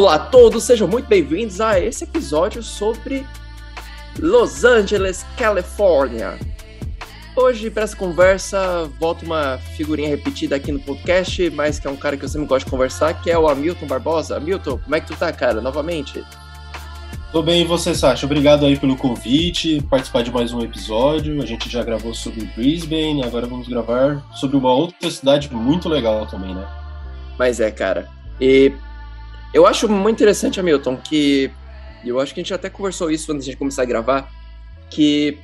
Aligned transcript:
Olá 0.00 0.14
a 0.14 0.18
todos, 0.18 0.64
sejam 0.64 0.88
muito 0.88 1.06
bem-vindos 1.08 1.60
a 1.60 1.78
esse 1.78 2.04
episódio 2.04 2.62
sobre 2.62 3.26
Los 4.18 4.64
Angeles, 4.64 5.26
Califórnia. 5.36 6.38
Hoje, 7.36 7.68
para 7.68 7.82
essa 7.82 7.94
conversa, 7.94 8.90
volta 8.98 9.26
uma 9.26 9.58
figurinha 9.76 10.08
repetida 10.08 10.56
aqui 10.56 10.72
no 10.72 10.80
podcast, 10.80 11.50
mas 11.50 11.78
que 11.78 11.86
é 11.86 11.90
um 11.90 11.96
cara 11.96 12.16
que 12.16 12.24
eu 12.24 12.30
sempre 12.30 12.46
gosto 12.46 12.64
de 12.64 12.70
conversar, 12.70 13.12
que 13.20 13.30
é 13.30 13.38
o 13.38 13.46
Hamilton 13.46 13.86
Barbosa. 13.86 14.38
Hamilton, 14.38 14.78
como 14.78 14.96
é 14.96 15.00
que 15.02 15.08
tu 15.08 15.16
tá, 15.18 15.30
cara? 15.34 15.60
Novamente. 15.60 16.24
Tô 17.30 17.42
bem, 17.42 17.60
e 17.60 17.66
você, 17.66 17.94
Sasha? 17.94 18.24
Obrigado 18.24 18.64
aí 18.64 18.78
pelo 18.78 18.96
convite, 18.96 19.82
participar 19.90 20.22
de 20.22 20.32
mais 20.32 20.50
um 20.50 20.62
episódio. 20.62 21.42
A 21.42 21.46
gente 21.46 21.68
já 21.68 21.84
gravou 21.84 22.14
sobre 22.14 22.46
Brisbane, 22.56 23.22
agora 23.22 23.46
vamos 23.46 23.68
gravar 23.68 24.26
sobre 24.34 24.56
uma 24.56 24.72
outra 24.72 25.10
cidade 25.10 25.52
muito 25.52 25.90
legal 25.90 26.26
também, 26.26 26.54
né? 26.54 26.66
Mas 27.38 27.60
é, 27.60 27.70
cara. 27.70 28.08
E 28.40 28.72
eu 29.52 29.66
acho 29.66 29.88
muito 29.88 30.16
interessante, 30.16 30.60
Hamilton, 30.60 30.96
que 30.96 31.50
eu 32.04 32.20
acho 32.20 32.32
que 32.32 32.40
a 32.40 32.42
gente 32.42 32.54
até 32.54 32.70
conversou 32.70 33.10
isso 33.10 33.32
antes 33.32 33.44
de 33.44 33.50
a 33.50 33.52
gente 33.52 33.58
começar 33.58 33.82
a 33.82 33.86
gravar, 33.86 34.30
que 34.90 35.38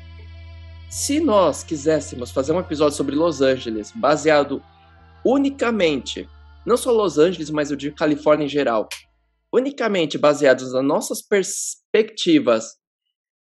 se 0.88 1.18
nós 1.18 1.64
quiséssemos 1.64 2.30
fazer 2.30 2.52
um 2.52 2.60
episódio 2.60 2.96
sobre 2.96 3.16
Los 3.16 3.40
Angeles, 3.40 3.92
baseado 3.94 4.62
unicamente, 5.24 6.28
não 6.64 6.76
só 6.76 6.92
Los 6.92 7.18
Angeles, 7.18 7.50
mas 7.50 7.70
o 7.70 7.76
de 7.76 7.90
Califórnia 7.90 8.46
em 8.46 8.48
geral, 8.48 8.88
unicamente 9.52 10.16
baseados 10.16 10.72
nas 10.72 10.84
nossas 10.84 11.20
perspectivas, 11.20 12.74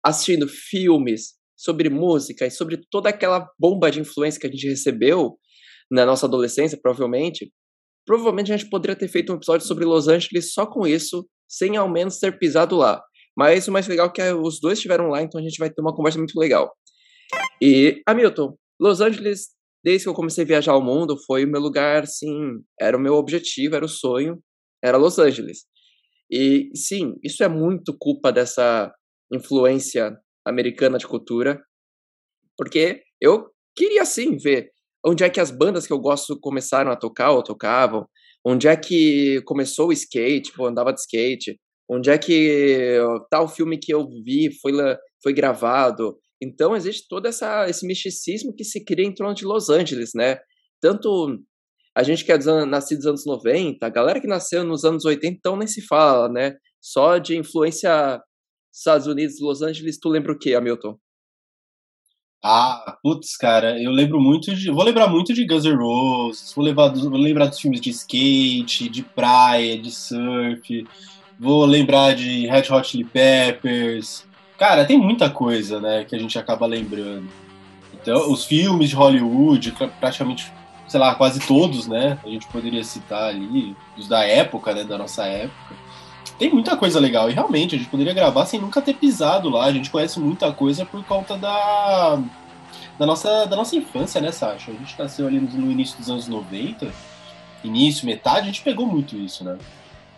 assistindo 0.03 0.49
filmes 0.49 1.35
sobre 1.55 1.91
música 1.91 2.47
e 2.47 2.51
sobre 2.51 2.79
toda 2.91 3.11
aquela 3.11 3.47
bomba 3.59 3.91
de 3.91 4.01
influência 4.01 4.41
que 4.41 4.47
a 4.47 4.51
gente 4.51 4.69
recebeu 4.69 5.39
na 5.91 6.07
nossa 6.07 6.27
adolescência, 6.27 6.79
provavelmente, 6.81 7.53
provavelmente 8.05 8.53
a 8.53 8.57
gente 8.57 8.69
poderia 8.71 8.97
ter 8.97 9.09
feito 9.09 9.33
um 9.33 9.37
episódio 9.37 9.67
sobre 9.67 9.85
Los 9.85 10.09
Angeles 10.09 10.53
só 10.53 10.67
com 10.67 10.87
isso, 10.87 11.27
sem 11.49 11.77
ao 11.77 11.89
menos 11.89 12.19
ter 12.19 12.39
pisado 12.39 12.77
lá. 12.77 13.03
Mas 13.37 13.67
o 13.67 13.73
mais 13.73 13.87
legal 13.89 14.09
é 14.09 14.11
que 14.11 14.23
os 14.33 14.61
dois 14.61 14.79
estiveram 14.79 15.09
lá, 15.09 15.23
então 15.23 15.41
a 15.41 15.45
gente 15.45 15.59
vai 15.59 15.71
ter 15.71 15.81
uma 15.81 15.95
conversa 15.95 16.19
muito 16.19 16.39
legal. 16.39 16.73
E, 17.61 18.01
Hamilton, 18.07 18.57
Los 18.81 19.01
Angeles, 19.01 19.49
desde 19.83 20.05
que 20.05 20.09
eu 20.09 20.15
comecei 20.15 20.45
a 20.45 20.47
viajar 20.47 20.73
ao 20.73 20.83
mundo, 20.83 21.17
foi 21.27 21.45
o 21.45 21.49
meu 21.49 21.61
lugar, 21.61 22.07
sim, 22.07 22.61
era 22.81 22.97
o 22.97 23.01
meu 23.01 23.15
objetivo, 23.15 23.75
era 23.75 23.85
o 23.85 23.89
sonho, 23.89 24.39
era 24.83 24.97
Los 24.97 25.19
Angeles. 25.19 25.65
E, 26.31 26.71
sim, 26.75 27.15
isso 27.23 27.43
é 27.43 27.49
muito 27.49 27.97
culpa 27.99 28.33
dessa 28.33 28.93
influência 29.33 30.17
americana 30.47 30.99
de 30.99 31.07
cultura, 31.07 31.61
porque 32.57 33.03
eu 33.21 33.49
queria, 33.75 34.05
sim, 34.05 34.37
ver 34.37 34.71
onde 35.05 35.25
é 35.25 35.31
que 35.31 35.41
as 35.41 35.51
bandas 35.51 35.87
que 35.87 35.93
eu 35.93 35.99
gosto 35.99 36.39
começaram 36.41 36.91
a 36.91 36.97
tocar 36.97 37.33
ou 37.33 37.43
tocavam, 37.43 38.07
onde 38.45 38.69
é 38.69 38.77
que 38.77 39.43
começou 39.45 39.89
o 39.89 39.93
skate, 39.93 40.51
tipo, 40.51 40.67
andava 40.67 40.93
de 40.93 41.01
skate, 41.01 41.59
onde 41.89 42.11
é 42.11 42.19
que 42.19 42.99
tal 43.31 43.49
filme 43.49 43.79
que 43.79 43.93
eu 43.93 44.07
vi 44.25 44.51
foi, 44.61 44.73
foi 45.23 45.33
gravado, 45.33 46.17
então 46.43 46.77
existe 46.77 47.07
todo 47.09 47.27
essa, 47.27 47.69
esse 47.69 47.87
misticismo 47.87 48.55
que 48.55 48.65
se 48.65 48.85
cria 48.85 49.07
em 49.07 49.15
torno 49.15 49.35
de 49.35 49.45
Los 49.45 49.71
Angeles, 49.71 50.11
né? 50.15 50.39
Tanto 50.81 51.39
a 51.97 52.03
gente 52.03 52.25
que 52.25 52.33
é 52.33 52.39
dos 52.39 52.67
nascido 52.67 52.99
nos 52.99 53.07
anos 53.07 53.27
90, 53.27 53.87
a 53.87 53.91
galera 53.91 54.21
que 54.21 54.27
nasceu 54.27 54.65
nos 54.65 54.85
anos 54.85 55.05
80, 55.05 55.27
então 55.27 55.57
nem 55.57 55.67
se 55.67 55.81
fala, 55.83 56.29
né? 56.29 56.57
Só 56.81 57.19
de 57.19 57.37
influência 57.37 58.21
Estados 58.73 59.07
Unidos, 59.07 59.41
Los 59.41 59.63
Angeles, 59.63 59.99
tu 60.01 60.09
lembra 60.09 60.33
o 60.33 60.39
que, 60.39 60.55
Hamilton? 60.55 60.99
Ah, 62.47 62.99
putz, 63.03 63.39
cara, 63.39 63.81
eu 63.83 63.91
lembro 63.91 64.21
muito 64.21 64.55
de. 64.55 64.71
Vou 64.71 64.85
lembrar 64.85 65.09
muito 65.09 65.33
de 65.33 65.47
Guns 65.47 65.65
N' 65.65 65.77
Roses, 65.77 66.53
vou, 66.55 66.63
levar, 66.63 66.93
vou 66.93 67.19
lembrar 67.19 67.47
dos 67.47 67.59
filmes 67.59 67.81
de 67.81 67.89
skate, 67.89 68.91
de 68.91 69.03
praia, 69.03 69.79
de 69.79 69.91
surf, 69.91 70.87
vou 71.41 71.65
lembrar 71.65 72.15
de 72.15 72.47
Red 72.47 72.71
Hot 72.71 72.87
Chili 72.87 73.05
Peppers, 73.05 74.27
Cara, 74.57 74.85
tem 74.85 74.97
muita 74.97 75.29
coisa, 75.29 75.81
né, 75.81 76.05
que 76.05 76.15
a 76.15 76.19
gente 76.19 76.39
acaba 76.39 76.67
lembrando. 76.67 77.29
Então, 77.93 78.31
os 78.31 78.45
filmes 78.45 78.91
de 78.91 78.95
Hollywood, 78.95 79.75
praticamente, 79.99 80.53
sei 80.87 81.01
lá, 81.01 81.15
quase 81.15 81.41
todos, 81.41 81.89
né, 81.89 82.19
a 82.25 82.29
gente 82.29 82.47
poderia 82.47 82.85
citar 82.85 83.31
ali, 83.31 83.77
os 83.97 84.07
da 84.07 84.25
época, 84.25 84.73
né, 84.73 84.85
da 84.85 84.97
nossa 84.97 85.27
época. 85.27 85.84
Tem 86.39 86.53
muita 86.53 86.77
coisa 86.77 86.99
legal, 86.99 87.31
e 87.31 87.33
realmente, 87.33 87.75
a 87.75 87.79
gente 87.79 87.89
poderia 87.89 88.13
gravar 88.13 88.45
sem 88.47 88.61
nunca 88.61 88.83
ter 88.83 88.95
pisado 88.95 89.49
lá. 89.49 89.67
A 89.67 89.73
gente 89.73 89.91
conhece 89.91 90.19
muita 90.19 90.53
coisa 90.53 90.85
por 90.85 91.05
conta 91.05 91.37
da, 91.37 92.21
da, 92.99 93.07
nossa, 93.07 93.47
da 93.47 93.57
nossa 93.57 93.77
infância, 93.77 94.21
né, 94.21 94.33
Sasha? 94.33 94.73
A 94.73 94.75
gente 94.75 94.99
nasceu 94.99 95.27
ali 95.27 95.39
no 95.39 95.71
início 95.71 95.97
dos 95.99 96.11
anos 96.11 96.27
90, 96.27 96.93
início, 97.63 98.07
metade, 98.07 98.41
a 98.41 98.47
gente 98.47 98.63
pegou 98.63 98.87
muito 98.87 99.17
isso, 99.17 99.45
né? 99.45 99.59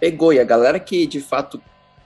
Pegou, 0.01 0.33
e 0.33 0.41
a 0.41 0.45
galera 0.45 0.81
que 0.81 1.07
de 1.07 1.21
fato 1.21 1.61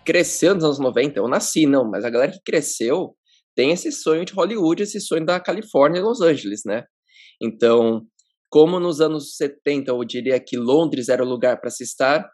cresceu 0.04 0.54
nos 0.54 0.65
anos 0.65 0.78
90, 0.78 1.19
eu 1.19 1.28
nasci, 1.28 1.66
não, 1.66 1.88
mas 1.88 2.04
a 2.04 2.10
galera 2.10 2.32
que 2.32 2.41
cresceu 2.44 3.15
tem 3.54 3.71
esse 3.71 3.92
sonho 3.92 4.25
de 4.25 4.32
Hollywood, 4.32 4.82
esse 4.82 5.00
sonho 5.00 5.25
da 5.25 5.38
Califórnia 5.38 5.98
e 5.98 6.03
Los 6.03 6.21
Angeles, 6.21 6.62
né? 6.65 6.84
Então, 7.41 8.03
como 8.48 8.81
nos 8.81 9.00
anos 9.00 9.37
70 9.37 9.91
eu 9.91 10.04
diria 10.04 10.41
que 10.41 10.56
Londres 10.56 11.09
era 11.09 11.22
o 11.22 11.28
lugar 11.28 11.60
para 11.60 11.71
se 11.71 11.84
estar, 11.84 12.28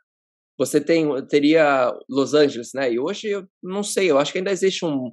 você 0.58 0.80
tem, 0.80 1.06
teria 1.26 1.92
Los 2.08 2.34
Angeles, 2.34 2.70
né? 2.74 2.92
E 2.92 2.98
hoje 2.98 3.28
eu 3.28 3.46
não 3.62 3.82
sei, 3.82 4.10
eu 4.10 4.18
acho 4.18 4.32
que 4.32 4.38
ainda 4.38 4.50
existe 4.50 4.84
um. 4.84 5.12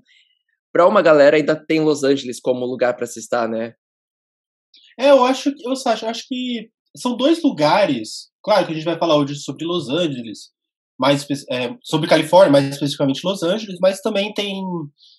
Para 0.72 0.88
uma 0.88 1.02
galera, 1.02 1.38
ainda 1.38 1.56
tem 1.56 1.82
Los 1.82 2.04
Angeles 2.04 2.40
como 2.40 2.66
lugar 2.66 2.96
para 2.96 3.06
se 3.06 3.20
estar, 3.20 3.48
né? 3.48 3.76
É, 4.98 5.10
eu 5.10 5.24
acho 5.24 5.54
que, 5.54 5.68
eu 5.68 5.72
acho, 5.72 6.06
eu 6.06 6.10
acho 6.10 6.28
que 6.28 6.72
são 6.96 7.18
dois 7.18 7.42
lugares. 7.44 8.32
Claro 8.42 8.66
que 8.66 8.72
a 8.72 8.76
gente 8.76 8.86
vai 8.86 8.98
falar 8.98 9.18
hoje 9.18 9.36
sobre 9.36 9.66
Los 9.66 9.90
Angeles, 9.90 10.53
mais 11.00 11.26
é, 11.50 11.76
sobre 11.84 12.08
Califórnia, 12.08 12.52
mais 12.52 12.66
especificamente 12.66 13.22
Los 13.24 13.44
Angeles, 13.44 13.78
mas 13.82 14.02
também 14.02 14.34
tem 14.34 14.64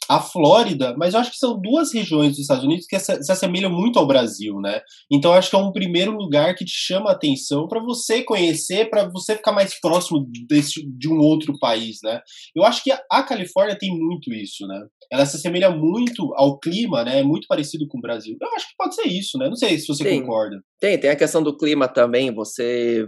a 0.09 0.21
Flórida, 0.21 0.95
mas 0.97 1.15
eu 1.15 1.21
acho 1.21 1.31
que 1.31 1.39
são 1.39 1.59
duas 1.61 1.93
regiões 1.93 2.31
dos 2.31 2.41
Estados 2.41 2.65
Unidos 2.65 2.87
que 2.87 2.99
se 2.99 3.33
assemelham 3.33 3.71
muito 3.71 3.99
ao 3.99 4.07
Brasil, 4.07 4.61
né? 4.61 4.81
Então 5.11 5.33
eu 5.33 5.39
acho 5.39 5.51
que 5.51 5.57
é 5.57 5.59
um 5.59 5.73
primeiro 5.73 6.13
lugar 6.13 6.55
que 6.55 6.65
te 6.65 6.75
chama 6.75 7.11
a 7.11 7.15
atenção 7.15 7.67
para 7.67 7.81
você 7.81 8.23
conhecer, 8.23 8.91
para 8.91 9.09
você 9.09 9.35
ficar 9.37 9.53
mais 9.53 9.79
próximo 9.81 10.27
desse, 10.47 10.87
de 10.87 11.09
um 11.09 11.19
outro 11.19 11.59
país, 11.59 11.99
né? 12.03 12.21
Eu 12.55 12.65
acho 12.65 12.83
que 12.83 12.93
a 12.93 13.23
Califórnia 13.23 13.79
tem 13.79 13.91
muito 13.91 14.33
isso, 14.33 14.67
né? 14.67 14.79
Ela 15.11 15.27
se 15.27 15.37
assemelha 15.37 15.71
muito 15.71 16.35
ao 16.35 16.59
clima, 16.59 17.05
né? 17.05 17.21
É 17.21 17.23
muito 17.23 17.47
parecido 17.47 17.87
com 17.89 17.99
o 17.99 18.01
Brasil. 18.01 18.37
Eu 18.41 18.49
acho 18.55 18.69
que 18.69 18.75
pode 18.77 18.95
ser 18.95 19.07
isso, 19.07 19.39
né? 19.39 19.49
Não 19.49 19.57
sei 19.57 19.79
se 19.79 19.87
você 19.87 20.05
tem, 20.05 20.21
concorda. 20.21 20.63
Tem, 20.81 20.99
tem 20.99 21.11
a 21.11 21.17
questão 21.17 21.43
do 21.43 21.57
clima 21.57 21.89
também. 21.89 22.33
Você 22.35 23.07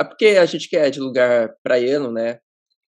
é 0.00 0.04
porque 0.04 0.26
a 0.26 0.46
gente 0.46 0.68
quer 0.68 0.88
é 0.88 0.90
de 0.90 1.00
lugar 1.00 1.50
praiano, 1.62 2.10
né? 2.10 2.38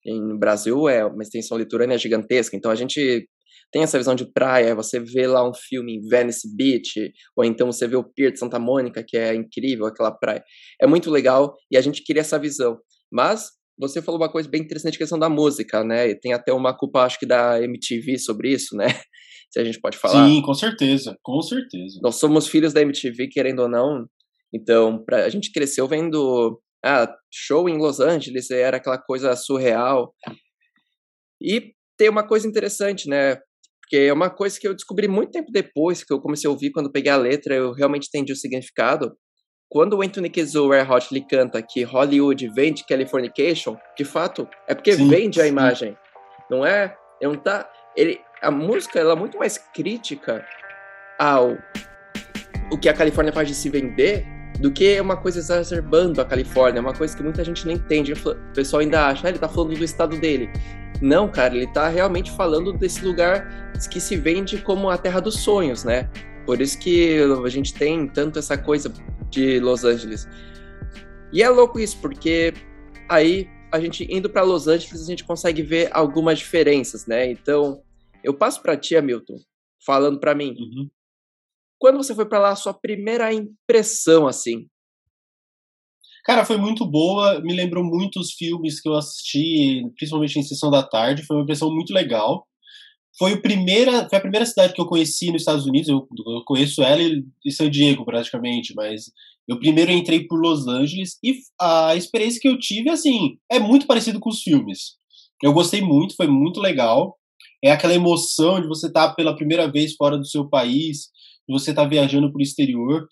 Em 0.05 0.37
Brasil 0.37 0.89
é 0.89 1.05
uma 1.05 1.23
extensão 1.23 1.57
litorânea 1.57 1.97
gigantesca, 1.97 2.57
então 2.57 2.71
a 2.71 2.75
gente 2.75 3.27
tem 3.71 3.81
essa 3.81 3.97
visão 3.97 4.13
de 4.13 4.31
praia, 4.31 4.75
você 4.75 4.99
vê 4.99 5.25
lá 5.25 5.47
um 5.47 5.53
filme 5.53 5.95
em 5.95 6.07
Venice 6.07 6.47
Beach, 6.55 7.11
ou 7.35 7.43
então 7.43 7.71
você 7.71 7.87
vê 7.87 7.95
o 7.95 8.03
Pier 8.03 8.31
de 8.31 8.37
Santa 8.37 8.59
Mônica, 8.59 9.03
que 9.07 9.17
é 9.17 9.33
incrível, 9.33 9.85
aquela 9.85 10.11
praia. 10.11 10.43
É 10.79 10.85
muito 10.85 11.09
legal 11.09 11.55
e 11.71 11.77
a 11.77 11.81
gente 11.81 12.03
queria 12.03 12.21
essa 12.21 12.37
visão. 12.37 12.77
Mas 13.11 13.49
você 13.77 14.01
falou 14.01 14.21
uma 14.21 14.31
coisa 14.31 14.49
bem 14.49 14.61
interessante, 14.61 14.95
a 14.95 14.99
questão 14.99 15.17
da 15.17 15.29
música, 15.29 15.83
né? 15.83 16.09
E 16.09 16.19
tem 16.19 16.33
até 16.33 16.53
uma 16.53 16.75
culpa, 16.77 17.01
acho 17.01 17.19
que, 17.19 17.25
da 17.25 17.61
MTV 17.61 18.19
sobre 18.19 18.51
isso, 18.51 18.75
né? 18.75 18.85
Se 19.51 19.59
a 19.59 19.63
gente 19.63 19.79
pode 19.79 19.97
falar. 19.97 20.27
Sim, 20.27 20.41
com 20.41 20.53
certeza, 20.53 21.15
com 21.21 21.41
certeza. 21.41 21.99
Nós 22.01 22.15
somos 22.15 22.47
filhos 22.47 22.73
da 22.73 22.81
MTV, 22.81 23.27
querendo 23.27 23.61
ou 23.61 23.69
não. 23.69 24.07
Então, 24.53 25.03
pra, 25.03 25.25
a 25.25 25.29
gente 25.29 25.51
cresceu 25.51 25.87
vendo 25.87 26.59
ah, 26.83 27.13
show 27.31 27.69
em 27.69 27.77
Los 27.77 27.99
Angeles 27.99 28.51
era 28.51 28.77
aquela 28.77 28.97
coisa 28.97 29.35
surreal. 29.35 30.13
E 31.41 31.73
tem 31.97 32.09
uma 32.09 32.27
coisa 32.27 32.47
interessante, 32.47 33.07
né? 33.07 33.37
Porque 33.81 33.97
é 33.97 34.13
uma 34.13 34.29
coisa 34.29 34.59
que 34.59 34.67
eu 34.67 34.73
descobri 34.73 35.07
muito 35.07 35.31
tempo 35.31 35.51
depois, 35.51 36.03
que 36.03 36.13
eu 36.13 36.19
comecei 36.19 36.47
a 36.47 36.51
ouvir, 36.51 36.71
quando 36.71 36.91
peguei 36.91 37.11
a 37.11 37.17
letra, 37.17 37.55
eu 37.55 37.71
realmente 37.73 38.07
entendi 38.07 38.33
o 38.33 38.35
significado. 38.35 39.15
Quando 39.69 39.97
o 39.97 40.01
Anthony 40.01 40.29
Kizu 40.29 40.69
Red 40.69 40.83
Hot 40.83 41.07
ele 41.11 41.25
canta 41.25 41.61
que 41.61 41.83
Hollywood 41.83 42.47
vem 42.49 42.73
de 42.73 42.85
Californication, 42.85 43.75
de 43.97 44.05
fato, 44.05 44.47
é 44.67 44.75
porque 44.75 44.93
sim, 44.93 45.07
vende 45.09 45.41
a 45.41 45.47
imagem. 45.47 45.97
Não 46.49 46.65
é? 46.65 46.95
Não 47.21 47.35
tá, 47.35 47.69
ele, 47.95 48.19
a 48.41 48.51
música 48.51 48.99
ela 48.99 49.13
é 49.13 49.15
muito 49.15 49.37
mais 49.37 49.57
crítica 49.57 50.45
ao 51.17 51.57
o 52.71 52.77
que 52.77 52.89
a 52.89 52.93
Califórnia 52.93 53.33
faz 53.33 53.47
de 53.47 53.55
se 53.55 53.69
vender 53.69 54.32
do 54.59 54.71
que 54.71 54.99
uma 54.99 55.17
coisa 55.17 55.39
exacerbando 55.39 56.21
a 56.21 56.25
Califórnia, 56.25 56.81
uma 56.81 56.93
coisa 56.93 57.15
que 57.15 57.23
muita 57.23 57.43
gente 57.43 57.65
não 57.65 57.73
entende. 57.73 58.13
O 58.13 58.53
pessoal 58.53 58.81
ainda 58.81 59.07
acha, 59.07 59.27
ah, 59.27 59.29
ele 59.29 59.39
tá 59.39 59.49
falando 59.49 59.75
do 59.75 59.83
estado 59.83 60.19
dele. 60.19 60.49
Não, 61.01 61.27
cara, 61.27 61.55
ele 61.55 61.67
tá 61.67 61.87
realmente 61.89 62.31
falando 62.31 62.71
desse 62.73 63.03
lugar 63.03 63.73
que 63.89 63.99
se 63.99 64.15
vende 64.15 64.59
como 64.59 64.89
a 64.89 64.97
terra 64.97 65.19
dos 65.19 65.39
sonhos, 65.39 65.83
né? 65.83 66.09
Por 66.45 66.61
isso 66.61 66.77
que 66.79 67.17
a 67.45 67.49
gente 67.49 67.73
tem 67.73 68.07
tanto 68.07 68.39
essa 68.39 68.57
coisa 68.57 68.91
de 69.29 69.59
Los 69.59 69.83
Angeles. 69.83 70.27
E 71.31 71.41
é 71.41 71.49
louco 71.49 71.79
isso, 71.79 71.97
porque 71.99 72.53
aí 73.09 73.49
a 73.71 73.79
gente 73.79 74.07
indo 74.09 74.29
para 74.29 74.43
Los 74.43 74.67
Angeles 74.67 75.01
a 75.01 75.05
gente 75.05 75.23
consegue 75.23 75.63
ver 75.63 75.89
algumas 75.91 76.39
diferenças, 76.39 77.07
né? 77.07 77.31
Então, 77.31 77.81
eu 78.23 78.33
passo 78.33 78.61
para 78.61 78.77
ti, 78.77 78.95
Hamilton, 78.95 79.37
falando 79.85 80.19
para 80.19 80.35
mim. 80.35 80.55
Uhum. 80.57 80.89
Quando 81.83 81.97
você 81.97 82.15
foi 82.15 82.25
para 82.25 82.39
lá, 82.39 82.51
a 82.51 82.55
sua 82.55 82.73
primeira 82.73 83.33
impressão, 83.33 84.25
assim? 84.25 84.67
Cara, 86.23 86.45
foi 86.45 86.55
muito 86.55 86.85
boa, 86.85 87.41
me 87.41 87.53
lembrou 87.53 87.83
muito 87.83 88.21
os 88.21 88.31
filmes 88.31 88.79
que 88.79 88.87
eu 88.87 88.93
assisti, 88.93 89.83
principalmente 89.97 90.39
em 90.39 90.43
Sessão 90.43 90.71
da 90.71 90.81
Tarde, 90.81 91.25
foi 91.25 91.35
uma 91.35 91.43
impressão 91.43 91.69
muito 91.69 91.93
legal. 91.93 92.47
Foi, 93.19 93.33
o 93.33 93.41
primeira, 93.41 94.07
foi 94.07 94.17
a 94.17 94.21
primeira 94.21 94.45
cidade 94.45 94.71
que 94.71 94.79
eu 94.79 94.85
conheci 94.85 95.29
nos 95.29 95.41
Estados 95.41 95.65
Unidos, 95.65 95.89
eu, 95.89 96.07
eu 96.25 96.45
conheço 96.45 96.81
ela 96.81 97.01
e, 97.01 97.51
San 97.51 97.69
Diego 97.69 98.05
praticamente, 98.05 98.73
mas 98.73 99.11
eu 99.45 99.59
primeiro 99.59 99.91
entrei 99.91 100.25
por 100.25 100.39
Los 100.39 100.65
Angeles 100.65 101.17
e 101.21 101.37
a 101.59 101.97
experiência 101.97 102.39
que 102.39 102.47
eu 102.47 102.57
tive, 102.57 102.89
assim, 102.91 103.37
é 103.51 103.59
muito 103.59 103.85
parecido 103.85 104.21
com 104.21 104.29
os 104.29 104.41
filmes. 104.41 104.95
Eu 105.43 105.51
gostei 105.51 105.81
muito, 105.81 106.15
foi 106.15 106.27
muito 106.27 106.61
legal. 106.61 107.17
É 107.61 107.71
aquela 107.71 107.93
emoção 107.93 108.61
de 108.61 108.69
você 108.69 108.87
estar 108.87 109.09
tá 109.09 109.13
pela 109.13 109.35
primeira 109.35 109.69
vez 109.69 109.95
fora 109.95 110.17
do 110.17 110.25
seu 110.25 110.47
país, 110.47 111.11
você 111.47 111.71
estar 111.71 111.83
tá 111.83 111.89
viajando 111.89 112.31
para 112.31 112.39
o 112.39 112.41
exterior. 112.41 113.07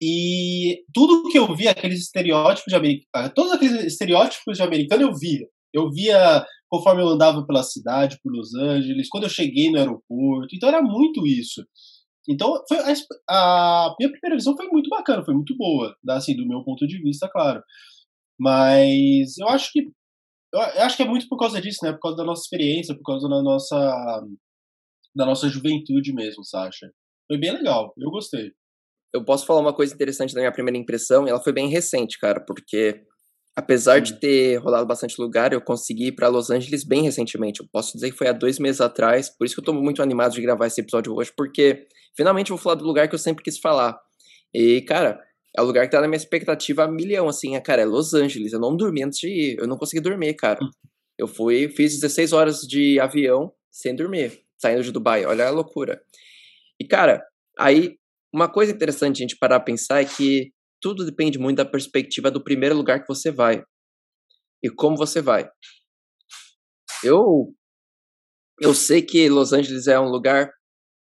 E 0.00 0.84
tudo 0.94 1.28
que 1.28 1.38
eu 1.38 1.54
vi, 1.54 1.66
aqueles 1.66 2.00
estereótipos 2.00 2.70
de 2.70 2.76
americano, 2.76 3.08
ah, 3.14 3.28
todos 3.28 3.52
aqueles 3.52 3.84
estereótipos 3.84 4.56
de 4.56 4.62
americano 4.62 5.02
eu 5.02 5.14
via. 5.14 5.46
Eu 5.72 5.90
via 5.90 6.44
conforme 6.68 7.02
eu 7.02 7.08
andava 7.08 7.46
pela 7.46 7.62
cidade, 7.62 8.18
por 8.22 8.32
Los 8.32 8.54
Angeles, 8.54 9.08
quando 9.08 9.24
eu 9.24 9.30
cheguei 9.30 9.70
no 9.70 9.78
aeroporto. 9.78 10.54
Então 10.54 10.68
era 10.68 10.82
muito 10.82 11.26
isso. 11.26 11.64
Então 12.28 12.62
foi 12.68 12.78
a, 12.78 12.92
a 13.30 13.94
minha 13.98 14.10
primeira 14.10 14.36
visão 14.36 14.56
foi 14.56 14.68
muito 14.68 14.90
bacana, 14.90 15.24
foi 15.24 15.34
muito 15.34 15.56
boa, 15.56 15.96
assim, 16.10 16.36
do 16.36 16.46
meu 16.46 16.62
ponto 16.62 16.86
de 16.86 17.00
vista, 17.02 17.28
claro. 17.28 17.62
Mas 18.38 19.38
eu 19.38 19.48
acho 19.48 19.72
que 19.72 19.90
eu 20.52 20.60
acho 20.60 20.96
que 20.96 21.02
é 21.02 21.06
muito 21.06 21.28
por 21.28 21.38
causa 21.38 21.60
disso, 21.60 21.78
né? 21.82 21.92
Por 21.92 22.00
causa 22.00 22.18
da 22.18 22.24
nossa 22.24 22.42
experiência, 22.42 22.94
por 22.94 23.02
causa 23.02 23.28
da 23.28 23.42
nossa 23.42 24.22
da 25.14 25.26
nossa 25.26 25.48
juventude 25.48 26.12
mesmo, 26.12 26.44
Sasha. 26.44 26.90
Foi 27.28 27.38
bem 27.38 27.52
legal, 27.52 27.92
eu 27.96 28.10
gostei 28.10 28.52
eu 29.12 29.24
posso 29.24 29.46
falar 29.46 29.60
uma 29.60 29.72
coisa 29.72 29.94
interessante 29.94 30.34
da 30.34 30.40
minha 30.40 30.52
primeira 30.52 30.78
impressão, 30.78 31.26
e 31.26 31.30
ela 31.30 31.40
foi 31.40 31.52
bem 31.52 31.68
recente, 31.68 32.18
cara, 32.18 32.40
porque 32.40 33.02
apesar 33.56 34.00
de 34.00 34.20
ter 34.20 34.56
rolado 34.58 34.86
bastante 34.86 35.20
lugar, 35.20 35.52
eu 35.52 35.60
consegui 35.60 36.08
ir 36.08 36.12
para 36.12 36.28
Los 36.28 36.50
Angeles 36.50 36.84
bem 36.84 37.02
recentemente. 37.02 37.60
Eu 37.60 37.66
posso 37.72 37.94
dizer 37.94 38.12
que 38.12 38.16
foi 38.16 38.28
há 38.28 38.32
dois 38.32 38.58
meses 38.58 38.80
atrás, 38.80 39.28
por 39.28 39.44
isso 39.44 39.54
que 39.54 39.60
eu 39.60 39.64
tô 39.64 39.72
muito 39.72 40.02
animado 40.02 40.32
de 40.32 40.40
gravar 40.40 40.66
esse 40.66 40.80
episódio 40.80 41.14
hoje, 41.14 41.32
porque 41.36 41.86
finalmente 42.16 42.50
eu 42.50 42.56
vou 42.56 42.62
falar 42.62 42.76
do 42.76 42.84
lugar 42.84 43.08
que 43.08 43.14
eu 43.14 43.18
sempre 43.18 43.42
quis 43.42 43.58
falar. 43.58 43.98
E, 44.54 44.82
cara, 44.82 45.20
é 45.56 45.60
o 45.60 45.64
lugar 45.64 45.86
que 45.86 45.90
tá 45.90 46.00
na 46.00 46.06
minha 46.06 46.16
expectativa 46.16 46.84
a 46.84 46.88
milhão, 46.88 47.28
assim, 47.28 47.56
é, 47.56 47.60
cara, 47.60 47.82
é 47.82 47.84
Los 47.84 48.14
Angeles. 48.14 48.52
Eu 48.52 48.60
não 48.60 48.76
dormi 48.76 49.02
antes 49.02 49.18
de 49.18 49.28
ir, 49.28 49.58
eu 49.58 49.66
não 49.66 49.76
consegui 49.76 50.00
dormir, 50.00 50.34
cara. 50.34 50.60
Eu 51.18 51.26
fui, 51.26 51.68
fiz 51.68 51.94
16 51.94 52.32
horas 52.32 52.60
de 52.60 53.00
avião 53.00 53.52
sem 53.72 53.94
dormir, 53.94 54.40
saindo 54.56 54.84
de 54.84 54.92
Dubai, 54.92 55.24
olha 55.26 55.48
a 55.48 55.50
loucura. 55.50 56.00
E, 56.80 56.86
cara, 56.86 57.24
aí 57.58 57.96
uma 58.32 58.50
coisa 58.50 58.72
interessante 58.72 59.18
a 59.18 59.22
gente 59.22 59.38
parar 59.38 59.56
a 59.56 59.60
pensar 59.60 60.00
é 60.00 60.04
que 60.04 60.52
tudo 60.80 61.04
depende 61.04 61.38
muito 61.38 61.56
da 61.56 61.64
perspectiva 61.64 62.30
do 62.30 62.42
primeiro 62.42 62.76
lugar 62.76 63.00
que 63.00 63.08
você 63.08 63.30
vai 63.30 63.62
e 64.62 64.70
como 64.70 64.96
você 64.96 65.20
vai. 65.20 65.48
Eu 67.02 67.54
eu 68.60 68.74
sei 68.74 69.00
que 69.02 69.28
Los 69.28 69.52
Angeles 69.52 69.86
é 69.86 69.98
um 69.98 70.08
lugar 70.08 70.50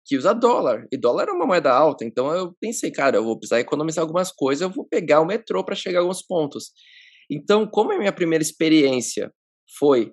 que 0.04 0.16
usa 0.16 0.34
dólar 0.34 0.86
e 0.92 0.96
dólar 0.96 1.28
é 1.28 1.32
uma 1.32 1.46
moeda 1.46 1.72
alta, 1.72 2.04
então 2.04 2.32
eu 2.32 2.54
pensei, 2.60 2.92
cara, 2.92 3.16
eu 3.16 3.24
vou 3.24 3.36
precisar 3.38 3.60
economizar 3.60 4.02
algumas 4.02 4.30
coisas, 4.30 4.62
eu 4.62 4.70
vou 4.70 4.86
pegar 4.86 5.20
o 5.20 5.26
metrô 5.26 5.64
para 5.64 5.74
chegar 5.74 5.98
a 5.98 6.02
alguns 6.02 6.22
pontos. 6.22 6.70
Então, 7.30 7.66
como 7.66 7.92
a 7.92 7.98
minha 7.98 8.12
primeira 8.12 8.42
experiência 8.42 9.32
foi 9.78 10.12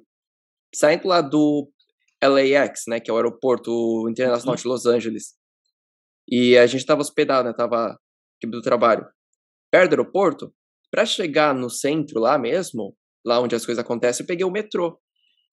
saindo 0.74 1.08
lá 1.08 1.22
do 1.22 1.70
LAX, 2.24 2.84
né, 2.88 3.00
que 3.00 3.12
é 3.12 3.14
o 3.14 3.18
aeroporto 3.18 4.10
internacional 4.10 4.56
uhum. 4.56 4.62
de 4.62 4.68
Los 4.68 4.86
Angeles, 4.86 5.36
e 6.28 6.58
a 6.58 6.66
gente 6.66 6.82
estava 6.82 7.02
hospedado, 7.02 7.48
né? 7.48 7.54
Tava 7.56 7.98
do 8.46 8.62
trabalho. 8.62 9.06
Perto 9.72 9.90
do 9.90 9.94
aeroporto, 9.94 10.54
para 10.92 11.06
chegar 11.06 11.56
no 11.56 11.70
centro 11.70 12.20
lá 12.20 12.38
mesmo, 12.38 12.96
lá 13.26 13.40
onde 13.40 13.56
as 13.56 13.66
coisas 13.66 13.84
acontecem, 13.84 14.24
eu 14.24 14.28
peguei 14.28 14.46
o 14.46 14.52
metrô. 14.52 15.00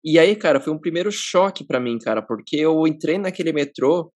E 0.05 0.19
aí, 0.19 0.34
cara, 0.34 0.61
foi 0.61 0.72
um 0.72 0.78
primeiro 0.78 1.11
choque 1.12 1.64
para 1.64 1.81
mim, 1.81 1.99
cara, 1.99 2.20
porque 2.22 2.56
eu 2.56 2.87
entrei 2.87 3.19
naquele 3.19 3.52
metrô, 3.52 4.12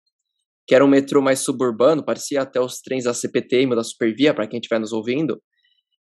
que 0.67 0.75
era 0.75 0.83
um 0.83 0.87
metrô 0.87 1.21
mais 1.21 1.39
suburbano, 1.39 2.03
parecia 2.03 2.41
até 2.41 2.59
os 2.59 2.81
trens 2.81 3.05
da 3.05 3.13
CPTM, 3.13 3.75
da 3.75 3.83
Supervia, 3.83 4.33
para 4.33 4.47
quem 4.47 4.59
estiver 4.59 4.79
nos 4.79 4.91
ouvindo. 4.91 5.41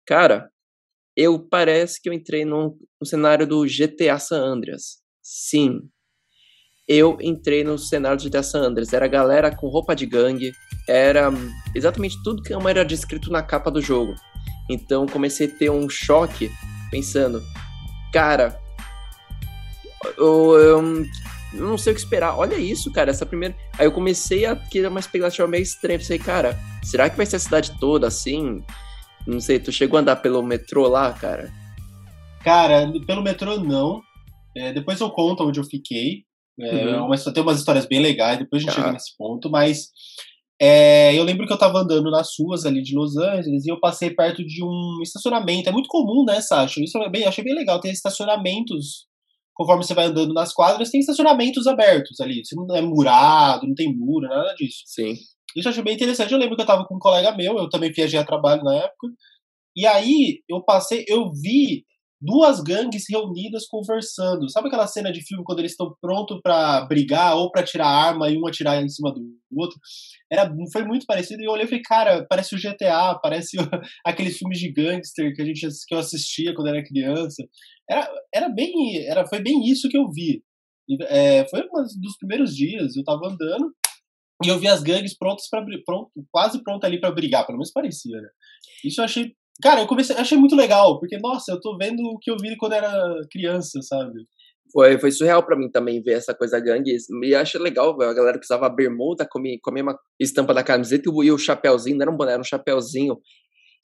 Cara, 0.06 0.50
eu 1.16 1.46
parece 1.48 2.00
que 2.00 2.08
eu 2.08 2.12
entrei 2.12 2.44
num, 2.44 2.76
num 3.00 3.06
cenário 3.06 3.46
do 3.46 3.64
GTA 3.66 4.18
San 4.18 4.42
Andreas. 4.42 5.02
Sim, 5.22 5.80
eu 6.90 7.16
entrei 7.20 7.62
no 7.62 7.78
cenário 7.78 8.18
de 8.18 8.28
The 8.28 8.42
San 8.42 8.62
Andreas. 8.62 8.92
Era 8.92 9.06
galera 9.06 9.54
com 9.54 9.68
roupa 9.68 9.94
de 9.94 10.04
gangue, 10.04 10.52
era 10.88 11.30
exatamente 11.72 12.20
tudo 12.24 12.42
que 12.42 12.52
era 12.52 12.84
descrito 12.84 13.30
na 13.30 13.44
capa 13.44 13.70
do 13.70 13.80
jogo. 13.80 14.12
Então 14.68 15.06
comecei 15.06 15.46
a 15.46 15.50
ter 15.50 15.70
um 15.70 15.88
choque 15.88 16.50
pensando, 16.90 17.40
cara, 18.12 18.60
eu, 20.18 20.58
eu, 20.58 21.06
eu, 21.54 21.62
não 21.62 21.78
sei 21.78 21.92
o 21.92 21.94
que 21.94 22.02
esperar. 22.02 22.36
Olha 22.36 22.56
isso, 22.56 22.90
cara, 22.90 23.12
essa 23.12 23.24
primeira. 23.24 23.54
Aí 23.78 23.86
eu 23.86 23.92
comecei 23.92 24.44
a 24.44 24.56
ter 24.56 24.84
uma 24.88 24.98
expectativa 24.98 25.46
meio 25.46 25.62
estranha. 25.62 25.98
Pensei, 26.00 26.18
cara, 26.18 26.58
será 26.82 27.08
que 27.08 27.16
vai 27.16 27.24
ser 27.24 27.36
a 27.36 27.40
cidade 27.40 27.78
toda 27.78 28.08
assim? 28.08 28.64
Não 29.24 29.38
sei, 29.38 29.60
tu 29.60 29.70
chegou 29.70 29.96
a 29.96 30.00
andar 30.00 30.16
pelo 30.16 30.42
metrô 30.42 30.88
lá, 30.88 31.12
cara? 31.12 31.52
Cara, 32.42 32.92
pelo 33.06 33.22
metrô 33.22 33.60
não. 33.60 34.02
É, 34.56 34.72
depois 34.72 34.98
eu 34.98 35.08
conto 35.10 35.44
onde 35.44 35.60
eu 35.60 35.64
fiquei. 35.64 36.24
É, 36.60 36.96
uhum. 36.96 37.08
mas 37.08 37.24
tem 37.24 37.42
umas 37.42 37.58
histórias 37.58 37.86
bem 37.86 38.00
legais, 38.00 38.38
depois 38.38 38.62
a 38.62 38.66
gente 38.66 38.72
ah. 38.72 38.80
chega 38.80 38.92
nesse 38.92 39.16
ponto, 39.16 39.50
mas 39.50 39.88
é, 40.60 41.18
eu 41.18 41.24
lembro 41.24 41.46
que 41.46 41.52
eu 41.52 41.58
tava 41.58 41.78
andando 41.78 42.10
nas 42.10 42.28
ruas 42.38 42.66
ali 42.66 42.82
de 42.82 42.94
Los 42.94 43.16
Angeles 43.16 43.64
e 43.64 43.70
eu 43.70 43.80
passei 43.80 44.10
perto 44.10 44.44
de 44.44 44.62
um 44.62 44.98
estacionamento. 45.02 45.70
É 45.70 45.72
muito 45.72 45.88
comum, 45.88 46.22
né, 46.22 46.38
Sasha? 46.42 46.82
Isso 46.82 46.98
é 46.98 47.08
bem, 47.08 47.24
achei 47.24 47.42
bem 47.42 47.54
legal. 47.54 47.80
Tem 47.80 47.90
estacionamentos, 47.90 49.06
conforme 49.54 49.82
você 49.82 49.94
vai 49.94 50.04
andando 50.04 50.34
nas 50.34 50.52
quadras, 50.52 50.90
tem 50.90 51.00
estacionamentos 51.00 51.66
abertos 51.66 52.20
ali. 52.20 52.44
Você 52.44 52.54
não 52.54 52.76
é 52.76 52.82
murado, 52.82 53.66
não 53.66 53.74
tem 53.74 53.90
muro, 53.96 54.28
nada 54.28 54.52
disso. 54.54 54.82
Sim. 54.84 55.14
Isso 55.56 55.66
eu 55.66 55.70
achei 55.70 55.82
bem 55.82 55.94
interessante. 55.94 56.30
Eu 56.30 56.38
lembro 56.38 56.56
que 56.56 56.62
eu 56.62 56.66
tava 56.66 56.84
com 56.84 56.96
um 56.96 57.00
colega 57.00 57.34
meu, 57.34 57.56
eu 57.56 57.70
também 57.70 57.90
viajei 57.90 58.20
a 58.20 58.24
trabalho 58.24 58.62
na 58.62 58.74
época. 58.74 59.08
E 59.74 59.86
aí 59.86 60.42
eu 60.46 60.62
passei, 60.62 61.06
eu 61.08 61.30
vi 61.32 61.86
duas 62.20 62.60
gangues 62.60 63.04
reunidas 63.08 63.66
conversando. 63.66 64.50
Sabe 64.50 64.68
aquela 64.68 64.86
cena 64.86 65.10
de 65.10 65.22
filme 65.22 65.42
quando 65.44 65.60
eles 65.60 65.72
estão 65.72 65.96
prontos 66.00 66.38
para 66.42 66.84
brigar 66.84 67.36
ou 67.36 67.50
para 67.50 67.62
tirar 67.62 67.86
arma 67.86 68.28
e 68.28 68.36
um 68.36 68.46
atirar 68.46 68.82
em 68.82 68.88
cima 68.88 69.12
do 69.12 69.20
outro? 69.56 69.78
Era, 70.30 70.52
foi 70.72 70.84
muito 70.84 71.06
parecido 71.06 71.42
e 71.42 71.46
eu 71.46 71.52
olhei 71.52 71.64
e 71.64 71.68
falei, 71.68 71.82
cara, 71.82 72.26
parece 72.28 72.54
o 72.54 72.58
GTA, 72.58 73.18
parece 73.22 73.56
aqueles 74.04 74.36
filmes 74.36 74.58
de 74.58 74.70
gangster 74.70 75.34
que 75.34 75.40
a 75.40 75.44
gente 75.44 75.66
que 75.88 75.94
eu 75.94 75.98
assistia 75.98 76.54
quando 76.54 76.68
era 76.68 76.84
criança. 76.84 77.42
Era, 77.88 78.08
era 78.34 78.48
bem, 78.48 78.98
era, 79.06 79.26
foi 79.26 79.40
bem 79.40 79.64
isso 79.64 79.88
que 79.88 79.96
eu 79.96 80.10
vi. 80.10 80.42
É, 81.08 81.48
foi 81.48 81.60
um 81.60 81.82
dos 82.00 82.16
primeiros 82.18 82.54
dias, 82.54 82.96
eu 82.96 83.04
tava 83.04 83.28
andando 83.28 83.72
e 84.44 84.48
eu 84.48 84.58
vi 84.58 84.68
as 84.68 84.82
gangues 84.82 85.16
prontas 85.16 85.48
para 85.48 85.64
pronto, 85.84 86.10
quase 86.32 86.62
pronta 86.62 86.86
ali 86.86 86.98
para 86.98 87.12
brigar, 87.12 87.46
pelo 87.46 87.58
menos 87.58 87.70
parecia, 87.70 88.20
né? 88.20 88.28
Isso 88.84 89.00
eu 89.00 89.04
achei 89.04 89.34
Cara, 89.62 89.80
eu 89.80 89.86
comecei, 89.86 90.16
achei 90.16 90.38
muito 90.38 90.56
legal, 90.56 90.98
porque, 90.98 91.18
nossa, 91.18 91.52
eu 91.52 91.60
tô 91.60 91.76
vendo 91.76 92.00
o 92.02 92.18
que 92.18 92.30
eu 92.30 92.36
vi 92.40 92.56
quando 92.56 92.72
era 92.72 93.20
criança, 93.30 93.80
sabe? 93.82 94.26
Foi, 94.72 94.98
foi 94.98 95.10
surreal 95.10 95.44
para 95.44 95.56
mim 95.56 95.70
também 95.70 96.00
ver 96.02 96.12
essa 96.12 96.34
coisa 96.34 96.60
gangue. 96.60 96.96
E 97.24 97.34
acho 97.34 97.58
legal, 97.58 98.00
a 98.00 98.14
galera 98.14 98.38
que 98.38 98.44
usava 98.44 98.68
bermuda, 98.68 99.26
comia, 99.28 99.58
comia 99.62 99.82
uma 99.82 99.98
estampa 100.18 100.54
da 100.54 100.62
camiseta 100.62 101.10
e 101.10 101.30
o 101.30 101.38
chapéuzinho, 101.38 101.96
não 101.96 102.02
era 102.02 102.10
um 102.10 102.16
boné, 102.16 102.32
era 102.32 102.40
um 102.40 102.44
chapéuzinho. 102.44 103.18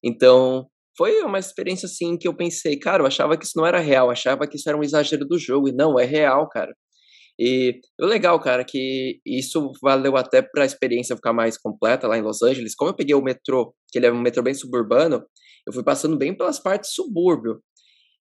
Então, 0.04 0.66
foi 0.96 1.20
uma 1.22 1.38
experiência 1.38 1.86
assim 1.86 2.16
que 2.16 2.28
eu 2.28 2.34
pensei, 2.34 2.78
cara, 2.78 3.02
eu 3.02 3.06
achava 3.06 3.36
que 3.36 3.44
isso 3.44 3.56
não 3.56 3.66
era 3.66 3.80
real, 3.80 4.10
achava 4.10 4.46
que 4.46 4.56
isso 4.56 4.68
era 4.68 4.78
um 4.78 4.82
exagero 4.82 5.26
do 5.26 5.38
jogo. 5.38 5.68
E 5.68 5.72
não, 5.72 5.98
é 5.98 6.04
real, 6.04 6.48
cara. 6.48 6.72
E 7.38 7.80
o 8.00 8.06
legal, 8.06 8.40
cara, 8.40 8.64
que 8.64 9.20
isso 9.26 9.72
valeu 9.82 10.16
até 10.16 10.40
para 10.40 10.62
a 10.62 10.66
experiência 10.66 11.16
ficar 11.16 11.34
mais 11.34 11.58
completa 11.58 12.08
lá 12.08 12.16
em 12.16 12.22
Los 12.22 12.42
Angeles. 12.42 12.74
Como 12.74 12.90
eu 12.90 12.96
peguei 12.96 13.14
o 13.14 13.22
metrô, 13.22 13.74
que 13.90 13.98
ele 13.98 14.06
é 14.06 14.12
um 14.12 14.22
metrô 14.22 14.42
bem 14.42 14.54
suburbano, 14.54 15.22
eu 15.66 15.72
fui 15.72 15.82
passando 15.82 16.16
bem 16.16 16.36
pelas 16.36 16.58
partes 16.58 16.92
subúrbio. 16.92 17.62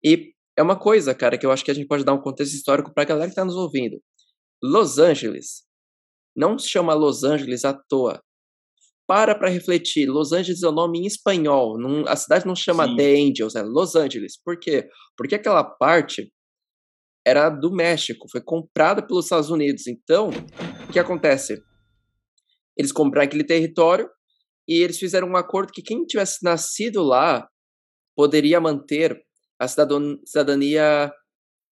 E 0.04 0.34
é 0.58 0.64
uma 0.64 0.78
coisa, 0.78 1.14
cara, 1.14 1.38
que 1.38 1.46
eu 1.46 1.52
acho 1.52 1.64
que 1.64 1.72
a 1.72 1.74
gente 1.74 1.88
pode 1.88 2.04
dar 2.04 2.14
um 2.14 2.22
contexto 2.22 2.54
histórico 2.54 2.94
para 2.94 3.04
a 3.04 3.06
galera 3.06 3.28
que 3.28 3.34
está 3.34 3.46
nos 3.46 3.56
ouvindo. 3.56 4.02
Los 4.62 4.98
Angeles 4.98 5.68
não 6.36 6.58
se 6.58 6.68
chama 6.68 6.94
Los 6.94 7.24
Angeles 7.24 7.64
à 7.64 7.74
toa. 7.74 8.22
Para 9.08 9.36
para 9.36 9.50
refletir. 9.50 10.08
Los 10.08 10.34
Angeles 10.34 10.64
é 10.64 10.68
o 10.68 10.72
nome 10.72 11.00
em 11.00 11.06
espanhol. 11.06 11.80
Não, 11.80 12.06
a 12.08 12.16
cidade 12.16 12.46
não 12.46 12.56
chama 12.56 12.88
Sim. 12.88 12.96
The 12.96 13.16
Angels, 13.16 13.56
é 13.56 13.62
Los 13.62 13.96
Angeles. 13.96 14.38
Por 14.44 14.60
quê? 14.60 14.90
Porque 15.16 15.36
aquela 15.36 15.64
parte 15.64 16.32
era 17.26 17.50
do 17.50 17.72
México, 17.72 18.28
foi 18.32 18.42
comprada 18.42 19.06
pelos 19.06 19.26
Estados 19.26 19.50
Unidos. 19.50 19.86
Então, 19.88 20.30
o 20.88 20.92
que 20.92 21.00
acontece? 21.00 21.62
Eles 22.78 22.92
compraram 22.92 23.26
aquele 23.26 23.44
território 23.44 24.10
e 24.68 24.82
eles 24.82 25.00
fizeram 25.00 25.28
um 25.30 25.38
acordo 25.38 25.72
que 25.72 25.82
quem 25.82 26.06
tivesse 26.06 26.44
nascido 26.44 27.04
lá 27.04 27.48
poderia 28.16 28.60
manter 28.60 29.18
a 29.60 29.68
cidadania 29.68 31.12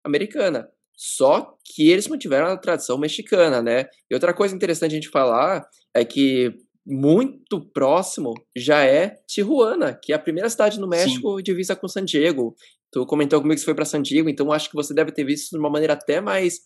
americana. 0.04 0.68
Só 0.96 1.56
que 1.66 1.90
eles 1.90 2.08
mantiveram 2.08 2.48
a 2.48 2.58
tradição 2.58 2.98
mexicana, 2.98 3.62
né? 3.62 3.86
E 4.10 4.14
outra 4.14 4.34
coisa 4.34 4.56
interessante 4.56 4.92
a 4.92 4.96
gente 4.96 5.10
falar 5.10 5.66
é 5.96 6.06
que 6.06 6.54
muito 6.86 7.62
próximo 7.72 8.34
já 8.56 8.86
é 8.86 9.16
Tijuana, 9.28 9.94
que 9.94 10.12
é 10.12 10.16
a 10.16 10.20
primeira 10.20 10.50
cidade 10.50 10.80
no 10.80 10.88
México 10.88 11.38
Sim. 11.38 11.44
divisa 11.44 11.76
com 11.76 11.88
San 11.88 12.06
Diego. 12.06 12.56
Tu 12.92 13.06
comentou 13.06 13.40
comigo 13.40 13.56
que 13.56 13.62
você 13.62 13.66
foi 13.66 13.76
para 13.76 13.86
San 13.86 14.02
Diego, 14.02 14.30
então 14.30 14.52
acho 14.52 14.70
que 14.70 14.76
você 14.76 14.94
deve 14.94 15.12
ter 15.12 15.24
visto 15.24 15.52
de 15.52 15.58
uma 15.58 15.70
maneira 15.70 15.94
até 15.94 16.20
mais 16.20 16.60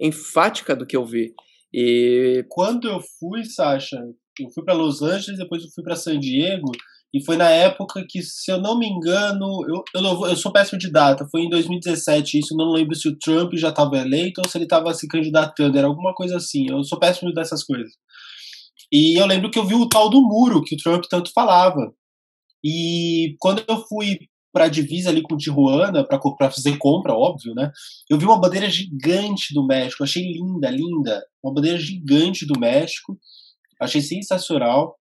enfática 0.00 0.76
do 0.76 0.86
que 0.86 0.96
eu 0.96 1.04
vi. 1.04 1.34
E 1.72 2.44
quando 2.50 2.88
eu 2.88 3.00
fui, 3.18 3.44
Sasha, 3.44 3.98
eu 4.40 4.50
fui 4.50 4.64
para 4.64 4.74
Los 4.74 5.02
Angeles, 5.02 5.38
depois 5.38 5.62
eu 5.62 5.70
fui 5.74 5.82
para 5.84 5.96
San 5.96 6.18
Diego, 6.18 6.70
e 7.14 7.22
foi 7.22 7.36
na 7.36 7.50
época 7.50 8.04
que, 8.08 8.22
se 8.22 8.50
eu 8.50 8.58
não 8.58 8.78
me 8.78 8.86
engano, 8.86 9.46
eu, 9.68 9.84
eu, 9.94 10.00
não, 10.00 10.26
eu 10.26 10.36
sou 10.36 10.52
péssimo 10.52 10.78
de 10.78 10.90
data, 10.90 11.28
foi 11.30 11.42
em 11.42 11.50
2017 11.50 12.38
isso, 12.38 12.56
não 12.56 12.72
lembro 12.72 12.94
se 12.94 13.08
o 13.08 13.18
Trump 13.18 13.52
já 13.54 13.68
estava 13.68 13.98
eleito 13.98 14.40
ou 14.42 14.48
se 14.48 14.56
ele 14.56 14.64
estava 14.64 14.94
se 14.94 15.06
candidatando, 15.06 15.76
era 15.76 15.86
alguma 15.86 16.14
coisa 16.14 16.36
assim, 16.36 16.70
eu 16.70 16.82
sou 16.82 16.98
péssimo 16.98 17.32
dessas 17.32 17.62
coisas. 17.62 17.92
E 18.90 19.20
eu 19.20 19.26
lembro 19.26 19.50
que 19.50 19.58
eu 19.58 19.66
vi 19.66 19.74
o 19.74 19.88
tal 19.88 20.08
do 20.08 20.22
muro 20.22 20.62
que 20.62 20.74
o 20.74 20.78
Trump 20.78 21.04
tanto 21.08 21.32
falava. 21.32 21.92
E 22.64 23.36
quando 23.38 23.62
eu 23.66 23.78
fui 23.86 24.18
para 24.52 24.66
a 24.66 24.68
divisa 24.68 25.08
ali 25.08 25.22
com 25.22 25.36
Tijuana, 25.36 26.04
para 26.04 26.50
fazer 26.50 26.76
compra, 26.76 27.14
óbvio, 27.14 27.54
né? 27.54 27.72
Eu 28.08 28.18
vi 28.18 28.26
uma 28.26 28.38
bandeira 28.38 28.68
gigante 28.68 29.54
do 29.54 29.66
México, 29.66 30.04
achei 30.04 30.22
linda, 30.22 30.70
linda. 30.70 31.24
Uma 31.42 31.54
bandeira 31.54 31.78
gigante 31.78 32.44
do 32.46 32.60
México, 32.60 33.18
achei 33.82 34.00
sensacional. 34.00 34.96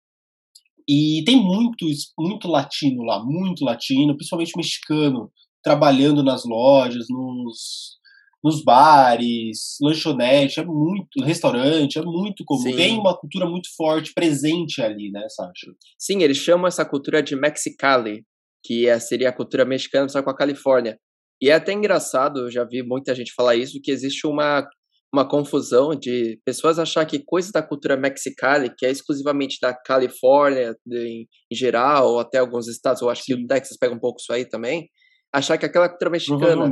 E 0.87 1.23
tem 1.25 1.35
muito, 1.35 1.85
muito 2.17 2.47
latino 2.47 3.03
lá, 3.03 3.21
muito 3.23 3.65
latino, 3.65 4.15
principalmente 4.15 4.55
mexicano, 4.55 5.29
trabalhando 5.61 6.23
nas 6.23 6.45
lojas, 6.45 7.07
nos, 7.09 7.97
nos 8.41 8.63
bares, 8.63 9.75
lanchonete, 9.81 10.61
é 10.61 10.65
muito, 10.65 11.21
restaurante, 11.21 11.99
é 11.99 12.01
muito 12.01 12.45
comum. 12.45 12.61
Sim. 12.61 12.75
Tem 12.75 12.97
uma 12.97 13.17
cultura 13.17 13.45
muito 13.45 13.67
forte 13.75 14.13
presente 14.13 14.81
ali, 14.81 15.11
né, 15.11 15.27
Sasha? 15.27 15.73
Sim, 15.99 16.23
eles 16.23 16.37
chamam 16.37 16.67
essa 16.67 16.85
cultura 16.85 17.21
de 17.21 17.35
Mexicali, 17.35 18.23
que 18.63 18.87
é, 18.87 18.97
seria 18.99 19.29
a 19.29 19.33
cultura 19.33 19.65
mexicana 19.65 20.07
só 20.07 20.23
com 20.23 20.29
a 20.29 20.35
Califórnia. 20.35 20.97
E 21.41 21.49
é 21.49 21.53
até 21.53 21.73
engraçado, 21.73 22.39
eu 22.41 22.51
já 22.51 22.63
vi 22.63 22.81
muita 22.81 23.13
gente 23.13 23.33
falar 23.33 23.55
isso, 23.55 23.79
que 23.81 23.91
existe 23.91 24.25
uma, 24.25 24.67
uma 25.13 25.27
confusão 25.27 25.95
de 25.95 26.39
pessoas 26.45 26.77
achar 26.77 27.05
que 27.05 27.23
coisas 27.25 27.51
da 27.51 27.63
cultura 27.63 27.95
mexicana, 27.95 28.73
que 28.75 28.85
é 28.85 28.91
exclusivamente 28.91 29.57
da 29.61 29.73
Califórnia 29.73 30.75
em, 30.91 31.27
geral, 31.51 32.13
ou 32.13 32.19
até 32.19 32.39
alguns 32.39 32.67
estados, 32.67 33.01
eu 33.01 33.09
acho 33.09 33.23
que 33.25 33.33
o 33.33 33.47
Texas 33.47 33.77
pega 33.77 33.93
um 33.93 33.99
pouco 33.99 34.19
isso 34.19 34.33
aí 34.33 34.45
também, 34.45 34.89
achar 35.33 35.57
que 35.57 35.65
aquela 35.65 35.89
cultura 35.89 36.11
mexicana. 36.11 36.69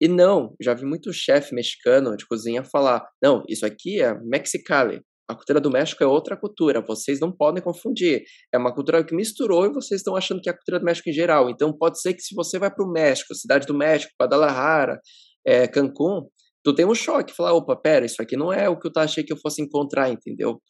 E 0.00 0.06
não, 0.06 0.54
já 0.60 0.74
vi 0.74 0.84
muito 0.84 1.12
chefe 1.12 1.54
mexicano 1.54 2.16
de 2.16 2.26
cozinha 2.26 2.62
falar: 2.64 3.04
não, 3.22 3.42
isso 3.48 3.66
aqui 3.66 4.00
é 4.00 4.14
mexicali, 4.22 5.02
a 5.28 5.34
cultura 5.34 5.60
do 5.60 5.70
México 5.70 6.02
é 6.02 6.06
outra 6.06 6.38
cultura, 6.38 6.80
vocês 6.80 7.20
não 7.20 7.30
podem 7.30 7.62
confundir. 7.62 8.22
É 8.50 8.56
uma 8.56 8.74
cultura 8.74 9.04
que 9.04 9.14
misturou 9.14 9.66
e 9.66 9.72
vocês 9.72 10.00
estão 10.00 10.16
achando 10.16 10.40
que 10.40 10.48
é 10.48 10.52
a 10.52 10.56
cultura 10.56 10.78
do 10.78 10.86
México 10.86 11.10
em 11.10 11.12
geral. 11.12 11.50
Então 11.50 11.70
pode 11.70 12.00
ser 12.00 12.14
que 12.14 12.22
se 12.22 12.34
você 12.34 12.58
vai 12.58 12.74
para 12.74 12.82
o 12.82 12.90
México, 12.90 13.34
cidade 13.34 13.66
do 13.66 13.74
México, 13.74 14.10
Guadalajara, 14.18 14.98
é, 15.46 15.68
Cancún, 15.68 16.26
tu 16.64 16.74
tem 16.74 16.86
um 16.86 16.94
choque, 16.94 17.34
falar, 17.34 17.54
opa, 17.54 17.76
pera, 17.76 18.06
isso 18.06 18.20
aqui 18.20 18.36
não 18.36 18.52
é 18.52 18.68
o 18.68 18.78
que 18.78 18.88
eu 18.88 18.92
achei 18.96 19.24
que 19.24 19.32
eu 19.32 19.38
fosse 19.38 19.62
encontrar, 19.62 20.10
entendeu? 20.10 20.60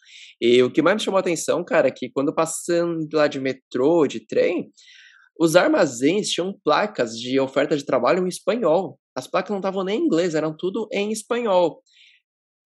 E 0.41 0.63
o 0.63 0.71
que 0.71 0.83
mais 0.83 0.97
me 0.97 1.03
chamou 1.03 1.19
a 1.19 1.21
atenção, 1.21 1.65
cara, 1.65 1.89
é 1.89 1.91
que 1.91 2.11
quando 2.11 2.35
passando 2.35 3.09
lá 3.13 3.27
de 3.27 3.41
metrô, 3.41 4.07
de 4.07 4.27
trem, 4.27 4.71
os 5.41 5.57
armazéns 5.57 6.29
tinham 6.29 6.53
placas 6.65 7.13
de 7.17 7.39
oferta 7.39 7.77
de 7.77 7.85
trabalho 7.85 8.25
em 8.25 8.29
espanhol. 8.29 8.99
As 9.17 9.29
placas 9.29 9.51
não 9.51 9.59
estavam 9.59 9.85
nem 9.85 10.01
em 10.01 10.05
inglês, 10.05 10.35
eram 10.35 10.55
tudo 10.57 10.89
em 10.93 11.13
espanhol 11.13 11.81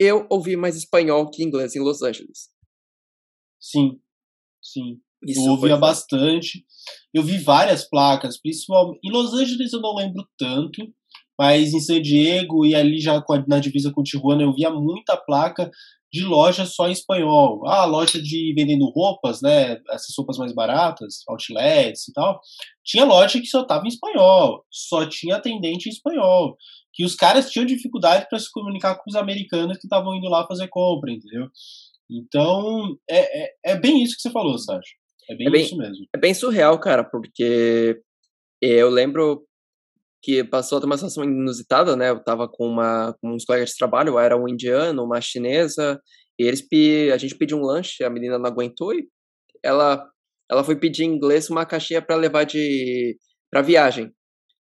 eu 0.02 0.26
ouvi 0.30 0.56
mais 0.56 0.76
espanhol 0.76 1.30
que 1.30 1.44
inglês 1.44 1.76
em 1.76 1.80
Los 1.80 2.02
Angeles. 2.02 2.50
Sim, 3.60 4.00
sim. 4.60 5.00
Isso 5.24 5.46
eu 5.46 5.52
ouvia 5.52 5.76
bastante. 5.76 6.64
Eu 7.14 7.22
vi 7.22 7.38
várias 7.38 7.88
placas, 7.88 8.40
principalmente. 8.40 8.98
Em 9.04 9.12
Los 9.12 9.32
Angeles 9.32 9.72
eu 9.72 9.80
não 9.80 9.94
lembro 9.94 10.28
tanto, 10.36 10.82
mas 11.42 11.74
em 11.74 11.80
San 11.80 12.00
Diego 12.00 12.64
e 12.64 12.72
ali 12.72 13.00
já 13.00 13.20
na 13.48 13.58
divisa 13.58 13.90
com 13.90 14.00
Tijuana 14.00 14.44
eu 14.44 14.54
via 14.54 14.70
muita 14.70 15.16
placa 15.16 15.68
de 16.12 16.22
loja 16.22 16.64
só 16.64 16.88
em 16.88 16.92
espanhol. 16.92 17.66
Ah, 17.66 17.84
loja 17.84 18.22
de 18.22 18.54
vendendo 18.56 18.88
roupas, 18.94 19.42
né? 19.42 19.72
Essas 19.90 20.14
roupas 20.16 20.38
mais 20.38 20.54
baratas, 20.54 21.24
outlets 21.26 22.06
e 22.06 22.12
tal. 22.12 22.40
Tinha 22.84 23.04
loja 23.04 23.40
que 23.40 23.46
só 23.46 23.64
tava 23.64 23.86
em 23.86 23.88
espanhol, 23.88 24.64
só 24.70 25.04
tinha 25.04 25.34
atendente 25.34 25.88
em 25.88 25.92
espanhol 25.92 26.56
que 26.94 27.04
os 27.04 27.16
caras 27.16 27.50
tinham 27.50 27.66
dificuldade 27.66 28.28
para 28.30 28.38
se 28.38 28.48
comunicar 28.52 28.94
com 28.94 29.10
os 29.10 29.16
americanos 29.16 29.78
que 29.78 29.86
estavam 29.86 30.14
indo 30.14 30.28
lá 30.28 30.46
fazer 30.46 30.68
compra, 30.68 31.10
entendeu? 31.10 31.48
Então, 32.08 32.96
é, 33.10 33.42
é, 33.42 33.52
é, 33.72 33.80
bem 33.80 34.00
isso 34.00 34.14
que 34.14 34.22
você 34.22 34.30
falou, 34.30 34.56
Sérgio. 34.58 34.94
É 35.28 35.34
bem, 35.34 35.48
é 35.48 35.50
bem 35.50 35.62
isso 35.64 35.76
mesmo. 35.76 36.06
É 36.14 36.18
bem 36.20 36.34
surreal, 36.34 36.78
cara, 36.78 37.02
porque 37.02 38.00
eu 38.60 38.88
lembro 38.88 39.44
que 40.22 40.44
passou 40.44 40.82
uma 40.84 40.96
situação 40.96 41.24
inusitada, 41.24 41.96
né? 41.96 42.10
Eu 42.10 42.22
tava 42.22 42.48
com, 42.48 42.66
uma, 42.66 43.14
com 43.20 43.34
uns 43.34 43.44
colegas 43.44 43.70
de 43.70 43.76
trabalho, 43.76 44.18
era 44.18 44.36
um 44.36 44.48
indiano, 44.48 45.04
uma 45.04 45.20
chinesa, 45.20 46.00
e 46.38 46.44
eles 46.44 46.66
a 47.12 47.18
gente 47.18 47.36
pediu 47.36 47.58
um 47.58 47.62
lanche, 47.62 48.04
a 48.04 48.10
menina 48.10 48.38
não 48.38 48.46
aguentou 48.46 48.94
e 48.94 49.08
ela, 49.62 50.08
ela 50.50 50.64
foi 50.64 50.76
pedir 50.76 51.04
em 51.04 51.14
inglês 51.14 51.50
uma 51.50 51.66
caixinha 51.66 52.00
para 52.02 52.16
levar 52.16 52.44
de 52.44 53.16
para 53.50 53.62
viagem 53.62 54.12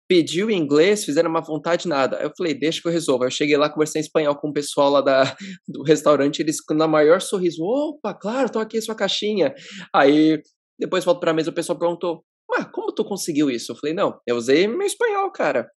pediu 0.08 0.50
em 0.50 0.58
inglês, 0.58 1.04
fizeram 1.04 1.30
uma 1.30 1.40
vontade 1.40 1.88
nada. 1.88 2.18
Eu 2.18 2.30
falei, 2.36 2.54
deixa 2.54 2.80
que 2.80 2.88
eu 2.88 2.92
resolvo. 2.92 3.24
Eu 3.24 3.30
cheguei 3.30 3.56
lá, 3.56 3.70
conversei 3.70 4.00
em 4.00 4.04
espanhol 4.04 4.36
com 4.36 4.48
o 4.48 4.52
pessoal 4.52 4.90
lá 4.90 5.00
da, 5.00 5.36
do 5.66 5.82
restaurante, 5.82 6.40
eles 6.40 6.56
na 6.70 6.86
maior 6.86 7.20
sorriso, 7.20 7.62
opa, 7.64 8.14
claro, 8.14 8.50
tô 8.50 8.58
aqui 8.58 8.80
sua 8.80 8.94
caixinha. 8.94 9.54
Aí, 9.94 10.40
depois 10.78 11.04
volto 11.04 11.20
pra 11.20 11.32
mesa, 11.32 11.50
o 11.50 11.54
pessoal 11.54 11.78
perguntou, 11.78 12.24
mas 12.48 12.66
como 12.72 12.92
tu 12.92 13.04
conseguiu 13.04 13.50
isso? 13.50 13.72
Eu 13.72 13.76
falei, 13.76 13.94
não, 13.94 14.18
eu 14.26 14.36
usei 14.36 14.66
meu 14.66 14.86
espanhol, 14.86 15.30
cara. 15.30 15.68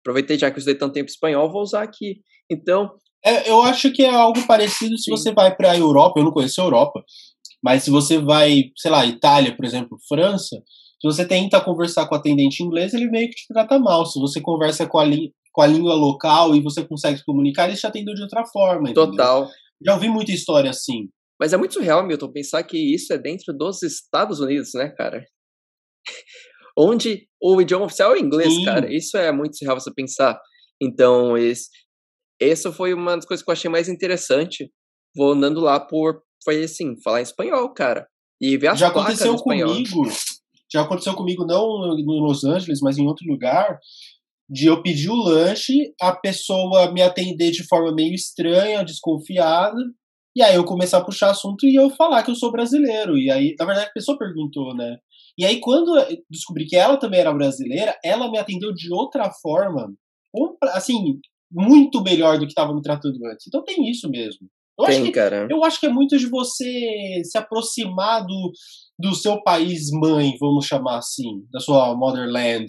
Aproveitei 0.00 0.38
já 0.38 0.50
que 0.50 0.58
eu 0.58 0.62
usei 0.62 0.74
tanto 0.74 0.92
tempo 0.92 1.10
espanhol, 1.10 1.50
vou 1.50 1.62
usar 1.62 1.82
aqui. 1.82 2.20
Então... 2.50 2.90
É, 3.24 3.50
eu 3.50 3.60
acho 3.62 3.90
que 3.92 4.04
é 4.04 4.14
algo 4.14 4.46
parecido 4.46 4.96
se 4.96 5.04
Sim. 5.04 5.10
você 5.10 5.32
vai 5.32 5.52
para 5.52 5.72
a 5.72 5.76
Europa, 5.76 6.20
eu 6.20 6.24
não 6.24 6.30
conheço 6.30 6.60
a 6.60 6.64
Europa, 6.64 7.02
mas 7.60 7.82
se 7.82 7.90
você 7.90 8.18
vai, 8.18 8.70
sei 8.76 8.88
lá, 8.88 9.04
Itália, 9.04 9.56
por 9.56 9.64
exemplo, 9.64 9.98
França, 10.08 10.62
se 11.00 11.06
você 11.06 11.26
tenta 11.26 11.60
conversar 11.60 12.06
com 12.06 12.14
o 12.14 12.18
atendente 12.18 12.62
inglês, 12.62 12.94
ele 12.94 13.10
meio 13.10 13.28
que 13.28 13.34
te 13.34 13.46
trata 13.48 13.78
mal. 13.78 14.06
Se 14.06 14.18
você 14.18 14.40
conversa 14.40 14.86
com 14.86 14.98
a, 14.98 15.04
com 15.52 15.62
a 15.62 15.66
língua 15.66 15.94
local 15.94 16.54
e 16.54 16.62
você 16.62 16.86
consegue 16.86 17.18
se 17.18 17.24
comunicar, 17.24 17.68
ele 17.68 17.76
te 17.76 17.86
atendeu 17.86 18.14
de 18.14 18.22
outra 18.22 18.44
forma. 18.46 18.90
Entendeu? 18.90 19.10
Total. 19.10 19.48
Já 19.84 19.94
ouvi 19.94 20.08
muita 20.08 20.32
história 20.32 20.70
assim. 20.70 21.08
Mas 21.38 21.52
é 21.52 21.56
muito 21.56 21.74
surreal, 21.74 22.06
Milton, 22.06 22.32
pensar 22.32 22.62
que 22.62 22.78
isso 22.78 23.12
é 23.12 23.18
dentro 23.18 23.52
dos 23.52 23.82
Estados 23.82 24.40
Unidos, 24.40 24.70
né, 24.74 24.88
cara? 24.88 25.22
Onde 26.78 27.26
o 27.40 27.60
idioma 27.60 27.86
oficial 27.86 28.12
é 28.12 28.14
o 28.16 28.18
inglês, 28.20 28.52
Sim. 28.52 28.64
cara. 28.64 28.92
Isso 28.92 29.16
é 29.16 29.32
muito 29.32 29.56
surreal 29.56 29.78
você 29.78 29.92
pensar. 29.92 30.38
Então, 30.80 31.36
esse, 31.36 31.68
essa 32.40 32.70
foi 32.70 32.92
uma 32.92 33.16
das 33.16 33.24
coisas 33.24 33.44
que 33.44 33.50
eu 33.50 33.52
achei 33.52 33.70
mais 33.70 33.88
interessante. 33.88 34.70
Vou 35.16 35.32
andando 35.32 35.60
lá 35.60 35.80
por. 35.80 36.22
Foi 36.44 36.62
assim, 36.62 36.94
falar 37.02 37.20
em 37.20 37.24
espanhol, 37.24 37.72
cara. 37.72 38.06
E 38.40 38.56
ver 38.58 38.68
as 38.68 38.78
Já 38.78 38.88
aconteceu 38.88 39.34
comigo 39.36 40.06
já 40.72 40.82
aconteceu 40.82 41.14
comigo, 41.14 41.46
não 41.46 41.66
no 41.96 42.20
Los 42.20 42.44
Angeles, 42.44 42.80
mas 42.82 42.98
em 42.98 43.06
outro 43.06 43.26
lugar, 43.26 43.78
de 44.48 44.66
eu 44.66 44.82
pedir 44.82 45.10
o 45.10 45.14
lanche, 45.14 45.92
a 46.00 46.14
pessoa 46.14 46.92
me 46.92 47.02
atender 47.02 47.50
de 47.50 47.66
forma 47.66 47.94
meio 47.94 48.14
estranha, 48.14 48.84
desconfiada, 48.84 49.78
e 50.34 50.42
aí 50.42 50.54
eu 50.54 50.64
começar 50.64 50.98
a 50.98 51.04
puxar 51.04 51.30
assunto 51.30 51.66
e 51.66 51.74
eu 51.74 51.88
falar 51.90 52.22
que 52.22 52.30
eu 52.30 52.34
sou 52.34 52.52
brasileiro. 52.52 53.16
E 53.16 53.30
aí, 53.30 53.54
na 53.58 53.64
verdade, 53.64 53.88
a 53.88 53.92
pessoa 53.92 54.18
perguntou, 54.18 54.74
né? 54.74 54.98
E 55.38 55.44
aí, 55.44 55.60
quando 55.60 55.98
eu 55.98 56.06
descobri 56.30 56.66
que 56.66 56.76
ela 56.76 56.96
também 56.96 57.20
era 57.20 57.32
brasileira, 57.32 57.96
ela 58.02 58.30
me 58.30 58.38
atendeu 58.38 58.72
de 58.72 58.92
outra 58.92 59.30
forma, 59.42 59.92
assim, 60.72 61.18
muito 61.50 62.02
melhor 62.02 62.38
do 62.38 62.46
que 62.46 62.52
estava 62.52 62.74
me 62.74 62.82
tratando 62.82 63.18
antes. 63.26 63.46
Então 63.46 63.62
tem 63.62 63.88
isso 63.90 64.08
mesmo. 64.08 64.48
Eu, 64.78 64.84
tem, 64.84 64.96
acho 64.96 65.04
que, 65.04 65.12
cara. 65.12 65.48
eu 65.50 65.64
acho 65.64 65.80
que 65.80 65.86
é 65.86 65.90
muito 65.90 66.18
de 66.18 66.26
você 66.26 67.22
se 67.24 67.38
aproximar 67.38 68.24
do, 68.26 68.52
do 68.98 69.14
seu 69.14 69.42
país 69.42 69.90
mãe, 69.90 70.36
vamos 70.38 70.66
chamar 70.66 70.98
assim, 70.98 71.46
da 71.50 71.60
sua 71.60 71.94
motherland, 71.94 72.68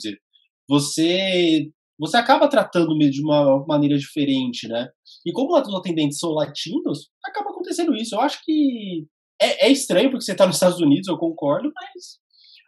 você 0.70 1.70
você 2.00 2.16
acaba 2.16 2.48
tratando 2.48 2.96
de 2.98 3.22
uma 3.24 3.66
maneira 3.66 3.98
diferente, 3.98 4.68
né? 4.68 4.88
E 5.26 5.32
como 5.32 5.58
os 5.58 5.76
atendentes 5.76 6.20
são 6.20 6.30
latinos, 6.30 7.10
acaba 7.26 7.50
acontecendo 7.50 7.96
isso. 7.96 8.14
Eu 8.14 8.22
acho 8.22 8.40
que 8.46 9.08
é, 9.42 9.66
é 9.68 9.72
estranho 9.72 10.12
porque 10.12 10.24
você 10.24 10.34
está 10.34 10.46
nos 10.46 10.58
Estados 10.58 10.80
Unidos, 10.80 11.08
eu 11.08 11.18
concordo, 11.18 11.72
mas 11.74 12.20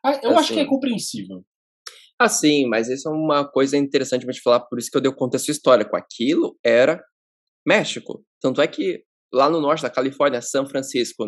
eu 0.05 0.11
assim, 0.31 0.39
acho 0.39 0.53
que 0.53 0.59
é 0.59 0.61
assim. 0.61 0.69
compreensível. 0.69 1.43
Assim, 2.19 2.67
mas 2.67 2.89
isso 2.89 3.07
é 3.07 3.11
uma 3.11 3.49
coisa 3.49 3.77
interessante 3.77 4.25
de 4.25 4.41
falar, 4.41 4.59
por 4.61 4.77
isso 4.77 4.89
que 4.91 4.97
eu 4.97 5.01
dei 5.01 5.11
conta 5.13 5.37
dessa 5.37 5.51
história. 5.51 5.85
Com 5.85 5.95
aquilo 5.95 6.57
era 6.63 7.01
México. 7.65 8.23
Tanto 8.41 8.61
é 8.61 8.67
que 8.67 9.03
lá 9.33 9.49
no 9.49 9.61
norte 9.61 9.83
da 9.83 9.89
Califórnia, 9.89 10.41
São 10.41 10.67
Francisco, 10.67 11.25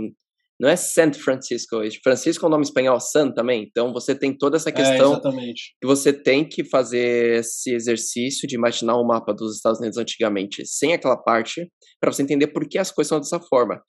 não 0.60 0.70
é 0.70 0.76
San 0.76 1.12
Francisco. 1.12 1.78
Francisco 2.04 2.46
é 2.46 2.48
um 2.48 2.52
nome 2.52 2.64
espanhol, 2.64 3.00
San 3.00 3.32
também. 3.32 3.66
Então 3.68 3.92
você 3.92 4.14
tem 4.14 4.38
toda 4.38 4.58
essa 4.58 4.70
é, 4.70 4.72
questão 4.72 5.16
é, 5.16 5.54
que 5.54 5.88
você 5.88 6.14
tem 6.14 6.48
que 6.48 6.64
fazer 6.64 7.40
esse 7.40 7.74
exercício 7.74 8.48
de 8.48 8.56
imaginar 8.56 8.96
o 8.96 9.02
um 9.02 9.08
mapa 9.08 9.34
dos 9.34 9.56
Estados 9.56 9.80
Unidos 9.80 9.98
antigamente, 9.98 10.64
sem 10.68 10.94
aquela 10.94 11.18
parte, 11.18 11.68
para 12.00 12.12
você 12.12 12.22
entender 12.22 12.48
por 12.48 12.68
que 12.68 12.78
as 12.78 12.92
coisas 12.92 13.10
são 13.10 13.20
dessa 13.20 13.40
forma. 13.40 13.82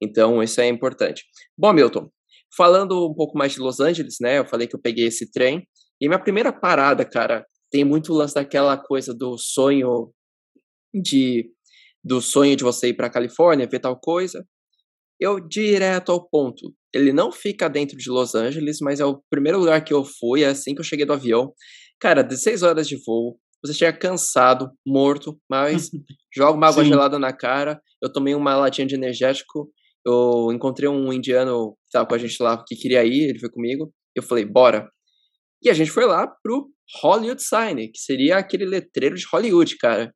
Então, 0.00 0.42
isso 0.42 0.60
é 0.60 0.68
importante. 0.68 1.24
Bom, 1.58 1.72
Milton, 1.72 2.08
falando 2.56 3.08
um 3.08 3.14
pouco 3.14 3.36
mais 3.36 3.52
de 3.52 3.60
Los 3.60 3.80
Angeles, 3.80 4.16
né? 4.20 4.38
Eu 4.38 4.46
falei 4.46 4.66
que 4.66 4.74
eu 4.74 4.80
peguei 4.80 5.06
esse 5.06 5.30
trem. 5.30 5.66
E 6.00 6.08
minha 6.08 6.18
primeira 6.18 6.52
parada, 6.52 7.04
cara, 7.04 7.44
tem 7.70 7.84
muito 7.84 8.12
lance 8.12 8.34
daquela 8.34 8.76
coisa 8.76 9.14
do 9.14 9.36
sonho 9.38 10.12
de 10.92 11.50
do 12.02 12.20
sonho 12.20 12.56
de 12.56 12.64
você 12.64 12.88
ir 12.88 12.94
para 12.94 13.10
Califórnia, 13.10 13.68
ver 13.68 13.78
tal 13.78 13.98
coisa. 13.98 14.44
Eu 15.20 15.38
direto 15.38 16.10
ao 16.10 16.26
ponto. 16.26 16.74
Ele 16.94 17.12
não 17.12 17.30
fica 17.30 17.68
dentro 17.68 17.96
de 17.96 18.10
Los 18.10 18.34
Angeles, 18.34 18.78
mas 18.80 19.00
é 19.00 19.04
o 19.04 19.22
primeiro 19.28 19.58
lugar 19.58 19.84
que 19.84 19.92
eu 19.92 20.02
fui, 20.02 20.42
é 20.42 20.46
assim 20.46 20.74
que 20.74 20.80
eu 20.80 20.84
cheguei 20.84 21.04
do 21.04 21.12
avião. 21.12 21.52
Cara, 22.00 22.22
16 22.22 22.62
horas 22.62 22.88
de 22.88 22.96
voo, 23.04 23.38
você 23.62 23.74
chega 23.74 23.96
cansado, 23.96 24.70
morto, 24.86 25.38
mas 25.48 25.90
joga 26.34 26.56
uma 26.56 26.68
água 26.68 26.82
Sim. 26.82 26.88
gelada 26.88 27.18
na 27.18 27.32
cara. 27.32 27.80
Eu 28.02 28.10
tomei 28.10 28.34
uma 28.34 28.56
latinha 28.56 28.86
de 28.86 28.94
energético. 28.94 29.70
Eu 30.04 30.50
encontrei 30.52 30.88
um 30.88 31.12
indiano 31.12 31.72
que 31.72 31.92
tava 31.92 32.06
com 32.06 32.14
a 32.14 32.18
gente 32.18 32.42
lá 32.42 32.62
que 32.66 32.74
queria 32.74 33.04
ir, 33.04 33.30
ele 33.30 33.38
foi 33.38 33.50
comigo. 33.50 33.92
Eu 34.14 34.22
falei, 34.22 34.44
bora. 34.44 34.88
E 35.62 35.68
a 35.68 35.74
gente 35.74 35.90
foi 35.90 36.06
lá 36.06 36.26
pro 36.42 36.68
Hollywood 37.02 37.42
Sign, 37.42 37.88
que 37.88 37.98
seria 37.98 38.38
aquele 38.38 38.64
letreiro 38.64 39.14
de 39.14 39.26
Hollywood, 39.30 39.76
cara. 39.76 40.12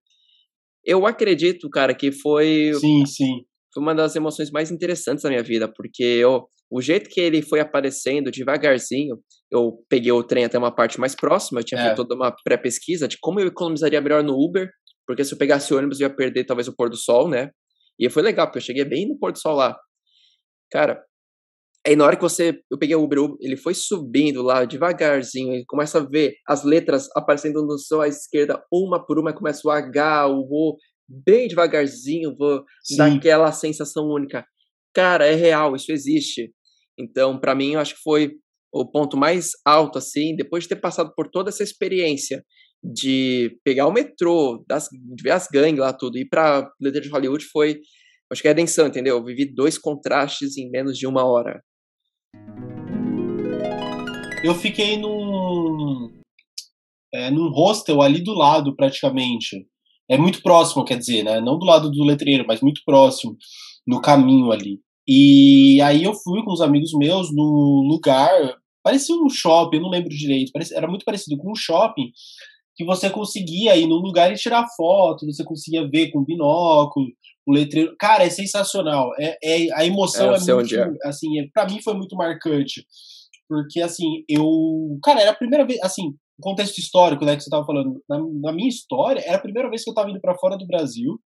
Eu 0.84 1.06
acredito, 1.06 1.68
cara, 1.70 1.94
que 1.94 2.12
foi. 2.12 2.72
Sim, 2.74 3.06
sim. 3.06 3.44
Foi 3.72 3.82
uma 3.82 3.94
das 3.94 4.14
emoções 4.14 4.50
mais 4.50 4.70
interessantes 4.70 5.22
da 5.22 5.28
minha 5.28 5.42
vida, 5.42 5.70
porque 5.74 6.02
eu, 6.02 6.46
o 6.70 6.80
jeito 6.80 7.10
que 7.10 7.20
ele 7.20 7.42
foi 7.42 7.60
aparecendo 7.60 8.30
devagarzinho, 8.30 9.18
eu 9.50 9.84
peguei 9.88 10.12
o 10.12 10.22
trem 10.22 10.44
até 10.44 10.56
uma 10.56 10.74
parte 10.74 10.98
mais 11.00 11.14
próxima, 11.14 11.60
eu 11.60 11.64
tinha 11.64 11.80
é. 11.80 11.84
feito 11.84 11.96
toda 11.96 12.14
uma 12.14 12.34
pré-pesquisa 12.44 13.08
de 13.08 13.18
como 13.20 13.40
eu 13.40 13.48
economizaria 13.48 14.00
melhor 14.00 14.22
no 14.22 14.34
Uber, 14.34 14.70
porque 15.06 15.24
se 15.24 15.34
eu 15.34 15.38
pegasse 15.38 15.74
ônibus 15.74 16.00
eu 16.00 16.08
ia 16.08 16.14
perder 16.14 16.44
talvez 16.44 16.68
o 16.68 16.74
pôr 16.74 16.88
do 16.88 16.96
sol, 16.96 17.28
né? 17.28 17.50
E 17.98 18.10
foi 18.10 18.22
legal, 18.22 18.46
porque 18.46 18.58
eu 18.58 18.62
cheguei 18.62 18.84
bem 18.84 19.08
no 19.08 19.18
pôr 19.18 19.32
do 19.32 19.38
sol 19.38 19.56
lá. 19.56 19.78
Cara, 20.70 21.04
Aí 21.86 21.94
na 21.94 22.06
hora 22.06 22.16
que 22.16 22.22
você, 22.22 22.62
eu 22.70 22.78
peguei 22.78 22.96
o 22.96 23.02
Uber, 23.02 23.18
ele 23.40 23.58
foi 23.58 23.74
subindo 23.74 24.40
lá 24.40 24.64
devagarzinho, 24.64 25.54
e 25.54 25.66
começa 25.66 25.98
a 25.98 26.02
ver 26.02 26.34
as 26.48 26.64
letras 26.64 27.08
aparecendo 27.14 27.62
no 27.62 27.78
seu 27.78 28.00
à 28.00 28.08
esquerda, 28.08 28.64
uma 28.72 29.04
por 29.04 29.18
uma, 29.18 29.34
começa 29.34 29.68
o 29.68 29.70
H, 29.70 30.28
o 30.28 30.48
O, 30.50 30.78
bem 31.06 31.46
devagarzinho, 31.46 32.34
vou 32.34 32.64
Sim. 32.82 32.96
dar 32.96 33.12
aquela 33.12 33.52
sensação 33.52 34.06
única. 34.06 34.46
Cara, 34.94 35.26
é 35.26 35.34
real, 35.34 35.76
isso 35.76 35.92
existe. 35.92 36.54
Então, 36.98 37.38
para 37.38 37.54
mim, 37.54 37.72
eu 37.72 37.80
acho 37.80 37.96
que 37.96 38.02
foi 38.02 38.32
o 38.72 38.90
ponto 38.90 39.14
mais 39.14 39.50
alto, 39.62 39.98
assim, 39.98 40.34
depois 40.34 40.62
de 40.62 40.70
ter 40.70 40.76
passado 40.76 41.12
por 41.14 41.28
toda 41.28 41.50
essa 41.50 41.62
experiência 41.62 42.42
de 42.84 43.58
pegar 43.64 43.86
o 43.86 43.92
metrô, 43.92 44.62
das, 44.68 44.88
de 44.90 45.22
ver 45.22 45.30
as 45.30 45.48
gangues 45.48 45.80
lá, 45.80 45.92
tudo, 45.92 46.18
ir 46.18 46.28
pra 46.28 46.68
Letra 46.80 47.00
de 47.00 47.08
Hollywood 47.08 47.44
foi, 47.46 47.80
acho 48.30 48.42
que 48.42 48.48
é 48.48 48.50
redenção, 48.50 48.86
entendeu? 48.86 49.16
Eu 49.16 49.24
vivi 49.24 49.46
dois 49.46 49.78
contrastes 49.78 50.58
em 50.58 50.70
menos 50.70 50.98
de 50.98 51.06
uma 51.06 51.24
hora. 51.24 51.62
Eu 54.44 54.54
fiquei 54.54 54.98
num, 54.98 56.12
é, 57.14 57.30
num 57.30 57.48
hostel 57.50 58.02
ali 58.02 58.22
do 58.22 58.34
lado, 58.34 58.76
praticamente. 58.76 59.66
É 60.10 60.18
muito 60.18 60.42
próximo, 60.42 60.84
quer 60.84 60.98
dizer, 60.98 61.22
né? 61.22 61.40
Não 61.40 61.58
do 61.58 61.64
lado 61.64 61.90
do 61.90 62.04
letreiro, 62.04 62.44
mas 62.46 62.60
muito 62.60 62.82
próximo, 62.84 63.38
no 63.86 64.02
caminho 64.02 64.52
ali. 64.52 64.80
E 65.08 65.80
aí 65.80 66.04
eu 66.04 66.12
fui 66.12 66.42
com 66.44 66.52
os 66.52 66.60
amigos 66.60 66.92
meus 66.92 67.34
no 67.34 67.86
lugar, 67.88 68.58
parecia 68.82 69.14
um 69.16 69.30
shopping, 69.30 69.76
eu 69.76 69.82
não 69.82 69.90
lembro 69.90 70.10
direito, 70.10 70.52
parecia, 70.52 70.76
era 70.76 70.86
muito 70.86 71.04
parecido 71.04 71.38
com 71.38 71.52
um 71.52 71.54
shopping, 71.54 72.10
que 72.76 72.84
você 72.84 73.08
conseguia 73.08 73.76
ir 73.76 73.86
num 73.86 73.96
lugar 73.96 74.32
e 74.32 74.36
tirar 74.36 74.66
foto, 74.76 75.26
você 75.26 75.44
conseguia 75.44 75.88
ver 75.88 76.10
com 76.10 76.24
binóculo, 76.24 77.06
o 77.46 77.52
letreiro. 77.52 77.94
Cara, 77.98 78.24
é 78.24 78.30
sensacional. 78.30 79.12
É, 79.18 79.36
é 79.42 79.72
a 79.74 79.84
emoção 79.84 80.34
é, 80.34 80.36
é 80.36 80.54
muito, 80.54 80.76
é. 80.76 81.08
assim, 81.08 81.38
é, 81.40 81.48
para 81.52 81.66
mim 81.66 81.80
foi 81.82 81.94
muito 81.94 82.16
marcante, 82.16 82.86
porque 83.48 83.80
assim 83.80 84.24
eu, 84.28 84.98
cara, 85.02 85.20
era 85.20 85.30
a 85.30 85.36
primeira 85.36 85.66
vez, 85.66 85.80
assim, 85.82 86.14
contexto 86.40 86.78
histórico, 86.78 87.24
né, 87.24 87.36
que 87.36 87.42
você 87.42 87.50
tava 87.50 87.64
falando, 87.64 88.02
na, 88.08 88.18
na 88.18 88.52
minha 88.52 88.68
história, 88.68 89.22
era 89.24 89.36
a 89.36 89.42
primeira 89.42 89.68
vez 89.70 89.84
que 89.84 89.90
eu 89.90 89.94
tava 89.94 90.10
indo 90.10 90.20
para 90.20 90.36
fora 90.36 90.56
do 90.56 90.66
Brasil. 90.66 91.18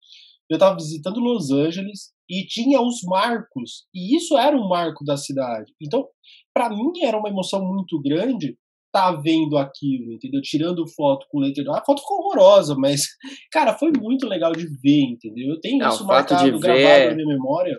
Eu 0.48 0.58
tava 0.58 0.76
visitando 0.76 1.18
Los 1.18 1.50
Angeles 1.50 2.12
e 2.30 2.46
tinha 2.46 2.80
os 2.80 3.02
marcos, 3.02 3.84
e 3.92 4.16
isso 4.16 4.38
era 4.38 4.56
um 4.56 4.68
marco 4.68 5.04
da 5.04 5.16
cidade. 5.16 5.72
Então, 5.82 6.06
para 6.54 6.70
mim 6.70 6.92
era 7.02 7.18
uma 7.18 7.28
emoção 7.28 7.64
muito 7.64 8.00
grande 8.00 8.56
tá 8.92 9.12
vendo 9.12 9.58
aquilo, 9.58 10.12
entendeu? 10.12 10.40
Tirando 10.42 10.86
foto 10.88 11.26
com 11.30 11.40
letra. 11.40 11.64
A 11.70 11.84
foto 11.84 12.00
ficou 12.00 12.18
horrorosa, 12.18 12.74
mas, 12.76 13.02
cara, 13.52 13.74
foi 13.74 13.92
muito 13.92 14.26
legal 14.26 14.52
de 14.52 14.66
ver, 14.82 15.02
entendeu? 15.02 15.50
Eu 15.50 15.60
tenho 15.60 15.78
Não, 15.78 15.88
isso 15.88 16.06
marcado, 16.06 16.58
gravado 16.58 16.84
ver... 16.84 17.08
na 17.10 17.14
minha 17.14 17.28
memória. 17.28 17.78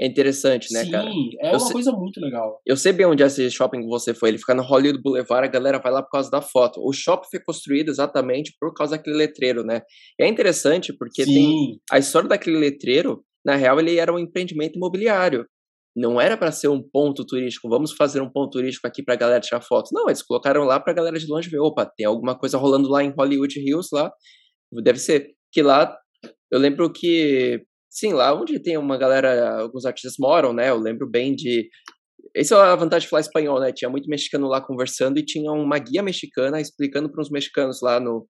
É 0.00 0.06
interessante, 0.06 0.72
né, 0.72 0.84
Sim, 0.84 0.90
cara? 0.90 1.08
Sim, 1.08 1.30
é 1.40 1.48
eu 1.48 1.52
uma 1.52 1.60
sei, 1.60 1.72
coisa 1.72 1.92
muito 1.92 2.20
legal. 2.20 2.60
Eu 2.66 2.76
sei 2.76 2.92
bem 2.92 3.06
onde 3.06 3.22
é 3.22 3.26
esse 3.26 3.48
shopping 3.48 3.82
que 3.82 3.86
você 3.86 4.12
foi. 4.12 4.30
Ele 4.30 4.38
fica 4.38 4.52
no 4.52 4.62
Hollywood 4.62 5.00
Boulevard, 5.00 5.46
a 5.46 5.50
galera 5.50 5.78
vai 5.78 5.92
lá 5.92 6.02
por 6.02 6.10
causa 6.10 6.28
da 6.28 6.40
foto. 6.40 6.80
O 6.84 6.92
shopping 6.92 7.28
foi 7.30 7.40
construído 7.40 7.90
exatamente 7.90 8.52
por 8.58 8.74
causa 8.74 8.96
daquele 8.96 9.16
letreiro, 9.16 9.62
né? 9.62 9.82
E 10.18 10.24
é 10.24 10.28
interessante 10.28 10.92
porque 10.92 11.24
Sim. 11.24 11.32
tem 11.32 11.80
a 11.92 11.98
história 11.98 12.28
daquele 12.28 12.58
letreiro, 12.58 13.24
na 13.46 13.54
real, 13.54 13.78
ele 13.78 13.96
era 13.96 14.12
um 14.12 14.18
empreendimento 14.18 14.76
imobiliário 14.76 15.46
não 15.96 16.20
era 16.20 16.36
para 16.36 16.50
ser 16.50 16.68
um 16.68 16.82
ponto 16.82 17.24
turístico, 17.24 17.68
vamos 17.68 17.92
fazer 17.92 18.20
um 18.20 18.30
ponto 18.30 18.52
turístico 18.52 18.86
aqui 18.86 19.02
para 19.02 19.14
a 19.14 19.16
galera 19.16 19.40
tirar 19.40 19.60
fotos. 19.60 19.92
Não, 19.92 20.08
eles 20.08 20.22
colocaram 20.22 20.64
lá 20.64 20.80
para 20.80 20.92
a 20.92 20.96
galera 20.96 21.18
de 21.18 21.26
longe 21.26 21.48
ver, 21.48 21.60
opa, 21.60 21.86
tem 21.86 22.04
alguma 22.04 22.36
coisa 22.36 22.58
rolando 22.58 22.88
lá 22.88 23.02
em 23.02 23.10
Hollywood 23.16 23.60
Hills 23.60 23.90
lá. 23.92 24.12
Deve 24.82 24.98
ser 24.98 25.34
que 25.52 25.62
lá 25.62 25.96
eu 26.50 26.58
lembro 26.58 26.92
que 26.92 27.64
sim, 27.90 28.12
lá 28.12 28.34
onde 28.34 28.60
tem 28.60 28.76
uma 28.76 28.96
galera, 28.96 29.60
alguns 29.60 29.84
artistas 29.84 30.14
moram, 30.18 30.52
né? 30.52 30.70
Eu 30.70 30.78
lembro 30.78 31.08
bem 31.08 31.34
de 31.34 31.68
essa 32.36 32.56
é 32.56 32.58
a 32.58 32.76
vantagem 32.76 33.06
de 33.06 33.10
falar 33.10 33.20
espanhol, 33.20 33.60
né? 33.60 33.72
Tinha 33.72 33.88
muito 33.88 34.08
mexicano 34.08 34.48
lá 34.48 34.60
conversando 34.60 35.18
e 35.18 35.24
tinha 35.24 35.52
uma 35.52 35.78
guia 35.78 36.02
mexicana 36.02 36.60
explicando 36.60 37.10
para 37.10 37.20
uns 37.20 37.30
mexicanos 37.30 37.80
lá 37.82 38.00
no, 38.00 38.26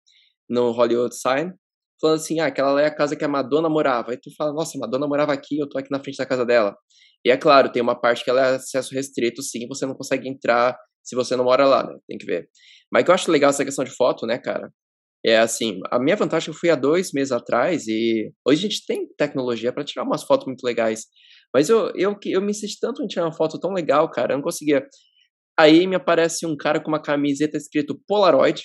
no 0.49 0.71
Hollywood 0.73 1.15
Sign, 1.17 1.53
falando 2.01 2.17
assim: 2.17 2.41
ah, 2.41 2.47
aquela 2.47 2.73
lá 2.73 2.83
é 2.83 2.87
a 2.87 2.95
casa 2.95 3.17
que 3.17 3.25
a 3.25 3.29
Madonna 3.29 3.69
morava. 3.69 4.11
Aí 4.11 4.19
tu 4.21 4.31
fala: 4.37 4.53
nossa, 4.53 4.79
Madonna 4.79 5.07
morava 5.07 5.33
aqui, 5.33 5.59
eu 5.59 5.69
tô 5.69 5.79
aqui 5.79 5.91
na 5.91 6.01
frente 6.01 6.19
da 6.19 6.27
casa 6.27 6.45
dela. 6.45 6.77
E 7.25 7.31
é 7.31 7.37
claro, 7.37 7.73
tem 7.73 7.83
uma 7.83 7.99
parte 7.99 8.23
que 8.23 8.31
ela 8.31 8.47
é 8.47 8.55
acesso 8.57 8.95
restrito, 8.95 9.43
sim, 9.43 9.67
você 9.67 9.87
não 9.87 9.95
consegue 9.95 10.29
entrar 10.29 10.77
se 11.03 11.17
você 11.17 11.35
não 11.37 11.45
mora 11.45 11.67
lá, 11.67 11.85
né? 11.85 11.97
Tem 12.07 12.19
que 12.19 12.27
ver. 12.27 12.49
Mas 12.93 13.05
que 13.05 13.11
eu 13.11 13.15
acho 13.15 13.31
legal 13.31 13.51
essa 13.51 13.65
questão 13.65 13.85
de 13.85 13.95
foto, 13.95 14.27
né, 14.27 14.39
cara? 14.39 14.71
É 15.25 15.39
assim, 15.39 15.81
a 15.91 15.99
minha 15.99 16.17
vantagem 16.17 16.51
eu 16.51 16.55
fui 16.55 16.69
há 16.69 16.77
dois 16.77 17.13
meses 17.13 17.33
atrás 17.33 17.87
e 17.89 18.31
hoje 18.47 18.67
a 18.67 18.69
gente 18.69 18.85
tem 18.87 19.09
tecnologia 19.17 19.73
para 19.73 19.83
tirar 19.85 20.05
umas 20.05 20.23
fotos 20.23 20.47
muito 20.47 20.63
legais. 20.63 21.07
Mas 21.55 21.71
eu, 21.71 21.91
eu, 21.95 22.15
eu 22.27 22.43
me 22.43 22.51
insisti 22.51 22.79
tanto 22.79 23.03
em 23.03 23.07
tirar 23.07 23.25
uma 23.25 23.33
foto 23.33 23.59
tão 23.59 23.73
legal, 23.73 24.11
cara, 24.11 24.35
eu 24.35 24.37
não 24.37 24.43
conseguia. 24.45 24.87
Aí 25.59 25.87
me 25.87 25.97
aparece 25.97 26.45
um 26.45 26.57
cara 26.57 26.81
com 26.81 26.89
uma 26.89 27.01
camiseta 27.01 27.57
escrito 27.57 27.99
Polaroid. 28.07 28.65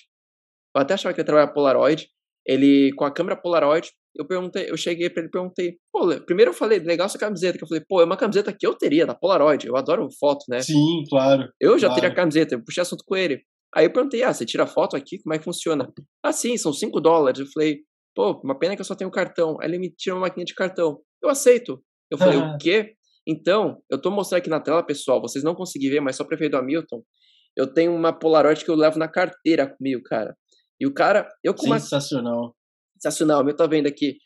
Eu 0.75 0.81
até 0.81 0.95
achava 0.95 1.13
que 1.13 1.21
ele 1.21 1.25
trabalhava 1.25 1.53
Polaroid. 1.53 2.09
Ele 2.45 2.91
com 2.95 3.05
a 3.05 3.13
câmera 3.13 3.39
Polaroid, 3.39 3.91
eu 4.15 4.25
perguntei, 4.25 4.69
eu 4.69 4.77
cheguei 4.77 5.09
para 5.09 5.21
ele 5.21 5.29
e 5.29 5.31
perguntei, 5.31 5.77
pô, 5.91 6.07
primeiro 6.25 6.51
eu 6.51 6.55
falei, 6.55 6.79
legal 6.79 7.05
essa 7.05 7.17
camiseta, 7.17 7.57
que 7.57 7.63
eu 7.63 7.67
falei, 7.67 7.83
pô, 7.87 8.01
é 8.01 8.05
uma 8.05 8.17
camiseta 8.17 8.51
que 8.51 8.65
eu 8.65 8.75
teria, 8.75 9.05
da 9.05 9.15
Polaroid, 9.15 9.67
eu 9.67 9.75
adoro 9.75 10.07
foto, 10.19 10.45
né? 10.49 10.61
Sim, 10.61 11.03
claro. 11.09 11.47
Eu 11.59 11.77
já 11.77 11.87
claro. 11.87 12.01
teria 12.01 12.13
a 12.13 12.15
camiseta, 12.15 12.55
eu 12.55 12.63
puxei 12.63 12.81
assunto 12.81 13.03
com 13.05 13.15
ele. 13.15 13.41
Aí 13.73 13.85
eu 13.85 13.93
perguntei, 13.93 14.23
ah, 14.23 14.33
você 14.33 14.45
tira 14.45 14.65
foto 14.65 14.95
aqui, 14.95 15.21
como 15.21 15.35
é 15.35 15.37
que 15.37 15.43
funciona? 15.43 15.87
Ah, 16.23 16.31
sim, 16.31 16.57
são 16.57 16.73
5 16.73 16.99
dólares. 16.99 17.39
Eu 17.39 17.47
falei, 17.47 17.81
pô, 18.15 18.39
uma 18.43 18.57
pena 18.57 18.75
que 18.75 18.81
eu 18.81 18.85
só 18.85 18.95
tenho 18.95 19.11
cartão. 19.11 19.57
Aí 19.61 19.69
ele 19.69 19.77
me 19.77 19.91
tira 19.91 20.15
uma 20.15 20.21
maquininha 20.21 20.45
de 20.45 20.55
cartão. 20.55 20.99
Eu 21.21 21.29
aceito. 21.29 21.81
Eu 22.09 22.17
falei, 22.17 22.39
o 22.39 22.57
quê? 22.57 22.95
Então, 23.27 23.77
eu 23.91 24.01
tô 24.01 24.09
mostrando 24.09 24.39
aqui 24.39 24.49
na 24.49 24.59
tela, 24.59 24.81
pessoal, 24.81 25.21
vocês 25.21 25.43
não 25.43 25.53
conseguem 25.53 25.89
ver, 25.89 25.99
mas 25.99 26.15
só 26.15 26.23
pra 26.23 26.35
ver 26.35 26.49
do 26.49 26.57
Hamilton, 26.57 27.03
eu 27.55 27.71
tenho 27.71 27.93
uma 27.93 28.11
Polaroid 28.11 28.65
que 28.65 28.71
eu 28.71 28.75
levo 28.75 28.97
na 28.97 29.07
carteira 29.07 29.67
comigo, 29.67 30.01
cara. 30.03 30.35
E 30.79 30.87
o 30.87 30.93
cara, 30.93 31.27
eu 31.43 31.53
com 31.53 31.67
Sensacional. 31.67 32.39
Uma... 32.39 32.53
Sensacional, 32.99 33.47
eu 33.47 33.55
tô 33.55 33.67
vendo 33.67 33.87
aqui. 33.87 34.17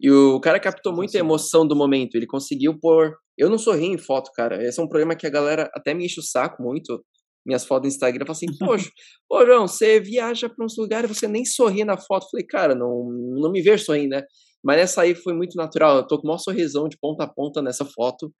E 0.00 0.10
o 0.10 0.40
cara 0.40 0.58
captou 0.58 0.92
muita 0.92 1.18
emoção 1.18 1.66
do 1.66 1.76
momento. 1.76 2.16
Ele 2.16 2.26
conseguiu 2.26 2.78
pôr. 2.78 3.14
Eu 3.38 3.48
não 3.48 3.58
sorri 3.58 3.86
em 3.86 3.98
foto, 3.98 4.30
cara. 4.34 4.62
Esse 4.62 4.80
é 4.80 4.82
um 4.82 4.88
problema 4.88 5.14
que 5.14 5.26
a 5.26 5.30
galera 5.30 5.70
até 5.74 5.94
me 5.94 6.04
enche 6.04 6.20
o 6.20 6.22
saco 6.22 6.62
muito. 6.62 7.04
Minhas 7.46 7.64
fotos 7.64 7.88
no 7.88 7.94
Instagram. 7.94 8.26
Fala 8.26 8.36
assim, 8.36 8.46
poxa, 8.58 8.90
ô 9.30 9.46
João, 9.46 9.68
você 9.68 10.00
viaja 10.00 10.48
para 10.48 10.64
uns 10.64 10.76
lugares 10.76 11.10
e 11.10 11.14
você 11.14 11.28
nem 11.28 11.44
sorri 11.44 11.84
na 11.84 11.96
foto. 11.96 12.28
falei, 12.30 12.46
cara, 12.46 12.74
não, 12.74 13.08
não 13.36 13.52
me 13.52 13.62
vejo 13.62 13.84
sorrindo, 13.84 14.16
né? 14.16 14.22
Mas 14.64 14.76
nessa 14.76 15.02
aí 15.02 15.14
foi 15.14 15.34
muito 15.34 15.56
natural. 15.56 15.98
Eu 15.98 16.06
tô 16.06 16.18
com 16.18 16.24
o 16.24 16.28
maior 16.28 16.38
sorrisão 16.38 16.88
de 16.88 16.96
ponta 17.00 17.24
a 17.24 17.28
ponta 17.28 17.60
nessa 17.62 17.84
foto, 17.84 18.32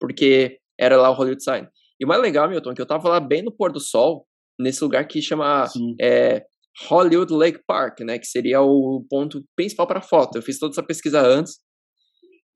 porque 0.00 0.58
era 0.78 0.96
lá 0.96 1.10
o 1.10 1.14
Hollywood 1.14 1.42
Sign. 1.42 1.66
E 2.00 2.04
o 2.04 2.08
mais 2.08 2.20
legal, 2.22 2.48
Milton, 2.48 2.72
é 2.72 2.74
que 2.74 2.80
eu 2.80 2.86
tava 2.86 3.08
lá 3.08 3.20
bem 3.20 3.42
no 3.42 3.52
pôr 3.52 3.72
do 3.72 3.80
sol, 3.80 4.26
nesse 4.58 4.82
lugar 4.82 5.06
que 5.06 5.20
chama 5.20 5.66
é, 6.00 6.44
Hollywood 6.88 7.32
Lake 7.32 7.60
Park, 7.66 8.00
né, 8.00 8.18
que 8.18 8.26
seria 8.26 8.60
o 8.60 9.04
ponto 9.08 9.42
principal 9.56 9.86
para 9.86 10.00
foto. 10.00 10.36
Eu 10.36 10.42
fiz 10.42 10.58
toda 10.58 10.72
essa 10.72 10.82
pesquisa 10.82 11.20
antes 11.20 11.58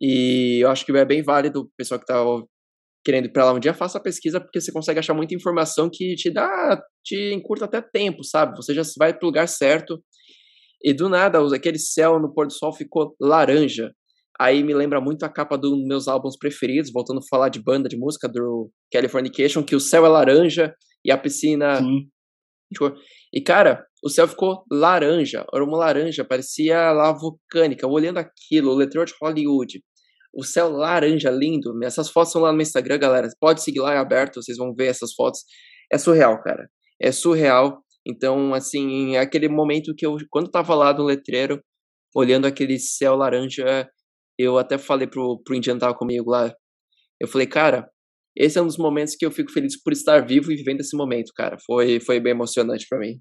e 0.01 0.61
eu 0.63 0.71
acho 0.71 0.85
que 0.85 0.93
é 0.93 1.05
bem 1.05 1.23
válido 1.23 1.61
o 1.61 1.71
pessoal 1.77 1.99
que 1.99 2.05
está 2.05 2.23
querendo 3.05 3.27
ir 3.27 3.33
para 3.33 3.45
lá 3.45 3.53
um 3.53 3.59
dia 3.59 3.75
faça 3.75 3.99
a 3.99 4.03
pesquisa 4.03 4.41
porque 4.41 4.61
você 4.61 4.71
consegue 4.71 5.01
achar 5.01 5.15
muita 5.15 5.35
informação 5.35 5.91
que 5.93 6.15
te 6.15 6.31
dá, 6.31 6.81
te 7.05 7.33
encurta 7.35 7.65
até 7.65 7.81
tempo, 7.81 8.23
sabe? 8.23 8.57
Você 8.57 8.75
já 8.75 8.83
vai 8.97 9.13
para 9.13 9.25
o 9.25 9.29
lugar 9.29 9.49
certo 9.49 10.03
e 10.83 10.93
do 10.93 11.09
nada 11.09 11.39
aquele 11.55 11.79
céu 11.79 12.19
no 12.21 12.33
pôr 12.33 12.47
do 12.47 12.53
sol 12.53 12.73
ficou 12.73 13.15
laranja. 13.21 13.93
Aí 14.41 14.65
me 14.65 14.75
lembra 14.75 15.01
muito 15.01 15.25
a 15.25 15.29
capa 15.29 15.57
dos 15.57 15.73
meus 15.87 16.09
álbuns 16.09 16.37
preferidos, 16.37 16.91
voltando 16.93 17.19
a 17.19 17.29
falar 17.29 17.49
de 17.49 17.63
banda 17.63 17.89
de 17.89 17.97
música 17.97 18.29
do 18.29 18.71
Californication, 18.93 19.63
que 19.63 19.77
o 19.77 19.81
céu 19.81 20.05
é 20.05 20.09
laranja 20.09 20.75
e 21.05 21.13
a 21.13 21.19
piscina. 21.19 21.79
Sim. 21.79 22.09
E, 23.33 23.41
cara, 23.41 23.85
o 24.03 24.09
céu 24.09 24.27
ficou 24.27 24.65
laranja, 24.71 25.47
era 25.55 25.65
uma 25.65 25.79
laranja, 25.79 26.25
parecia 26.25 26.91
lava 26.91 27.19
vulcânica. 27.19 27.87
Olhando 27.87 28.19
aquilo, 28.19 28.73
o 28.73 28.75
letreiro 28.75 29.07
de 29.07 29.15
Hollywood, 29.23 29.81
o 30.35 30.43
céu 30.43 30.71
laranja, 30.71 31.31
lindo. 31.31 31.73
Essas 31.85 32.11
fotos 32.11 32.33
são 32.33 32.43
lá 32.43 32.53
no 32.53 32.61
Instagram, 32.61 32.99
galera. 32.99 33.29
Pode 33.41 33.63
seguir 33.63 33.81
lá, 33.81 33.95
é 33.95 33.99
aberto, 33.99 34.43
vocês 34.43 34.59
vão 34.59 34.75
ver 34.75 34.87
essas 34.87 35.13
fotos. 35.15 35.45
É 35.93 35.99
surreal, 35.99 36.43
cara. 36.43 36.69
É 37.01 37.13
surreal. 37.13 37.81
Então, 38.05 38.53
assim, 38.55 39.15
é 39.15 39.21
aquele 39.21 39.49
momento 39.49 39.95
que 39.97 40.05
eu, 40.05 40.17
quando 40.31 40.51
tava 40.51 40.75
lá 40.75 40.93
no 40.93 41.05
letreiro, 41.05 41.63
olhando 42.15 42.47
aquele 42.47 42.79
céu 42.79 43.15
laranja, 43.15 43.89
eu 44.37 44.59
até 44.59 44.79
falei 44.79 45.07
pro, 45.07 45.41
pro 45.45 45.55
Indian 45.55 45.79
tava 45.79 45.95
comigo 45.95 46.31
lá. 46.31 46.53
Eu 47.21 47.29
falei, 47.29 47.47
cara, 47.47 47.89
esse 48.37 48.59
é 48.59 48.63
um 48.63 48.67
dos 48.67 48.79
momentos 48.79 49.15
que 49.15 49.25
eu 49.25 49.31
fico 49.31 49.53
feliz 49.53 49.81
por 49.81 49.93
estar 49.93 50.27
vivo 50.27 50.51
e 50.51 50.57
vivendo 50.57 50.81
esse 50.81 50.97
momento, 50.97 51.31
cara. 51.37 51.57
Foi, 51.65 52.01
foi 52.01 52.19
bem 52.19 52.33
emocionante 52.33 52.87
para 52.89 52.99
mim. 52.99 53.21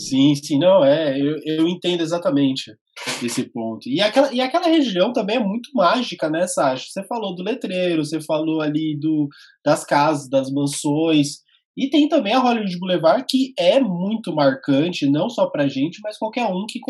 Sim, 0.00 0.34
sim, 0.34 0.58
não, 0.58 0.82
é, 0.82 1.20
eu, 1.20 1.36
eu 1.44 1.68
entendo 1.68 2.00
exatamente 2.00 2.74
esse 3.22 3.44
ponto. 3.50 3.86
E 3.86 4.00
aquela, 4.00 4.32
e 4.32 4.40
aquela 4.40 4.66
região 4.66 5.12
também 5.12 5.36
é 5.36 5.44
muito 5.44 5.68
mágica, 5.74 6.30
né, 6.30 6.46
Sasha? 6.46 6.86
Você 6.88 7.04
falou 7.06 7.34
do 7.34 7.42
letreiro, 7.42 8.02
você 8.02 8.18
falou 8.18 8.62
ali 8.62 8.98
do, 8.98 9.28
das 9.62 9.84
casas, 9.84 10.26
das 10.30 10.50
mansões, 10.50 11.40
e 11.76 11.88
tem 11.90 12.08
também 12.08 12.32
a 12.32 12.38
Hollywood 12.38 12.78
Boulevard, 12.78 13.24
que 13.28 13.52
é 13.58 13.78
muito 13.78 14.34
marcante, 14.34 15.08
não 15.08 15.28
só 15.28 15.48
pra 15.50 15.68
gente, 15.68 16.00
mas 16.02 16.16
qualquer 16.16 16.46
um 16.46 16.64
que, 16.66 16.80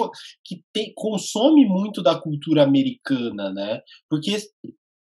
que 0.44 0.62
tem, 0.72 0.92
consome 0.94 1.66
muito 1.66 2.02
da 2.02 2.18
cultura 2.18 2.62
americana, 2.62 3.52
né? 3.52 3.80
Porque 4.08 4.36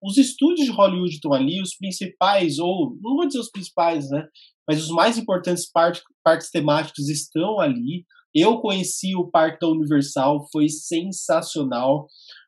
os 0.02 0.16
estúdios 0.16 0.66
de 0.66 0.72
Hollywood 0.72 1.14
estão 1.14 1.32
ali, 1.32 1.60
os 1.60 1.76
principais, 1.76 2.58
ou 2.58 2.96
não 3.02 3.16
vou 3.16 3.26
dizer 3.26 3.40
os 3.40 3.50
principais, 3.50 4.08
né? 4.10 4.26
Mas 4.66 4.82
os 4.82 4.90
mais 4.90 5.18
importantes 5.18 5.70
parques, 5.70 6.02
parques 6.24 6.50
temáticos 6.50 7.08
estão 7.08 7.60
ali. 7.60 8.04
Eu 8.34 8.60
conheci 8.60 9.16
o 9.16 9.28
Parque 9.28 9.58
da 9.60 9.68
Universal, 9.68 10.46
foi 10.52 10.68
sensacional. 10.68 12.06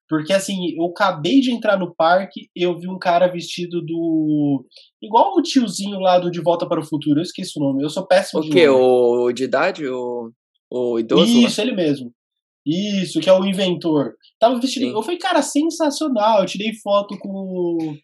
Porque 0.09 0.33
assim, 0.33 0.77
eu 0.77 0.87
acabei 0.87 1.41
de 1.41 1.51
entrar 1.51 1.79
no 1.79 1.95
parque, 1.95 2.49
eu 2.55 2.79
vi 2.79 2.89
um 2.89 2.99
cara 2.99 3.33
vestido 3.33 3.81
do. 3.81 4.65
Igual 5.03 5.35
o 5.35 5.43
tiozinho 5.43 5.99
lá 5.99 6.19
do 6.19 6.31
De 6.31 6.41
Volta 6.41 6.69
para 6.69 6.81
o 6.81 6.87
Futuro, 6.87 7.19
eu 7.19 7.23
esqueci 7.23 7.59
o 7.59 7.63
nome, 7.63 7.83
eu 7.83 7.89
sou 7.89 8.07
péssimo 8.07 8.41
o 8.41 8.45
de 8.45 8.51
quê? 8.51 8.67
nome. 8.67 8.79
O 8.79 9.33
de 9.33 9.45
idade? 9.45 9.89
O, 9.89 10.31
o 10.71 10.99
idoso? 10.99 11.25
Isso, 11.25 11.61
lá? 11.61 11.67
ele 11.67 11.75
mesmo. 11.75 12.13
Isso, 12.65 13.21
que 13.21 13.29
é 13.29 13.33
o 13.33 13.45
inventor. 13.45 14.15
Tava 14.39 14.61
vestido. 14.61 14.87
Sim. 14.87 14.93
Eu 14.93 15.03
falei, 15.03 15.19
cara, 15.19 15.43
sensacional. 15.43 16.41
Eu 16.41 16.47
tirei 16.47 16.73
foto 16.83 17.19
com 17.19 17.97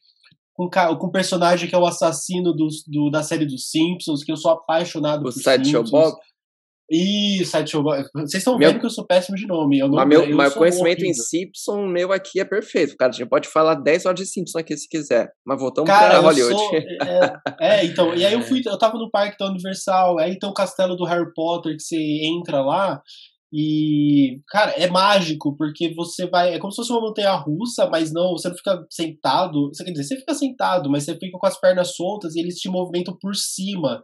com, 0.58 0.68
com 0.68 1.06
o 1.06 1.12
personagem 1.12 1.68
que 1.68 1.74
é 1.74 1.78
o 1.78 1.86
assassino 1.86 2.52
do, 2.52 2.66
do, 2.88 3.10
da 3.10 3.22
série 3.22 3.46
dos 3.46 3.70
Simpsons, 3.70 4.24
que 4.24 4.32
eu 4.32 4.36
sou 4.36 4.50
apaixonado 4.50 5.20
o 5.20 5.22
por 5.24 5.32
Sideshow 5.32 5.84
Bob? 5.84 6.16
Ih, 6.90 7.44
Sideshow 7.44 7.82
Bob. 7.82 8.02
Vocês 8.14 8.40
estão 8.40 8.58
vendo 8.58 8.80
que 8.80 8.86
eu 8.86 8.90
sou 8.90 9.06
péssimo 9.06 9.36
de 9.36 9.46
nome. 9.46 9.78
Eu 9.78 9.86
não, 9.86 9.94
mas 9.94 10.08
meu, 10.08 10.24
eu 10.24 10.36
meu 10.36 10.50
conhecimento 10.52 11.02
horrível. 11.02 11.10
em 11.10 11.14
Simpson, 11.14 11.86
meu 11.86 12.12
aqui 12.12 12.40
é 12.40 12.44
perfeito. 12.44 12.96
Cara, 12.96 13.10
a 13.10 13.14
gente 13.14 13.28
pode 13.28 13.46
falar 13.46 13.74
10 13.76 14.06
horas 14.06 14.18
de 14.18 14.26
Simpson 14.26 14.58
aqui 14.58 14.76
se 14.76 14.88
quiser. 14.88 15.30
Mas 15.46 15.60
voltamos 15.60 15.88
Cara, 15.88 16.18
pra 16.18 16.20
Hollywood. 16.20 16.54
Sou, 16.54 16.74
é, 17.06 17.40
é, 17.60 17.84
então. 17.84 18.14
E 18.14 18.24
aí 18.24 18.32
eu 18.32 18.42
fui, 18.42 18.60
eu 18.64 18.78
tava 18.78 18.98
no 18.98 19.10
parque 19.10 19.38
da 19.38 19.50
Universal, 19.50 20.18
aí 20.18 20.38
tem 20.38 20.48
o 20.48 20.54
castelo 20.54 20.96
do 20.96 21.04
Harry 21.04 21.30
Potter 21.34 21.76
que 21.76 21.82
você 21.82 21.96
entra 22.24 22.62
lá. 22.62 23.00
E, 23.52 24.40
cara, 24.48 24.72
é 24.72 24.90
mágico, 24.90 25.56
porque 25.56 25.94
você 25.94 26.26
vai. 26.26 26.54
É 26.54 26.58
como 26.58 26.70
se 26.70 26.76
fosse 26.76 26.92
uma 26.92 27.00
montanha 27.00 27.34
russa, 27.34 27.88
mas 27.88 28.12
não, 28.12 28.32
você 28.32 28.48
não 28.48 28.56
fica 28.56 28.84
sentado. 28.90 29.68
Você 29.72 29.84
quer 29.84 29.92
dizer, 29.92 30.04
você 30.04 30.16
fica 30.16 30.34
sentado, 30.34 30.90
mas 30.90 31.04
você 31.04 31.14
fica 31.14 31.38
com 31.38 31.46
as 31.46 31.58
pernas 31.58 31.94
soltas 31.94 32.34
e 32.34 32.40
eles 32.40 32.56
te 32.56 32.68
movimentam 32.68 33.16
por 33.18 33.34
cima. 33.34 34.02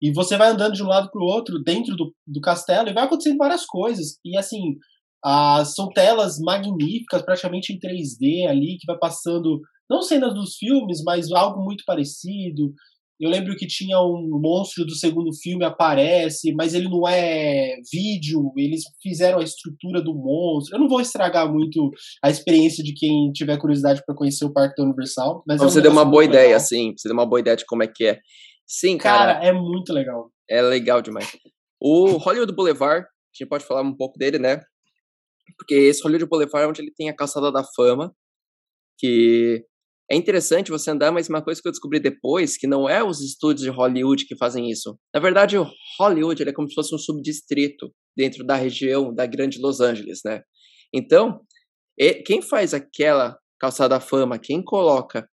E 0.00 0.10
você 0.12 0.36
vai 0.36 0.48
andando 0.48 0.74
de 0.74 0.82
um 0.82 0.88
lado 0.88 1.10
para 1.10 1.22
o 1.22 1.26
outro 1.26 1.62
dentro 1.62 1.94
do, 1.94 2.12
do 2.26 2.40
castelo 2.40 2.88
e 2.88 2.94
vai 2.94 3.04
acontecendo 3.04 3.36
várias 3.36 3.64
coisas. 3.66 4.18
E 4.24 4.36
assim, 4.36 4.76
as, 5.24 5.74
são 5.74 5.88
telas 5.88 6.38
magníficas, 6.40 7.22
praticamente 7.22 7.72
em 7.72 7.78
3D 7.78 8.48
ali, 8.48 8.78
que 8.80 8.86
vai 8.86 8.98
passando, 8.98 9.60
não 9.88 10.02
cenas 10.02 10.34
dos 10.34 10.56
filmes, 10.56 11.02
mas 11.04 11.30
algo 11.30 11.62
muito 11.62 11.84
parecido. 11.86 12.72
Eu 13.22 13.30
lembro 13.30 13.54
que 13.54 13.68
tinha 13.68 14.00
um 14.00 14.40
monstro 14.42 14.84
do 14.84 14.96
segundo 14.96 15.32
filme 15.32 15.64
aparece, 15.64 16.52
mas 16.56 16.74
ele 16.74 16.88
não 16.88 17.06
é 17.06 17.76
vídeo, 17.92 18.52
eles 18.56 18.82
fizeram 19.00 19.38
a 19.38 19.44
estrutura 19.44 20.02
do 20.02 20.12
monstro. 20.12 20.74
Eu 20.74 20.80
não 20.80 20.88
vou 20.88 21.00
estragar 21.00 21.48
muito 21.48 21.88
a 22.20 22.28
experiência 22.28 22.82
de 22.82 22.92
quem 22.92 23.30
tiver 23.30 23.56
curiosidade 23.58 24.02
para 24.04 24.16
conhecer 24.16 24.44
o 24.44 24.52
Parque 24.52 24.74
da 24.74 24.82
Universal, 24.82 25.44
mas 25.46 25.62
é 25.62 25.64
você 25.64 25.80
deu 25.80 25.92
uma 25.92 26.04
boa 26.04 26.24
ideia, 26.24 26.46
legal. 26.46 26.60
sim, 26.60 26.94
você 26.96 27.08
deu 27.08 27.14
uma 27.16 27.24
boa 27.24 27.38
ideia 27.38 27.56
de 27.56 27.64
como 27.64 27.84
é 27.84 27.86
que 27.86 28.06
é. 28.06 28.18
Sim, 28.66 28.98
cara. 28.98 29.34
Cara, 29.34 29.46
é 29.46 29.52
muito 29.52 29.92
legal. 29.92 30.32
É 30.50 30.60
legal 30.60 31.00
demais. 31.00 31.30
O 31.80 32.16
Hollywood 32.16 32.52
Boulevard, 32.52 33.06
a 33.06 33.08
gente 33.32 33.48
pode 33.48 33.64
falar 33.64 33.82
um 33.82 33.96
pouco 33.96 34.18
dele, 34.18 34.40
né? 34.40 34.60
Porque 35.56 35.74
esse 35.74 36.02
Hollywood 36.02 36.28
Boulevard 36.28 36.64
é 36.64 36.68
onde 36.68 36.82
ele 36.82 36.92
tem 36.92 37.08
a 37.08 37.14
calçada 37.14 37.52
da 37.52 37.62
fama, 37.76 38.12
que 38.98 39.64
é 40.12 40.16
interessante 40.16 40.70
você 40.70 40.90
andar, 40.90 41.10
mas 41.10 41.30
uma 41.30 41.42
coisa 41.42 41.58
que 41.62 41.66
eu 41.66 41.72
descobri 41.72 41.98
depois, 41.98 42.58
que 42.58 42.66
não 42.66 42.86
é 42.86 43.02
os 43.02 43.22
estúdios 43.22 43.62
de 43.62 43.70
Hollywood 43.70 44.26
que 44.26 44.36
fazem 44.36 44.70
isso. 44.70 44.98
Na 45.14 45.18
verdade, 45.18 45.56
o 45.56 45.66
Hollywood 45.98 46.42
é 46.42 46.52
como 46.52 46.68
se 46.68 46.74
fosse 46.74 46.94
um 46.94 46.98
subdistrito 46.98 47.90
dentro 48.14 48.44
da 48.44 48.54
região 48.54 49.14
da 49.14 49.24
grande 49.24 49.58
Los 49.58 49.80
Angeles, 49.80 50.20
né? 50.22 50.42
Então, 50.94 51.40
quem 52.26 52.42
faz 52.42 52.74
aquela 52.74 53.38
calçada 53.58 53.94
da 53.94 54.00
fama, 54.00 54.38
quem 54.38 54.62
coloca 54.62 55.26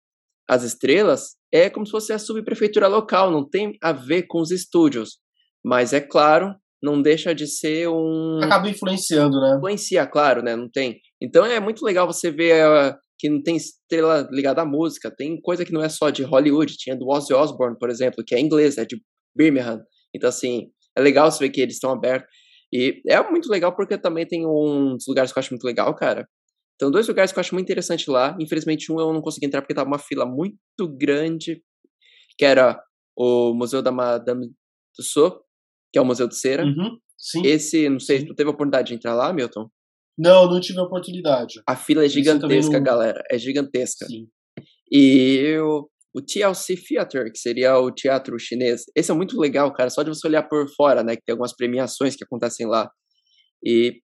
as 0.46 0.62
estrelas, 0.62 1.36
é 1.50 1.70
como 1.70 1.86
se 1.86 1.92
fosse 1.92 2.12
a 2.12 2.18
subprefeitura 2.18 2.86
local, 2.86 3.30
não 3.30 3.48
tem 3.48 3.78
a 3.82 3.92
ver 3.92 4.24
com 4.28 4.42
os 4.42 4.50
estúdios. 4.50 5.16
Mas 5.64 5.94
é 5.94 6.02
claro, 6.02 6.54
não 6.82 7.00
deixa 7.00 7.34
de 7.34 7.46
ser 7.46 7.88
um. 7.88 8.40
Acaba 8.42 8.68
influenciando, 8.68 9.40
né? 9.40 9.56
Influencia, 9.56 10.06
claro, 10.06 10.42
né? 10.42 10.54
Não 10.54 10.68
tem. 10.70 11.00
Então 11.18 11.46
é 11.46 11.58
muito 11.58 11.82
legal 11.82 12.06
você 12.06 12.30
ver 12.30 12.94
que 13.18 13.28
não 13.28 13.42
tem 13.42 13.56
estrela 13.56 14.28
ligada 14.30 14.62
à 14.62 14.64
música, 14.64 15.10
tem 15.10 15.40
coisa 15.40 15.64
que 15.64 15.72
não 15.72 15.82
é 15.82 15.88
só 15.88 16.10
de 16.10 16.22
Hollywood, 16.22 16.76
tinha 16.76 16.96
do 16.96 17.08
Ozzy 17.08 17.32
Osbourne, 17.32 17.76
por 17.78 17.88
exemplo, 17.88 18.24
que 18.24 18.34
é 18.34 18.40
inglês, 18.40 18.76
é 18.78 18.84
de 18.84 19.00
Birmingham. 19.34 19.82
Então, 20.14 20.28
assim, 20.28 20.70
é 20.96 21.00
legal 21.00 21.30
você 21.30 21.44
ver 21.44 21.50
que 21.50 21.60
eles 21.60 21.74
estão 21.74 21.90
abertos. 21.90 22.28
E 22.72 23.00
é 23.08 23.22
muito 23.30 23.50
legal 23.50 23.74
porque 23.74 23.96
também 23.96 24.26
tem 24.26 24.46
uns 24.46 25.04
lugares 25.06 25.32
que 25.32 25.38
eu 25.38 25.40
acho 25.40 25.52
muito 25.52 25.64
legal, 25.64 25.94
cara. 25.94 26.28
Então, 26.74 26.90
dois 26.90 27.08
lugares 27.08 27.32
que 27.32 27.38
eu 27.38 27.40
acho 27.40 27.54
muito 27.54 27.66
interessante 27.66 28.10
lá. 28.10 28.36
Infelizmente, 28.40 28.92
um 28.92 29.00
eu 29.00 29.12
não 29.12 29.22
consegui 29.22 29.46
entrar 29.46 29.62
porque 29.62 29.74
tava 29.74 29.88
uma 29.88 29.98
fila 29.98 30.26
muito 30.26 30.58
grande, 30.98 31.62
que 32.36 32.44
era 32.44 32.78
o 33.16 33.54
Museu 33.54 33.80
da 33.80 33.90
Madame 33.90 34.52
Tussauds, 34.94 35.40
que 35.92 35.98
é 35.98 36.02
o 36.02 36.04
Museu 36.04 36.28
de 36.28 36.36
Cera. 36.36 36.64
Uhum, 36.64 36.98
Esse, 37.46 37.88
não 37.88 37.98
sei, 37.98 38.20
se 38.20 38.26
tu 38.26 38.34
teve 38.34 38.48
a 38.48 38.52
oportunidade 38.52 38.88
de 38.88 38.94
entrar 38.94 39.14
lá, 39.14 39.32
Milton? 39.32 39.70
Não, 40.18 40.48
não 40.48 40.60
tive 40.60 40.78
a 40.78 40.84
oportunidade. 40.84 41.60
A 41.66 41.76
fila 41.76 42.04
é 42.04 42.08
gigantesca, 42.08 42.78
não... 42.78 42.82
galera. 42.82 43.22
É 43.30 43.38
gigantesca. 43.38 44.06
Sim. 44.06 44.26
E 44.90 45.56
o, 45.58 45.88
o 46.14 46.22
TLC 46.22 46.76
Theater, 46.76 47.30
que 47.30 47.38
seria 47.38 47.78
o 47.78 47.90
teatro 47.90 48.38
chinês, 48.38 48.84
esse 48.94 49.10
é 49.10 49.14
muito 49.14 49.38
legal, 49.38 49.72
cara. 49.72 49.90
Só 49.90 50.02
de 50.02 50.08
você 50.08 50.26
olhar 50.26 50.42
por 50.44 50.66
fora, 50.74 51.02
né? 51.02 51.16
Que 51.16 51.22
tem 51.24 51.32
algumas 51.32 51.54
premiações 51.54 52.16
que 52.16 52.24
acontecem 52.24 52.66
lá. 52.66 52.90
E 53.64 54.00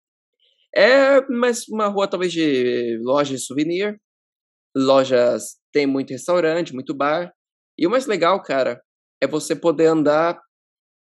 é 0.74 1.20
mais 1.28 1.66
uma 1.68 1.86
rua, 1.88 2.08
talvez, 2.08 2.32
de 2.32 2.98
lojas 3.02 3.40
de 3.40 3.46
souvenir. 3.46 3.98
Lojas 4.76 5.56
tem 5.72 5.86
muito 5.86 6.10
restaurante, 6.10 6.74
muito 6.74 6.94
bar. 6.94 7.32
E 7.78 7.86
o 7.86 7.90
mais 7.90 8.06
legal, 8.06 8.42
cara, 8.42 8.80
é 9.22 9.26
você 9.26 9.54
poder 9.54 9.86
andar 9.86 10.38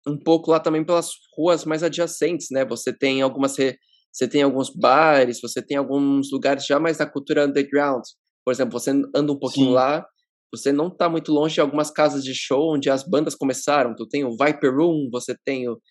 um 0.07 0.17
pouco 0.17 0.51
lá 0.51 0.59
também 0.59 0.85
pelas 0.85 1.11
ruas 1.37 1.65
mais 1.65 1.81
adjacentes, 1.81 2.47
né? 2.51 2.65
Você 2.65 2.95
tem 2.95 3.21
algumas 3.21 3.57
re 3.57 3.77
você 4.13 4.28
tem 4.28 4.43
alguns 4.43 4.69
bares, 4.69 5.41
você 5.41 5.60
tem 5.60 5.76
alguns 5.76 6.32
lugares 6.32 6.65
já 6.65 6.80
mais 6.80 6.97
da 6.97 7.06
cultura 7.06 7.47
underground. 7.47 8.04
Por 8.45 8.52
exemplo, 8.54 8.80
você 8.80 8.91
anda 8.91 9.32
um 9.32 9.39
pouquinho 9.39 9.69
Sim. 9.69 9.73
lá, 9.73 10.06
você 10.54 10.71
não 10.71 10.88
está 10.88 11.10
muito 11.10 11.32
longe 11.32 11.56
de 11.56 11.62
algumas 11.62 11.89
casas 11.89 12.23
de 12.23 12.36
show 12.36 12.76
onde 12.76 12.89
as 12.91 13.04
bandas 13.04 13.34
começaram. 13.34 13.95
Tu 13.95 14.08
tem 14.08 14.23
o 14.23 14.38
Viper 14.38 14.76
Room, 14.76 15.10
você 15.12 15.36
tem 15.43 15.67
o. 15.67 15.82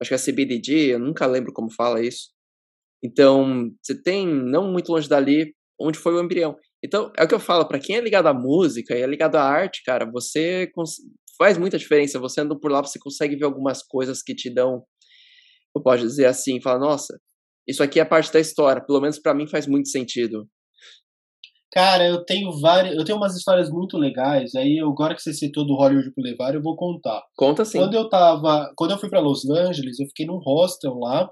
Acho 0.00 0.08
que 0.10 0.14
é 0.14 0.18
CBDG, 0.18 0.92
eu 0.92 0.98
nunca 0.98 1.24
lembro 1.24 1.52
como 1.54 1.72
fala 1.72 2.04
isso. 2.04 2.28
Então, 3.02 3.70
você 3.82 4.00
tem, 4.02 4.26
não 4.26 4.70
muito 4.70 4.90
longe 4.92 5.08
dali, 5.08 5.54
onde 5.80 5.98
foi 5.98 6.14
o 6.14 6.22
embrião. 6.22 6.56
Então, 6.84 7.10
é 7.16 7.24
o 7.24 7.28
que 7.28 7.34
eu 7.34 7.40
falo, 7.40 7.66
para 7.66 7.78
quem 7.78 7.96
é 7.96 8.00
ligado 8.00 8.26
à 8.26 8.34
música 8.34 8.94
e 8.94 9.00
é 9.00 9.06
ligado 9.06 9.36
à 9.36 9.42
arte, 9.42 9.82
cara, 9.84 10.04
você 10.10 10.70
faz 11.38 11.56
muita 11.56 11.78
diferença. 11.78 12.18
Você 12.18 12.40
andando 12.40 12.60
por 12.60 12.70
lá, 12.70 12.82
você 12.82 12.98
consegue 12.98 13.36
ver 13.36 13.44
algumas 13.44 13.82
coisas 13.82 14.22
que 14.22 14.34
te 14.34 14.52
dão, 14.52 14.84
eu 15.74 15.82
posso 15.82 16.02
dizer 16.02 16.26
assim, 16.26 16.60
fala, 16.60 16.78
nossa, 16.78 17.18
isso 17.66 17.82
aqui 17.82 18.00
é 18.00 18.04
parte 18.04 18.32
da 18.32 18.40
história. 18.40 18.84
Pelo 18.84 19.00
menos 19.00 19.18
para 19.18 19.34
mim 19.34 19.46
faz 19.46 19.66
muito 19.66 19.88
sentido. 19.88 20.46
Cara, 21.74 22.06
eu 22.06 22.24
tenho 22.24 22.52
várias, 22.60 22.94
eu 22.94 23.04
tenho 23.04 23.18
umas 23.18 23.36
histórias 23.36 23.68
muito 23.68 23.98
legais. 23.98 24.54
Aí 24.54 24.78
agora 24.78 25.12
que 25.12 25.20
você 25.20 25.32
citou 25.32 25.66
do 25.66 25.74
Hollywood 25.74 26.12
Boulevard, 26.16 26.56
eu 26.56 26.62
vou 26.62 26.76
contar. 26.76 27.20
Conta 27.36 27.64
sim. 27.64 27.78
Quando 27.78 27.94
eu 27.94 28.08
tava, 28.08 28.72
quando 28.76 28.92
eu 28.92 28.98
fui 28.98 29.08
para 29.10 29.18
Los 29.18 29.44
Angeles, 29.50 29.98
eu 29.98 30.06
fiquei 30.06 30.24
num 30.24 30.38
hostel 30.38 30.94
lá 30.94 31.28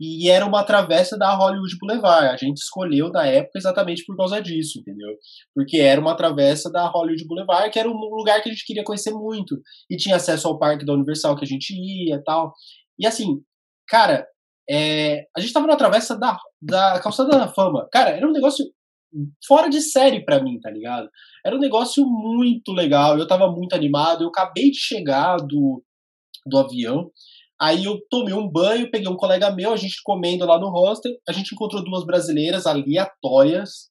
E 0.00 0.30
era 0.30 0.46
uma 0.46 0.64
travessa 0.64 1.18
da 1.18 1.34
Hollywood 1.34 1.76
Boulevard. 1.78 2.28
A 2.28 2.36
gente 2.38 2.56
escolheu 2.56 3.10
na 3.10 3.26
época 3.26 3.58
exatamente 3.58 4.02
por 4.06 4.16
causa 4.16 4.40
disso, 4.40 4.80
entendeu? 4.80 5.10
Porque 5.54 5.76
era 5.76 6.00
uma 6.00 6.16
travessa 6.16 6.70
da 6.72 6.88
Hollywood 6.88 7.26
Boulevard, 7.26 7.70
que 7.70 7.78
era 7.78 7.88
um 7.88 7.92
lugar 7.92 8.40
que 8.42 8.48
a 8.48 8.52
gente 8.52 8.64
queria 8.64 8.84
conhecer 8.84 9.12
muito. 9.12 9.60
E 9.90 9.96
tinha 9.96 10.16
acesso 10.16 10.48
ao 10.48 10.58
parque 10.58 10.86
da 10.86 10.94
Universal 10.94 11.36
que 11.36 11.44
a 11.44 11.48
gente 11.48 11.74
ia 11.74 12.16
e 12.16 12.24
tal. 12.24 12.54
E 12.98 13.06
assim, 13.06 13.42
cara, 13.86 14.26
é, 14.68 15.24
a 15.36 15.40
gente 15.40 15.52
tava 15.52 15.66
na 15.66 15.76
travessa 15.76 16.18
da, 16.18 16.38
da 16.60 17.00
Calçada 17.00 17.30
da 17.30 17.48
Fama. 17.48 17.88
Cara, 17.92 18.10
era 18.10 18.26
um 18.26 18.32
negócio 18.32 18.64
fora 19.46 19.68
de 19.68 19.80
série 19.80 20.24
para 20.24 20.42
mim, 20.42 20.58
tá 20.60 20.70
ligado? 20.70 21.08
Era 21.44 21.56
um 21.56 21.60
negócio 21.60 22.04
muito 22.06 22.72
legal, 22.72 23.18
eu 23.18 23.26
tava 23.26 23.50
muito 23.50 23.74
animado, 23.74 24.24
eu 24.24 24.28
acabei 24.28 24.70
de 24.70 24.78
chegar 24.78 25.36
do, 25.36 25.82
do 26.46 26.58
avião, 26.58 27.10
aí 27.60 27.84
eu 27.84 27.98
tomei 28.08 28.34
um 28.34 28.50
banho, 28.50 28.90
peguei 28.90 29.08
um 29.08 29.16
colega 29.16 29.50
meu, 29.50 29.72
a 29.72 29.76
gente 29.76 30.00
comendo 30.02 30.46
lá 30.46 30.58
no 30.58 30.70
hostel, 30.70 31.12
a 31.28 31.32
gente 31.32 31.54
encontrou 31.54 31.84
duas 31.84 32.06
brasileiras 32.06 32.66
aleatórias, 32.66 33.90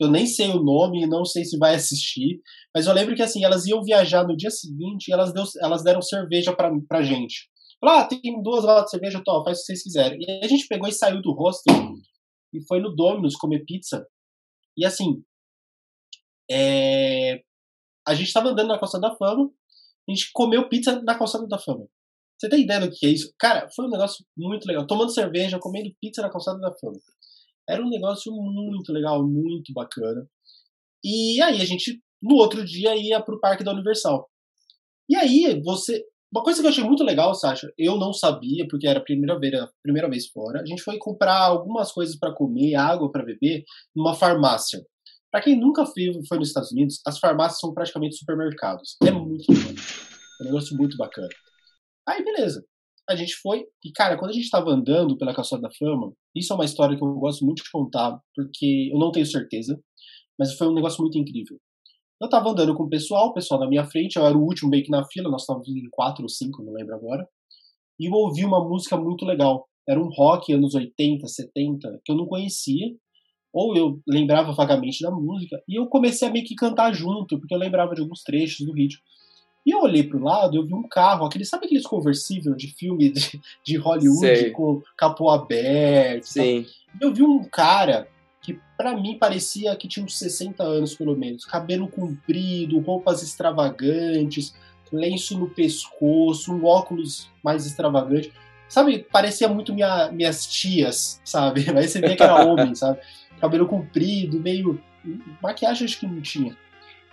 eu 0.00 0.08
nem 0.08 0.24
sei 0.24 0.48
o 0.50 0.62
nome, 0.62 1.06
não 1.06 1.26
sei 1.26 1.44
se 1.44 1.58
vai 1.58 1.74
assistir, 1.74 2.40
mas 2.74 2.86
eu 2.86 2.94
lembro 2.94 3.14
que 3.14 3.22
assim, 3.22 3.44
elas 3.44 3.66
iam 3.66 3.82
viajar 3.82 4.26
no 4.26 4.36
dia 4.36 4.50
seguinte 4.50 5.08
e 5.08 5.12
elas, 5.12 5.32
deu, 5.32 5.44
elas 5.60 5.82
deram 5.82 6.00
cerveja 6.00 6.54
pra, 6.54 6.70
pra 6.88 7.02
gente. 7.02 7.49
Falaram, 7.80 8.00
ah, 8.00 8.06
tem 8.06 8.42
duas 8.42 8.64
latas 8.64 8.84
de 8.84 8.90
cerveja, 8.90 9.22
tô, 9.24 9.42
faz 9.42 9.58
o 9.58 9.60
que 9.60 9.66
vocês 9.66 9.82
quiserem. 9.82 10.18
E 10.20 10.44
a 10.44 10.48
gente 10.48 10.66
pegou 10.68 10.88
e 10.88 10.92
saiu 10.92 11.22
do 11.22 11.32
hostel 11.32 11.74
e 12.52 12.66
foi 12.66 12.80
no 12.80 12.94
Domino's 12.94 13.36
comer 13.36 13.64
pizza. 13.64 14.06
E 14.76 14.84
assim, 14.84 15.24
é... 16.50 17.42
a 18.06 18.14
gente 18.14 18.26
estava 18.26 18.50
andando 18.50 18.68
na 18.68 18.78
Calçada 18.78 19.08
da 19.08 19.16
Fama, 19.16 19.50
a 20.08 20.12
gente 20.12 20.30
comeu 20.32 20.68
pizza 20.68 21.00
na 21.02 21.16
Calçada 21.16 21.46
da 21.46 21.58
Fama. 21.58 21.86
Você 22.38 22.48
tem 22.48 22.62
ideia 22.62 22.80
do 22.80 22.90
que 22.90 23.06
é 23.06 23.10
isso? 23.10 23.32
Cara, 23.38 23.68
foi 23.74 23.84
um 23.84 23.90
negócio 23.90 24.24
muito 24.36 24.66
legal. 24.66 24.86
Tomando 24.86 25.12
cerveja, 25.12 25.58
comendo 25.58 25.94
pizza 26.00 26.22
na 26.22 26.30
Calçada 26.30 26.58
da 26.58 26.74
Fama. 26.80 26.98
Era 27.68 27.82
um 27.84 27.88
negócio 27.90 28.32
muito 28.32 28.92
legal, 28.92 29.22
muito 29.22 29.72
bacana. 29.74 30.26
E 31.04 31.40
aí 31.42 31.60
a 31.60 31.64
gente, 31.64 32.02
no 32.20 32.36
outro 32.36 32.64
dia, 32.64 32.96
ia 32.96 33.22
pro 33.22 33.38
Parque 33.38 33.62
da 33.62 33.72
Universal. 33.72 34.28
E 35.08 35.16
aí, 35.16 35.60
você. 35.62 36.02
Uma 36.32 36.44
coisa 36.44 36.60
que 36.60 36.66
eu 36.66 36.70
achei 36.70 36.84
muito 36.84 37.02
legal, 37.02 37.34
Sasha, 37.34 37.72
eu 37.76 37.96
não 37.96 38.12
sabia, 38.12 38.64
porque 38.68 38.86
era 38.86 39.00
a 39.00 39.02
primeira 39.02 39.36
vez, 39.38 39.52
a 39.54 39.68
primeira 39.82 40.08
vez 40.08 40.28
fora. 40.28 40.60
A 40.60 40.66
gente 40.66 40.80
foi 40.80 40.96
comprar 40.96 41.36
algumas 41.36 41.90
coisas 41.90 42.16
para 42.16 42.32
comer, 42.32 42.76
água 42.76 43.10
para 43.10 43.24
beber, 43.24 43.64
numa 43.94 44.14
farmácia. 44.14 44.80
Para 45.30 45.42
quem 45.42 45.58
nunca 45.58 45.84
foi, 45.84 46.06
nos 46.38 46.48
Estados 46.48 46.70
Unidos, 46.70 47.00
as 47.04 47.18
farmácias 47.18 47.60
são 47.60 47.74
praticamente 47.74 48.16
supermercados. 48.16 48.96
É 49.04 49.10
muito 49.10 49.44
legal. 49.48 49.72
É 50.40 50.42
um 50.42 50.46
negócio 50.46 50.76
muito 50.76 50.96
bacana. 50.96 51.28
Aí, 52.08 52.24
beleza. 52.24 52.64
A 53.08 53.16
gente 53.16 53.34
foi, 53.36 53.64
e 53.84 53.90
cara, 53.90 54.16
quando 54.16 54.30
a 54.30 54.34
gente 54.34 54.48
tava 54.48 54.70
andando 54.70 55.18
pela 55.18 55.34
Calçada 55.34 55.62
da 55.62 55.70
Fama, 55.76 56.12
isso 56.34 56.52
é 56.52 56.56
uma 56.56 56.64
história 56.64 56.96
que 56.96 57.02
eu 57.02 57.12
gosto 57.14 57.44
muito 57.44 57.64
de 57.64 57.70
contar, 57.70 58.20
porque 58.36 58.88
eu 58.92 58.98
não 59.00 59.10
tenho 59.10 59.26
certeza, 59.26 59.76
mas 60.38 60.54
foi 60.54 60.68
um 60.68 60.74
negócio 60.74 61.02
muito 61.02 61.18
incrível. 61.18 61.58
Eu 62.20 62.28
tava 62.28 62.50
andando 62.50 62.74
com 62.74 62.82
o 62.82 62.88
pessoal, 62.88 63.28
o 63.28 63.32
pessoal 63.32 63.60
na 63.60 63.68
minha 63.68 63.84
frente, 63.84 64.16
eu 64.16 64.26
era 64.26 64.36
o 64.36 64.42
último 64.42 64.70
meio 64.70 64.84
que 64.84 64.90
na 64.90 65.04
fila, 65.04 65.30
nós 65.30 65.42
estávamos 65.42 65.68
em 65.68 65.88
quatro 65.90 66.22
ou 66.22 66.28
cinco, 66.28 66.62
não 66.62 66.72
lembro 66.72 66.94
agora. 66.94 67.26
E 67.98 68.06
eu 68.06 68.12
ouvi 68.12 68.44
uma 68.44 68.62
música 68.62 68.96
muito 68.96 69.24
legal. 69.24 69.66
Era 69.88 70.00
um 70.00 70.08
rock 70.08 70.52
anos 70.52 70.74
80, 70.74 71.26
70, 71.26 72.00
que 72.04 72.12
eu 72.12 72.16
não 72.16 72.26
conhecia, 72.26 72.94
ou 73.52 73.74
eu 73.74 74.00
lembrava 74.06 74.52
vagamente 74.52 75.02
da 75.02 75.10
música, 75.10 75.62
e 75.66 75.78
eu 75.78 75.86
comecei 75.86 76.28
a 76.28 76.30
meio 76.30 76.44
que 76.44 76.54
cantar 76.54 76.92
junto, 76.92 77.38
porque 77.38 77.54
eu 77.54 77.58
lembrava 77.58 77.94
de 77.94 78.02
alguns 78.02 78.22
trechos 78.22 78.66
do 78.66 78.74
vídeo. 78.74 78.98
E 79.66 79.72
eu 79.72 79.80
olhei 79.80 80.02
pro 80.02 80.22
lado, 80.22 80.56
eu 80.56 80.66
vi 80.66 80.74
um 80.74 80.88
carro, 80.88 81.26
aquele, 81.26 81.44
sabe 81.44 81.66
aqueles 81.66 81.86
conversível 81.86 82.54
de 82.54 82.68
filme 82.68 83.10
de, 83.10 83.40
de 83.64 83.76
Hollywood 83.76 84.20
Sei. 84.20 84.50
com 84.50 84.82
capô 84.96 85.30
aberto? 85.30 86.24
Sim. 86.24 86.66
Eu 87.00 87.12
vi 87.12 87.22
um 87.22 87.44
cara 87.44 88.08
que 88.40 88.58
para 88.76 88.96
mim 88.96 89.18
parecia 89.18 89.76
que 89.76 89.86
tinha 89.86 90.04
uns 90.04 90.18
60 90.18 90.62
anos 90.62 90.94
pelo 90.94 91.16
menos, 91.16 91.44
cabelo 91.44 91.88
comprido, 91.88 92.78
roupas 92.80 93.22
extravagantes, 93.22 94.54
lenço 94.92 95.38
no 95.38 95.48
pescoço, 95.48 96.52
um 96.52 96.64
óculos 96.64 97.30
mais 97.42 97.66
extravagante. 97.66 98.32
Sabe, 98.68 99.00
parecia 99.10 99.48
muito 99.48 99.74
minha, 99.74 100.10
minhas 100.12 100.46
tias, 100.46 101.20
sabe? 101.24 101.66
Mas 101.74 101.90
você 101.90 102.00
via 102.00 102.16
que 102.16 102.22
era 102.22 102.44
homem, 102.44 102.74
sabe? 102.74 103.00
Cabelo 103.40 103.66
comprido, 103.66 104.38
meio. 104.38 104.80
Maquiagem 105.42 105.86
acho 105.86 105.98
que 105.98 106.06
não 106.06 106.20
tinha. 106.20 106.56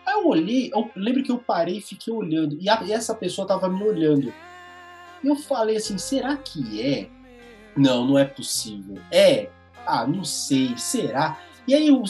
Aí 0.06 0.14
eu 0.14 0.28
olhei, 0.28 0.72
eu 0.74 0.90
lembro 0.96 1.24
que 1.24 1.32
eu 1.32 1.38
parei 1.38 1.78
e 1.78 1.82
fiquei 1.82 2.14
olhando. 2.14 2.58
E, 2.62 2.70
a, 2.70 2.82
e 2.84 2.92
essa 2.92 3.16
pessoa 3.16 3.48
tava 3.48 3.68
me 3.68 3.84
olhando. 3.84 4.34
E 5.24 5.28
eu 5.28 5.36
falei 5.36 5.78
assim: 5.78 5.98
será 5.98 6.38
que 6.38 6.82
é? 6.82 7.10
Não, 7.76 8.06
não 8.06 8.18
é 8.18 8.26
possível. 8.26 8.98
É, 9.12 9.50
ah, 9.88 10.08
não 10.08 10.24
sei, 10.24 10.78
será? 10.78 11.40
E 11.68 11.74
aí 11.74 11.92
o, 11.92 12.04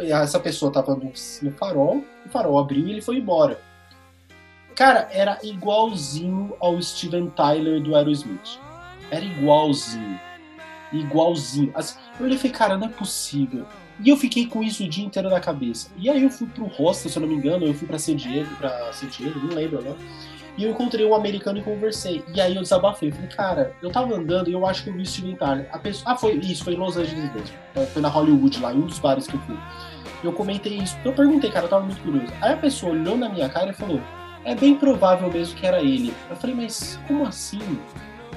essa 0.00 0.40
pessoa 0.40 0.72
tava 0.72 0.94
no, 0.96 1.12
no 1.42 1.52
farol, 1.52 2.04
o 2.26 2.28
farol 2.28 2.58
abriu 2.58 2.86
e 2.86 2.90
ele 2.90 3.00
foi 3.02 3.18
embora. 3.18 3.60
Cara, 4.74 5.08
era 5.12 5.38
igualzinho 5.44 6.56
ao 6.58 6.80
Steven 6.82 7.30
Tyler 7.30 7.80
do 7.80 7.94
Aerosmith. 7.94 8.58
Era 9.10 9.24
igualzinho. 9.24 10.20
Igualzinho. 10.92 11.70
Assim, 11.74 11.96
eu 12.18 12.26
olhei 12.26 12.36
e 12.36 12.38
falei, 12.38 12.52
cara, 12.52 12.76
não 12.76 12.88
é 12.88 12.90
possível. 12.90 13.66
E 14.00 14.08
eu 14.08 14.16
fiquei 14.16 14.46
com 14.46 14.62
isso 14.64 14.82
o 14.82 14.88
dia 14.88 15.04
inteiro 15.04 15.30
na 15.30 15.38
cabeça. 15.38 15.90
E 15.96 16.10
aí 16.10 16.24
eu 16.24 16.30
fui 16.30 16.48
pro 16.48 16.66
hostel, 16.66 17.10
se 17.10 17.16
eu 17.16 17.20
não 17.20 17.28
me 17.28 17.36
engano, 17.36 17.64
eu 17.64 17.74
fui 17.74 17.86
pra 17.86 17.98
San 17.98 18.16
Diego, 18.16 18.52
pra 18.56 18.92
San 18.92 19.06
Diego, 19.06 19.38
não 19.38 19.54
lembro 19.54 19.78
agora. 19.78 19.96
E 20.56 20.64
eu 20.64 20.70
encontrei 20.70 21.04
um 21.04 21.14
americano 21.14 21.58
e 21.58 21.62
conversei. 21.62 22.24
E 22.32 22.40
aí 22.40 22.54
eu 22.54 22.62
desabafei. 22.62 23.10
Falei, 23.10 23.28
cara, 23.28 23.74
eu 23.82 23.90
tava 23.90 24.14
andando 24.14 24.48
e 24.48 24.52
eu 24.52 24.66
acho 24.66 24.84
que 24.84 24.90
eu 24.90 24.94
vi 24.94 25.04
Steven 25.04 25.36
Tyler. 25.36 25.68
A 25.72 25.78
pessoa... 25.78 26.12
Ah, 26.12 26.16
foi 26.16 26.34
isso, 26.34 26.64
foi 26.64 26.74
em 26.74 26.76
Los 26.76 26.96
Angeles 26.96 27.32
mesmo. 27.34 27.56
É, 27.74 27.84
foi 27.86 28.00
na 28.00 28.08
Hollywood 28.08 28.60
lá, 28.60 28.72
em 28.72 28.78
um 28.78 28.86
dos 28.86 28.98
bares 28.98 29.26
que 29.26 29.34
eu 29.34 29.40
fui. 29.40 29.56
Eu 30.22 30.32
comentei 30.32 30.78
isso. 30.78 30.96
Eu 31.04 31.12
perguntei, 31.12 31.50
cara, 31.50 31.66
eu 31.66 31.70
tava 31.70 31.84
muito 31.84 32.00
curioso. 32.00 32.32
Aí 32.40 32.52
a 32.52 32.56
pessoa 32.56 32.92
olhou 32.92 33.16
na 33.16 33.28
minha 33.28 33.48
cara 33.48 33.70
e 33.70 33.74
falou: 33.74 34.00
é 34.44 34.54
bem 34.54 34.74
provável 34.74 35.30
mesmo 35.30 35.58
que 35.58 35.66
era 35.66 35.82
ele. 35.82 36.14
Eu 36.30 36.36
falei, 36.36 36.54
mas 36.54 36.98
como 37.06 37.26
assim? 37.26 37.60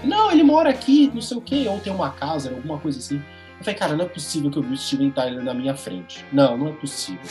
Não, 0.03 0.31
ele 0.31 0.43
mora 0.43 0.69
aqui, 0.69 1.09
não 1.13 1.21
sei 1.21 1.37
o 1.37 1.41
quê, 1.41 1.65
ou 1.69 1.79
tem 1.79 1.91
uma 1.93 2.11
casa, 2.11 2.49
alguma 2.49 2.77
coisa 2.77 2.99
assim. 2.99 3.21
Eu 3.57 3.63
falei, 3.63 3.75
cara, 3.75 3.95
não 3.95 4.05
é 4.05 4.07
possível 4.07 4.51
que 4.51 4.57
eu 4.57 4.63
vi 4.63 4.73
o 4.73 4.77
Steven 4.77 5.11
Tyler 5.11 5.43
na 5.43 5.53
minha 5.53 5.75
frente. 5.75 6.25
Não, 6.31 6.57
não 6.57 6.67
é 6.67 6.71
possível. 6.73 7.21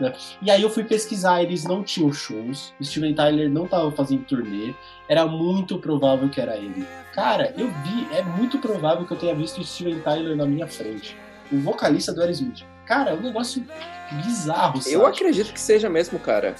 Né? 0.00 0.12
E 0.42 0.50
aí 0.50 0.62
eu 0.62 0.70
fui 0.70 0.84
pesquisar, 0.84 1.42
eles 1.42 1.64
não 1.64 1.82
tinham 1.82 2.12
shows, 2.12 2.74
Steven 2.82 3.14
Tyler 3.14 3.50
não 3.50 3.64
estava 3.64 3.90
fazendo 3.92 4.24
turnê, 4.24 4.74
era 5.08 5.26
muito 5.26 5.78
provável 5.78 6.28
que 6.28 6.40
era 6.40 6.56
ele. 6.56 6.86
Cara, 7.12 7.54
eu 7.56 7.68
vi, 7.68 8.08
é 8.12 8.22
muito 8.22 8.58
provável 8.58 9.06
que 9.06 9.12
eu 9.12 9.18
tenha 9.18 9.34
visto 9.34 9.60
o 9.60 9.64
Steven 9.64 10.00
Tyler 10.00 10.36
na 10.36 10.46
minha 10.46 10.66
frente. 10.66 11.16
O 11.52 11.58
vocalista 11.60 12.12
do 12.12 12.20
Aerosmith. 12.20 12.64
Cara, 12.86 13.10
é 13.10 13.14
um 13.14 13.20
negócio 13.20 13.64
bizarro, 14.24 14.82
sabe? 14.82 14.94
Eu 14.94 15.06
acredito 15.06 15.52
que 15.52 15.60
seja 15.60 15.88
mesmo, 15.88 16.18
cara. 16.18 16.54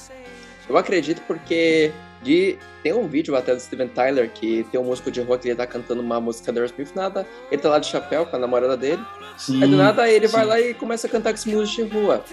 Eu 0.68 0.76
acredito 0.76 1.20
porque 1.26 1.92
de 2.22 2.56
tem 2.82 2.92
um 2.92 3.06
vídeo 3.06 3.36
até 3.36 3.54
do 3.54 3.60
Steven 3.60 3.88
Tyler 3.88 4.30
que 4.30 4.64
tem 4.70 4.80
um 4.80 4.84
músico 4.84 5.10
de 5.10 5.20
rock 5.20 5.42
que 5.42 5.48
ele 5.48 5.56
tá 5.56 5.66
cantando 5.66 6.00
uma 6.00 6.20
música 6.20 6.50
do 6.52 6.58
Aerosmith, 6.58 6.94
nada, 6.94 7.26
ele 7.50 7.60
tá 7.60 7.68
lá 7.68 7.78
de 7.78 7.86
chapéu 7.86 8.26
com 8.26 8.36
a 8.36 8.38
namorada 8.38 8.76
dele. 8.76 9.02
Sim, 9.36 9.62
aí 9.62 9.68
do 9.68 9.76
nada 9.76 10.08
ele 10.08 10.26
sim. 10.26 10.34
vai 10.34 10.44
lá 10.44 10.60
e 10.60 10.74
começa 10.74 11.06
a 11.06 11.10
cantar 11.10 11.30
com 11.30 11.36
esse 11.36 11.48
músico 11.48 11.86
de 11.86 11.94
rua. 11.94 12.24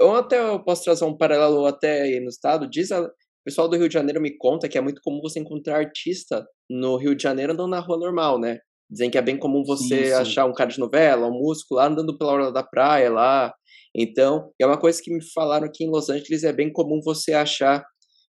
Ou 0.00 0.14
até 0.14 0.38
eu 0.38 0.62
posso 0.62 0.84
trazer 0.84 1.04
um 1.04 1.16
paralelo 1.16 1.66
até 1.66 2.02
aí 2.02 2.20
no 2.20 2.28
estado. 2.28 2.68
Diz 2.68 2.90
a, 2.90 3.02
o 3.02 3.10
pessoal 3.44 3.68
do 3.68 3.76
Rio 3.76 3.88
de 3.88 3.94
Janeiro 3.94 4.20
me 4.20 4.36
conta 4.36 4.68
que 4.68 4.78
é 4.78 4.80
muito 4.80 5.00
comum 5.02 5.20
você 5.20 5.40
encontrar 5.40 5.78
artista 5.78 6.46
no 6.68 6.96
Rio 6.96 7.14
de 7.14 7.22
Janeiro 7.22 7.52
andando 7.52 7.70
na 7.70 7.80
rua 7.80 7.98
normal, 7.98 8.38
né? 8.38 8.58
Dizem 8.90 9.10
que 9.10 9.18
é 9.18 9.22
bem 9.22 9.38
comum 9.38 9.62
você 9.64 10.04
sim, 10.04 10.04
sim. 10.06 10.12
achar 10.12 10.46
um 10.46 10.52
cara 10.52 10.70
de 10.70 10.78
novela, 10.78 11.28
um 11.28 11.38
músico 11.38 11.74
lá 11.74 11.86
andando 11.86 12.16
pela 12.18 12.32
hora 12.32 12.52
da 12.52 12.62
praia 12.62 13.10
lá. 13.10 13.52
Então, 13.94 14.50
é 14.60 14.66
uma 14.66 14.78
coisa 14.78 15.00
que 15.02 15.12
me 15.12 15.20
falaram 15.32 15.66
aqui 15.66 15.84
em 15.84 15.90
Los 15.90 16.08
Angeles, 16.08 16.44
é 16.44 16.52
bem 16.52 16.72
comum 16.72 17.00
você 17.04 17.32
achar 17.32 17.84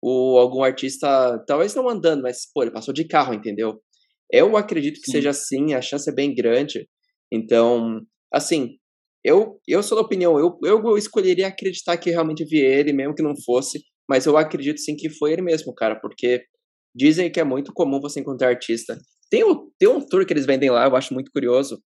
o, 0.01 0.37
algum 0.37 0.63
artista, 0.63 1.43
talvez 1.47 1.75
não 1.75 1.89
andando, 1.89 2.21
mas, 2.21 2.49
pô, 2.53 2.61
ele 2.61 2.71
passou 2.71 2.93
de 2.93 3.05
carro, 3.05 3.33
entendeu? 3.33 3.81
Eu 4.31 4.55
acredito 4.57 4.99
que 4.99 5.07
sim. 5.07 5.13
seja 5.13 5.29
assim, 5.31 5.73
a 5.73 5.81
chance 5.81 6.09
é 6.09 6.13
bem 6.13 6.33
grande. 6.33 6.87
Então, 7.31 8.01
assim, 8.33 8.77
eu, 9.25 9.59
eu 9.67 9.81
sou 9.81 9.97
da 9.97 10.03
opinião, 10.03 10.37
eu, 10.37 10.55
eu 10.63 10.95
escolheria 10.95 11.47
acreditar 11.47 11.97
que 11.97 12.11
realmente 12.11 12.45
vi 12.45 12.59
ele, 12.59 12.93
mesmo 12.93 13.15
que 13.15 13.23
não 13.23 13.33
fosse, 13.43 13.83
mas 14.07 14.27
eu 14.27 14.37
acredito 14.37 14.79
sim 14.79 14.95
que 14.95 15.09
foi 15.09 15.33
ele 15.33 15.41
mesmo, 15.41 15.73
cara, 15.73 15.99
porque 15.99 16.43
dizem 16.95 17.31
que 17.31 17.39
é 17.39 17.43
muito 17.43 17.73
comum 17.73 17.99
você 17.99 18.19
encontrar 18.19 18.49
artista. 18.49 18.95
Tem, 19.27 19.43
o, 19.43 19.71
tem 19.79 19.89
um 19.89 19.99
tour 19.99 20.27
que 20.27 20.31
eles 20.31 20.45
vendem 20.45 20.69
lá, 20.69 20.85
eu 20.85 20.95
acho 20.95 21.11
muito 21.11 21.31
curioso, 21.31 21.81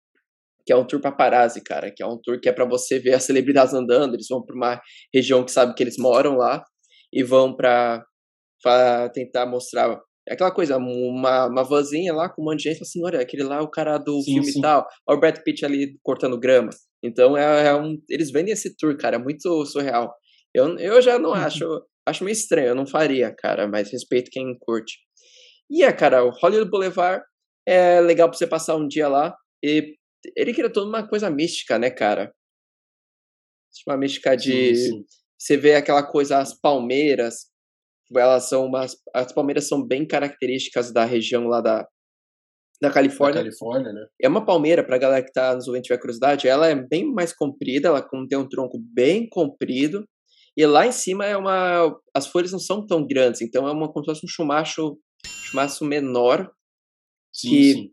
que 0.66 0.74
é 0.74 0.76
um 0.76 0.84
tour 0.84 1.00
paparazzi, 1.00 1.64
cara, 1.64 1.92
que 1.96 2.02
é 2.02 2.08
um 2.08 2.20
tour 2.24 2.40
que 2.42 2.50
é 2.50 2.52
para 2.52 2.66
você 2.66 2.98
ver 2.98 3.14
as 3.14 3.24
celebridades 3.24 3.72
andando, 3.72 4.16
eles 4.16 4.26
vão 4.28 4.44
para 4.44 4.56
uma 4.56 4.82
região 5.14 5.46
que 5.46 5.52
sabe 5.52 5.76
que 5.76 5.84
eles 5.84 5.96
moram 6.00 6.38
lá 6.38 6.64
e 7.14 7.22
vão 7.24 7.56
para 7.56 8.04
tentar 9.14 9.46
mostrar 9.46 9.96
é 10.28 10.34
aquela 10.34 10.52
coisa, 10.52 10.78
uma, 10.78 11.48
uma 11.48 11.64
vanzinha 11.64 12.14
lá 12.14 12.30
com 12.30 12.42
um 12.42 12.46
monte 12.46 12.64
de 12.64 12.70
gente, 12.70 12.84
assim, 12.84 13.04
olha, 13.04 13.22
aquele 13.22 13.44
lá 13.44 13.58
é 13.58 13.62
o 13.62 13.70
cara 13.70 13.98
do 13.98 14.22
sim, 14.22 14.34
filme 14.34 14.52
sim. 14.52 14.62
tal, 14.62 14.86
olha 15.08 15.18
o 15.18 15.20
Brad 15.20 15.38
Pitt 15.44 15.66
ali 15.66 15.98
cortando 16.04 16.40
grama. 16.40 16.70
Então, 17.04 17.38
é, 17.38 17.68
é, 17.68 17.76
um, 17.76 17.98
eles 18.10 18.32
vendem 18.32 18.54
esse 18.54 18.76
tour, 18.76 18.98
cara, 18.98 19.16
é 19.16 19.20
muito 19.20 19.66
surreal. 19.66 20.14
Eu, 20.54 20.78
eu 20.80 21.02
já 21.02 21.18
não 21.18 21.34
acho, 21.34 21.66
acho 22.06 22.24
meio 22.24 22.34
estranho, 22.34 22.70
eu 22.70 22.76
não 22.76 22.86
faria, 22.86 23.34
cara, 23.38 23.68
mas 23.68 23.92
respeito 23.92 24.32
quem 24.32 24.58
curte. 24.60 24.98
E 25.70 25.84
é, 25.84 25.92
cara, 25.92 26.24
o 26.24 26.30
Hollywood 26.30 26.70
Boulevard 26.70 27.24
é 27.68 28.00
legal 28.00 28.30
pra 28.30 28.38
você 28.38 28.48
passar 28.48 28.76
um 28.76 28.88
dia 28.88 29.08
lá. 29.08 29.36
E 29.64 29.96
ele 30.36 30.54
cria 30.54 30.72
toda 30.72 30.88
uma 30.88 31.08
coisa 31.08 31.30
mística, 31.30 31.78
né, 31.78 31.90
cara? 31.90 32.34
Tipo, 33.74 33.92
uma 33.92 33.98
mística 33.98 34.36
de. 34.36 34.76
Sim. 34.76 35.04
Você 35.38 35.58
vê 35.58 35.76
aquela 35.76 36.04
coisa, 36.04 36.40
as 36.40 36.58
palmeiras. 36.60 37.48
Elas 38.16 38.48
são 38.48 38.66
umas. 38.66 38.96
As 39.14 39.34
palmeiras 39.34 39.68
são 39.68 39.86
bem 39.86 40.06
características 40.06 40.92
da 40.92 41.04
região 41.04 41.48
lá 41.48 41.62
da, 41.62 41.88
da 42.82 42.92
Califórnia. 42.92 43.42
Da 43.42 43.50
Califórnia, 43.50 43.92
né? 43.92 44.08
É 44.22 44.28
uma 44.28 44.46
palmeira, 44.46 44.84
pra 44.84 44.98
galera 44.98 45.24
que 45.24 45.32
tá 45.32 45.56
nos 45.56 45.68
ouvindo 45.68 45.84
tiver 45.84 46.00
curiosidade, 46.00 46.48
ela 46.48 46.68
é 46.68 46.76
bem 46.76 47.12
mais 47.12 47.34
comprida, 47.34 47.90
ela 47.90 48.08
tem 48.30 48.38
um 48.38 48.48
tronco 48.48 48.80
bem 48.94 49.28
comprido. 49.28 50.06
E 50.56 50.66
lá 50.66 50.88
em 50.88 50.92
cima 50.92 51.26
é 51.26 51.36
uma. 51.38 51.96
As 52.16 52.28
folhas 52.28 52.52
não 52.52 52.60
são 52.60 52.86
tão 52.86 53.06
grandes, 53.06 53.42
então 53.42 53.68
é 53.68 53.72
uma 53.72 53.92
como 53.92 54.04
se 54.04 54.12
fosse 54.12 54.26
um 54.26 54.30
chumacho, 54.30 54.98
chumaço 55.26 55.86
menor. 55.86 56.52
Sim, 57.34 57.50
que, 57.50 57.74
sim. 57.74 57.92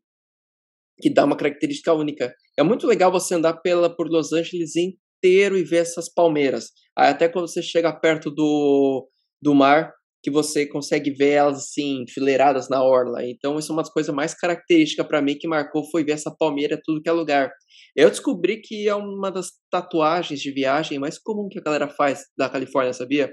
que 1.00 1.10
dá 1.10 1.24
uma 1.24 1.36
característica 1.36 1.92
única. 1.92 2.34
É 2.58 2.62
muito 2.62 2.86
legal 2.86 3.12
você 3.12 3.34
andar 3.34 3.54
pela, 3.60 3.94
por 3.94 4.08
Los 4.08 4.32
Angeles 4.32 4.72
inteiro 4.76 5.58
e 5.58 5.64
ver 5.64 5.78
essas 5.78 6.08
palmeiras. 6.08 6.70
Aí 6.96 7.10
até 7.10 7.28
quando 7.28 7.48
você 7.48 7.60
chega 7.60 7.92
perto 7.92 8.30
do, 8.30 9.06
do 9.42 9.54
mar, 9.54 9.92
que 10.24 10.30
você 10.30 10.66
consegue 10.66 11.10
ver 11.10 11.32
elas 11.32 11.58
assim, 11.58 12.02
enfileiradas 12.02 12.70
na 12.70 12.82
orla. 12.82 13.22
Então, 13.22 13.58
isso 13.58 13.70
é 13.70 13.74
uma 13.74 13.82
das 13.82 13.92
coisas 13.92 14.12
mais 14.12 14.32
características 14.32 15.06
para 15.06 15.20
mim 15.20 15.36
que 15.36 15.46
marcou 15.46 15.84
foi 15.90 16.02
ver 16.02 16.12
essa 16.12 16.34
palmeira 16.34 16.80
tudo 16.82 17.02
que 17.02 17.10
é 17.10 17.12
lugar. 17.12 17.50
Eu 17.94 18.08
descobri 18.08 18.62
que 18.62 18.88
é 18.88 18.94
uma 18.94 19.30
das 19.30 19.48
tatuagens 19.70 20.40
de 20.40 20.50
viagem 20.50 20.98
mais 20.98 21.18
comum 21.18 21.46
que 21.46 21.58
a 21.58 21.62
galera 21.62 21.88
faz 21.90 22.22
da 22.38 22.48
Califórnia, 22.48 22.94
sabia? 22.94 23.30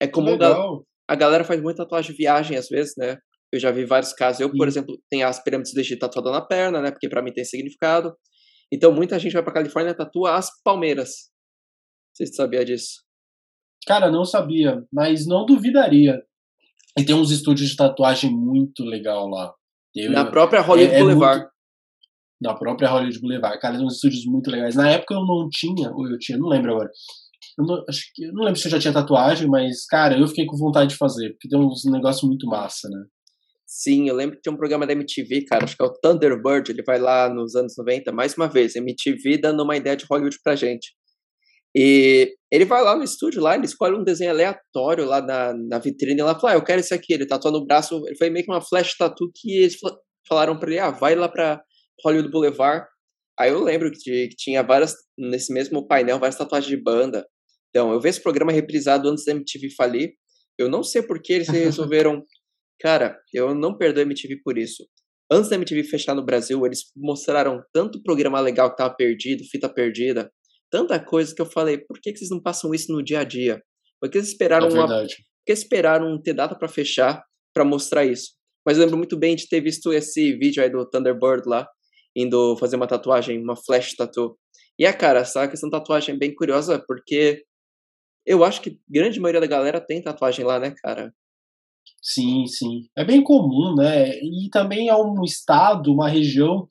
É 0.00 0.06
comum 0.06 0.38
a, 0.40 1.12
a 1.12 1.16
galera 1.16 1.42
faz 1.42 1.60
muita 1.60 1.82
tatuagem 1.82 2.12
de 2.12 2.16
viagem 2.16 2.56
às 2.56 2.68
vezes, 2.68 2.94
né? 2.96 3.18
Eu 3.52 3.58
já 3.58 3.72
vi 3.72 3.84
vários 3.84 4.12
casos. 4.12 4.40
Eu, 4.40 4.48
Sim. 4.48 4.56
por 4.56 4.68
exemplo, 4.68 4.96
tenho 5.10 5.26
as 5.26 5.42
pirâmides 5.42 5.74
do 5.74 5.80
Egito 5.80 5.98
tatuadas 5.98 6.30
na 6.30 6.40
perna, 6.40 6.80
né? 6.80 6.92
Porque 6.92 7.08
para 7.08 7.20
mim 7.20 7.32
tem 7.32 7.44
significado. 7.44 8.14
Então, 8.72 8.92
muita 8.92 9.18
gente 9.18 9.32
vai 9.32 9.42
para 9.42 9.54
Califórnia 9.54 9.90
e 9.90 9.96
tatua 9.96 10.36
as 10.36 10.50
palmeiras. 10.62 11.32
Você 12.14 12.26
sabia 12.26 12.64
disso? 12.64 13.07
Cara, 13.88 14.10
não 14.10 14.22
sabia, 14.22 14.84
mas 14.92 15.26
não 15.26 15.46
duvidaria. 15.46 16.22
E 16.98 17.02
tem 17.02 17.14
uns 17.14 17.30
estúdios 17.30 17.70
de 17.70 17.76
tatuagem 17.76 18.30
muito 18.30 18.84
legal 18.84 19.26
lá. 19.26 19.54
Eu, 19.96 20.12
na 20.12 20.26
própria 20.26 20.60
Hollywood 20.60 20.94
é, 20.94 20.98
é 20.98 21.00
Boulevard. 21.00 21.40
Muito, 21.40 21.52
na 22.42 22.54
própria 22.54 22.90
Hollywood 22.90 23.18
Boulevard. 23.18 23.58
Cara, 23.58 23.78
tem 23.78 23.86
uns 23.86 23.94
estúdios 23.94 24.26
muito 24.26 24.50
legais. 24.50 24.74
Na 24.74 24.90
época 24.90 25.14
eu 25.14 25.24
não 25.24 25.48
tinha, 25.50 25.90
ou 25.90 26.06
eu 26.06 26.18
tinha, 26.18 26.36
não 26.36 26.50
lembro 26.50 26.72
agora. 26.72 26.90
Eu 27.58 27.64
não, 27.64 27.82
acho 27.88 28.02
que, 28.14 28.24
eu 28.24 28.32
não 28.34 28.44
lembro 28.44 28.60
se 28.60 28.68
eu 28.68 28.72
já 28.72 28.78
tinha 28.78 28.92
tatuagem, 28.92 29.48
mas, 29.48 29.86
cara, 29.86 30.18
eu 30.18 30.28
fiquei 30.28 30.44
com 30.44 30.58
vontade 30.58 30.90
de 30.90 30.96
fazer, 30.96 31.30
porque 31.30 31.48
tem 31.48 31.58
uns 31.58 31.82
negócios 31.90 32.28
muito 32.28 32.46
massa, 32.46 32.90
né? 32.90 33.04
Sim, 33.66 34.06
eu 34.06 34.14
lembro 34.14 34.36
que 34.36 34.42
tinha 34.42 34.52
um 34.52 34.58
programa 34.58 34.86
da 34.86 34.92
MTV, 34.92 35.46
cara, 35.46 35.64
acho 35.64 35.76
que 35.76 35.82
é 35.82 35.86
o 35.86 35.92
Thunderbird, 35.92 36.70
ele 36.70 36.82
vai 36.82 36.98
lá 36.98 37.32
nos 37.32 37.54
anos 37.54 37.74
90, 37.76 38.12
mais 38.12 38.34
uma 38.36 38.48
vez, 38.48 38.76
MTV 38.76 39.38
dando 39.38 39.62
uma 39.62 39.76
ideia 39.76 39.96
de 39.96 40.04
Hollywood 40.04 40.36
pra 40.44 40.54
gente. 40.54 40.92
E 41.80 42.34
ele 42.50 42.64
vai 42.64 42.82
lá 42.82 42.96
no 42.96 43.04
estúdio, 43.04 43.40
lá, 43.40 43.54
ele 43.54 43.64
escolhe 43.64 43.94
um 43.94 44.02
desenho 44.02 44.32
aleatório 44.32 45.04
lá 45.04 45.22
na, 45.22 45.54
na 45.54 45.78
vitrine, 45.78 46.20
lá 46.20 46.34
fala, 46.34 46.54
ah, 46.54 46.56
eu 46.56 46.64
quero 46.64 46.80
esse 46.80 46.92
aqui, 46.92 47.12
ele 47.12 47.24
tatua 47.24 47.52
no 47.52 47.64
braço, 47.64 48.02
ele 48.04 48.16
foi 48.16 48.28
meio 48.30 48.44
que 48.44 48.50
uma 48.50 48.60
flash 48.60 48.96
tattoo 48.96 49.30
que 49.32 49.58
eles 49.58 49.76
falaram 50.28 50.58
para 50.58 50.70
ele, 50.70 50.80
ah, 50.80 50.90
vai 50.90 51.14
lá 51.14 51.28
para 51.28 51.62
Hollywood 52.04 52.32
Boulevard. 52.32 52.84
Aí 53.38 53.50
eu 53.52 53.62
lembro 53.62 53.92
que, 53.92 54.26
que, 54.26 54.36
tinha 54.36 54.60
várias, 54.60 54.92
nesse 55.16 55.52
mesmo 55.52 55.86
painel, 55.86 56.18
várias 56.18 56.36
tatuagens 56.36 56.68
de 56.68 56.82
banda. 56.82 57.24
Então, 57.70 57.92
eu 57.92 58.00
vi 58.00 58.08
esse 58.08 58.20
programa 58.20 58.50
reprisado 58.50 59.08
antes 59.08 59.24
da 59.24 59.30
MTV 59.30 59.70
falir, 59.76 60.14
eu 60.58 60.68
não 60.68 60.82
sei 60.82 61.00
por 61.00 61.22
que 61.22 61.34
eles 61.34 61.46
resolveram, 61.48 62.24
cara, 62.80 63.16
eu 63.32 63.54
não 63.54 63.78
perdoo 63.78 64.02
a 64.02 64.04
MTV 64.04 64.40
por 64.42 64.58
isso. 64.58 64.84
Antes 65.30 65.48
da 65.48 65.54
MTV 65.54 65.84
fechar 65.84 66.16
no 66.16 66.24
Brasil, 66.24 66.66
eles 66.66 66.90
mostraram 66.96 67.62
tanto 67.72 68.02
programa 68.02 68.40
legal 68.40 68.68
que 68.68 68.78
tava 68.78 68.92
perdido, 68.96 69.44
fita 69.44 69.72
perdida, 69.72 70.28
tanta 70.70 70.98
coisa 70.98 71.34
que 71.34 71.40
eu 71.40 71.46
falei, 71.46 71.78
por 71.78 72.00
que, 72.00 72.12
que 72.12 72.18
vocês 72.18 72.30
não 72.30 72.40
passam 72.40 72.74
isso 72.74 72.92
no 72.92 73.02
dia 73.02 73.20
a 73.20 73.24
dia? 73.24 73.62
Por 74.00 74.10
que 74.10 74.18
vocês 74.18 74.32
esperaram, 74.32 74.68
é 74.68 74.72
uma, 74.72 74.86
por 74.86 75.06
que 75.46 75.52
esperaram 75.52 76.20
ter 76.20 76.34
data 76.34 76.56
para 76.56 76.68
fechar 76.68 77.22
para 77.54 77.64
mostrar 77.64 78.04
isso? 78.04 78.32
Mas 78.66 78.76
eu 78.76 78.84
lembro 78.84 78.98
muito 78.98 79.16
bem 79.16 79.34
de 79.34 79.48
ter 79.48 79.60
visto 79.60 79.92
esse 79.92 80.36
vídeo 80.36 80.62
aí 80.62 80.70
do 80.70 80.88
Thunderbird 80.88 81.42
lá, 81.46 81.66
indo 82.14 82.56
fazer 82.58 82.76
uma 82.76 82.86
tatuagem, 82.86 83.42
uma 83.42 83.56
flash 83.56 83.94
tattoo. 83.94 84.36
E 84.78 84.86
a 84.86 84.92
cara, 84.92 85.20
essa 85.20 85.48
questão 85.48 85.68
de 85.68 85.76
tatuagem 85.76 86.14
é 86.14 86.18
bem 86.18 86.34
curiosa, 86.34 86.82
porque 86.86 87.42
eu 88.26 88.44
acho 88.44 88.60
que 88.60 88.78
grande 88.88 89.18
maioria 89.18 89.40
da 89.40 89.46
galera 89.46 89.80
tem 89.80 90.02
tatuagem 90.02 90.44
lá, 90.44 90.60
né, 90.60 90.74
cara? 90.82 91.12
Sim, 92.02 92.46
sim. 92.46 92.82
É 92.96 93.04
bem 93.04 93.22
comum, 93.22 93.74
né? 93.74 94.10
E 94.18 94.48
também 94.50 94.88
é 94.88 94.96
um 94.96 95.24
estado, 95.24 95.92
uma 95.92 96.08
região 96.08 96.68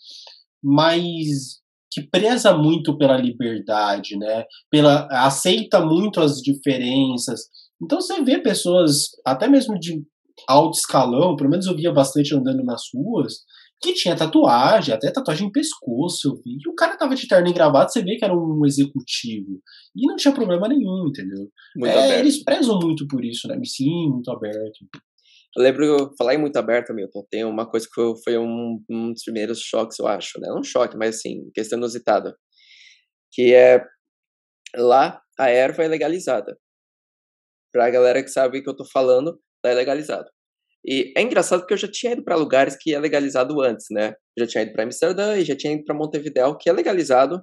mais 0.63 1.59
que 1.91 2.01
preza 2.09 2.55
muito 2.55 2.97
pela 2.97 3.17
liberdade, 3.17 4.17
né? 4.17 4.45
Pela 4.69 5.07
aceita 5.11 5.79
muito 5.79 6.19
as 6.19 6.41
diferenças. 6.41 7.41
Então 7.81 8.01
você 8.01 8.21
vê 8.23 8.39
pessoas, 8.39 9.09
até 9.25 9.47
mesmo 9.47 9.79
de 9.79 10.03
alto 10.47 10.77
escalão, 10.77 11.35
pelo 11.35 11.49
menos 11.49 11.65
eu 11.65 11.75
via 11.75 11.91
bastante 11.91 12.35
andando 12.35 12.63
nas 12.63 12.83
ruas, 12.93 13.33
que 13.81 13.93
tinha 13.93 14.15
tatuagem, 14.15 14.93
até 14.93 15.11
tatuagem 15.11 15.47
em 15.47 15.51
pescoço, 15.51 16.27
eu 16.27 16.35
vi. 16.43 16.57
E 16.65 16.69
o 16.69 16.73
cara 16.73 16.97
tava 16.97 17.15
de 17.15 17.27
terno 17.27 17.47
e 17.47 17.53
gravata, 17.53 17.91
você 17.91 18.03
vê 18.03 18.15
que 18.15 18.25
era 18.25 18.35
um 18.35 18.65
executivo. 18.65 19.61
E 19.95 20.07
não 20.07 20.15
tinha 20.15 20.33
problema 20.33 20.67
nenhum, 20.67 21.07
entendeu? 21.07 21.47
É, 21.83 22.19
eles 22.19 22.43
prezam 22.43 22.79
muito 22.79 23.07
por 23.07 23.23
isso, 23.23 23.47
né? 23.47 23.59
Sim, 23.63 24.09
muito 24.09 24.31
aberto. 24.31 24.79
Eu 25.55 25.63
lembro, 25.63 26.13
falar 26.17 26.35
em 26.35 26.37
muito 26.37 26.57
aberto, 26.57 26.93
Milton, 26.93 27.25
tem 27.29 27.43
uma 27.43 27.69
coisa 27.69 27.87
que 27.87 28.01
foi, 28.23 28.37
um, 28.37 28.83
um, 28.89 29.11
dos 29.13 29.23
primeiros 29.23 29.59
choques, 29.61 29.97
eu 29.99 30.07
acho, 30.07 30.39
né? 30.39 30.47
Não 30.49 30.59
um 30.59 30.63
choque, 30.63 30.97
mas 30.97 31.15
assim, 31.15 31.49
questão 31.53 31.77
inusitada. 31.77 32.35
Que 33.31 33.53
é, 33.53 33.83
lá, 34.75 35.21
a 35.39 35.49
erva 35.49 35.83
é 35.83 35.87
legalizada. 35.87 36.57
Pra 37.71 37.89
galera 37.89 38.23
que 38.23 38.29
sabe 38.29 38.59
o 38.59 38.63
que 38.63 38.69
eu 38.69 38.75
tô 38.75 38.85
falando, 38.85 39.39
tá 39.61 39.71
legalizado. 39.71 40.29
E 40.85 41.13
é 41.17 41.21
engraçado 41.21 41.61
porque 41.61 41.73
eu 41.73 41.77
já 41.77 41.91
tinha 41.91 42.13
ido 42.13 42.23
para 42.23 42.35
lugares 42.35 42.77
que 42.79 42.93
é 42.93 42.99
legalizado 42.99 43.61
antes, 43.61 43.87
né? 43.91 44.13
Eu 44.35 44.45
já 44.45 44.47
tinha 44.47 44.63
ido 44.63 44.73
para 44.73 44.83
Amsterdã 44.83 45.37
e 45.37 45.43
já 45.43 45.55
tinha 45.55 45.73
ido 45.73 45.83
para 45.83 45.95
Montevideo, 45.95 46.57
que 46.57 46.69
é 46.69 46.73
legalizado, 46.73 47.41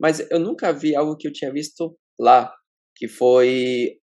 mas 0.00 0.20
eu 0.30 0.38
nunca 0.38 0.72
vi 0.72 0.94
algo 0.94 1.16
que 1.16 1.28
eu 1.28 1.32
tinha 1.32 1.52
visto 1.52 1.96
lá, 2.18 2.52
que 2.96 3.08
foi 3.08 3.98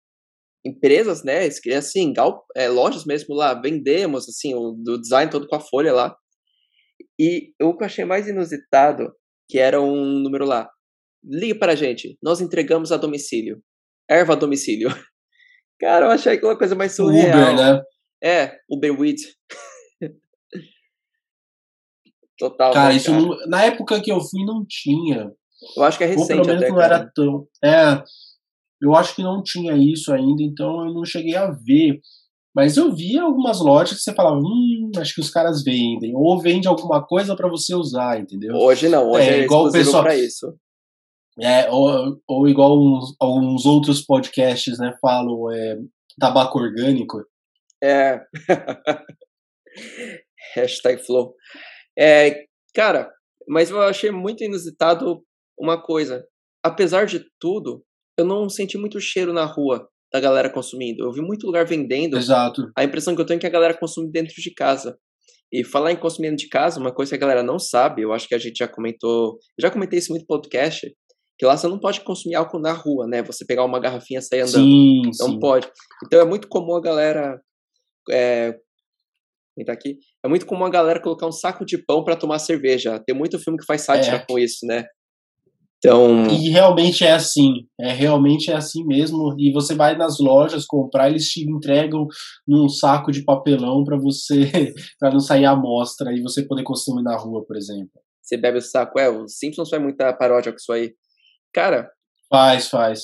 empresas, 0.64 1.24
né, 1.24 1.48
assim, 1.76 2.12
gal, 2.12 2.44
é, 2.56 2.68
lojas 2.68 3.04
mesmo 3.04 3.34
lá, 3.34 3.54
vendemos, 3.54 4.28
assim, 4.28 4.54
o 4.54 4.72
do 4.72 5.00
design 5.00 5.30
todo 5.30 5.46
com 5.48 5.56
a 5.56 5.60
folha 5.60 5.92
lá. 5.92 6.16
E 7.18 7.52
o 7.60 7.76
que 7.76 7.82
eu 7.82 7.86
achei 7.86 8.04
mais 8.04 8.28
inusitado, 8.28 9.12
que 9.48 9.58
era 9.58 9.80
um 9.80 10.04
número 10.20 10.44
lá, 10.44 10.70
ligue 11.24 11.54
para 11.58 11.72
a 11.72 11.76
gente, 11.76 12.16
nós 12.22 12.40
entregamos 12.40 12.92
a 12.92 12.96
domicílio, 12.96 13.62
erva 14.08 14.32
a 14.34 14.36
domicílio. 14.36 14.88
Cara, 15.80 16.06
eu 16.06 16.10
achei 16.10 16.34
aquela 16.34 16.56
coisa 16.56 16.74
mais 16.76 16.94
surreal. 16.94 17.52
Uber, 17.52 17.56
né? 17.56 17.82
É, 18.22 18.56
Uber 18.70 19.00
Weed. 19.00 19.18
Total. 22.38 22.72
Cara, 22.72 22.90
né, 22.90 22.96
isso 22.96 23.10
cara? 23.10 23.20
Não, 23.20 23.36
na 23.48 23.64
época 23.64 24.00
que 24.00 24.12
eu 24.12 24.20
fui 24.20 24.44
não 24.44 24.64
tinha. 24.68 25.32
Eu 25.76 25.82
acho 25.82 25.98
que 25.98 26.04
é 26.04 26.06
recente 26.06 26.38
Ou 26.38 26.44
pelo 26.44 26.46
menos 26.46 26.62
até, 26.62 26.70
não 26.70 26.78
cara. 26.78 26.94
era 26.94 27.10
tão. 27.12 27.48
É, 27.64 28.02
eu 28.82 28.94
acho 28.94 29.14
que 29.14 29.22
não 29.22 29.42
tinha 29.42 29.76
isso 29.76 30.12
ainda, 30.12 30.42
então 30.42 30.86
eu 30.86 30.92
não 30.92 31.04
cheguei 31.04 31.36
a 31.36 31.50
ver. 31.50 32.00
Mas 32.54 32.76
eu 32.76 32.94
vi 32.94 33.18
algumas 33.18 33.60
lojas 33.60 33.96
que 33.96 34.02
você 34.02 34.12
falava, 34.12 34.36
hum, 34.36 34.90
acho 34.96 35.14
que 35.14 35.20
os 35.20 35.30
caras 35.30 35.62
vendem. 35.62 36.14
Ou 36.14 36.38
vende 36.38 36.68
alguma 36.68 37.02
coisa 37.02 37.34
para 37.34 37.48
você 37.48 37.74
usar, 37.74 38.20
entendeu? 38.20 38.54
Hoje 38.56 38.88
não, 38.88 39.10
hoje 39.10 39.30
é, 39.30 39.38
é 39.38 39.44
igual 39.44 39.68
o 39.68 39.72
pessoal 39.72 40.02
para 40.02 40.16
isso. 40.16 40.54
É, 41.40 41.70
ou, 41.70 42.20
ou 42.28 42.48
igual 42.48 42.78
uns, 42.78 43.16
alguns 43.18 43.64
outros 43.64 44.04
podcasts, 44.04 44.78
né, 44.78 44.94
falam 45.00 45.50
é, 45.50 45.78
tabaco 46.18 46.58
orgânico. 46.58 47.24
É. 47.82 48.20
Hashtag 50.54 51.02
flow. 51.02 51.34
É, 51.98 52.44
cara, 52.74 53.10
mas 53.48 53.70
eu 53.70 53.80
achei 53.80 54.10
muito 54.10 54.44
inusitado 54.44 55.24
uma 55.58 55.80
coisa. 55.80 56.22
Apesar 56.62 57.06
de 57.06 57.24
tudo, 57.40 57.82
eu 58.18 58.24
não 58.24 58.48
senti 58.48 58.76
muito 58.78 59.00
cheiro 59.00 59.32
na 59.32 59.44
rua 59.44 59.88
da 60.12 60.20
galera 60.20 60.50
consumindo. 60.50 61.04
Eu 61.04 61.12
vi 61.12 61.22
muito 61.22 61.46
lugar 61.46 61.66
vendendo. 61.66 62.18
Exato. 62.18 62.70
A 62.76 62.84
impressão 62.84 63.14
que 63.14 63.20
eu 63.20 63.26
tenho 63.26 63.38
é 63.38 63.40
que 63.40 63.46
a 63.46 63.50
galera 63.50 63.76
consome 63.76 64.10
dentro 64.10 64.34
de 64.34 64.52
casa. 64.52 64.96
E 65.50 65.64
falar 65.64 65.92
em 65.92 65.96
consumir 65.96 66.30
dentro 66.30 66.44
de 66.44 66.50
casa, 66.50 66.80
uma 66.80 66.92
coisa 66.92 67.10
que 67.10 67.16
a 67.16 67.20
galera 67.20 67.42
não 67.42 67.58
sabe, 67.58 68.02
eu 68.02 68.12
acho 68.12 68.26
que 68.26 68.34
a 68.34 68.38
gente 68.38 68.58
já 68.58 68.68
comentou, 68.68 69.38
já 69.60 69.70
comentei 69.70 69.98
isso 69.98 70.10
muito 70.10 70.22
no 70.22 70.26
podcast, 70.26 70.90
que 71.38 71.44
lá 71.44 71.56
você 71.56 71.68
não 71.68 71.78
pode 71.78 72.00
consumir 72.02 72.36
álcool 72.36 72.58
na 72.58 72.72
rua, 72.72 73.06
né? 73.06 73.22
Você 73.22 73.44
pegar 73.44 73.64
uma 73.64 73.80
garrafinha 73.80 74.20
e 74.20 74.22
sair 74.22 74.40
andando. 74.40 74.64
Sim, 74.64 75.02
não 75.18 75.30
sim. 75.30 75.38
pode. 75.38 75.70
Então 76.06 76.20
é 76.20 76.24
muito 76.24 76.48
comum 76.48 76.74
a 76.74 76.80
galera. 76.80 77.38
É, 78.10 78.52
tá 79.66 79.72
aqui. 79.72 79.98
É 80.24 80.28
muito 80.28 80.46
comum 80.46 80.64
a 80.64 80.70
galera 80.70 81.00
colocar 81.00 81.26
um 81.26 81.32
saco 81.32 81.66
de 81.66 81.76
pão 81.76 82.02
para 82.02 82.16
tomar 82.16 82.38
cerveja. 82.38 83.02
Tem 83.06 83.14
muito 83.14 83.38
filme 83.38 83.58
que 83.58 83.66
faz 83.66 83.82
sátira 83.82 84.16
é. 84.16 84.26
com 84.26 84.38
isso, 84.38 84.66
né? 84.66 84.86
Então. 85.84 86.28
E 86.28 86.48
realmente 86.48 87.04
é 87.04 87.10
assim. 87.10 87.66
É 87.80 87.92
realmente 87.92 88.52
é 88.52 88.54
assim 88.54 88.84
mesmo. 88.86 89.34
E 89.36 89.52
você 89.52 89.74
vai 89.74 89.96
nas 89.96 90.20
lojas 90.20 90.64
comprar, 90.64 91.10
eles 91.10 91.28
te 91.28 91.42
entregam 91.42 92.06
num 92.46 92.68
saco 92.68 93.10
de 93.10 93.24
papelão 93.24 93.82
para 93.82 93.98
você, 93.98 94.72
para 95.00 95.10
não 95.10 95.18
sair 95.18 95.44
a 95.44 95.50
amostra 95.50 96.12
e 96.12 96.22
você 96.22 96.46
poder 96.46 96.62
consumir 96.62 97.02
na 97.02 97.16
rua, 97.16 97.44
por 97.44 97.56
exemplo. 97.56 98.00
Você 98.22 98.36
bebe 98.36 98.58
o 98.58 98.62
saco. 98.62 98.98
É, 99.00 99.08
o 99.08 99.26
Simpsons 99.26 99.68
faz 99.68 99.82
muita 99.82 100.12
paródia 100.12 100.52
com 100.52 100.56
isso 100.56 100.72
aí. 100.72 100.94
Cara. 101.52 101.90
Faz, 102.30 102.68
faz. 102.68 103.00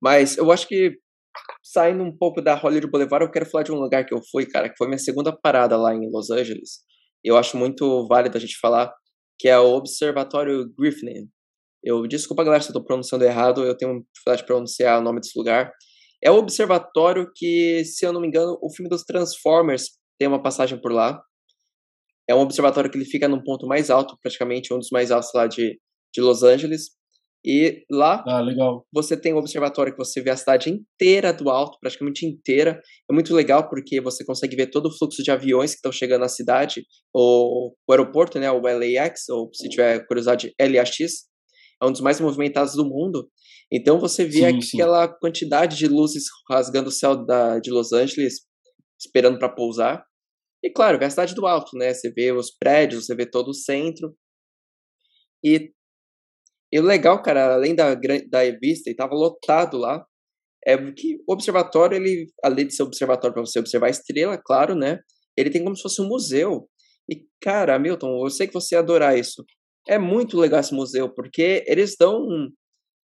Mas 0.00 0.38
eu 0.38 0.52
acho 0.52 0.68
que 0.68 0.92
saindo 1.62 2.04
um 2.04 2.16
pouco 2.16 2.40
da 2.40 2.54
Hollywood 2.54 2.90
Boulevard, 2.90 3.24
eu 3.24 3.30
quero 3.30 3.46
falar 3.46 3.64
de 3.64 3.72
um 3.72 3.80
lugar 3.80 4.06
que 4.06 4.14
eu 4.14 4.22
fui, 4.30 4.46
cara, 4.46 4.68
que 4.68 4.76
foi 4.76 4.86
minha 4.86 4.98
segunda 4.98 5.36
parada 5.36 5.76
lá 5.76 5.92
em 5.92 6.08
Los 6.10 6.30
Angeles. 6.30 6.78
Eu 7.24 7.36
acho 7.36 7.56
muito 7.56 8.06
válido 8.06 8.36
a 8.36 8.40
gente 8.40 8.56
falar, 8.58 8.92
que 9.36 9.48
é 9.48 9.58
o 9.58 9.74
Observatório 9.74 10.72
Griffin. 10.78 11.28
Eu 11.82 12.06
desculpa, 12.06 12.44
galera, 12.44 12.62
se 12.62 12.70
eu 12.70 12.74
tô 12.74 12.84
pronunciando 12.84 13.24
errado, 13.24 13.64
eu 13.64 13.76
tenho 13.76 14.04
dificuldade 14.12 14.42
de 14.42 14.46
pronunciar 14.46 14.98
o 14.98 15.02
nome 15.02 15.20
desse 15.20 15.38
lugar. 15.38 15.72
É 16.22 16.30
o 16.30 16.36
observatório 16.36 17.30
que, 17.34 17.84
se 17.84 18.04
eu 18.04 18.12
não 18.12 18.20
me 18.20 18.26
engano, 18.26 18.58
o 18.60 18.72
filme 18.74 18.88
dos 18.88 19.04
Transformers 19.04 19.90
tem 20.18 20.26
uma 20.26 20.42
passagem 20.42 20.80
por 20.80 20.92
lá. 20.92 21.20
É 22.28 22.34
um 22.34 22.40
observatório 22.40 22.90
que 22.90 22.98
ele 22.98 23.04
fica 23.04 23.28
num 23.28 23.42
ponto 23.42 23.66
mais 23.66 23.88
alto, 23.88 24.18
praticamente 24.20 24.74
um 24.74 24.78
dos 24.78 24.90
mais 24.90 25.10
altos 25.10 25.30
lá 25.32 25.46
de, 25.46 25.78
de 26.12 26.20
Los 26.20 26.42
Angeles. 26.42 26.98
E 27.46 27.84
lá 27.88 28.24
ah, 28.26 28.42
você 28.92 29.16
tem 29.16 29.32
um 29.32 29.38
observatório 29.38 29.92
que 29.92 29.98
você 29.98 30.20
vê 30.20 30.30
a 30.30 30.36
cidade 30.36 30.68
inteira 30.70 31.32
do 31.32 31.48
alto, 31.48 31.78
praticamente 31.80 32.26
inteira. 32.26 32.82
É 33.08 33.14
muito 33.14 33.32
legal 33.32 33.68
porque 33.70 34.00
você 34.00 34.24
consegue 34.24 34.56
ver 34.56 34.66
todo 34.66 34.86
o 34.86 34.98
fluxo 34.98 35.22
de 35.22 35.30
aviões 35.30 35.70
que 35.70 35.76
estão 35.76 35.92
chegando 35.92 36.22
na 36.22 36.28
cidade, 36.28 36.84
ou 37.14 37.76
o 37.86 37.92
aeroporto, 37.92 38.40
né, 38.40 38.50
o 38.50 38.60
LAX, 38.60 39.28
ou 39.30 39.48
se 39.54 39.68
tiver 39.68 40.04
curiosidade, 40.06 40.52
LAX 40.60 40.96
é 41.82 41.86
um 41.86 41.92
dos 41.92 42.00
mais 42.00 42.20
movimentados 42.20 42.74
do 42.74 42.84
mundo. 42.84 43.28
Então 43.72 43.98
você 44.00 44.24
vê 44.24 44.60
sim, 44.60 44.76
aquela 44.76 45.06
sim. 45.06 45.14
quantidade 45.20 45.76
de 45.76 45.86
luzes 45.86 46.24
rasgando 46.50 46.88
o 46.88 46.92
céu 46.92 47.14
da, 47.24 47.58
de 47.58 47.70
Los 47.70 47.92
Angeles, 47.92 48.40
esperando 48.98 49.38
para 49.38 49.48
pousar. 49.48 50.04
E 50.62 50.70
claro, 50.70 50.98
vê 50.98 51.04
a 51.04 51.10
cidade 51.10 51.34
do 51.34 51.46
alto, 51.46 51.76
né? 51.76 51.94
Você 51.94 52.10
vê 52.10 52.32
os 52.32 52.50
prédios, 52.50 53.06
você 53.06 53.14
vê 53.14 53.24
todo 53.24 53.48
o 53.48 53.54
centro. 53.54 54.14
E, 55.44 55.72
e 56.72 56.80
o 56.80 56.82
legal, 56.82 57.22
cara, 57.22 57.54
além 57.54 57.74
da, 57.74 57.94
da 57.94 58.40
vista, 58.60 58.90
e 58.90 58.96
tava 58.96 59.14
lotado 59.14 59.78
lá, 59.78 60.04
é 60.66 60.76
que 60.92 61.16
o 61.28 61.32
observatório, 61.32 61.96
ele, 61.96 62.26
além 62.42 62.66
de 62.66 62.74
ser 62.74 62.82
observatório 62.82 63.32
para 63.32 63.44
você 63.44 63.60
observar 63.60 63.86
a 63.86 63.90
estrela, 63.90 64.40
claro, 64.44 64.74
né? 64.74 64.98
Ele 65.36 65.50
tem 65.50 65.62
como 65.62 65.76
se 65.76 65.82
fosse 65.82 66.02
um 66.02 66.08
museu. 66.08 66.68
E, 67.08 67.24
cara, 67.40 67.78
Milton, 67.78 68.24
eu 68.24 68.30
sei 68.30 68.48
que 68.48 68.52
você 68.52 68.74
ia 68.74 68.80
adorar 68.80 69.16
isso. 69.16 69.44
É 69.88 69.98
muito 69.98 70.38
legal 70.38 70.60
esse 70.60 70.74
museu, 70.74 71.08
porque 71.08 71.64
eles 71.66 71.96
dão. 71.98 72.26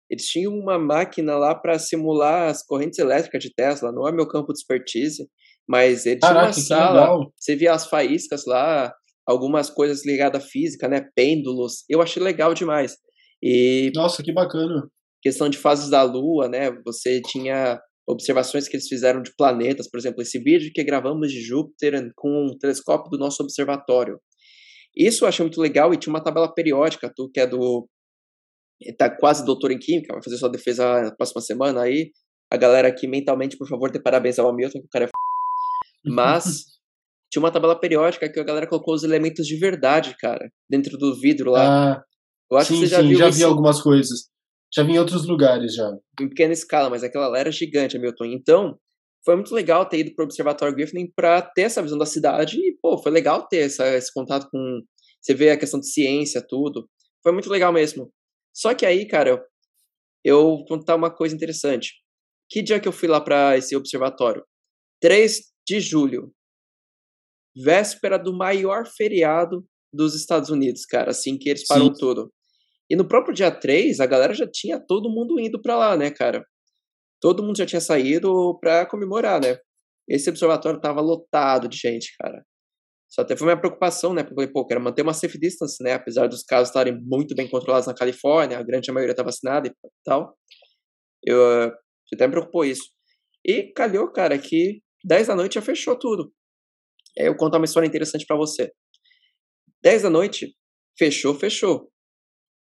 Eles 0.09 0.25
tinham 0.25 0.53
uma 0.53 0.77
máquina 0.77 1.37
lá 1.37 1.55
para 1.55 1.79
simular 1.79 2.49
as 2.49 2.65
correntes 2.65 2.99
elétricas 2.99 3.41
de 3.41 3.53
Tesla, 3.53 3.93
não 3.93 4.07
é 4.07 4.11
meu 4.11 4.27
campo 4.27 4.51
de 4.51 4.59
expertise, 4.59 5.25
mas 5.67 6.05
eles 6.05 6.19
tinham 6.19 6.35
uma 6.35 6.51
sala, 6.51 7.27
você 7.39 7.55
via 7.55 7.73
as 7.73 7.87
faíscas 7.87 8.45
lá, 8.45 8.93
algumas 9.25 9.69
coisas 9.69 10.05
ligadas 10.05 10.43
à 10.43 10.45
física, 10.45 10.87
né? 10.89 11.07
Pêndulos. 11.15 11.85
Eu 11.89 12.01
achei 12.01 12.21
legal 12.21 12.53
demais. 12.53 12.97
E 13.41 13.91
Nossa, 13.95 14.21
que 14.21 14.33
bacana. 14.33 14.89
Questão 15.21 15.49
de 15.49 15.57
fases 15.57 15.89
da 15.89 16.03
Lua, 16.03 16.49
né? 16.49 16.71
Você 16.85 17.21
tinha 17.21 17.79
observações 18.07 18.67
que 18.67 18.75
eles 18.75 18.87
fizeram 18.87 19.21
de 19.21 19.33
planetas, 19.35 19.89
por 19.89 19.97
exemplo, 19.97 20.21
esse 20.21 20.39
vídeo 20.39 20.71
que 20.73 20.83
gravamos 20.83 21.31
de 21.31 21.41
Júpiter 21.41 22.11
com 22.15 22.47
um 22.47 22.57
telescópio 22.57 23.11
do 23.11 23.17
nosso 23.17 23.41
observatório. 23.41 24.19
Isso 24.95 25.23
eu 25.23 25.29
achei 25.29 25.43
muito 25.43 25.61
legal 25.61 25.93
e 25.93 25.97
tinha 25.97 26.13
uma 26.13 26.23
tabela 26.23 26.53
periódica, 26.53 27.11
tu 27.15 27.29
que 27.31 27.39
é 27.39 27.47
do. 27.47 27.87
tá 28.97 29.09
quase 29.09 29.45
doutor 29.45 29.71
em 29.71 29.79
Química, 29.79 30.13
vai 30.13 30.23
fazer 30.23 30.37
sua 30.37 30.49
defesa 30.49 31.01
na 31.01 31.15
próxima 31.15 31.41
semana 31.41 31.81
aí. 31.81 32.11
A 32.51 32.57
galera 32.57 32.87
aqui 32.87 33.07
mentalmente, 33.07 33.57
por 33.57 33.67
favor, 33.67 33.91
dê 33.91 34.01
parabéns 34.01 34.37
ao 34.37 34.49
Hamilton, 34.49 34.79
que 34.79 34.85
o 34.85 34.89
cara 34.89 35.05
é 35.05 35.07
f... 35.07 35.11
Mas 36.05 36.65
tinha 37.31 37.41
uma 37.41 37.51
tabela 37.51 37.79
periódica 37.79 38.29
que 38.29 38.39
a 38.39 38.43
galera 38.43 38.67
colocou 38.67 38.93
os 38.93 39.03
elementos 39.03 39.47
de 39.47 39.55
verdade, 39.57 40.13
cara, 40.19 40.51
dentro 40.69 40.97
do 40.97 41.17
vidro 41.17 41.51
lá. 41.51 41.93
Ah, 41.93 42.03
eu 42.51 42.57
acho 42.57 42.73
sim, 42.73 42.81
que 42.81 42.87
você 42.87 42.95
já 42.95 43.01
sim, 43.01 43.07
viu 43.07 43.17
já 43.17 43.29
isso. 43.29 43.37
vi 43.37 43.43
algumas 43.45 43.81
coisas. 43.81 44.29
Já 44.73 44.83
vi 44.83 44.93
em 44.93 44.99
outros 44.99 45.25
lugares 45.25 45.73
já. 45.73 45.89
Em 46.19 46.27
pequena 46.27 46.51
escala, 46.51 46.89
mas 46.89 47.03
aquela 47.03 47.29
lá 47.29 47.39
era 47.39 47.51
gigante, 47.51 47.95
Hamilton. 47.95 48.25
Então, 48.25 48.77
foi 49.23 49.35
muito 49.35 49.53
legal 49.53 49.85
ter 49.87 49.99
ido 49.99 50.15
para 50.15 50.23
o 50.23 50.25
Observatório 50.25 50.75
Griffin 50.75 51.11
para 51.15 51.41
ter 51.41 51.63
essa 51.63 51.81
visão 51.81 51.97
da 51.97 52.05
cidade 52.05 52.57
e, 52.57 52.77
pô, 52.81 52.97
foi 52.97 53.11
legal 53.11 53.47
ter 53.47 53.65
essa, 53.65 53.87
esse 53.95 54.11
contato 54.13 54.49
com. 54.49 54.81
Você 55.21 55.33
vê 55.35 55.51
a 55.51 55.57
questão 55.57 55.79
de 55.79 55.87
ciência, 55.87 56.45
tudo. 56.45 56.89
Foi 57.21 57.31
muito 57.31 57.49
legal 57.49 57.71
mesmo. 57.71 58.11
Só 58.53 58.73
que 58.73 58.85
aí, 58.85 59.07
cara, 59.07 59.29
eu, 59.29 59.39
eu 60.23 60.41
vou 60.57 60.65
contar 60.65 60.95
uma 60.95 61.11
coisa 61.11 61.35
interessante. 61.35 61.93
Que 62.49 62.61
dia 62.61 62.79
que 62.79 62.87
eu 62.87 62.91
fui 62.91 63.07
lá 63.07 63.21
para 63.21 63.55
esse 63.55 63.75
observatório? 63.75 64.43
3 64.99 65.39
de 65.67 65.79
julho. 65.79 66.33
Véspera 67.55 68.17
do 68.17 68.35
maior 68.35 68.87
feriado 68.87 69.63
dos 69.93 70.15
Estados 70.15 70.49
Unidos, 70.49 70.85
cara, 70.85 71.11
assim 71.11 71.37
que 71.37 71.49
eles 71.49 71.67
param 71.67 71.87
Sim. 71.87 71.99
tudo. 71.99 72.33
E 72.89 72.95
no 72.95 73.07
próprio 73.07 73.33
dia 73.33 73.51
3, 73.51 73.99
a 73.99 74.05
galera 74.05 74.33
já 74.33 74.47
tinha 74.49 74.79
todo 74.79 75.09
mundo 75.09 75.39
indo 75.39 75.61
para 75.61 75.77
lá, 75.77 75.97
né, 75.97 76.09
cara? 76.09 76.45
Todo 77.21 77.43
mundo 77.43 77.57
já 77.57 77.65
tinha 77.65 77.79
saído 77.79 78.57
para 78.59 78.85
comemorar, 78.85 79.39
né? 79.39 79.57
Esse 80.09 80.29
observatório 80.29 80.81
tava 80.81 80.99
lotado 80.99 81.69
de 81.69 81.77
gente, 81.77 82.13
cara. 82.19 82.43
Isso 83.09 83.21
até 83.21 83.35
foi 83.35 83.45
minha 83.45 83.59
preocupação, 83.59 84.13
né? 84.13 84.23
Porque 84.23 84.33
eu 84.33 84.35
falei, 84.35 84.51
pô, 84.51 84.65
quero 84.65 84.81
manter 84.81 85.03
uma 85.03 85.13
safe 85.13 85.37
distance, 85.37 85.81
né? 85.83 85.93
Apesar 85.93 86.27
dos 86.27 86.43
casos 86.43 86.69
estarem 86.69 86.99
muito 86.99 87.35
bem 87.35 87.47
controlados 87.47 87.87
na 87.87 87.93
Califórnia, 87.93 88.57
a 88.57 88.63
grande 88.63 88.91
maioria 88.91 89.15
tá 89.15 89.21
vacinada 89.21 89.67
e 89.67 89.73
tal. 90.03 90.35
Eu, 91.23 91.37
eu 91.37 91.71
até 92.13 92.25
me 92.25 92.31
preocupou 92.31 92.65
isso. 92.65 92.89
E 93.45 93.71
calhou, 93.73 94.11
cara, 94.11 94.37
que 94.37 94.81
10 95.03 95.27
da 95.27 95.35
noite 95.35 95.55
já 95.55 95.61
fechou 95.61 95.97
tudo. 95.97 96.33
Aí 97.19 97.25
eu 97.25 97.35
contar 97.35 97.57
uma 97.57 97.65
história 97.65 97.87
interessante 97.87 98.25
para 98.25 98.37
você. 98.37 98.71
10 99.83 100.03
da 100.03 100.09
noite, 100.09 100.55
fechou, 100.97 101.35
fechou. 101.35 101.91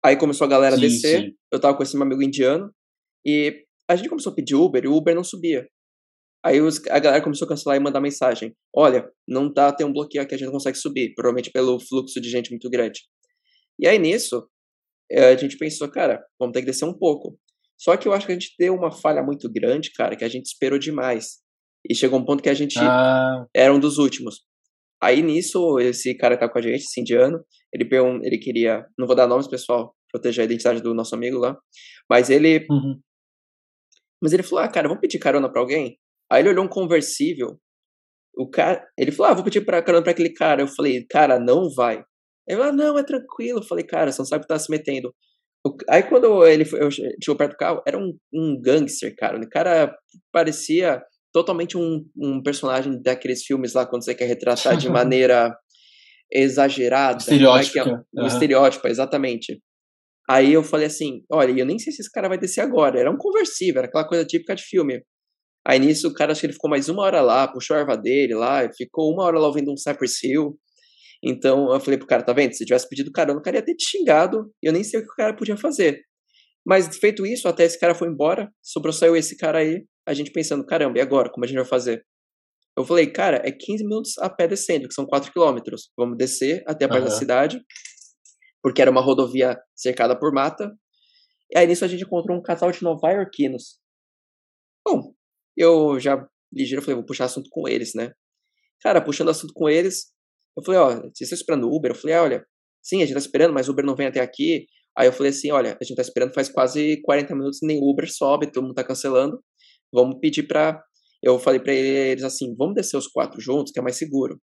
Aí 0.04 0.16
começou 0.16 0.44
a 0.44 0.50
galera 0.50 0.76
sim, 0.76 0.84
a 0.84 0.88
descer. 0.88 1.20
Sim. 1.22 1.36
Eu 1.52 1.61
tava 1.61 1.76
com 1.76 1.82
esse 1.82 1.96
meu 1.96 2.07
amigo 2.07 2.22
indiano. 2.22 2.72
E 3.26 3.66
a 3.89 3.97
gente 3.97 4.09
começou 4.09 4.32
a 4.32 4.34
pedir 4.34 4.55
Uber 4.55 4.84
e 4.84 4.89
o 4.89 4.97
Uber 4.97 5.14
não 5.14 5.24
subia. 5.24 5.66
Aí 6.45 6.61
os, 6.61 6.84
a 6.89 6.99
galera 6.99 7.22
começou 7.22 7.47
a 7.47 7.49
cancelar 7.49 7.76
e 7.76 7.80
mandar 7.80 8.01
mensagem. 8.01 8.55
Olha, 8.74 9.11
não 9.26 9.53
tá, 9.53 9.72
tem 9.72 9.87
um 9.87 9.93
bloqueio 9.93 10.22
aqui, 10.22 10.34
a 10.34 10.39
gente 10.39 10.47
não 10.47 10.53
consegue 10.53 10.76
subir, 10.76 11.12
provavelmente 11.14 11.51
pelo 11.51 11.80
fluxo 11.80 12.20
de 12.20 12.28
gente 12.28 12.51
muito 12.51 12.70
grande. 12.70 13.01
E 13.80 13.87
aí 13.87 13.99
nisso, 13.99 14.49
eh, 15.11 15.32
a 15.32 15.37
gente 15.37 15.57
pensou, 15.59 15.91
cara, 15.91 16.24
vamos 16.39 16.53
ter 16.53 16.61
que 16.61 16.66
descer 16.66 16.84
um 16.84 16.97
pouco. 16.97 17.39
Só 17.78 17.97
que 17.97 18.09
eu 18.09 18.12
acho 18.12 18.26
que 18.26 18.32
a 18.32 18.34
gente 18.34 18.55
deu 18.59 18.74
uma 18.74 18.91
falha 18.91 19.22
muito 19.22 19.51
grande, 19.53 19.93
cara, 19.93 20.16
que 20.16 20.24
a 20.24 20.28
gente 20.28 20.47
esperou 20.47 20.78
demais. 20.78 21.39
E 21.89 21.95
chegou 21.95 22.18
um 22.18 22.24
ponto 22.24 22.43
que 22.43 22.49
a 22.49 22.55
gente 22.55 22.78
ah. 22.78 23.45
era 23.55 23.72
um 23.72 23.78
dos 23.78 23.99
últimos. 23.99 24.41
Aí 25.03 25.22
nisso, 25.22 25.78
esse 25.78 26.16
cara 26.16 26.37
que 26.37 26.41
tá 26.41 26.49
com 26.49 26.59
a 26.59 26.62
gente, 26.62 26.82
esse 26.82 27.01
indiano, 27.01 27.45
ele, 27.72 27.89
ele 28.22 28.39
queria, 28.39 28.87
não 28.99 29.07
vou 29.07 29.14
dar 29.14 29.26
nomes, 29.26 29.47
pessoal, 29.47 29.95
proteger 30.11 30.43
a 30.43 30.45
identidade 30.47 30.80
do 30.80 30.95
nosso 30.95 31.14
amigo 31.14 31.39
lá, 31.39 31.57
mas 32.09 32.30
ele 32.30 32.66
uhum. 32.70 32.99
Mas 34.23 34.33
ele 34.33 34.43
falou: 34.43 34.64
ah, 34.64 34.69
cara, 34.69 34.89
vamos 34.89 35.01
pedir 35.01 35.19
carona 35.19 35.51
pra 35.51 35.61
alguém? 35.61 35.99
Aí 36.31 36.43
ele 36.43 36.51
olhou 36.51 36.64
um 36.64 36.69
conversível. 36.69 37.59
O 38.37 38.49
cara, 38.49 38.85
ele 38.99 39.12
falou: 39.12 39.33
ah, 39.33 39.35
vou 39.35 39.45
pedir 39.45 39.64
pra 39.64 39.83
carona 39.83 40.03
pra 40.03 40.12
aquele 40.12 40.33
cara. 40.33 40.62
Eu 40.62 40.69
falei: 40.69 41.05
cara, 41.09 41.39
não 41.39 41.71
vai. 41.75 42.03
Ele 42.49 42.59
falou: 42.59 42.73
ah, 42.73 42.73
não, 42.73 42.99
é 42.99 43.03
tranquilo. 43.03 43.61
Eu 43.61 43.64
falei: 43.64 43.85
cara, 43.85 44.12
você 44.12 44.21
não 44.21 44.27
sabe 44.27 44.41
o 44.41 44.43
que 44.43 44.49
tá 44.49 44.59
se 44.59 44.71
metendo. 44.71 45.14
Aí 45.89 46.03
quando 46.03 46.47
ele 46.47 46.64
foi, 46.64 46.81
eu 46.81 46.91
chegou 46.91 47.37
perto 47.37 47.53
do 47.53 47.57
carro, 47.57 47.83
era 47.87 47.99
um, 47.99 48.17
um 48.33 48.61
gangster, 48.61 49.14
cara. 49.17 49.39
O 49.39 49.49
cara 49.49 49.95
parecia 50.33 51.03
totalmente 51.33 51.77
um, 51.77 52.05
um 52.17 52.43
personagem 52.43 53.01
daqueles 53.03 53.43
filmes 53.45 53.75
lá, 53.75 53.85
quando 53.85 54.05
você 54.05 54.14
quer 54.14 54.27
retratar 54.27 54.77
de 54.77 54.89
maneira 54.91 55.55
exagerada. 56.33 57.19
Estereótipa. 57.19 57.81
É 57.81 57.83
é? 57.83 57.95
Um 57.95 58.21
uhum. 58.21 58.27
estereótipo, 58.27 58.89
exatamente. 58.89 59.61
Aí 60.29 60.53
eu 60.53 60.62
falei 60.64 60.87
assim: 60.87 61.22
olha, 61.31 61.53
eu 61.59 61.66
nem 61.66 61.79
sei 61.79 61.93
se 61.93 62.03
esse 62.03 62.11
cara 62.11 62.29
vai 62.29 62.39
descer 62.39 62.61
agora. 62.61 62.99
Era 62.99 63.11
um 63.11 63.16
conversível, 63.16 63.79
era 63.79 63.89
aquela 63.89 64.07
coisa 64.07 64.24
típica 64.24 64.55
de 64.55 64.62
filme. 64.62 65.03
Aí 65.66 65.79
nisso 65.79 66.09
o 66.09 66.14
cara 66.14 66.33
acho 66.33 66.41
que 66.41 66.47
ele 66.47 66.53
ficou 66.53 66.70
mais 66.70 66.89
uma 66.89 67.03
hora 67.03 67.20
lá, 67.20 67.49
puxou 67.49 67.77
a 67.77 67.81
erva 67.81 67.97
dele 67.97 68.35
lá, 68.35 68.68
ficou 68.77 69.12
uma 69.12 69.24
hora 69.24 69.39
lá 69.39 69.47
ouvindo 69.47 69.72
um 69.72 69.77
Cypress 69.77 70.24
Hill. 70.24 70.59
Então 71.22 71.72
eu 71.72 71.81
falei 71.81 71.99
pro 71.99 72.07
cara: 72.07 72.22
tá 72.22 72.33
vendo? 72.33 72.55
Se 72.55 72.64
tivesse 72.64 72.89
pedido 72.89 73.12
carona, 73.12 73.39
o 73.39 73.43
cara 73.43 73.57
ia 73.57 73.64
ter 73.64 73.74
te 73.74 73.85
xingado. 73.89 74.51
E 74.62 74.66
eu 74.66 74.72
nem 74.72 74.83
sei 74.85 75.01
o 75.01 75.03
que 75.05 75.12
o 75.12 75.16
cara 75.16 75.35
podia 75.35 75.57
fazer. 75.57 76.01
Mas 76.66 76.97
feito 76.99 77.24
isso, 77.24 77.47
até 77.47 77.64
esse 77.64 77.79
cara 77.79 77.95
foi 77.95 78.09
embora, 78.09 78.51
sobrou 78.61 78.93
saiu 78.93 79.14
esse 79.16 79.37
cara 79.37 79.59
aí, 79.59 79.85
a 80.07 80.12
gente 80.12 80.33
pensando: 80.33 80.66
caramba, 80.66 80.99
e 80.99 81.01
agora? 81.01 81.31
Como 81.31 81.45
a 81.45 81.49
gente 81.49 81.57
vai 81.57 81.64
fazer? 81.64 82.05
Eu 82.77 82.85
falei, 82.85 83.07
cara, 83.07 83.41
é 83.43 83.51
15 83.51 83.85
minutos 83.85 84.18
a 84.18 84.29
pé 84.29 84.47
descendo, 84.47 84.87
que 84.87 84.93
são 84.93 85.07
4 85.07 85.33
quilômetros. 85.33 85.91
Vamos 85.97 86.18
descer 86.18 86.62
até 86.66 86.85
a 86.85 86.89
parte 86.89 87.05
uhum. 87.05 87.09
da 87.09 87.14
cidade 87.14 87.61
porque 88.67 88.83
era 88.83 88.91
uma 88.91 89.01
rodovia 89.01 89.57
cercada 89.77 90.19
por 90.19 90.33
mata. 90.33 90.77
E 91.53 91.57
aí 91.57 91.69
nisso 91.69 91.85
a 91.85 91.89
gente 91.89 92.03
encontrou 92.03 92.37
um 92.37 92.43
casal 92.43 92.73
de 92.73 92.83
nova-iorquinos. 92.83 93.79
Bom, 94.85 95.14
eu 95.57 96.01
já 96.01 96.27
ligeiro 96.53 96.83
falei, 96.83 96.97
vou 96.97 97.07
puxar 97.07 97.27
assunto 97.27 97.49
com 97.49 97.69
eles, 97.69 97.95
né? 97.95 98.11
Cara, 98.83 99.01
puxando 99.01 99.29
assunto 99.29 99.53
com 99.55 99.69
eles, 99.69 100.07
eu 100.59 100.64
falei, 100.64 100.81
ó, 100.81 100.89
vocês 100.89 101.21
estão 101.21 101.37
esperando 101.37 101.69
o 101.69 101.77
Uber? 101.77 101.93
Eu 101.93 101.95
falei, 101.95 102.17
ah, 102.17 102.23
olha, 102.25 102.47
sim, 102.83 103.05
a 103.05 103.07
gente 103.07 103.12
tá 103.12 103.21
esperando, 103.21 103.55
mas 103.55 103.69
o 103.69 103.71
Uber 103.71 103.87
não 103.87 103.95
vem 103.95 104.09
até 104.09 104.19
aqui. 104.19 104.67
Aí 104.99 105.07
eu 105.07 105.12
falei 105.12 105.31
assim, 105.31 105.53
olha, 105.53 105.79
a 105.81 105.85
gente 105.85 105.95
tá 105.95 106.03
esperando 106.03 106.35
faz 106.35 106.49
quase 106.49 107.01
40 107.03 107.37
minutos, 107.37 107.61
nem 107.62 107.79
Uber 107.81 108.12
sobe, 108.12 108.51
todo 108.51 108.64
mundo 108.64 108.75
tá 108.75 108.83
cancelando. 108.83 109.41
Vamos 109.93 110.19
pedir 110.21 110.43
pra... 110.43 110.83
Eu 111.23 111.39
falei 111.39 111.61
pra 111.61 111.73
eles 111.73 112.25
assim, 112.25 112.53
vamos 112.59 112.75
descer 112.75 112.97
os 112.97 113.07
quatro 113.07 113.41
juntos, 113.41 113.71
que 113.71 113.79
é 113.79 113.83
mais 113.83 113.97
seguro. 113.97 114.41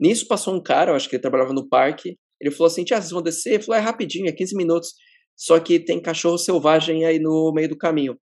Nisso 0.00 0.26
passou 0.26 0.54
um 0.54 0.62
cara, 0.62 0.92
eu 0.92 0.96
acho 0.96 1.06
que 1.06 1.16
ele 1.16 1.22
trabalhava 1.22 1.52
no 1.52 1.68
parque, 1.68 2.16
ele 2.40 2.50
falou 2.50 2.66
assim, 2.66 2.84
tia, 2.84 3.00
vocês 3.00 3.10
vão 3.10 3.22
descer? 3.22 3.54
Ele 3.54 3.62
falou, 3.62 3.80
é 3.80 3.84
rapidinho, 3.84 4.28
é 4.28 4.32
15 4.32 4.56
minutos. 4.56 4.94
Só 5.36 5.60
que 5.60 5.78
tem 5.78 6.00
cachorro 6.00 6.38
selvagem 6.38 7.04
aí 7.04 7.18
no 7.18 7.52
meio 7.54 7.68
do 7.68 7.76
caminho. 7.76 8.18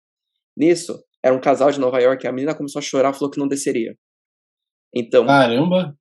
Nisso, 0.58 1.04
era 1.24 1.36
um 1.36 1.42
casal 1.42 1.72
de 1.72 1.80
Nova 1.80 2.00
York, 2.00 2.26
a 2.26 2.32
menina 2.32 2.56
começou 2.56 2.80
a 2.80 2.84
chorar, 2.84 3.14
falou 3.14 3.30
que 3.30 3.40
não 3.40 3.48
desceria. 3.48 3.96
Então... 4.96 5.26
Caramba! 5.26 5.96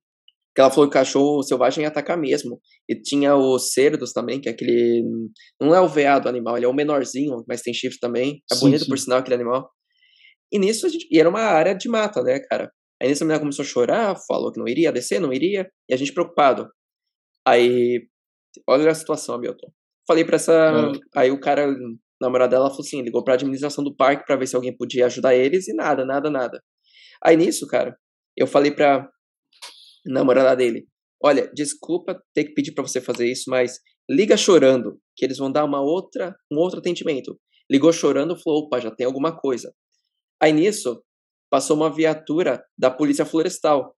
que 0.53 0.59
ela 0.59 0.69
falou 0.69 0.89
que 0.89 0.97
o 0.97 0.99
cachorro 0.99 1.43
selvagem 1.43 1.83
ia 1.83 1.87
atacar 1.87 2.17
mesmo. 2.17 2.59
E 2.87 2.95
tinha 2.95 3.35
os 3.35 3.71
cerdos 3.71 4.11
também, 4.11 4.39
que 4.39 4.49
é 4.49 4.51
aquele. 4.51 5.03
Não 5.59 5.73
é 5.73 5.79
o 5.79 5.87
veado 5.87 6.27
animal, 6.27 6.57
ele 6.57 6.65
é 6.65 6.69
o 6.69 6.73
menorzinho, 6.73 7.43
mas 7.47 7.61
tem 7.61 7.73
chifre 7.73 7.99
também. 7.99 8.41
É 8.51 8.55
sim, 8.55 8.65
bonito 8.65 8.83
sim. 8.83 8.89
por 8.89 8.99
sinal 8.99 9.19
aquele 9.19 9.35
animal. 9.35 9.69
E 10.51 10.59
nisso 10.59 10.85
a 10.85 10.89
gente. 10.89 11.07
E 11.09 11.19
era 11.19 11.29
uma 11.29 11.39
área 11.39 11.73
de 11.73 11.87
mata, 11.87 12.21
né, 12.21 12.39
cara? 12.39 12.69
Aí 13.01 13.07
nisso 13.07 13.23
a 13.23 13.25
menina 13.25 13.39
começou 13.39 13.63
a 13.63 13.67
chorar, 13.67 14.15
falou 14.27 14.51
que 14.51 14.59
não 14.59 14.67
iria 14.67 14.91
descer, 14.91 15.19
não 15.19 15.31
iria. 15.31 15.69
E 15.89 15.93
a 15.93 15.97
gente 15.97 16.13
preocupado. 16.13 16.67
Aí. 17.45 18.07
Olha 18.67 18.91
a 18.91 18.95
situação, 18.95 19.35
Hamilton. 19.35 19.71
Falei 20.07 20.25
pra 20.25 20.35
essa. 20.35 20.53
É. 20.53 21.19
Aí 21.19 21.31
o 21.31 21.39
cara, 21.39 21.67
namorado 22.19 22.51
dela, 22.51 22.69
falou 22.69 22.81
assim: 22.81 23.01
ligou 23.01 23.23
pra 23.23 23.35
administração 23.35 23.83
do 23.83 23.95
parque 23.95 24.25
para 24.25 24.35
ver 24.35 24.47
se 24.47 24.55
alguém 24.55 24.75
podia 24.75 25.05
ajudar 25.05 25.35
eles 25.35 25.67
e 25.67 25.73
nada, 25.73 26.05
nada, 26.05 26.29
nada. 26.29 26.61
Aí 27.23 27.37
nisso, 27.37 27.67
cara, 27.67 27.95
eu 28.35 28.47
falei 28.47 28.71
pra, 28.71 29.07
namorada 30.05 30.55
dele, 30.55 30.87
olha, 31.23 31.49
desculpa 31.53 32.21
ter 32.33 32.45
que 32.45 32.53
pedir 32.53 32.73
para 32.73 32.85
você 32.85 32.99
fazer 32.99 33.29
isso, 33.29 33.49
mas 33.49 33.79
liga 34.09 34.35
chorando, 34.35 34.99
que 35.15 35.25
eles 35.25 35.37
vão 35.37 35.51
dar 35.51 35.63
uma 35.63 35.81
outra, 35.81 36.35
um 36.51 36.57
outro 36.57 36.79
atendimento. 36.79 37.39
Ligou 37.69 37.93
chorando, 37.93 38.35
falou, 38.35 38.63
opa, 38.63 38.79
já 38.79 38.91
tem 38.91 39.05
alguma 39.05 39.37
coisa. 39.37 39.73
Aí 40.41 40.51
nisso, 40.51 41.01
passou 41.49 41.77
uma 41.77 41.93
viatura 41.93 42.63
da 42.77 42.89
polícia 42.89 43.25
florestal. 43.25 43.95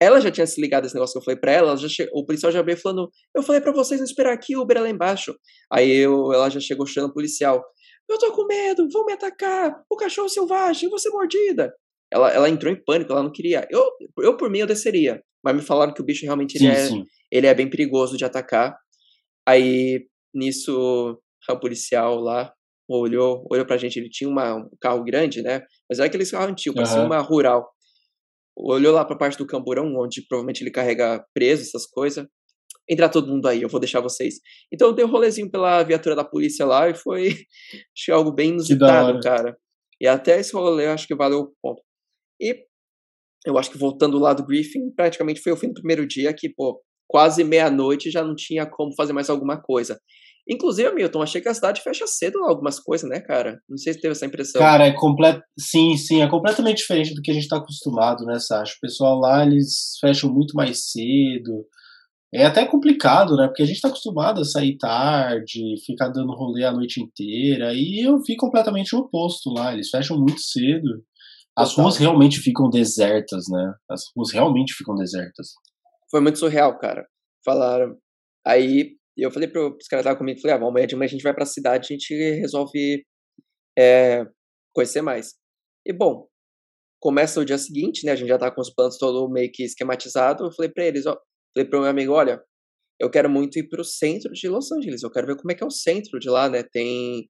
Ela 0.00 0.20
já 0.20 0.30
tinha 0.30 0.46
se 0.46 0.60
ligado 0.60 0.86
esse 0.86 0.94
negócio 0.94 1.14
que 1.14 1.18
eu 1.18 1.24
falei 1.24 1.40
pra 1.40 1.52
ela, 1.52 1.68
ela 1.70 1.88
che... 1.88 2.08
o 2.12 2.24
policial 2.26 2.50
já 2.52 2.62
veio 2.62 2.76
falando, 2.76 3.08
eu 3.34 3.42
falei 3.42 3.60
para 3.60 3.72
vocês 3.72 4.00
não 4.00 4.06
esperar 4.06 4.34
aqui, 4.34 4.56
o 4.56 4.62
Uber 4.62 4.76
é 4.76 4.80
lá 4.80 4.90
embaixo. 4.90 5.34
Aí 5.72 5.90
eu, 5.90 6.32
ela 6.32 6.50
já 6.50 6.60
chegou 6.60 6.86
chorando 6.86 7.10
o 7.10 7.14
policial, 7.14 7.62
eu 8.08 8.18
tô 8.18 8.32
com 8.32 8.46
medo, 8.46 8.88
vão 8.92 9.06
me 9.06 9.12
atacar, 9.12 9.74
o 9.88 9.96
cachorro 9.96 10.28
selvagem, 10.28 10.88
vou 10.90 10.98
ser 10.98 11.10
mordida 11.10 11.72
ela, 12.14 12.30
ela 12.30 12.48
entrou 12.48 12.72
em 12.72 12.82
pânico, 12.82 13.12
ela 13.12 13.24
não 13.24 13.32
queria. 13.32 13.66
Eu, 13.68 13.82
eu, 14.20 14.36
por 14.36 14.48
mim, 14.48 14.60
eu 14.60 14.66
desceria. 14.66 15.20
Mas 15.42 15.56
me 15.56 15.62
falaram 15.62 15.92
que 15.92 16.00
o 16.00 16.04
bicho 16.04 16.24
realmente 16.24 16.56
sim, 16.56 16.66
ele 16.66 16.74
é, 16.74 16.86
sim. 16.86 17.04
ele 17.30 17.46
é 17.48 17.54
bem 17.54 17.68
perigoso 17.68 18.16
de 18.16 18.24
atacar. 18.24 18.76
Aí, 19.46 20.06
nisso, 20.32 21.20
o 21.50 21.58
policial 21.58 22.16
lá 22.20 22.52
olhou, 22.88 23.44
olhou 23.50 23.66
pra 23.66 23.76
gente. 23.76 23.98
Ele 23.98 24.08
tinha 24.08 24.30
uma, 24.30 24.54
um 24.54 24.70
carro 24.80 25.02
grande, 25.02 25.42
né? 25.42 25.62
Mas 25.90 25.98
era 25.98 26.06
aquele 26.06 26.24
carro 26.24 26.50
antigo, 26.50 26.76
parecia 26.76 27.00
uhum. 27.00 27.06
uma 27.06 27.18
rural. 27.18 27.68
Olhou 28.56 28.92
lá 28.92 29.04
pra 29.04 29.16
parte 29.16 29.38
do 29.38 29.46
camburão, 29.46 29.94
onde 29.96 30.22
provavelmente 30.26 30.62
ele 30.62 30.70
carrega 30.70 31.24
preso, 31.34 31.62
essas 31.62 31.86
coisas. 31.86 32.26
Entra 32.88 33.08
todo 33.08 33.28
mundo 33.28 33.46
aí, 33.48 33.62
eu 33.62 33.68
vou 33.68 33.80
deixar 33.80 34.00
vocês. 34.00 34.34
Então 34.72 34.88
eu 34.88 34.94
dei 34.94 35.04
um 35.04 35.10
rolezinho 35.10 35.50
pela 35.50 35.82
viatura 35.82 36.14
da 36.14 36.24
polícia 36.24 36.66
lá 36.66 36.88
e 36.88 36.94
foi 36.94 37.28
achei 37.96 38.14
algo 38.14 38.30
bem 38.32 38.50
inusitado, 38.50 39.18
cara. 39.20 39.56
E 40.00 40.06
até 40.06 40.38
esse 40.38 40.52
rolê 40.52 40.86
eu 40.86 40.92
acho 40.92 41.06
que 41.06 41.14
valeu 41.14 41.40
o 41.40 41.52
ponto. 41.62 41.82
E 42.40 42.64
eu 43.46 43.58
acho 43.58 43.70
que 43.70 43.78
voltando 43.78 44.18
lá 44.18 44.32
do 44.32 44.44
briefing, 44.44 44.90
praticamente 44.94 45.40
foi 45.40 45.52
o 45.52 45.56
fim 45.56 45.68
do 45.68 45.74
primeiro 45.74 46.06
dia 46.06 46.32
que, 46.34 46.48
pô, 46.48 46.82
quase 47.08 47.44
meia-noite 47.44 48.10
já 48.10 48.24
não 48.24 48.34
tinha 48.34 48.66
como 48.66 48.94
fazer 48.94 49.12
mais 49.12 49.30
alguma 49.30 49.60
coisa. 49.60 49.98
Inclusive, 50.48 50.94
Milton, 50.94 51.22
achei 51.22 51.40
que 51.40 51.48
a 51.48 51.54
cidade 51.54 51.80
fecha 51.80 52.06
cedo 52.06 52.44
algumas 52.44 52.78
coisas, 52.78 53.08
né, 53.08 53.18
cara? 53.18 53.60
Não 53.68 53.78
sei 53.78 53.94
se 53.94 54.00
teve 54.00 54.12
essa 54.12 54.26
impressão. 54.26 54.60
Cara, 54.60 54.86
é 54.86 54.92
completo. 54.92 55.42
Sim, 55.58 55.96
sim, 55.96 56.20
é 56.20 56.28
completamente 56.28 56.78
diferente 56.78 57.14
do 57.14 57.22
que 57.22 57.30
a 57.30 57.34
gente 57.34 57.48
tá 57.48 57.56
acostumado, 57.56 58.24
né, 58.26 58.38
Sasha? 58.38 58.74
O 58.76 58.80
pessoal 58.80 59.18
lá, 59.18 59.44
eles 59.44 59.96
fecham 60.00 60.30
muito 60.30 60.54
mais 60.54 60.90
cedo. 60.90 61.64
É 62.32 62.44
até 62.44 62.66
complicado, 62.66 63.36
né? 63.36 63.46
Porque 63.46 63.62
a 63.62 63.66
gente 63.66 63.80
tá 63.80 63.88
acostumado 63.88 64.40
a 64.40 64.44
sair 64.44 64.76
tarde, 64.76 65.76
ficar 65.86 66.08
dando 66.08 66.34
rolê 66.34 66.64
a 66.64 66.72
noite 66.72 67.00
inteira. 67.00 67.72
E 67.72 68.04
eu 68.04 68.20
vi 68.20 68.36
completamente 68.36 68.94
o 68.94 68.98
oposto 68.98 69.50
lá. 69.50 69.72
Eles 69.72 69.88
fecham 69.88 70.18
muito 70.18 70.40
cedo. 70.40 71.04
As 71.56 71.70
Total. 71.70 71.84
ruas 71.84 71.96
realmente 71.96 72.40
ficam 72.40 72.68
desertas, 72.68 73.44
né? 73.48 73.74
As 73.88 74.02
ruas 74.14 74.32
realmente 74.32 74.74
ficam 74.74 74.96
desertas. 74.96 75.52
Foi 76.10 76.20
muito 76.20 76.38
surreal, 76.38 76.76
cara. 76.76 77.06
Falaram. 77.44 77.96
Aí 78.44 78.96
eu 79.22 79.30
falei 79.30 79.48
para 79.48 79.66
os 79.66 79.86
caras 79.88 80.06
que 80.06 80.16
comigo, 80.16 80.40
falei, 80.40 80.56
ah, 80.56 80.66
amanhã 80.66 80.86
de 80.86 80.96
manhã 80.96 81.06
a 81.06 81.10
gente 81.10 81.22
vai 81.22 81.34
para 81.34 81.44
a 81.44 81.46
cidade, 81.46 81.88
a 81.90 81.94
gente 81.94 82.14
resolve 82.40 83.04
é, 83.78 84.24
conhecer 84.74 85.02
mais. 85.02 85.34
E 85.86 85.92
bom, 85.92 86.26
começa 87.00 87.40
o 87.40 87.44
dia 87.44 87.58
seguinte, 87.58 88.04
né? 88.04 88.12
A 88.12 88.16
gente 88.16 88.28
já 88.28 88.38
tá 88.38 88.50
com 88.50 88.60
os 88.60 88.70
planos 88.70 88.98
todo 88.98 89.30
meio 89.30 89.50
que 89.52 89.62
esquematizado. 89.62 90.44
Eu 90.44 90.52
falei 90.52 90.70
para 90.70 90.84
eles, 90.84 91.06
ó, 91.06 91.16
falei 91.54 91.68
para 91.68 91.78
o 91.78 91.82
meu 91.82 91.90
amigo, 91.90 92.12
olha, 92.12 92.42
eu 93.00 93.10
quero 93.10 93.28
muito 93.30 93.58
ir 93.58 93.68
para 93.68 93.80
o 93.80 93.84
centro 93.84 94.32
de 94.32 94.48
Los 94.48 94.72
Angeles. 94.72 95.02
Eu 95.02 95.10
quero 95.10 95.26
ver 95.26 95.36
como 95.36 95.52
é 95.52 95.54
que 95.54 95.62
é 95.62 95.66
o 95.66 95.70
centro 95.70 96.18
de 96.18 96.28
lá, 96.28 96.48
né? 96.48 96.62
Tem 96.62 97.28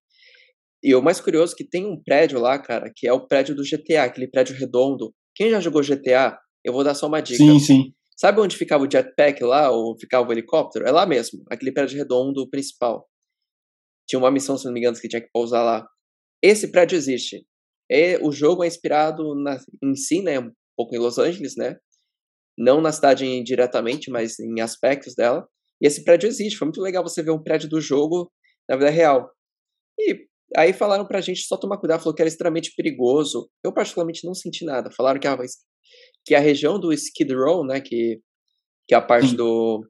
e 0.84 0.94
o 0.94 1.00
mais 1.00 1.18
curioso 1.18 1.54
é 1.54 1.56
que 1.56 1.64
tem 1.64 1.86
um 1.86 1.98
prédio 1.98 2.38
lá, 2.38 2.58
cara, 2.58 2.92
que 2.94 3.08
é 3.08 3.12
o 3.12 3.26
prédio 3.26 3.54
do 3.54 3.62
GTA, 3.62 4.04
aquele 4.04 4.28
prédio 4.28 4.54
redondo. 4.54 5.14
Quem 5.34 5.48
já 5.48 5.58
jogou 5.58 5.82
GTA, 5.82 6.38
eu 6.62 6.74
vou 6.74 6.84
dar 6.84 6.94
só 6.94 7.06
uma 7.06 7.22
dica. 7.22 7.42
Sim, 7.42 7.58
sim. 7.58 7.94
Sabe 8.16 8.40
onde 8.40 8.56
ficava 8.56 8.84
o 8.84 8.90
jetpack 8.90 9.42
lá, 9.42 9.70
ou 9.70 9.98
ficava 9.98 10.28
o 10.28 10.32
helicóptero? 10.32 10.86
É 10.86 10.90
lá 10.90 11.04
mesmo, 11.06 11.42
aquele 11.50 11.72
prédio 11.72 11.98
redondo 11.98 12.48
principal. 12.48 13.08
Tinha 14.08 14.18
uma 14.18 14.30
missão, 14.30 14.56
se 14.56 14.64
não 14.64 14.72
me 14.72 14.80
engano, 14.80 14.96
que 14.96 15.08
tinha 15.08 15.20
que 15.20 15.30
pousar 15.32 15.64
lá. 15.64 15.86
Esse 16.42 16.70
prédio 16.70 16.96
existe. 16.96 17.44
E 17.90 18.18
o 18.18 18.30
jogo 18.30 18.62
é 18.62 18.66
inspirado 18.66 19.34
na, 19.34 19.58
em 19.82 19.94
si, 19.94 20.22
né, 20.22 20.38
um 20.38 20.52
pouco 20.76 20.94
em 20.94 20.98
Los 20.98 21.18
Angeles, 21.18 21.56
né? 21.56 21.76
Não 22.56 22.80
na 22.80 22.92
cidade 22.92 23.42
diretamente, 23.42 24.10
mas 24.10 24.38
em 24.38 24.60
aspectos 24.60 25.14
dela. 25.14 25.46
E 25.82 25.86
esse 25.86 26.04
prédio 26.04 26.28
existe. 26.28 26.56
Foi 26.56 26.66
muito 26.66 26.80
legal 26.80 27.02
você 27.02 27.22
ver 27.22 27.32
um 27.32 27.42
prédio 27.42 27.68
do 27.68 27.80
jogo 27.80 28.30
na 28.68 28.76
vida 28.76 28.90
real. 28.90 29.28
E 29.98 30.26
Aí 30.56 30.72
falaram 30.72 31.06
pra 31.06 31.20
gente 31.20 31.40
só 31.46 31.56
tomar 31.56 31.78
cuidado, 31.78 32.00
falou 32.00 32.14
que 32.14 32.22
era 32.22 32.28
extremamente 32.28 32.72
perigoso. 32.76 33.50
Eu 33.64 33.72
particularmente 33.72 34.24
não 34.24 34.34
senti 34.34 34.64
nada. 34.64 34.90
Falaram 34.90 35.18
que 35.18 35.26
a, 35.26 35.36
que 36.24 36.34
a 36.34 36.40
região 36.40 36.78
do 36.78 36.92
Skid 36.92 37.32
Row, 37.34 37.66
né, 37.66 37.80
que, 37.80 38.20
que 38.86 38.94
é 38.94 38.96
a 38.96 39.02
parte 39.02 39.34
do 39.36 39.86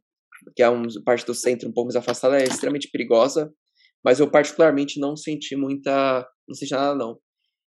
que 0.54 0.62
é 0.62 0.68
uma 0.68 0.86
parte 1.04 1.24
do 1.24 1.34
centro 1.34 1.68
um 1.68 1.72
pouco 1.72 1.86
mais 1.88 1.96
afastada, 1.96 2.38
é 2.38 2.44
extremamente 2.44 2.90
perigosa. 2.90 3.52
Mas 4.04 4.20
eu 4.20 4.30
particularmente 4.30 5.00
não 5.00 5.16
senti 5.16 5.56
muita, 5.56 6.26
não 6.46 6.54
senti 6.54 6.72
nada 6.72 6.94
não. 6.94 7.18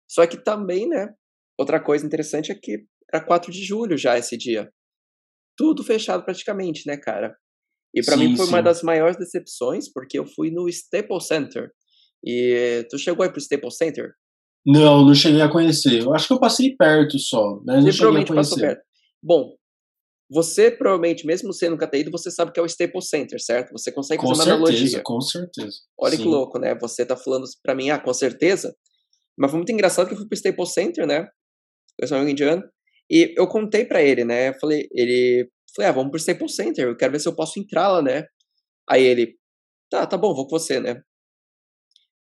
Só 0.08 0.28
que 0.28 0.38
também, 0.38 0.88
né, 0.88 1.10
outra 1.58 1.80
coisa 1.80 2.06
interessante 2.06 2.52
é 2.52 2.56
que 2.56 2.86
era 3.12 3.24
4 3.24 3.52
de 3.52 3.64
julho 3.64 3.98
já 3.98 4.18
esse 4.18 4.38
dia. 4.38 4.72
Tudo 5.58 5.84
fechado 5.84 6.24
praticamente, 6.24 6.84
né, 6.86 6.98
cara? 6.98 7.36
E 7.96 8.06
para 8.06 8.16
mim 8.16 8.36
foi 8.36 8.46
sim. 8.46 8.52
uma 8.52 8.62
das 8.62 8.84
maiores 8.84 9.18
decepções, 9.18 9.92
porque 9.92 10.20
eu 10.20 10.26
fui 10.28 10.52
no 10.52 10.70
Staples 10.70 11.26
Center, 11.26 11.72
e 12.24 12.86
tu 12.90 12.98
chegou 12.98 13.24
aí 13.24 13.32
pro 13.32 13.40
Staples 13.40 13.78
Center? 13.78 14.12
Não, 14.68 15.06
não 15.06 15.16
cheguei 15.16 15.42
a 15.42 15.50
conhecer. 15.50 16.02
Eu 16.02 16.14
acho 16.14 16.28
que 16.28 16.34
eu 16.34 16.40
passei 16.40 16.76
perto 16.76 17.18
só, 17.18 17.62
mas 17.66 17.86
não 17.86 17.92
cheguei 17.92 18.22
a 18.22 18.28
conhecer. 18.28 18.60
perto. 18.60 18.82
Bom, 19.24 19.56
você 20.30 20.70
provavelmente, 20.70 21.26
mesmo 21.26 21.54
sendo 21.54 21.72
nunca 21.72 21.88
ter 21.88 22.00
ido, 22.00 22.12
você 22.12 22.30
sabe 22.30 22.52
que 22.52 22.60
é 22.60 22.64
o 22.64 22.66
Staples 22.66 23.08
Center, 23.08 23.42
certo? 23.42 23.72
Você 23.72 23.94
consegue 23.94 24.22
com 24.22 24.28
fazer 24.28 24.44
certeza, 24.44 24.58
uma 24.58 24.68
analogia. 24.68 25.02
Com 25.04 25.22
certeza. 25.22 25.78
Olha 25.98 26.18
Sim. 26.18 26.24
que 26.24 26.28
louco, 26.28 26.60
né? 26.60 26.76
Você 26.82 27.06
tá 27.06 27.16
falando 27.16 27.46
para 27.64 27.74
mim, 27.74 27.90
ah, 27.90 28.00
com 28.00 28.14
certeza. 28.14 28.76
Mas 29.40 29.52
foi 29.52 29.60
muito 29.60 29.72
engraçado 29.72 30.08
que 30.08 30.14
eu 30.14 30.18
fui 30.18 30.28
pro 30.28 30.36
Staples 30.36 30.74
Center, 30.74 31.08
né? 31.08 31.30
Eu 31.98 32.08
sou 32.08 32.18
um 32.18 32.28
indiano. 32.28 32.62
E 33.10 33.34
eu 33.38 33.48
contei 33.48 33.86
para 33.86 34.02
ele, 34.04 34.26
né? 34.26 34.50
Eu 34.50 34.60
falei, 34.60 34.86
ele. 34.92 35.50
Falei, 35.74 35.90
ah, 35.90 35.94
vamos 35.94 36.10
pro 36.12 36.20
Staples 36.20 36.56
Center, 36.56 36.88
eu 36.88 36.98
quero 36.98 37.14
ver 37.14 37.20
se 37.20 37.30
eu 37.30 37.36
posso 37.36 37.58
entrar 37.58 37.88
lá, 37.88 38.02
né? 38.02 38.26
Aí 38.90 39.04
ele, 39.04 39.36
tá, 39.90 40.06
tá 40.06 40.18
bom, 40.18 40.34
vou 40.34 40.46
com 40.48 40.60
você, 40.60 40.80
né? 40.80 41.02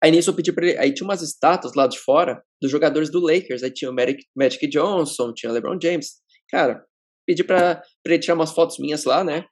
Aí 0.04 0.12
nisso 0.12 0.30
eu 0.30 0.36
pedi 0.36 0.52
pra 0.54 0.66
ele. 0.66 0.78
Aí 0.78 0.93
tinha 0.93 1.06
umas 1.06 1.22
estátuas 1.22 1.74
lá 1.76 1.88
de 1.88 1.98
fora 2.00 2.41
dos 2.62 2.72
jogadores 2.72 3.10
do 3.10 3.20
Lakers. 3.20 3.64
Aí 3.64 3.72
tinha 3.72 3.89
o 3.89 3.93
Magic, 3.93 4.24
Magic 4.36 4.68
Johnson, 4.68 5.34
tinha 5.34 5.52
o 5.52 5.54
LeBron 5.54 5.78
James. 5.82 6.16
Cara, 6.50 6.84
pedi 7.26 7.43
pra, 7.43 7.82
pra 8.04 8.14
ele 8.14 8.20
tirar 8.20 8.36
umas 8.36 8.52
fotos 8.52 8.78
minhas 8.80 9.04
lá, 9.06 9.24
né? 9.24 9.45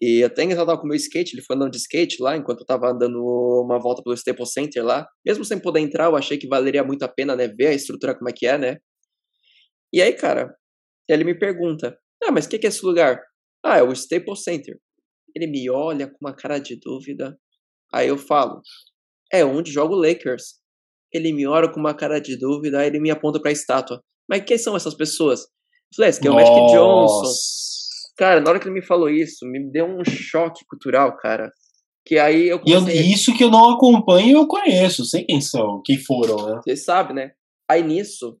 E 0.00 0.22
até 0.22 0.44
engraçado 0.44 0.66
tava 0.66 0.78
com 0.78 0.84
o 0.86 0.88
meu 0.88 0.96
skate, 0.96 1.34
ele 1.34 1.42
foi 1.42 1.56
andando 1.56 1.72
de 1.72 1.78
skate 1.78 2.22
lá, 2.22 2.36
enquanto 2.36 2.60
eu 2.60 2.66
tava 2.66 2.92
dando 2.92 3.20
uma 3.64 3.80
volta 3.80 4.02
pelo 4.02 4.14
Staples 4.14 4.52
Center 4.52 4.84
lá. 4.84 5.08
Mesmo 5.26 5.44
sem 5.44 5.58
poder 5.58 5.80
entrar, 5.80 6.04
eu 6.04 6.16
achei 6.16 6.38
que 6.38 6.46
valeria 6.46 6.84
muito 6.84 7.02
a 7.02 7.08
pena, 7.08 7.34
né? 7.34 7.48
Ver 7.48 7.68
a 7.68 7.74
estrutura 7.74 8.14
como 8.14 8.28
é 8.28 8.32
que 8.32 8.46
é, 8.46 8.56
né? 8.56 8.76
E 9.92 10.00
aí, 10.00 10.12
cara, 10.12 10.54
ele 11.08 11.24
me 11.24 11.36
pergunta, 11.36 11.98
ah, 12.22 12.30
mas 12.30 12.46
o 12.46 12.48
que, 12.48 12.58
que 12.58 12.66
é 12.66 12.68
esse 12.68 12.84
lugar? 12.84 13.20
Ah, 13.64 13.78
é 13.78 13.82
o 13.82 13.92
Staples 13.92 14.44
Center. 14.44 14.78
Ele 15.34 15.46
me 15.46 15.68
olha 15.68 16.08
com 16.08 16.18
uma 16.20 16.34
cara 16.34 16.58
de 16.58 16.76
dúvida. 16.76 17.36
Aí 17.92 18.08
eu 18.08 18.18
falo, 18.18 18.60
é 19.32 19.44
onde 19.44 19.72
joga 19.72 19.94
o 19.94 19.98
Lakers. 19.98 20.54
Ele 21.12 21.32
me 21.32 21.46
olha 21.46 21.70
com 21.70 21.80
uma 21.80 21.94
cara 21.94 22.20
de 22.20 22.36
dúvida, 22.36 22.80
aí 22.80 22.88
ele 22.88 23.00
me 23.00 23.10
aponta 23.10 23.40
pra 23.40 23.50
estátua. 23.52 24.02
Mas 24.28 24.44
quem 24.44 24.58
são 24.58 24.76
essas 24.76 24.94
pessoas? 24.94 25.40
Eu 25.40 25.96
falei, 25.96 26.10
esse 26.10 26.18
aqui 26.18 26.28
é 26.28 26.30
o. 26.30 26.34
Magic 26.34 26.72
Johnson. 26.72 27.32
Cara, 28.16 28.40
na 28.40 28.50
hora 28.50 28.58
que 28.58 28.66
ele 28.66 28.74
me 28.74 28.84
falou 28.84 29.08
isso, 29.08 29.46
me 29.46 29.70
deu 29.70 29.86
um 29.86 30.04
choque 30.04 30.64
cultural, 30.68 31.16
cara. 31.16 31.50
Que 32.04 32.18
aí 32.18 32.48
eu 32.48 32.58
comecei... 32.58 33.00
E 33.00 33.12
isso 33.12 33.36
que 33.36 33.44
eu 33.44 33.50
não 33.50 33.70
acompanho, 33.70 34.38
eu 34.38 34.46
conheço, 34.46 35.04
sei 35.04 35.24
quem 35.24 35.40
são, 35.40 35.80
quem 35.84 35.98
foram, 35.98 36.36
né? 36.46 36.60
Você 36.64 36.74
sabe, 36.74 37.14
né? 37.14 37.30
Aí 37.70 37.82
nisso, 37.82 38.38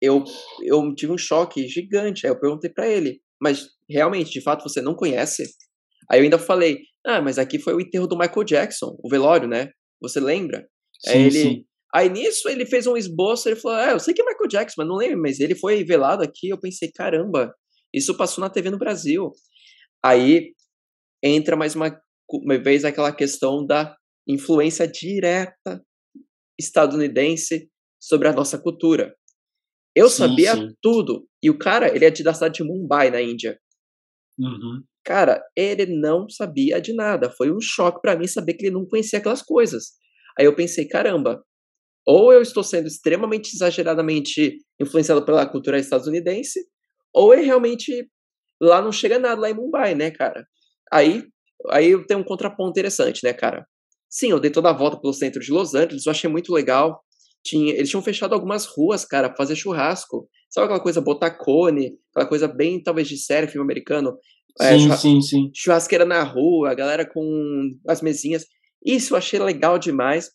eu, 0.00 0.24
eu 0.62 0.94
tive 0.94 1.12
um 1.12 1.18
choque 1.18 1.66
gigante. 1.68 2.26
Aí 2.26 2.32
eu 2.32 2.38
perguntei 2.38 2.70
para 2.70 2.88
ele, 2.88 3.20
mas 3.40 3.68
realmente, 3.88 4.30
de 4.30 4.42
fato, 4.42 4.62
você 4.62 4.82
não 4.82 4.94
conhece? 4.94 5.44
Aí 6.10 6.20
eu 6.20 6.24
ainda 6.24 6.38
falei, 6.38 6.78
ah, 7.06 7.22
mas 7.22 7.38
aqui 7.38 7.58
foi 7.58 7.74
o 7.74 7.80
enterro 7.80 8.06
do 8.06 8.18
Michael 8.18 8.44
Jackson, 8.44 8.96
o 9.02 9.08
velório, 9.08 9.48
né? 9.48 9.70
Você 10.00 10.20
lembra? 10.20 10.68
Sim, 11.00 11.10
aí 11.10 11.22
ele, 11.22 11.30
sim. 11.30 11.64
Aí 11.94 12.08
nisso 12.08 12.48
ele 12.48 12.66
fez 12.66 12.86
um 12.86 12.96
esboço, 12.96 13.48
ele 13.48 13.56
falou, 13.56 13.78
ah, 13.78 13.90
eu 13.92 14.00
sei 14.00 14.12
que 14.12 14.20
é 14.20 14.24
Michael 14.24 14.48
Jackson, 14.48 14.74
mas 14.78 14.88
não 14.88 14.96
lembro, 14.96 15.22
mas 15.22 15.40
ele 15.40 15.54
foi 15.54 15.82
velado 15.84 16.22
aqui. 16.22 16.48
Eu 16.48 16.60
pensei, 16.60 16.90
caramba, 16.92 17.54
isso 17.92 18.16
passou 18.16 18.42
na 18.42 18.50
TV 18.50 18.70
no 18.70 18.78
Brasil. 18.78 19.32
Aí 20.04 20.52
entra 21.22 21.56
mais 21.56 21.74
uma 21.74 21.98
uma 22.30 22.58
vez 22.58 22.84
aquela 22.84 23.10
questão 23.10 23.64
da 23.64 23.96
influência 24.26 24.86
direta 24.86 25.82
estadunidense 26.58 27.70
sobre 27.98 28.28
a 28.28 28.32
nossa 28.32 28.58
cultura. 28.58 29.16
Eu 29.94 30.10
sim, 30.10 30.18
sabia 30.18 30.54
sim. 30.54 30.74
tudo. 30.82 31.26
E 31.42 31.48
o 31.48 31.58
cara, 31.58 31.94
ele 31.94 32.04
é 32.04 32.10
de, 32.10 32.22
da 32.22 32.34
cidade 32.34 32.56
de 32.56 32.64
Mumbai, 32.64 33.10
na 33.10 33.22
Índia. 33.22 33.58
Uhum. 34.38 34.82
Cara, 35.08 35.42
ele 35.56 35.86
não 35.86 36.28
sabia 36.28 36.82
de 36.82 36.92
nada. 36.92 37.30
Foi 37.30 37.50
um 37.50 37.62
choque 37.62 37.98
para 38.02 38.14
mim 38.14 38.26
saber 38.26 38.52
que 38.52 38.66
ele 38.66 38.74
não 38.74 38.84
conhecia 38.84 39.18
aquelas 39.18 39.40
coisas. 39.40 39.92
Aí 40.38 40.44
eu 40.44 40.54
pensei, 40.54 40.86
caramba, 40.86 41.42
ou 42.06 42.30
eu 42.30 42.42
estou 42.42 42.62
sendo 42.62 42.88
extremamente 42.88 43.54
exageradamente 43.54 44.58
influenciado 44.78 45.24
pela 45.24 45.46
cultura 45.46 45.78
estadunidense, 45.78 46.60
ou 47.14 47.32
é 47.32 47.40
realmente 47.40 48.06
lá 48.60 48.82
não 48.82 48.92
chega 48.92 49.18
nada 49.18 49.40
lá 49.40 49.48
em 49.48 49.54
Mumbai, 49.54 49.94
né, 49.94 50.10
cara? 50.10 50.46
Aí 50.92 51.24
aí 51.70 52.04
tem 52.06 52.16
um 52.18 52.22
contraponto 52.22 52.72
interessante, 52.72 53.24
né, 53.24 53.32
cara? 53.32 53.66
Sim, 54.10 54.32
eu 54.32 54.40
dei 54.40 54.50
toda 54.50 54.68
a 54.68 54.74
volta 54.74 55.00
pelo 55.00 55.14
centro 55.14 55.40
de 55.40 55.50
Los 55.50 55.74
Angeles, 55.74 56.04
eu 56.04 56.10
achei 56.10 56.28
muito 56.30 56.52
legal. 56.52 57.02
Tinha, 57.42 57.72
eles 57.72 57.88
tinham 57.88 58.02
fechado 58.02 58.34
algumas 58.34 58.66
ruas, 58.66 59.06
cara, 59.06 59.28
pra 59.28 59.38
fazer 59.38 59.56
churrasco. 59.56 60.28
Sabe 60.50 60.66
aquela 60.66 60.80
coisa 60.82 61.00
botar 61.00 61.30
cone, 61.30 61.98
aquela 62.10 62.28
coisa 62.28 62.46
bem, 62.46 62.82
talvez, 62.82 63.08
de 63.08 63.16
série, 63.16 63.48
filme 63.48 63.64
americano? 63.64 64.18
É, 64.60 64.78
sim, 64.78 64.96
sim, 64.96 65.20
sim. 65.20 65.50
Churrasqueira 65.54 66.04
na 66.04 66.22
rua, 66.22 66.70
a 66.70 66.74
galera 66.74 67.08
com 67.08 67.68
as 67.86 68.02
mesinhas. 68.02 68.44
Isso 68.84 69.14
eu 69.14 69.18
achei 69.18 69.38
legal 69.38 69.78
demais. 69.78 70.30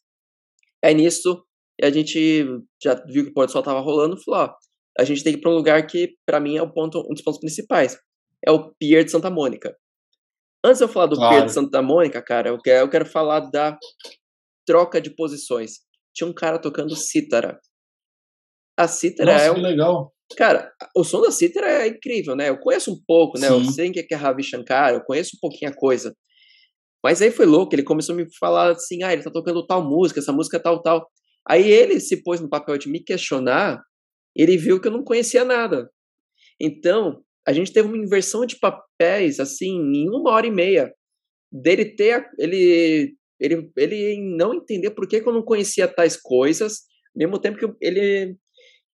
É 0.83 0.93
nisso, 0.93 1.43
a 1.81 1.89
gente 1.89 2.45
já 2.81 2.95
viu 3.05 3.23
que 3.23 3.31
o 3.31 3.33
pôr 3.33 3.45
do 3.45 3.51
sol 3.51 3.63
tava 3.63 3.79
rolando, 3.79 4.21
falou, 4.21 4.41
ó, 4.41 4.53
a 4.99 5.03
gente 5.03 5.23
tem 5.23 5.33
que 5.33 5.39
ir 5.39 5.41
pra 5.41 5.51
um 5.51 5.55
lugar 5.55 5.85
que, 5.87 6.15
para 6.25 6.39
mim, 6.39 6.57
é 6.57 6.61
o 6.61 6.71
ponto, 6.71 6.99
um 7.09 7.13
dos 7.13 7.23
pontos 7.23 7.39
principais. 7.39 7.97
É 8.45 8.51
o 8.51 8.73
Pier 8.75 9.03
de 9.03 9.11
Santa 9.11 9.29
Mônica. 9.29 9.75
Antes 10.63 10.79
de 10.79 10.83
eu 10.85 10.87
falar 10.87 11.07
do 11.07 11.15
claro. 11.15 11.35
Pedro 11.35 11.49
Santa 11.49 11.81
Mônica, 11.81 12.21
cara, 12.21 12.49
eu 12.49 12.61
quero, 12.61 12.85
eu 12.85 12.89
quero 12.89 13.05
falar 13.05 13.39
da 13.41 13.77
troca 14.65 15.01
de 15.01 15.09
posições. 15.09 15.79
Tinha 16.13 16.29
um 16.29 16.33
cara 16.33 16.59
tocando 16.59 16.95
cítara. 16.95 17.59
A 18.77 18.87
cítara 18.87 19.33
Nossa, 19.33 19.45
é 19.45 19.51
um... 19.51 19.61
legal. 19.61 20.12
Cara, 20.35 20.71
o 20.95 21.03
som 21.03 21.21
da 21.21 21.31
cítara 21.31 21.67
é 21.83 21.87
incrível, 21.87 22.35
né? 22.35 22.49
Eu 22.49 22.57
conheço 22.57 22.91
um 22.91 22.97
pouco, 23.05 23.39
né? 23.39 23.47
Sim. 23.47 23.53
Eu 23.53 23.65
sei 23.65 23.91
que 23.91 24.13
é 24.13 24.17
Ravi 24.17 24.43
Shankar, 24.43 24.93
eu 24.93 25.01
conheço 25.01 25.35
um 25.35 25.39
pouquinho 25.39 25.71
a 25.71 25.75
coisa. 25.75 26.15
Mas 27.03 27.21
aí 27.21 27.31
foi 27.31 27.45
louco, 27.45 27.75
ele 27.75 27.83
começou 27.83 28.13
a 28.13 28.17
me 28.17 28.25
falar 28.39 28.71
assim, 28.71 29.03
ah, 29.03 29.11
ele 29.11 29.23
tá 29.23 29.29
tocando 29.29 29.65
tal 29.65 29.83
música, 29.83 30.19
essa 30.19 30.31
música 30.31 30.59
tal, 30.59 30.81
tal. 30.81 31.05
Aí 31.47 31.69
ele 31.69 31.99
se 31.99 32.23
pôs 32.23 32.39
no 32.39 32.49
papel 32.49 32.77
de 32.77 32.89
me 32.89 33.03
questionar, 33.03 33.81
ele 34.35 34.57
viu 34.57 34.79
que 34.79 34.87
eu 34.87 34.91
não 34.91 35.03
conhecia 35.03 35.43
nada. 35.43 35.89
Então, 36.59 37.21
a 37.45 37.51
gente 37.51 37.73
teve 37.73 37.87
uma 37.87 37.97
inversão 37.97 38.45
de 38.45 38.57
papéis, 38.57 39.39
assim, 39.39 39.69
em 39.69 40.09
uma 40.09 40.31
hora 40.31 40.47
e 40.47 40.51
meia. 40.51 40.93
Dele 41.51 41.85
ter. 41.85 42.25
Ele, 42.39 43.15
ele, 43.39 43.71
ele 43.75 44.35
não 44.37 44.53
entender 44.53 44.91
por 44.91 45.07
que, 45.07 45.19
que 45.19 45.27
eu 45.27 45.33
não 45.33 45.43
conhecia 45.43 45.87
tais 45.87 46.15
coisas, 46.19 46.83
mesmo 47.15 47.39
tempo 47.39 47.57
que 47.57 47.85
ele, 47.85 48.37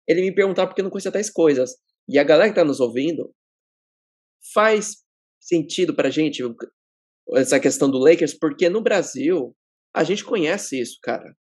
ele 0.07 0.21
me 0.21 0.33
perguntava 0.33 0.67
por 0.67 0.75
que 0.75 0.81
eu 0.81 0.83
não 0.83 0.91
conhecia 0.91 1.11
tais 1.11 1.29
coisas. 1.29 1.71
E 2.07 2.17
a 2.17 2.23
galera 2.23 2.49
que 2.49 2.53
está 2.53 2.63
nos 2.63 2.79
ouvindo 2.79 3.33
faz 4.53 5.03
sentido 5.39 5.95
pra 5.95 6.09
gente 6.09 6.41
essa 7.33 7.59
questão 7.59 7.89
do 7.89 7.97
Lakers, 7.97 8.33
porque 8.33 8.69
no 8.69 8.81
Brasil 8.81 9.55
a 9.93 10.03
gente 10.03 10.23
conhece 10.23 10.79
isso, 10.79 10.97
cara. 11.03 11.35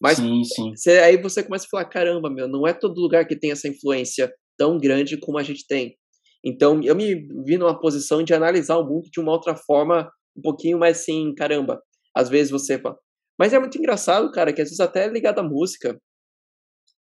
Mas 0.00 0.18
sim, 0.18 0.42
sim. 0.44 0.90
Aí 0.90 1.20
você 1.20 1.42
começa 1.42 1.64
a 1.66 1.68
falar: 1.68 1.84
caramba, 1.86 2.28
meu, 2.30 2.48
não 2.48 2.66
é 2.66 2.72
todo 2.72 3.00
lugar 3.00 3.26
que 3.26 3.38
tem 3.38 3.50
essa 3.50 3.68
influência 3.68 4.32
tão 4.58 4.78
grande 4.78 5.18
como 5.18 5.38
a 5.38 5.42
gente 5.42 5.66
tem. 5.66 5.96
Então, 6.44 6.80
eu 6.82 6.94
me 6.94 7.26
vi 7.44 7.56
numa 7.56 7.78
posição 7.78 8.22
de 8.22 8.34
analisar 8.34 8.76
o 8.78 8.86
mundo 8.86 9.08
de 9.10 9.20
uma 9.20 9.32
outra 9.32 9.56
forma, 9.56 10.10
um 10.36 10.42
pouquinho 10.42 10.78
mais 10.78 11.00
assim, 11.00 11.34
caramba. 11.34 11.80
Às 12.14 12.28
vezes 12.28 12.50
você 12.50 12.78
fala. 12.78 12.96
Mas 13.38 13.52
é 13.52 13.58
muito 13.58 13.76
engraçado, 13.76 14.30
cara, 14.30 14.52
que 14.52 14.62
às 14.62 14.68
vezes 14.68 14.80
até 14.80 15.04
é 15.04 15.08
ligado 15.08 15.38
à 15.38 15.42
música. 15.42 16.00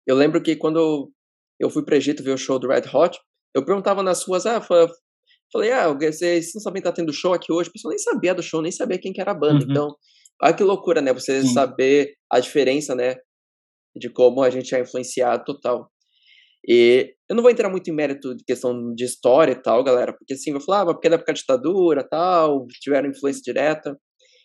Eu 0.07 0.15
lembro 0.15 0.41
que 0.41 0.55
quando 0.55 1.11
eu 1.59 1.69
fui 1.69 1.83
para 1.83 1.97
Egito 1.97 2.23
ver 2.23 2.31
o 2.31 2.37
show 2.37 2.57
do 2.57 2.67
Red 2.67 2.83
Hot, 2.93 3.19
eu 3.55 3.63
perguntava 3.63 4.01
nas 4.01 4.23
ruas, 4.23 4.45
ah, 4.45 4.61
falei, 4.61 5.71
ah, 5.71 5.93
vocês 5.93 6.51
não 6.55 6.61
sabem 6.61 6.81
que 6.81 6.87
tá 6.87 6.93
tendo 6.93 7.13
show 7.13 7.33
aqui 7.33 7.51
hoje? 7.51 7.69
O 7.69 7.73
pessoal 7.73 7.91
nem 7.91 7.99
sabia 7.99 8.33
do 8.33 8.41
show, 8.41 8.61
nem 8.61 8.71
sabia 8.71 8.99
quem 8.99 9.13
que 9.13 9.21
era 9.21 9.31
a 9.31 9.35
banda. 9.35 9.65
Uhum. 9.65 9.71
Então, 9.71 9.95
olha 10.41 10.53
que 10.53 10.63
loucura, 10.63 11.01
né? 11.01 11.13
Você 11.13 11.41
Sim. 11.41 11.53
saber 11.53 12.13
a 12.31 12.39
diferença, 12.39 12.95
né? 12.95 13.15
De 13.95 14.09
como 14.09 14.41
a 14.41 14.49
gente 14.49 14.73
é 14.73 14.79
influenciado 14.79 15.43
total. 15.43 15.91
E 16.67 17.13
eu 17.29 17.35
não 17.35 17.41
vou 17.41 17.51
entrar 17.51 17.69
muito 17.69 17.89
em 17.89 17.93
mérito 17.93 18.35
de 18.35 18.43
questão 18.43 18.93
de 18.93 19.03
história 19.03 19.53
e 19.53 19.61
tal, 19.61 19.83
galera, 19.83 20.13
porque 20.13 20.33
assim, 20.33 20.51
vou 20.51 20.61
falar, 20.61 20.81
ah, 20.81 20.93
porque 20.93 21.07
é 21.07 21.09
da 21.09 21.15
época 21.15 21.33
da 21.33 21.37
ditadura 21.37 22.07
tal, 22.07 22.65
tiveram 22.79 23.09
influência 23.09 23.41
direta. 23.43 23.97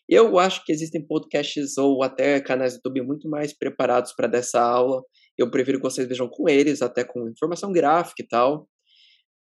Eu 0.09 0.39
acho 0.39 0.65
que 0.65 0.73
existem 0.73 1.05
podcasts 1.05 1.77
ou 1.77 2.03
até 2.03 2.41
canais 2.41 2.75
do 2.75 2.77
YouTube 2.77 3.07
muito 3.07 3.29
mais 3.29 3.53
preparados 3.57 4.13
para 4.15 4.29
dessa 4.29 4.61
aula. 4.61 5.03
Eu 5.39 5.51
prefiro 5.51 5.79
que 5.79 5.85
vocês 5.85 6.09
vejam 6.09 6.29
com 6.29 6.49
eles, 6.49 6.83
até 6.83 7.05
com 7.05 7.29
informação 7.29 7.73
gráfica 7.73 8.23
e 8.23 8.27
tal, 8.27 8.69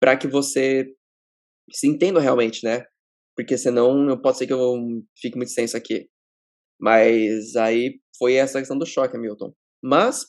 para 0.00 0.16
que 0.16 0.26
você 0.26 0.86
se 1.72 1.86
entenda 1.86 2.20
realmente, 2.20 2.64
né? 2.64 2.84
Porque 3.36 3.56
senão 3.56 3.94
não 3.94 4.20
pode 4.20 4.38
ser 4.38 4.46
que 4.46 4.52
eu 4.52 4.76
fique 5.18 5.36
muito 5.36 5.48
extenso 5.48 5.76
aqui. 5.76 6.08
Mas 6.80 7.54
aí 7.56 8.00
foi 8.18 8.34
essa 8.34 8.58
questão 8.58 8.78
do 8.78 8.86
choque, 8.86 9.16
Hamilton. 9.16 9.52
Mas, 9.82 10.24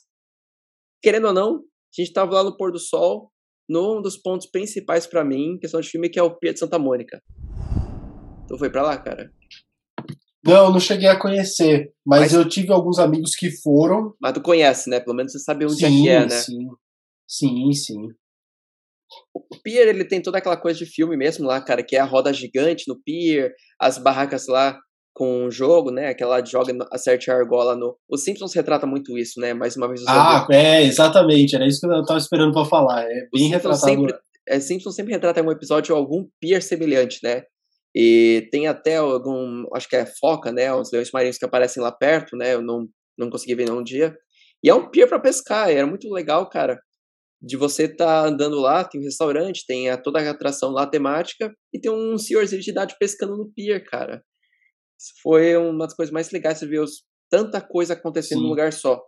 querendo 1.02 1.28
ou 1.28 1.34
não, 1.34 1.56
a 1.56 2.02
gente 2.02 2.08
estava 2.08 2.34
lá 2.34 2.44
no 2.44 2.56
pôr 2.56 2.72
do 2.72 2.80
sol, 2.80 3.32
num 3.70 4.02
dos 4.02 4.18
pontos 4.18 4.48
principais 4.50 5.08
para 5.08 5.26
mim, 5.26 5.58
questão 5.60 5.82
de 5.82 5.90
filme, 5.90 6.10
que 6.10 6.20
é 6.20 6.24
o 6.24 6.38
Pier 6.38 6.54
de 6.54 6.60
Santa 6.60 6.78
Mônica. 6.78 7.22
Tu 8.48 8.58
foi 8.58 8.70
para 8.70 8.84
lá, 8.84 8.98
cara? 8.98 9.32
Não, 10.46 10.72
não 10.72 10.80
cheguei 10.80 11.08
a 11.08 11.20
conhecer, 11.20 11.92
mas, 12.06 12.22
mas, 12.22 12.34
eu 12.34 12.48
tive 12.48 12.72
alguns 12.72 13.00
amigos 13.00 13.32
que 13.36 13.50
foram. 13.62 14.14
Mas 14.22 14.34
tu 14.34 14.42
conhece, 14.42 14.90
né? 14.90 15.00
Pelo 15.00 15.16
menos 15.16 15.32
você 15.32 15.40
sabe 15.40 15.66
onde 15.66 15.76
sim, 15.78 15.86
é 15.86 15.90
que 15.90 16.10
é, 16.10 16.20
né? 16.22 16.30
Sim, 16.30 16.68
sim, 17.28 17.74
sim. 17.74 18.08
O 19.34 19.62
pier, 19.64 19.88
ele 19.88 20.06
tem 20.06 20.22
toda 20.22 20.38
aquela 20.38 20.58
coisa 20.58 20.78
de 20.78 20.86
filme 20.86 21.18
mesmo 21.18 21.46
lá, 21.46 21.62
cara, 21.62 21.84
que 21.84 21.96
é 21.96 22.00
a 22.00 22.06
roda 22.06 22.32
gigante 22.34 22.86
no 22.88 23.02
pier, 23.02 23.54
as 23.80 23.98
barracas 23.98 24.48
lá 24.48 24.78
com 25.16 25.46
o 25.46 25.52
jogo, 25.52 25.92
né? 25.92 26.10
Aquela 26.10 26.44
joga 26.44 26.74
acerte 26.92 27.32
a 27.32 27.36
argola 27.36 27.76
no. 27.76 27.98
Os 28.10 28.24
Simpsons 28.24 28.54
retrata 28.54 28.86
muito 28.86 29.18
isso, 29.18 29.40
né? 29.40 29.54
Mais 29.54 29.78
uma 29.78 29.88
vez 29.88 30.04
Ah, 30.08 30.46
é, 30.52 30.84
exatamente. 30.84 31.56
Era 31.56 31.66
isso 31.66 31.80
que 31.80 31.88
eu 31.88 32.04
tava 32.04 32.20
esperando 32.20 32.54
para 32.54 32.66
falar. 32.66 33.04
É 33.04 33.28
bem 33.34 33.48
retratado. 33.48 33.80
Sempre, 33.80 34.14
é, 34.48 34.60
Simpsons 34.60 34.94
sempre 34.94 35.14
retrata 35.14 35.40
em 35.40 35.44
um 35.44 35.52
episódio 35.52 35.96
algum 35.96 36.28
pier 36.40 36.62
semelhante, 36.62 37.20
né? 37.24 37.44
E 37.96 38.50
tem 38.52 38.68
até 38.68 38.98
algum, 38.98 39.66
acho 39.74 39.88
que 39.88 39.96
é 39.96 40.06
foca, 40.06 40.52
né? 40.52 40.74
Os 40.74 40.92
leões 40.92 41.12
marinhos 41.12 41.38
que 41.38 41.46
aparecem 41.46 41.82
lá 41.82 41.92
perto, 41.92 42.36
né? 42.36 42.54
Eu 42.54 42.62
não, 42.62 42.88
não 43.18 43.30
consegui 43.30 43.56
ver 43.56 43.70
nenhum 43.70 43.84
dia. 43.84 44.16
E 44.64 44.70
é 44.70 44.76
um 44.76 44.90
pier 44.90 45.08
para 45.08 45.20
pescar, 45.20 45.70
era 45.70 45.88
muito 45.88 46.12
legal, 46.12 46.50
cara. 46.50 46.80
De 47.42 47.56
você 47.56 47.84
estar 47.84 48.24
tá 48.24 48.28
andando 48.28 48.60
lá, 48.60 48.84
tem 48.84 49.00
um 49.00 49.04
restaurante, 49.04 49.66
tem 49.66 49.90
a, 49.90 49.98
toda 49.98 50.20
a 50.20 50.30
atração 50.30 50.72
lá 50.72 50.86
temática, 50.86 51.54
e 51.74 51.80
tem 51.80 51.92
um 51.92 52.18
senhorzinho 52.18 52.62
de 52.62 52.72
idade 52.72 52.96
pescando 53.00 53.38
no 53.38 53.52
pier, 53.54 53.84
cara 53.86 54.22
foi 55.22 55.56
uma 55.58 55.86
das 55.86 55.96
coisas 55.96 56.12
mais 56.12 56.32
legais 56.32 56.60
de 56.60 56.66
ver 56.66 56.80
os, 56.80 57.04
tanta 57.30 57.62
coisa 57.62 57.94
acontecendo 57.94 58.40
Sim. 58.40 58.44
num 58.44 58.50
lugar 58.50 58.74
só. 58.74 59.02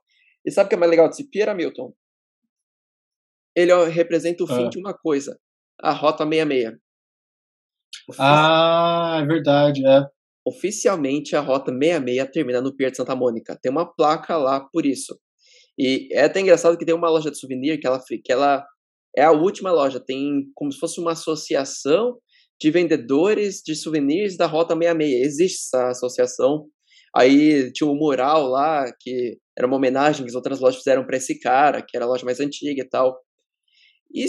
E 0.46 0.52
sabe 0.52 0.68
o 0.68 0.70
que 0.70 0.76
é 0.76 0.78
mais 0.78 0.90
legal 0.90 1.10
desse 1.10 1.30
Pierre 1.30 1.52
Hamilton? 1.52 1.94
Ele 3.56 3.72
ó, 3.72 3.86
representa 3.86 4.44
o 4.44 4.48
fim 4.48 4.68
ah. 4.68 4.70
de 4.70 4.78
uma 4.78 4.94
coisa, 4.94 5.40
a 5.80 5.92
Rota 5.92 6.24
66. 6.24 6.76
Ah, 8.20 9.20
é 9.22 9.26
verdade, 9.26 9.86
é. 9.86 10.06
Oficialmente, 10.46 11.36
a 11.36 11.42
Rota 11.42 11.72
66 11.72 12.30
termina 12.32 12.62
no 12.62 12.76
Pier 12.76 12.92
de 12.92 12.98
Santa 12.98 13.16
Mônica. 13.16 13.58
Tem 13.62 13.72
uma 13.72 13.86
placa 13.86 14.38
lá 14.38 14.62
por 14.62 14.86
isso. 14.86 15.18
E 15.78 16.08
é 16.12 16.24
até 16.24 16.40
engraçado 16.40 16.78
que 16.78 16.86
tem 16.86 16.96
uma 16.96 17.10
loja 17.10 17.30
de 17.30 17.38
souvenir 17.38 17.80
que 17.80 17.86
ela, 17.86 18.02
que 18.24 18.32
ela 18.32 18.66
é 19.16 19.24
a 19.24 19.32
última 19.32 19.72
loja. 19.72 20.00
Tem 20.00 20.44
como 20.56 20.72
se 20.72 20.80
fosse 20.80 21.00
uma 21.00 21.12
associação 21.12 22.18
de 22.60 22.72
vendedores 22.72 23.62
de 23.64 23.76
souvenirs 23.76 24.38
da 24.38 24.46
Rota 24.48 24.76
66. 24.76 25.26
Existe 25.26 25.60
essa 25.68 25.90
associação. 25.90 26.68
Aí 27.16 27.72
tinha 27.74 27.90
um 27.90 27.96
mural 27.96 28.48
lá, 28.48 28.86
que 29.00 29.38
era 29.58 29.68
uma 29.68 29.78
homenagem 29.78 30.24
que 30.24 30.30
as 30.30 30.36
outras 30.36 30.60
lojas 30.60 30.78
fizeram 30.78 31.06
para 31.06 31.18
esse 31.18 31.40
cara, 31.40 31.82
que 31.82 31.96
era 31.96 32.06
a 32.06 32.08
loja 32.08 32.26
mais 32.26 32.40
antiga 32.40 32.82
e 32.82 32.88
tal. 32.88 33.20
E, 34.14 34.26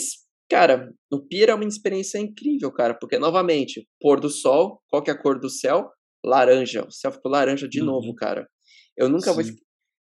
cara, 0.49 0.93
o 1.13 1.21
Pier 1.21 1.51
é 1.51 1.55
uma 1.55 1.65
experiência 1.65 2.19
incrível, 2.19 2.73
cara, 2.73 2.95
porque, 2.95 3.19
novamente, 3.19 3.87
pôr 4.01 4.21
do 4.21 4.31
sol, 4.31 4.81
qual 4.89 5.03
que 5.03 5.11
é 5.11 5.15
a 5.15 5.21
cor 5.21 5.39
do 5.39 5.51
céu? 5.51 5.91
laranja. 6.25 6.87
O 6.87 6.91
céu 6.91 7.13
ficou 7.13 7.31
laranja 7.31 7.69
de 7.69 7.81
uhum. 7.81 7.87
novo, 7.87 8.15
cara. 8.15 8.49
Eu 8.97 9.09
nunca, 9.09 9.33
vou, 9.33 9.43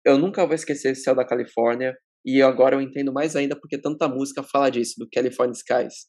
eu 0.05 0.17
nunca 0.17 0.45
vou 0.45 0.55
esquecer 0.55 0.91
esse 0.91 1.03
céu 1.03 1.15
da 1.15 1.25
Califórnia. 1.25 1.95
E 2.25 2.41
agora 2.41 2.75
eu 2.75 2.81
entendo 2.81 3.13
mais 3.13 3.35
ainda 3.35 3.57
porque 3.57 3.77
tanta 3.77 4.07
música 4.07 4.43
fala 4.43 4.69
disso, 4.69 4.95
do 4.97 5.07
California 5.11 5.53
Skies. 5.53 6.07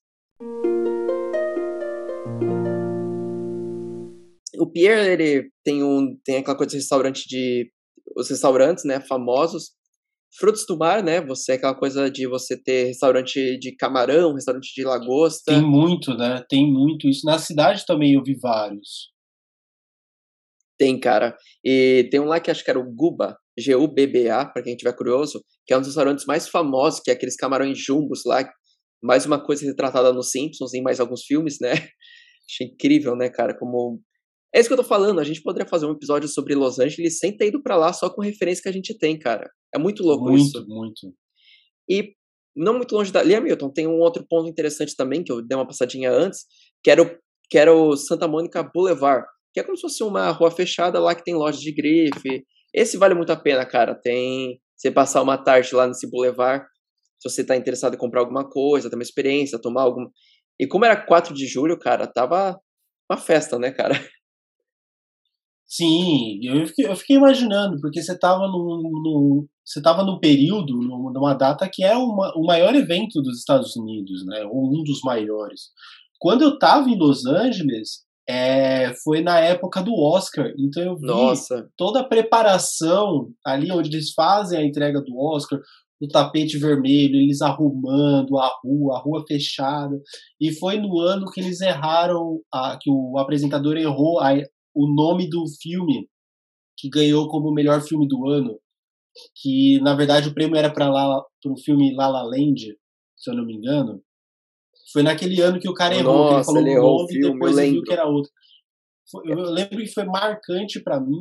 O 4.59 4.67
Pierre, 4.67 5.13
ele 5.13 5.51
tem, 5.65 5.85
um, 5.85 6.19
tem 6.25 6.39
aquela 6.39 6.57
coisa 6.57 6.71
de 6.71 6.77
restaurante 6.79 7.29
de... 7.29 7.71
Os 8.17 8.29
restaurantes, 8.29 8.85
né, 8.85 9.01
famosos. 9.01 9.73
Frutos 10.37 10.65
do 10.67 10.77
mar, 10.77 11.03
né? 11.03 11.21
Você 11.23 11.53
aquela 11.53 11.75
coisa 11.75 12.11
de 12.11 12.27
você 12.27 12.61
ter 12.61 12.87
restaurante 12.87 13.59
de 13.59 13.75
camarão, 13.77 14.35
restaurante 14.35 14.73
de 14.75 14.85
lagosta. 14.85 15.53
Tem 15.53 15.63
muito, 15.63 16.15
né? 16.15 16.45
Tem 16.49 16.71
muito 16.71 17.09
isso. 17.09 17.25
Na 17.25 17.39
cidade 17.39 17.85
também 17.87 18.15
eu 18.15 18.23
vi 18.23 18.39
vários. 18.39 19.11
Tem, 20.79 20.99
cara. 20.99 21.37
E 21.65 22.09
tem 22.11 22.21
um 22.21 22.27
lá 22.27 22.39
que 22.39 22.51
acho 22.51 22.63
que 22.63 22.71
era 22.71 22.79
o 22.79 22.95
Guba, 22.95 23.37
G-U-B-B-A, 23.59 24.47
para 24.47 24.63
quem 24.63 24.77
tiver 24.77 24.93
curioso, 24.95 25.43
que 25.67 25.75
é 25.75 25.77
um 25.77 25.81
dos 25.81 25.89
restaurantes 25.89 26.25
mais 26.25 26.49
famosos, 26.49 27.01
que 27.01 27.11
é 27.11 27.15
aqueles 27.15 27.35
camarões 27.35 27.77
jumbos 27.79 28.23
lá. 28.25 28.49
Mais 29.03 29.27
uma 29.27 29.43
coisa 29.45 29.65
retratada 29.67 30.13
nos 30.13 30.31
Simpsons 30.31 30.73
e 30.73 30.79
em 30.79 30.83
mais 30.83 31.01
alguns 31.01 31.25
filmes, 31.25 31.59
né? 31.61 31.73
Achei 32.49 32.69
incrível, 32.69 33.17
né, 33.17 33.29
cara? 33.29 33.57
Como. 33.59 34.01
É 34.55 34.61
isso 34.61 34.69
que 34.69 34.73
eu 34.73 34.79
tô 34.79 34.85
falando. 34.85 35.21
A 35.21 35.25
gente 35.25 35.43
poderia 35.43 35.69
fazer 35.69 35.87
um 35.87 35.93
episódio 35.93 36.29
sobre 36.29 36.55
Los 36.55 36.79
Angeles 36.79 37.19
sem 37.19 37.37
ter 37.37 37.49
ido 37.49 37.63
pra 37.63 37.77
lá 37.77 37.93
só 37.93 38.09
com 38.09 38.23
referência 38.23 38.63
que 38.63 38.69
a 38.69 38.73
gente 38.73 38.97
tem, 38.97 39.19
cara. 39.19 39.51
É 39.75 39.79
muito 39.79 40.03
louco 40.03 40.25
muito, 40.25 40.43
isso. 40.43 40.59
Muito, 40.67 40.75
muito. 40.75 41.17
E 41.89 42.15
não 42.57 42.75
muito 42.75 42.95
longe 42.95 43.13
dali, 43.13 43.35
Hamilton, 43.35 43.71
tem 43.71 43.87
um 43.87 44.01
outro 44.01 44.27
ponto 44.29 44.49
interessante 44.49 44.97
também, 44.97 45.23
que 45.23 45.31
eu 45.31 45.41
dei 45.41 45.57
uma 45.57 45.67
passadinha 45.67 46.11
antes, 46.11 46.45
que 46.83 46.91
era 46.91 47.03
o, 47.03 47.19
que 47.49 47.57
era 47.57 47.73
o 47.73 47.97
Santa 47.97 48.27
Mônica 48.27 48.63
Boulevard, 48.63 49.25
que 49.55 49.61
é 49.61 49.63
como 49.63 49.77
se 49.77 49.83
fosse 49.83 50.03
uma 50.03 50.31
rua 50.31 50.51
fechada 50.51 50.99
lá 50.99 51.15
que 51.15 51.23
tem 51.23 51.35
loja 51.35 51.59
de 51.59 51.73
grife. 51.73 52.45
Esse 52.75 52.97
vale 52.97 53.15
muito 53.15 53.31
a 53.31 53.37
pena, 53.37 53.65
cara. 53.65 53.95
Tem 53.95 54.61
você 54.77 54.91
passar 54.91 55.23
uma 55.23 55.39
tarde 55.39 55.75
lá 55.75 55.87
nesse 55.87 56.09
boulevard, 56.11 56.65
se 57.21 57.29
você 57.29 57.45
tá 57.45 57.57
interessado 57.57 57.95
em 57.95 57.99
comprar 57.99 58.21
alguma 58.21 58.49
coisa, 58.49 58.89
ter 58.89 58.97
uma 58.97 59.03
experiência, 59.03 59.61
tomar 59.61 59.83
algum. 59.83 60.07
E 60.59 60.67
como 60.67 60.85
era 60.85 60.97
4 60.97 61.35
de 61.35 61.47
julho, 61.47 61.79
cara, 61.79 62.07
tava 62.07 62.59
uma 63.11 63.19
festa, 63.19 63.59
né, 63.59 63.71
cara? 63.71 63.95
Sim, 65.69 66.41
eu 66.43 66.67
fiquei, 66.67 66.87
eu 66.87 66.97
fiquei 66.97 67.17
imaginando, 67.17 67.79
porque 67.79 68.01
você 68.01 68.13
estava 68.13 68.47
num, 68.49 68.81
num, 68.83 69.47
você 69.63 69.81
estava 69.81 70.03
num 70.03 70.19
período, 70.19 70.79
numa 70.79 71.35
data 71.35 71.69
que 71.71 71.85
é 71.85 71.95
uma, 71.95 72.33
o 72.35 72.47
maior 72.47 72.75
evento 72.75 73.21
dos 73.21 73.39
Estados 73.39 73.77
Unidos, 73.77 74.25
né? 74.25 74.45
Ou 74.47 74.67
um 74.67 74.83
dos 74.83 75.01
maiores. 75.05 75.71
Quando 76.19 76.43
eu 76.43 76.55
estava 76.55 76.89
em 76.89 76.97
Los 76.97 77.27
Angeles, 77.27 78.07
é, 78.27 78.95
foi 79.05 79.21
na 79.21 79.41
época 79.41 79.83
do 79.83 79.95
Oscar, 79.95 80.51
então 80.59 80.83
eu 80.83 80.97
vi 80.97 81.07
Nossa. 81.07 81.69
toda 81.77 82.01
a 82.01 82.09
preparação 82.09 83.29
ali 83.45 83.71
onde 83.71 83.91
eles 83.91 84.13
fazem 84.15 84.59
a 84.59 84.65
entrega 84.65 85.03
do 85.03 85.19
Oscar, 85.19 85.61
o 86.01 86.09
tapete 86.09 86.59
vermelho, 86.59 87.17
eles 87.17 87.43
arrumando 87.43 88.39
a 88.39 88.51
rua, 88.63 88.97
a 88.97 89.01
rua 89.01 89.25
fechada. 89.27 90.01
E 90.41 90.53
foi 90.53 90.79
no 90.79 90.99
ano 91.01 91.31
que 91.31 91.41
eles 91.41 91.61
erraram, 91.61 92.41
a, 92.53 92.79
que 92.81 92.91
o 92.91 93.19
apresentador 93.19 93.77
errou 93.77 94.21
a, 94.21 94.35
o 94.79 94.87
nome 94.87 95.29
do 95.29 95.45
filme 95.61 96.09
que 96.79 96.89
ganhou 96.89 97.29
como 97.29 97.53
melhor 97.53 97.83
filme 97.83 98.07
do 98.07 98.29
ano, 98.29 98.57
que 99.35 99.81
na 99.81 99.97
verdade 99.97 100.29
o 100.29 100.35
prêmio 100.35 100.57
era 100.57 100.73
para 100.73 100.89
o 101.47 101.57
filme 101.59 101.95
La 101.97 102.07
La 102.09 102.23
Land, 102.23 102.77
se 103.17 103.31
eu 103.31 103.35
não 103.35 103.45
me 103.45 103.55
engano. 103.55 104.01
Foi 104.93 105.03
naquele 105.03 105.41
ano 105.43 105.59
que 105.59 105.69
o 105.69 105.75
cara 105.75 105.97
errou, 105.97 106.33
Nossa, 106.33 106.53
que 106.53 106.59
ele 106.59 106.75
falou 106.77 106.95
o 106.95 107.03
nome 107.03 107.15
e 107.17 107.21
depois 107.21 107.59
ele 107.59 107.73
viu 107.73 107.83
que 107.83 107.93
era 107.93 108.07
outro. 108.07 108.31
eu 109.25 109.51
lembro 109.51 109.79
que 109.79 109.89
foi 109.89 110.05
marcante 110.05 110.81
para 110.81 111.01
mim 111.01 111.19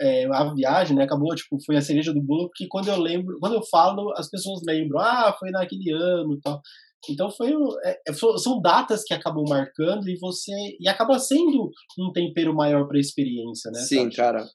é, 0.00 0.26
a 0.26 0.52
viagem, 0.52 0.96
né? 0.96 1.04
Acabou, 1.04 1.34
tipo, 1.34 1.56
foi 1.64 1.76
a 1.76 1.80
cereja 1.80 2.12
do 2.12 2.20
bolo, 2.20 2.48
porque 2.48 2.66
quando 2.68 2.88
eu 2.88 3.00
lembro, 3.00 3.38
quando 3.38 3.54
eu 3.54 3.62
falo, 3.62 4.12
as 4.16 4.28
pessoas 4.28 4.60
lembram, 4.66 5.00
ah, 5.00 5.34
foi 5.38 5.50
naquele 5.50 5.92
ano 5.92 6.34
e 6.34 6.40
tal. 6.40 6.60
Então 7.08 7.30
foi 7.30 7.52
é, 7.84 8.00
é 8.08 8.12
são 8.12 8.60
datas 8.60 9.02
que 9.04 9.14
acabam 9.14 9.44
marcando 9.48 10.08
e 10.08 10.18
você 10.18 10.52
e 10.78 10.88
acaba 10.88 11.18
sendo 11.18 11.70
um 11.98 12.12
tempero 12.12 12.54
maior 12.54 12.86
para 12.86 12.98
a 12.98 13.00
experiência, 13.00 13.70
né? 13.70 13.80
Sim, 13.80 14.10
cara, 14.10 14.46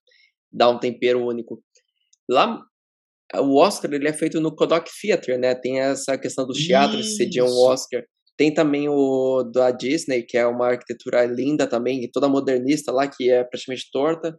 dá 0.51 0.69
um 0.69 0.79
tempero 0.79 1.25
único. 1.25 1.63
Lá 2.29 2.61
o 3.35 3.57
Oscar 3.57 3.91
ele 3.93 4.07
é 4.07 4.13
feito 4.13 4.39
no 4.39 4.55
Kodak 4.55 4.89
Theater, 5.01 5.39
né? 5.39 5.55
Tem 5.55 5.79
essa 5.79 6.17
questão 6.17 6.45
dos 6.45 6.57
teatros 6.65 7.07
que 7.07 7.15
cediam 7.15 7.47
o 7.47 7.67
Oscar. 7.67 8.03
Tem 8.37 8.53
também 8.53 8.87
o 8.89 9.43
da 9.43 9.71
Disney, 9.71 10.23
que 10.23 10.37
é 10.37 10.45
uma 10.45 10.67
arquitetura 10.67 11.25
linda 11.25 11.65
também, 11.65 12.09
toda 12.11 12.27
modernista 12.27 12.91
lá, 12.91 13.07
que 13.07 13.29
é 13.29 13.43
praticamente 13.43 13.89
torta. 13.91 14.37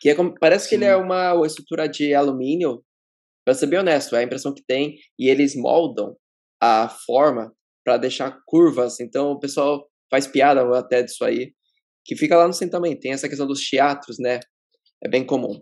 Que 0.00 0.10
é 0.10 0.14
como, 0.14 0.34
parece 0.40 0.64
Sim. 0.64 0.68
que 0.70 0.74
ele 0.76 0.84
é 0.84 0.96
uma, 0.96 1.34
estrutura 1.44 1.88
de 1.88 2.14
alumínio. 2.14 2.82
Pra 3.44 3.54
ser 3.54 3.66
bem 3.66 3.80
honesto, 3.80 4.14
é 4.14 4.20
a 4.20 4.22
impressão 4.22 4.54
que 4.54 4.62
tem. 4.64 4.94
E 5.18 5.28
eles 5.28 5.56
moldam 5.56 6.16
a 6.62 6.88
forma 6.88 7.52
para 7.84 7.96
deixar 7.96 8.38
curvas. 8.46 9.00
Então 9.00 9.32
o 9.32 9.40
pessoal 9.40 9.90
faz 10.08 10.28
piada 10.28 10.62
até 10.78 11.02
disso 11.02 11.24
aí. 11.24 11.52
Que 12.04 12.16
fica 12.16 12.36
lá 12.36 12.46
no 12.46 12.52
centro 12.52 12.78
também. 12.78 12.98
Tem 12.98 13.12
essa 13.12 13.28
questão 13.28 13.46
dos 13.46 13.60
teatros, 13.68 14.18
né? 14.20 14.38
É 15.04 15.08
bem 15.08 15.26
comum. 15.26 15.60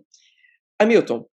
Hamilton, 0.79 1.25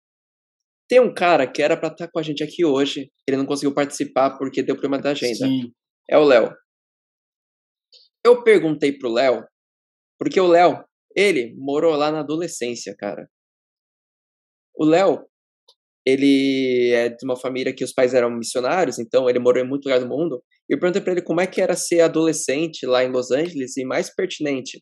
tem 0.89 1.01
um 1.01 1.13
cara 1.13 1.45
que 1.45 1.61
era 1.61 1.75
para 1.75 1.89
estar 1.89 2.05
tá 2.05 2.11
com 2.11 2.19
a 2.19 2.23
gente 2.23 2.43
aqui 2.43 2.63
hoje. 2.63 3.11
Ele 3.27 3.37
não 3.37 3.45
conseguiu 3.45 3.73
participar 3.73 4.37
porque 4.37 4.63
deu 4.63 4.75
problema 4.75 5.01
da 5.01 5.11
agenda. 5.11 5.45
Sim. 5.45 5.73
É 6.09 6.17
o 6.17 6.23
Léo. 6.23 6.53
Eu 8.25 8.43
perguntei 8.43 8.97
pro 8.97 9.11
Léo, 9.11 9.45
porque 10.17 10.39
o 10.39 10.47
Léo, 10.47 10.83
ele 11.15 11.53
morou 11.57 11.95
lá 11.95 12.11
na 12.11 12.19
adolescência, 12.19 12.95
cara. 12.97 13.29
O 14.75 14.85
Léo, 14.85 15.25
ele 16.07 16.91
é 16.93 17.09
de 17.09 17.25
uma 17.25 17.35
família 17.35 17.73
que 17.73 17.83
os 17.83 17.91
pais 17.91 18.13
eram 18.13 18.31
missionários, 18.31 18.97
então 18.97 19.29
ele 19.29 19.39
morou 19.39 19.61
em 19.61 19.67
muito 19.67 19.83
lugar 19.83 19.99
do 19.99 20.07
mundo. 20.07 20.41
E 20.69 20.73
eu 20.73 20.79
perguntei 20.79 21.01
para 21.01 21.11
ele 21.11 21.21
como 21.21 21.41
é 21.41 21.47
que 21.47 21.59
era 21.59 21.75
ser 21.75 21.99
adolescente 21.99 22.85
lá 22.85 23.03
em 23.03 23.11
Los 23.11 23.29
Angeles 23.29 23.75
e 23.75 23.83
mais 23.83 24.09
pertinente, 24.15 24.81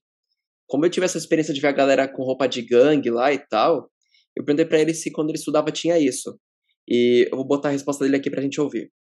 como 0.68 0.86
eu 0.86 0.90
tive 0.90 1.08
essa 1.08 1.18
experiência 1.18 1.52
de 1.52 1.60
ver 1.60 1.70
a 1.70 1.72
galera 1.72 2.08
com 2.08 2.22
roupa 2.22 2.48
de 2.48 2.62
gangue 2.62 3.10
lá 3.10 3.34
e 3.34 3.40
tal, 3.40 3.90
eu 4.36 4.46
perguntei 4.46 4.66
para 4.66 4.80
ele 4.80 4.94
se 4.94 5.12
quando 5.12 5.30
ele 5.30 5.40
estudava 5.40 5.72
tinha 5.72 5.98
isso. 5.98 6.40
E 6.88 7.28
eu 7.32 7.38
vou 7.38 7.46
botar 7.46 7.70
a 7.70 7.72
resposta 7.72 8.04
dele 8.04 8.18
aqui 8.18 8.30
pra 8.30 8.42
gente 8.42 8.62
ouvir. 8.62 8.92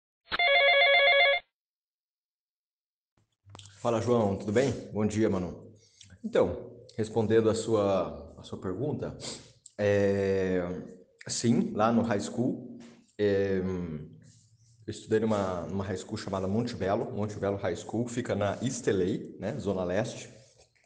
Fala, 3.83 4.01
João, 4.01 4.35
tudo 4.39 4.51
bem? 4.51 4.71
Bom 4.95 5.05
dia, 5.05 5.29
mano. 5.29 5.77
Então, 6.25 6.75
respondendo 6.97 7.51
a 7.51 7.55
sua, 7.55 8.35
a 8.39 8.43
sua 8.43 8.59
pergunta, 8.59 9.15
é, 9.77 10.63
Sim, 11.27 11.73
lá 11.75 11.91
no 11.91 12.03
high 12.03 12.21
school. 12.21 12.79
É, 13.19 13.61
eu 14.87 14.91
estudei 14.91 15.21
numa, 15.21 15.63
numa 15.63 15.83
high 15.83 15.97
school 15.97 16.19
chamada 16.19 16.47
Monte 16.47 16.77
Belo, 16.77 17.11
Monte 17.11 17.39
Belo 17.39 17.57
High 17.57 17.77
School, 17.77 18.07
fica 18.07 18.35
na 18.35 18.59
East 18.61 18.87
LA, 18.87 19.39
né, 19.41 19.59
Zona 19.59 19.83
Leste. 19.83 20.29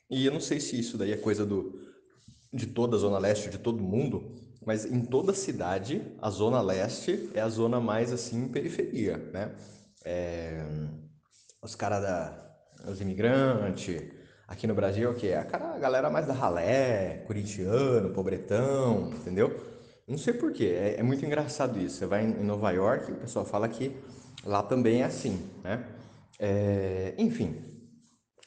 E 0.08 0.24
eu 0.24 0.32
não 0.32 0.40
sei 0.40 0.60
se 0.60 0.78
isso 0.78 0.96
daí 0.96 1.12
é 1.12 1.16
coisa 1.16 1.44
do, 1.44 1.80
de 2.52 2.66
toda 2.66 2.96
a 2.96 2.98
Zona 2.98 3.18
Leste, 3.18 3.50
de 3.50 3.58
todo 3.58 3.82
mundo, 3.82 4.36
mas 4.64 4.84
em 4.84 5.04
toda 5.04 5.34
cidade, 5.34 6.00
a 6.22 6.30
Zona 6.30 6.60
Leste 6.60 7.28
é 7.34 7.40
a 7.40 7.48
zona 7.48 7.80
mais, 7.80 8.12
assim, 8.12 8.46
periferia, 8.48 9.16
né? 9.32 9.52
É, 10.04 10.64
os 11.60 11.74
caras 11.74 12.02
da... 12.02 12.56
os 12.86 13.00
imigrantes, 13.00 14.00
aqui 14.46 14.66
no 14.68 14.74
Brasil, 14.74 15.10
o 15.10 15.14
que 15.14 15.28
é? 15.28 15.38
A 15.38 15.78
galera 15.78 16.08
mais 16.08 16.26
da 16.26 16.32
ralé, 16.32 17.24
corintiano, 17.26 18.10
pobretão, 18.10 19.10
entendeu? 19.10 19.67
Não 20.08 20.16
sei 20.16 20.32
porquê, 20.32 20.64
é, 20.64 20.96
é 20.98 21.02
muito 21.02 21.24
engraçado 21.26 21.78
isso. 21.78 21.96
Você 21.96 22.06
vai 22.06 22.24
em 22.24 22.42
Nova 22.42 22.70
York, 22.70 23.12
o 23.12 23.16
pessoal 23.16 23.44
fala 23.44 23.68
que 23.68 23.94
lá 24.42 24.62
também 24.62 25.02
é 25.02 25.04
assim, 25.04 25.46
né? 25.62 25.84
É, 26.38 27.14
enfim, 27.18 27.56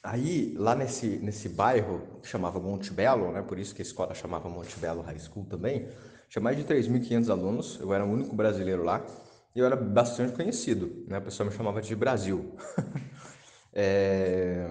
aí 0.02 0.56
lá 0.58 0.74
nesse, 0.74 1.20
nesse 1.20 1.48
bairro 1.50 2.20
que 2.22 2.28
chamava 2.28 2.60
Monte 2.60 2.92
Belo, 2.92 3.32
né? 3.32 3.44
Por 3.44 3.60
isso 3.60 3.76
que 3.76 3.82
a 3.82 3.86
escola 3.86 4.16
chamava 4.16 4.50
Monte 4.50 4.76
Belo 4.80 5.02
High 5.02 5.20
School 5.20 5.46
também, 5.46 5.88
tinha 6.30 6.42
mais 6.42 6.58
de 6.58 6.64
3.500 6.64 7.30
alunos, 7.30 7.80
eu 7.80 7.94
era 7.94 8.04
o 8.04 8.12
único 8.12 8.36
brasileiro 8.36 8.84
lá 8.84 9.06
e 9.56 9.60
eu 9.60 9.66
era 9.66 9.76
bastante 9.76 10.34
conhecido, 10.34 11.06
né? 11.08 11.20
O 11.20 11.22
pessoal 11.22 11.48
me 11.48 11.56
chamava 11.56 11.80
de 11.80 11.96
Brasil. 11.96 12.56
é... 13.72 14.68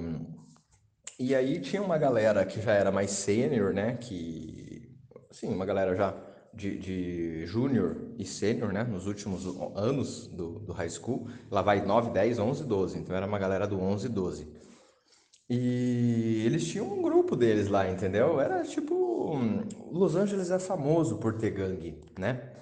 E 1.21 1.35
aí 1.37 1.61
tinha 1.61 1.83
uma 1.83 1.99
galera 1.99 2.45
que 2.45 2.61
já 2.61 2.73
era 2.73 2.91
mais 2.91 3.11
sênior, 3.11 3.75
né? 3.75 3.97
Que, 4.01 4.99
assim, 5.31 5.49
uma 5.55 5.67
galera 5.67 5.95
já 5.95 6.30
de, 6.53 6.79
de 6.79 7.47
júnior 7.47 7.97
e 8.19 8.25
sênior, 8.25 8.73
né, 8.73 8.83
nos 8.85 9.07
últimos 9.07 9.47
anos 9.77 10.27
do, 10.27 10.59
do 10.61 10.73
high 10.73 10.91
school, 10.91 11.29
lá 11.51 11.63
vai 11.63 11.85
9, 11.85 12.11
10, 12.11 12.39
11, 12.39 12.65
12, 12.65 12.99
então 12.99 13.17
era 13.17 13.27
uma 13.27 13.39
galera 13.39 13.67
do 13.67 13.81
11 13.81 14.07
e 14.07 14.09
12. 14.09 14.61
E 15.49 16.45
eles 16.47 16.65
tinham 16.69 16.87
um 16.87 17.03
grupo 17.03 17.35
deles 17.35 17.69
lá, 17.69 17.91
entendeu? 17.91 18.41
Era 18.41 18.63
tipo. 18.63 19.37
Los 19.91 20.15
Angeles 20.15 20.49
é 20.53 20.61
famoso 20.61 21.17
por 21.17 21.35
ter 21.39 21.51
gangue, 21.51 22.01
né? 22.17 22.53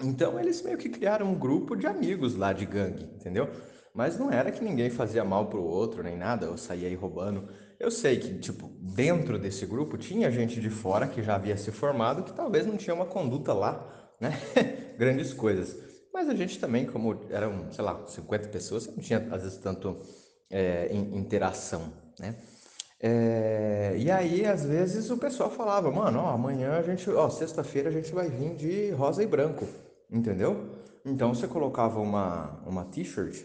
Então 0.00 0.40
eles 0.40 0.62
meio 0.62 0.78
que 0.78 0.88
criaram 0.88 1.30
um 1.30 1.38
grupo 1.38 1.76
de 1.76 1.86
amigos 1.86 2.34
lá 2.34 2.54
de 2.54 2.64
gangue, 2.64 3.04
entendeu? 3.04 3.50
Mas 3.94 4.18
não 4.18 4.30
era 4.30 4.50
que 4.50 4.64
ninguém 4.64 4.88
fazia 4.88 5.22
mal 5.22 5.46
pro 5.46 5.62
outro 5.62 6.02
nem 6.02 6.16
nada, 6.16 6.50
ou 6.50 6.56
saía 6.56 6.88
aí 6.88 6.94
roubando. 6.94 7.46
Eu 7.78 7.90
sei 7.90 8.18
que, 8.18 8.38
tipo, 8.38 8.68
dentro 8.80 9.38
desse 9.38 9.66
grupo 9.66 9.98
tinha 9.98 10.30
gente 10.30 10.60
de 10.60 10.70
fora 10.70 11.08
que 11.08 11.22
já 11.22 11.34
havia 11.34 11.56
se 11.56 11.70
formado 11.70 12.22
que 12.22 12.32
talvez 12.32 12.66
não 12.66 12.76
tinha 12.76 12.94
uma 12.94 13.06
conduta 13.06 13.52
lá, 13.52 14.14
né? 14.20 14.32
Grandes 14.96 15.32
coisas. 15.32 15.76
Mas 16.12 16.28
a 16.28 16.34
gente 16.34 16.58
também, 16.60 16.86
como 16.86 17.26
eram, 17.30 17.70
sei 17.72 17.84
lá, 17.84 18.06
50 18.06 18.48
pessoas, 18.48 18.86
não 18.86 18.98
tinha 18.98 19.18
às 19.30 19.42
vezes 19.42 19.58
tanto 19.58 20.00
é, 20.50 20.94
interação, 20.94 21.92
né? 22.18 22.36
É, 23.00 23.94
e 23.98 24.10
aí, 24.10 24.46
às 24.46 24.64
vezes, 24.64 25.10
o 25.10 25.18
pessoal 25.18 25.50
falava, 25.50 25.90
mano, 25.90 26.20
ó, 26.20 26.30
amanhã 26.30 26.78
a 26.78 26.82
gente, 26.82 27.10
ó, 27.10 27.28
sexta-feira 27.28 27.90
a 27.90 27.92
gente 27.92 28.12
vai 28.14 28.30
vir 28.30 28.54
de 28.54 28.90
rosa 28.92 29.22
e 29.22 29.26
branco, 29.26 29.66
entendeu? 30.10 30.70
Então 31.04 31.34
você 31.34 31.46
colocava 31.46 32.00
uma, 32.00 32.62
uma 32.64 32.84
t-shirt, 32.84 33.44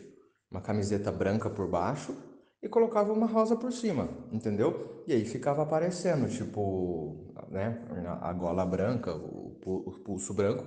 uma 0.50 0.62
camiseta 0.62 1.12
branca 1.12 1.50
por 1.50 1.68
baixo 1.68 2.16
e 2.62 2.68
colocava 2.68 3.14
uma 3.14 3.26
rosa 3.26 3.56
por 3.56 3.72
cima, 3.72 4.10
entendeu? 4.32 5.04
E 5.08 5.14
aí 5.14 5.26
ficava 5.26 5.64
aparecendo, 5.64 6.30
tipo, 6.30 7.34
né, 7.50 7.82
a 8.22 8.34
gola 8.34 8.66
branca, 8.66 9.16
o, 9.16 9.92
pulso 10.04 10.34
branco, 10.34 10.66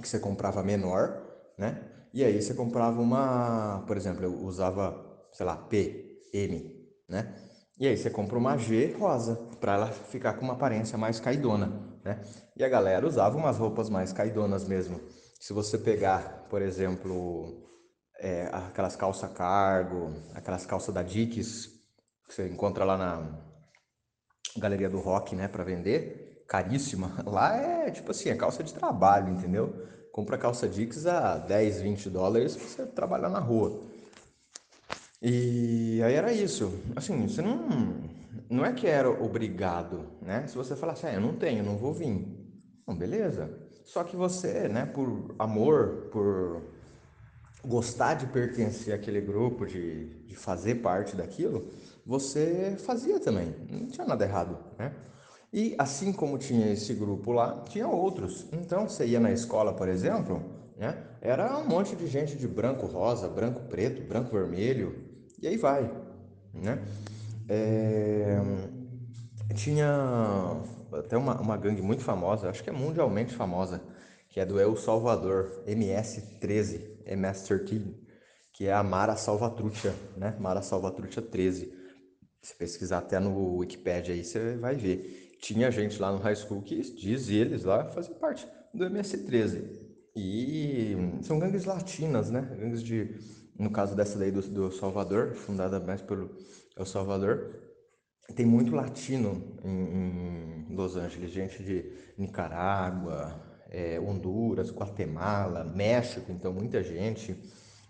que 0.00 0.08
você 0.08 0.18
comprava 0.18 0.62
menor, 0.62 1.22
né? 1.56 1.82
E 2.12 2.24
aí 2.24 2.40
você 2.40 2.54
comprava 2.54 3.00
uma, 3.00 3.84
por 3.86 3.96
exemplo, 3.96 4.24
eu 4.24 4.34
usava, 4.44 4.96
sei 5.32 5.44
lá, 5.44 5.56
P, 5.56 6.20
M, 6.32 6.88
né? 7.08 7.34
E 7.78 7.86
aí 7.86 7.96
você 7.96 8.10
compra 8.10 8.36
uma 8.36 8.56
G 8.56 8.94
rosa, 8.98 9.36
para 9.60 9.74
ela 9.74 9.86
ficar 9.86 10.34
com 10.34 10.44
uma 10.44 10.54
aparência 10.54 10.98
mais 10.98 11.20
caidona, 11.20 11.98
né? 12.04 12.20
E 12.56 12.64
a 12.64 12.68
galera 12.68 13.06
usava 13.06 13.36
umas 13.36 13.56
roupas 13.56 13.88
mais 13.88 14.12
caidonas 14.12 14.66
mesmo. 14.66 15.00
Se 15.40 15.52
você 15.52 15.78
pegar, 15.78 16.46
por 16.50 16.60
exemplo, 16.60 17.68
é, 18.18 18.48
aquelas 18.52 18.96
calças 18.96 19.32
cargo, 19.32 20.12
aquelas 20.34 20.66
calças 20.66 20.94
da 20.94 21.02
Dickies, 21.02 21.66
que 22.26 22.34
você 22.34 22.48
encontra 22.48 22.84
lá 22.84 22.98
na 22.98 23.38
Galeria 24.56 24.90
do 24.90 24.98
Rock, 24.98 25.36
né, 25.36 25.46
para 25.48 25.64
vender, 25.64 26.44
caríssima. 26.48 27.12
Lá 27.24 27.56
é 27.56 27.90
tipo 27.90 28.10
assim, 28.10 28.28
é 28.28 28.34
calça 28.34 28.62
de 28.62 28.74
trabalho, 28.74 29.32
entendeu? 29.32 29.86
Compra 30.12 30.36
calça 30.36 30.68
Dickies 30.68 31.06
a 31.06 31.38
10, 31.38 31.80
20 31.80 32.10
dólares 32.10 32.56
pra 32.56 32.66
você 32.66 32.86
trabalhar 32.86 33.28
na 33.28 33.38
rua. 33.38 33.80
E 35.22 36.00
aí 36.02 36.14
era 36.14 36.32
isso. 36.32 36.72
Assim, 36.96 37.26
você 37.26 37.42
não. 37.42 38.18
Não 38.50 38.64
é 38.64 38.72
que 38.72 38.86
era 38.86 39.10
obrigado, 39.10 40.06
né? 40.22 40.46
Se 40.46 40.56
você 40.56 40.74
falasse, 40.74 41.06
ah, 41.06 41.12
eu 41.12 41.20
não 41.20 41.34
tenho, 41.36 41.62
não 41.62 41.76
vou 41.76 41.92
vir. 41.92 42.26
Não, 42.86 42.96
beleza. 42.96 43.50
Só 43.84 44.04
que 44.04 44.16
você, 44.16 44.68
né, 44.68 44.86
por 44.86 45.34
amor, 45.38 46.08
por 46.10 46.62
gostar 47.64 48.14
de 48.14 48.26
pertencer 48.26 48.94
àquele 48.94 49.20
grupo, 49.20 49.66
de, 49.66 50.06
de 50.24 50.36
fazer 50.36 50.76
parte 50.76 51.16
daquilo, 51.16 51.68
você 52.04 52.76
fazia 52.78 53.20
também. 53.20 53.54
Não 53.70 53.86
tinha 53.86 54.06
nada 54.06 54.24
errado, 54.24 54.58
né? 54.78 54.92
E 55.52 55.74
assim 55.78 56.12
como 56.12 56.36
tinha 56.36 56.72
esse 56.72 56.92
grupo 56.94 57.32
lá, 57.32 57.64
tinha 57.68 57.88
outros. 57.88 58.46
Então 58.52 58.88
você 58.88 59.06
ia 59.06 59.20
na 59.20 59.32
escola, 59.32 59.72
por 59.72 59.88
exemplo, 59.88 60.42
né? 60.76 60.96
Era 61.20 61.58
um 61.58 61.66
monte 61.66 61.96
de 61.96 62.06
gente 62.06 62.36
de 62.36 62.46
branco 62.46 62.86
rosa, 62.86 63.28
branco 63.28 63.60
preto, 63.62 64.02
branco 64.02 64.30
vermelho, 64.30 65.04
e 65.40 65.48
aí 65.48 65.56
vai, 65.56 65.90
né? 66.52 66.78
É... 67.48 68.38
Tinha 69.54 70.60
até 70.92 71.16
uma, 71.16 71.40
uma 71.40 71.56
gangue 71.56 71.82
muito 71.82 72.04
famosa, 72.04 72.48
acho 72.48 72.62
que 72.62 72.70
é 72.70 72.72
mundialmente 72.72 73.34
famosa, 73.34 73.80
que 74.28 74.38
é 74.38 74.46
do 74.46 74.60
El 74.60 74.76
Salvador, 74.76 75.62
MS-13, 75.66 76.97
MS-13, 77.08 77.94
que 78.52 78.66
é 78.66 78.72
a 78.72 78.82
Mara 78.82 79.16
Salvatrucha, 79.16 79.94
né? 80.16 80.36
Mara 80.38 80.62
Salvatrucha 80.62 81.22
13. 81.22 81.72
Se 82.42 82.54
pesquisar 82.56 82.98
até 82.98 83.18
no 83.18 83.56
Wikipedia 83.56 84.14
aí, 84.14 84.24
você 84.24 84.56
vai 84.56 84.76
ver. 84.76 85.36
Tinha 85.40 85.70
gente 85.70 86.00
lá 86.00 86.12
no 86.12 86.18
high 86.18 86.36
school 86.36 86.62
que 86.62 86.80
diz 86.80 87.28
eles 87.28 87.64
lá 87.64 87.84
fazer 87.90 88.14
parte 88.14 88.46
do 88.74 88.84
MS-13. 88.84 89.88
E 90.16 90.96
são 91.22 91.38
gangues 91.38 91.64
latinas, 91.64 92.30
né? 92.30 92.40
Gangues 92.58 92.82
de 92.82 93.16
no 93.58 93.70
caso 93.70 93.96
dessa 93.96 94.16
lei 94.18 94.30
do, 94.30 94.40
do 94.42 94.70
Salvador, 94.70 95.34
fundada 95.34 95.80
mais 95.80 96.00
pelo 96.00 96.30
El 96.76 96.86
Salvador, 96.86 97.68
tem 98.36 98.46
muito 98.46 98.74
latino 98.74 99.58
em, 99.64 100.68
em 100.70 100.76
Los 100.76 100.96
Angeles, 100.96 101.30
gente 101.30 101.62
de 101.62 101.92
Nicarágua, 102.16 103.47
é, 103.68 104.00
Honduras, 104.00 104.70
Guatemala, 104.70 105.64
México, 105.64 106.30
então 106.32 106.52
muita 106.52 106.82
gente. 106.82 107.36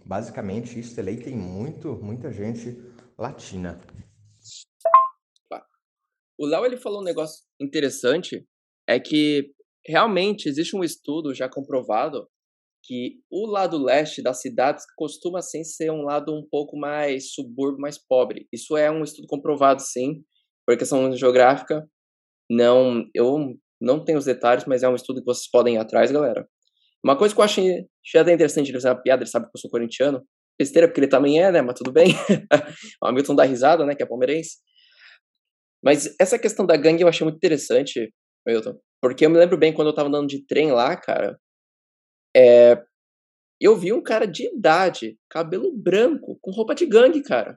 Basicamente, 0.05 0.79
isso 0.79 1.01
lei 1.01 1.17
tem 1.17 1.37
muito, 1.37 1.95
muita 2.03 2.33
gente 2.33 2.77
latina. 3.17 3.81
O 6.39 6.47
Léo 6.47 6.65
ele 6.65 6.77
falou 6.77 7.01
um 7.01 7.05
negócio 7.05 7.45
interessante, 7.61 8.47
é 8.89 9.01
que 9.01 9.53
realmente 9.85 10.49
existe 10.49 10.77
um 10.77 10.85
estudo 10.85 11.35
já 11.35 11.49
comprovado 11.49 12.29
que 12.85 13.21
o 13.31 13.47
lado 13.47 13.77
leste 13.77 14.23
das 14.23 14.41
cidades 14.41 14.85
costuma 14.97 15.43
sim 15.43 15.65
ser 15.65 15.91
um 15.91 16.03
lado 16.03 16.33
um 16.33 16.47
pouco 16.49 16.77
mais 16.77 17.33
subúrbio, 17.33 17.81
mais 17.81 17.99
pobre. 17.99 18.49
Isso 18.53 18.77
é 18.77 18.91
um 18.91 19.03
estudo 19.03 19.27
comprovado 19.27 19.83
sim, 19.83 20.25
por 20.65 20.77
questão 20.77 21.13
geográfica. 21.15 21.89
Não, 22.49 23.05
eu 23.13 23.59
não 23.81 24.05
tenho 24.05 24.19
os 24.19 24.25
detalhes, 24.25 24.65
mas 24.67 24.83
é 24.83 24.89
um 24.89 24.95
estudo 24.95 25.21
que 25.21 25.27
vocês 25.27 25.49
podem 25.51 25.75
ir 25.75 25.79
atrás, 25.79 26.11
galera. 26.11 26.47
Uma 27.05 27.17
coisa 27.17 27.35
que 27.35 27.41
eu 27.41 27.45
achei, 27.45 27.87
achei 28.05 28.21
até 28.21 28.33
interessante, 28.33 28.69
ele 28.69 28.79
fazer 28.79 28.89
uma 28.89 29.03
piada, 29.03 29.23
ele 29.23 29.31
sabe 29.31 29.47
que 29.47 29.53
eu 29.55 29.61
sou 29.61 29.71
corintiano. 29.71 30.23
Besteira, 30.59 30.89
porque 30.89 31.01
ele 31.01 31.09
também 31.09 31.41
é, 31.41 31.53
né? 31.53 31.63
Mas 31.63 31.79
tudo 31.79 31.93
bem. 31.93 32.09
o 33.03 33.07
Hamilton 33.07 33.35
dá 33.37 33.45
risada, 33.45 33.87
né? 33.87 33.95
Que 33.95 34.03
é 34.03 34.07
palmeirense. 34.07 34.57
Mas 35.83 36.13
essa 36.21 36.39
questão 36.39 36.67
da 36.67 36.77
gangue 36.77 37.03
eu 37.03 37.09
achei 37.09 37.25
muito 37.25 37.37
interessante, 37.37 38.13
Milton. 38.45 38.77
Porque 39.01 39.25
eu 39.25 39.31
me 39.31 39.39
lembro 39.39 39.57
bem 39.57 39.73
quando 39.73 39.89
eu 39.89 39.95
tava 39.95 40.09
andando 40.09 40.27
de 40.27 40.45
trem 40.45 40.73
lá, 40.73 40.97
cara. 40.97 41.39
É, 42.37 42.83
eu 43.61 43.77
vi 43.77 43.93
um 43.93 44.03
cara 44.03 44.27
de 44.27 44.47
idade, 44.47 45.17
cabelo 45.31 45.73
branco, 45.73 46.39
com 46.41 46.51
roupa 46.51 46.75
de 46.75 46.87
gangue, 46.87 47.23
cara. 47.23 47.57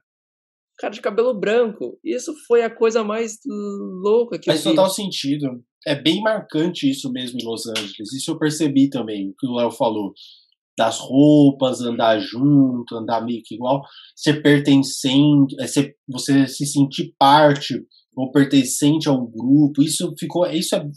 Cara 0.78 0.94
de 0.94 1.02
cabelo 1.02 1.34
branco. 1.34 2.00
Isso 2.04 2.34
foi 2.48 2.62
a 2.64 2.70
coisa 2.70 3.04
mais 3.04 3.38
louca 3.46 4.40
que 4.40 4.46
Faz 4.46 4.64
eu 4.64 4.72
vi. 4.72 4.76
total 4.76 4.92
sentido. 4.92 5.64
É 5.86 5.96
bem 5.96 6.22
marcante 6.22 6.90
isso 6.90 7.12
mesmo 7.12 7.40
em 7.40 7.46
Los 7.46 7.66
Angeles. 7.68 8.14
Isso 8.14 8.32
eu 8.32 8.40
percebi 8.40 8.90
também, 8.90 9.30
o 9.30 9.36
que 9.38 9.48
o 9.48 9.56
Léo 9.56 9.72
falou. 9.72 10.14
Das 10.78 11.00
roupas, 11.00 11.82
andar 11.82 12.20
junto, 12.20 12.96
andar 12.96 13.24
meio 13.26 13.42
que 13.44 13.56
igual. 13.56 13.82
Ser 14.16 14.42
pertencente, 14.42 15.56
é 15.60 15.66
você 16.08 16.48
se 16.48 16.66
sentir 16.66 17.14
parte 17.18 17.84
ou 18.16 18.32
pertencente 18.32 19.10
a 19.10 19.12
um 19.12 19.30
grupo. 19.30 19.82
Isso 19.82 20.14
ficou. 20.20 20.46
Isso 20.48 20.76
é, 20.76 20.88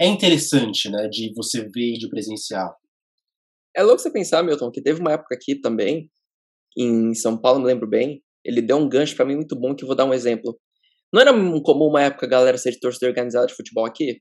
é 0.00 0.06
interessante, 0.06 0.90
né? 0.90 1.08
De 1.08 1.32
você 1.34 1.62
ver 1.62 1.94
e 1.94 1.98
de 1.98 2.08
presenciar. 2.08 2.74
É 3.76 3.82
louco 3.82 4.00
você 4.00 4.10
pensar, 4.10 4.42
Milton, 4.42 4.70
que 4.70 4.82
teve 4.82 5.00
uma 5.00 5.12
época 5.12 5.34
aqui 5.34 5.56
também, 5.60 6.08
em 6.76 7.12
São 7.14 7.36
Paulo, 7.36 7.60
me 7.60 7.66
lembro 7.66 7.88
bem, 7.88 8.22
ele 8.44 8.62
deu 8.62 8.76
um 8.76 8.88
gancho 8.88 9.16
para 9.16 9.24
mim 9.24 9.36
muito 9.36 9.56
bom, 9.56 9.74
que 9.74 9.82
eu 9.82 9.88
vou 9.88 9.96
dar 9.96 10.04
um 10.04 10.14
exemplo. 10.14 10.58
Não 11.14 11.20
era 11.20 11.32
comum 11.62 11.86
uma 11.86 12.02
época 12.02 12.26
a 12.26 12.28
galera 12.28 12.58
ser 12.58 12.76
torcida 12.80 13.06
organizada 13.06 13.46
de 13.46 13.54
futebol 13.54 13.86
aqui? 13.86 14.20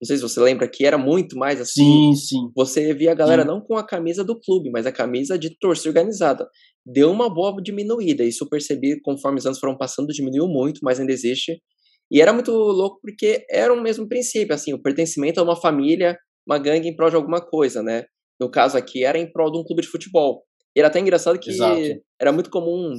Não 0.00 0.06
sei 0.06 0.16
se 0.16 0.22
você 0.22 0.40
lembra 0.40 0.68
que 0.68 0.84
era 0.84 0.98
muito 0.98 1.36
mais 1.36 1.60
assim. 1.60 2.12
Sim, 2.12 2.14
sim. 2.16 2.50
Você 2.56 2.92
via 2.92 3.12
a 3.12 3.14
galera 3.14 3.42
sim. 3.42 3.48
não 3.48 3.60
com 3.60 3.76
a 3.76 3.86
camisa 3.86 4.24
do 4.24 4.40
clube, 4.40 4.68
mas 4.72 4.84
a 4.84 4.90
camisa 4.90 5.38
de 5.38 5.56
torcida 5.60 5.90
organizada. 5.90 6.48
Deu 6.84 7.08
uma 7.08 7.32
boa 7.32 7.54
diminuída. 7.62 8.24
Isso 8.24 8.42
eu 8.42 8.48
percebi 8.48 9.00
conforme 9.00 9.38
os 9.38 9.46
anos 9.46 9.60
foram 9.60 9.78
passando, 9.78 10.08
diminuiu 10.08 10.48
muito, 10.48 10.80
mas 10.82 10.98
ainda 10.98 11.12
existe. 11.12 11.62
E 12.10 12.20
era 12.20 12.32
muito 12.32 12.50
louco 12.50 12.98
porque 13.00 13.46
era 13.48 13.72
o 13.72 13.80
mesmo 13.80 14.08
princípio, 14.08 14.52
assim, 14.52 14.74
o 14.74 14.82
pertencimento 14.82 15.38
a 15.38 15.44
uma 15.44 15.54
família, 15.54 16.18
uma 16.44 16.58
gangue 16.58 16.88
em 16.88 16.96
prol 16.96 17.10
de 17.10 17.16
alguma 17.16 17.40
coisa, 17.40 17.80
né? 17.80 18.06
no 18.42 18.50
caso 18.50 18.76
aqui, 18.76 19.04
era 19.04 19.18
em 19.18 19.30
prol 19.30 19.52
de 19.52 19.58
um 19.58 19.64
clube 19.64 19.82
de 19.82 19.88
futebol. 19.88 20.42
E 20.74 20.80
era 20.80 20.88
até 20.88 20.98
engraçado 20.98 21.38
que 21.38 21.50
Exato. 21.50 21.80
era 22.20 22.32
muito 22.32 22.50
comum 22.50 22.92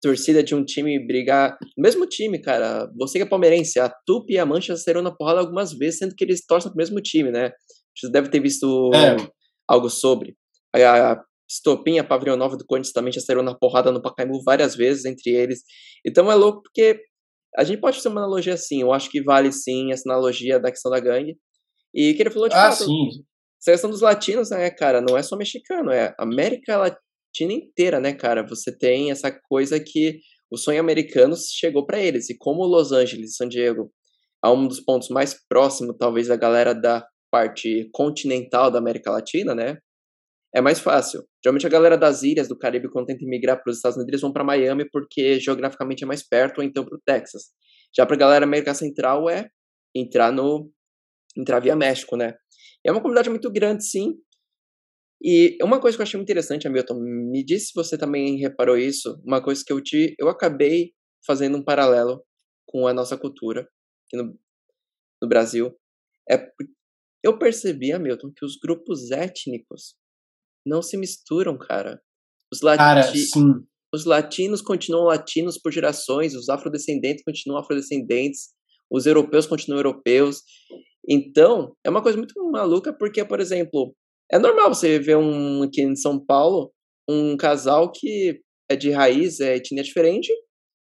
torcida 0.00 0.42
de 0.42 0.54
um 0.54 0.64
time 0.64 0.98
brigar. 1.04 1.56
Mesmo 1.76 2.06
time, 2.06 2.40
cara. 2.40 2.90
Você 2.96 3.18
que 3.18 3.24
é 3.24 3.28
palmeirense, 3.28 3.78
a 3.80 3.88
Tupi 4.06 4.34
e 4.34 4.38
a 4.38 4.46
Mancha 4.46 4.76
saíram 4.76 5.02
na 5.02 5.14
porrada 5.14 5.40
algumas 5.40 5.72
vezes, 5.72 5.98
sendo 5.98 6.14
que 6.14 6.24
eles 6.24 6.44
torcem 6.46 6.70
pro 6.70 6.78
mesmo 6.78 7.00
time, 7.00 7.30
né? 7.30 7.50
Você 7.96 8.10
deve 8.10 8.28
ter 8.28 8.40
visto 8.40 8.90
é. 8.94 9.16
algo 9.68 9.90
sobre. 9.90 10.36
A 10.74 11.12
a 11.12 12.04
Pavilhão 12.04 12.36
Nova 12.36 12.56
do 12.56 12.66
Corinthians 12.66 12.92
também 12.92 13.12
já 13.12 13.20
saíram 13.20 13.42
na 13.42 13.54
porrada 13.54 13.90
no 13.90 14.02
Pacaembu 14.02 14.42
várias 14.44 14.76
vezes 14.76 15.04
entre 15.04 15.30
eles. 15.30 15.62
Então 16.06 16.30
é 16.30 16.34
louco 16.34 16.62
porque 16.62 17.00
a 17.56 17.64
gente 17.64 17.80
pode 17.80 17.96
fazer 17.96 18.10
uma 18.10 18.20
analogia 18.20 18.54
assim. 18.54 18.82
Eu 18.82 18.92
acho 18.92 19.10
que 19.10 19.22
vale 19.22 19.50
sim 19.50 19.90
essa 19.90 20.08
analogia 20.08 20.60
da 20.60 20.70
questão 20.70 20.92
da 20.92 21.00
gangue. 21.00 21.36
E 21.94 22.12
que 22.14 22.22
ele 22.22 22.30
falou 22.30 22.48
de 22.48 22.54
ah, 22.54 22.70
fato, 22.70 22.84
sim. 22.84 23.08
Questão 23.64 23.90
dos 23.90 24.02
latinos, 24.02 24.50
né, 24.50 24.70
cara, 24.70 25.00
não 25.00 25.16
é 25.16 25.22
só 25.22 25.36
mexicano, 25.36 25.90
é 25.90 26.14
América 26.18 26.76
Latina 26.76 27.07
inteira, 27.44 28.00
né, 28.00 28.12
cara? 28.12 28.46
Você 28.46 28.76
tem 28.76 29.10
essa 29.10 29.30
coisa 29.30 29.78
que 29.80 30.20
o 30.50 30.56
sonho 30.56 30.80
americano 30.80 31.34
chegou 31.36 31.86
para 31.86 32.00
eles. 32.00 32.30
E 32.30 32.36
como 32.36 32.64
Los 32.64 32.92
Angeles 32.92 33.32
e 33.32 33.34
San 33.34 33.48
Diego 33.48 33.90
é 34.44 34.48
um 34.48 34.66
dos 34.66 34.80
pontos 34.80 35.08
mais 35.08 35.34
próximos, 35.48 35.96
talvez, 35.98 36.28
da 36.28 36.36
galera 36.36 36.72
da 36.74 37.06
parte 37.30 37.88
continental 37.92 38.70
da 38.70 38.78
América 38.78 39.10
Latina, 39.10 39.54
né? 39.54 39.78
é 40.54 40.60
mais 40.60 40.80
fácil. 40.80 41.24
Geralmente 41.42 41.66
a 41.66 41.70
galera 41.70 41.96
das 41.96 42.22
ilhas 42.22 42.48
do 42.48 42.58
Caribe, 42.58 42.90
quando 42.90 43.06
tenta 43.06 43.24
migrar 43.26 43.62
para 43.62 43.70
os 43.70 43.76
Estados 43.76 43.96
Unidos, 43.96 44.10
eles 44.10 44.20
vão 44.20 44.32
para 44.32 44.44
Miami 44.44 44.88
porque 44.90 45.38
geograficamente 45.38 46.04
é 46.04 46.06
mais 46.06 46.26
perto, 46.26 46.58
ou 46.58 46.64
então 46.64 46.84
para 46.84 46.96
o 46.96 47.00
Texas. 47.04 47.50
Já 47.96 48.06
para 48.06 48.16
a 48.16 48.18
galera 48.18 48.44
América 48.44 48.74
Central 48.74 49.28
é 49.28 49.48
entrar 49.94 50.32
no 50.32 50.70
entrar 51.36 51.60
via 51.60 51.76
México, 51.76 52.16
né? 52.16 52.34
É 52.84 52.90
uma 52.90 53.00
comunidade 53.00 53.30
muito 53.30 53.50
grande, 53.50 53.84
sim. 53.84 54.14
E 55.22 55.56
uma 55.62 55.80
coisa 55.80 55.96
que 55.96 56.00
eu 56.00 56.04
achei 56.04 56.16
muito 56.16 56.28
interessante, 56.28 56.66
Hamilton, 56.68 57.00
me 57.00 57.44
disse 57.44 57.66
se 57.66 57.72
você 57.74 57.98
também 57.98 58.38
reparou 58.38 58.76
isso, 58.76 59.20
uma 59.24 59.42
coisa 59.42 59.62
que 59.66 59.72
eu 59.72 59.82
te 59.82 60.14
eu 60.18 60.28
acabei 60.28 60.92
fazendo 61.26 61.58
um 61.58 61.64
paralelo 61.64 62.22
com 62.66 62.86
a 62.86 62.94
nossa 62.94 63.16
cultura 63.16 63.62
aqui 63.62 64.16
no, 64.16 64.38
no 65.20 65.28
Brasil. 65.28 65.74
É 66.30 66.36
eu 67.22 67.38
percebi, 67.38 67.92
Hamilton, 67.92 68.32
que 68.34 68.44
os 68.44 68.56
grupos 68.56 69.10
étnicos 69.10 69.96
não 70.64 70.80
se 70.80 70.96
misturam, 70.96 71.58
cara. 71.58 72.00
Os, 72.52 72.62
lati 72.62 72.78
cara, 72.78 73.02
os 73.92 74.04
latinos 74.04 74.62
continuam 74.62 75.04
latinos 75.04 75.58
por 75.58 75.72
gerações, 75.72 76.34
os 76.34 76.48
afrodescendentes 76.48 77.24
continuam 77.24 77.60
afrodescendentes, 77.60 78.50
os 78.90 79.04
europeus 79.06 79.46
continuam 79.46 79.80
europeus. 79.80 80.42
Então, 81.08 81.74
é 81.84 81.90
uma 81.90 82.02
coisa 82.02 82.16
muito 82.16 82.34
maluca, 82.50 82.92
porque, 82.92 83.24
por 83.24 83.40
exemplo, 83.40 83.94
é 84.30 84.38
normal 84.38 84.74
você 84.74 84.98
ver 84.98 85.16
um 85.16 85.62
aqui 85.62 85.82
em 85.82 85.96
São 85.96 86.18
Paulo, 86.18 86.72
um 87.08 87.36
casal 87.36 87.90
que 87.90 88.40
é 88.70 88.76
de 88.76 88.90
raiz, 88.90 89.40
é 89.40 89.56
etnia 89.56 89.82
diferente, 89.82 90.32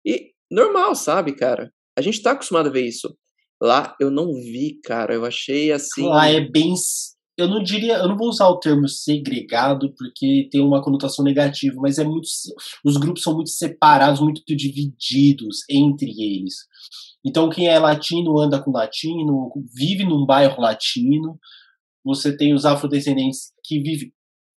e 0.04 0.30
normal, 0.50 0.94
sabe, 0.94 1.34
cara? 1.34 1.72
A 1.96 2.02
gente 2.02 2.22
tá 2.22 2.32
acostumado 2.32 2.68
a 2.68 2.72
ver 2.72 2.86
isso. 2.86 3.16
Lá 3.60 3.94
eu 4.00 4.10
não 4.10 4.32
vi, 4.32 4.80
cara. 4.82 5.14
Eu 5.14 5.24
achei 5.24 5.70
assim. 5.70 6.04
Lá 6.04 6.28
é 6.28 6.40
bem 6.40 6.74
eu 7.36 7.48
não 7.48 7.62
diria, 7.62 7.94
eu 7.94 8.08
não 8.08 8.16
vou 8.16 8.28
usar 8.28 8.46
o 8.48 8.58
termo 8.58 8.86
segregado 8.86 9.92
porque 9.96 10.48
tem 10.50 10.60
uma 10.60 10.82
conotação 10.82 11.24
negativa, 11.24 11.74
mas 11.80 11.98
é 11.98 12.04
muito, 12.04 12.28
os 12.84 12.96
grupos 12.98 13.22
são 13.22 13.34
muito 13.34 13.50
separados, 13.50 14.20
muito 14.20 14.42
divididos 14.54 15.60
entre 15.68 16.10
eles. 16.10 16.54
Então 17.24 17.48
quem 17.48 17.68
é 17.68 17.78
latino 17.78 18.38
anda 18.38 18.62
com 18.62 18.70
latino, 18.70 19.50
vive 19.74 20.04
num 20.04 20.26
bairro 20.26 20.60
latino. 20.60 21.38
Você 22.04 22.36
tem 22.36 22.54
os 22.54 22.64
afrodescendentes 22.64 23.52
que 23.64 23.80
vivem 23.80 24.12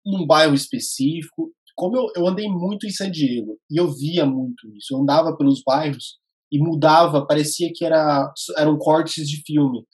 num 0.04 0.26
bairro 0.26 0.54
específico. 0.54 1.52
Como 1.76 1.96
eu, 1.96 2.06
eu 2.16 2.26
andei 2.26 2.48
muito 2.48 2.86
em 2.86 2.90
San 2.90 3.10
Diego 3.10 3.58
e 3.70 3.78
eu 3.78 3.92
via 3.92 4.24
muito 4.24 4.68
isso, 4.76 4.94
eu 4.94 5.00
andava 5.00 5.36
pelos 5.36 5.62
bairros 5.64 6.18
e 6.52 6.58
mudava, 6.58 7.26
parecia 7.26 7.70
que 7.74 7.84
era, 7.84 8.32
eram 8.56 8.78
cortes 8.78 9.28
de 9.28 9.42
filme. 9.44 9.84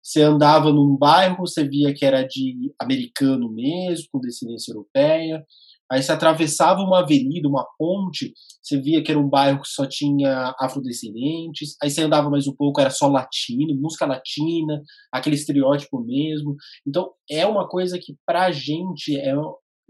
Você 0.00 0.22
andava 0.22 0.72
num 0.72 0.96
bairro, 0.96 1.38
você 1.38 1.68
via 1.68 1.92
que 1.92 2.04
era 2.04 2.22
de 2.22 2.72
americano 2.80 3.52
mesmo, 3.52 4.06
com 4.12 4.20
descendência 4.20 4.72
europeia. 4.72 5.44
Aí 5.90 6.02
você 6.02 6.12
atravessava 6.12 6.80
uma 6.80 7.00
avenida, 7.00 7.48
uma 7.48 7.66
ponte, 7.78 8.32
você 8.62 8.78
via 8.80 9.02
que 9.02 9.10
era 9.10 9.18
um 9.18 9.28
bairro 9.28 9.62
que 9.62 9.68
só 9.68 9.86
tinha 9.86 10.54
afrodescendentes. 10.60 11.76
Aí 11.82 11.90
você 11.90 12.02
andava 12.02 12.28
mais 12.28 12.46
um 12.46 12.54
pouco, 12.54 12.80
era 12.80 12.90
só 12.90 13.08
latino, 13.08 13.74
música 13.80 14.04
latina, 14.04 14.82
aquele 15.12 15.36
estereótipo 15.36 16.00
mesmo. 16.04 16.54
Então 16.86 17.10
é 17.30 17.46
uma 17.46 17.66
coisa 17.66 17.98
que 17.98 18.14
pra 18.26 18.50
gente 18.50 19.16
é, 19.16 19.32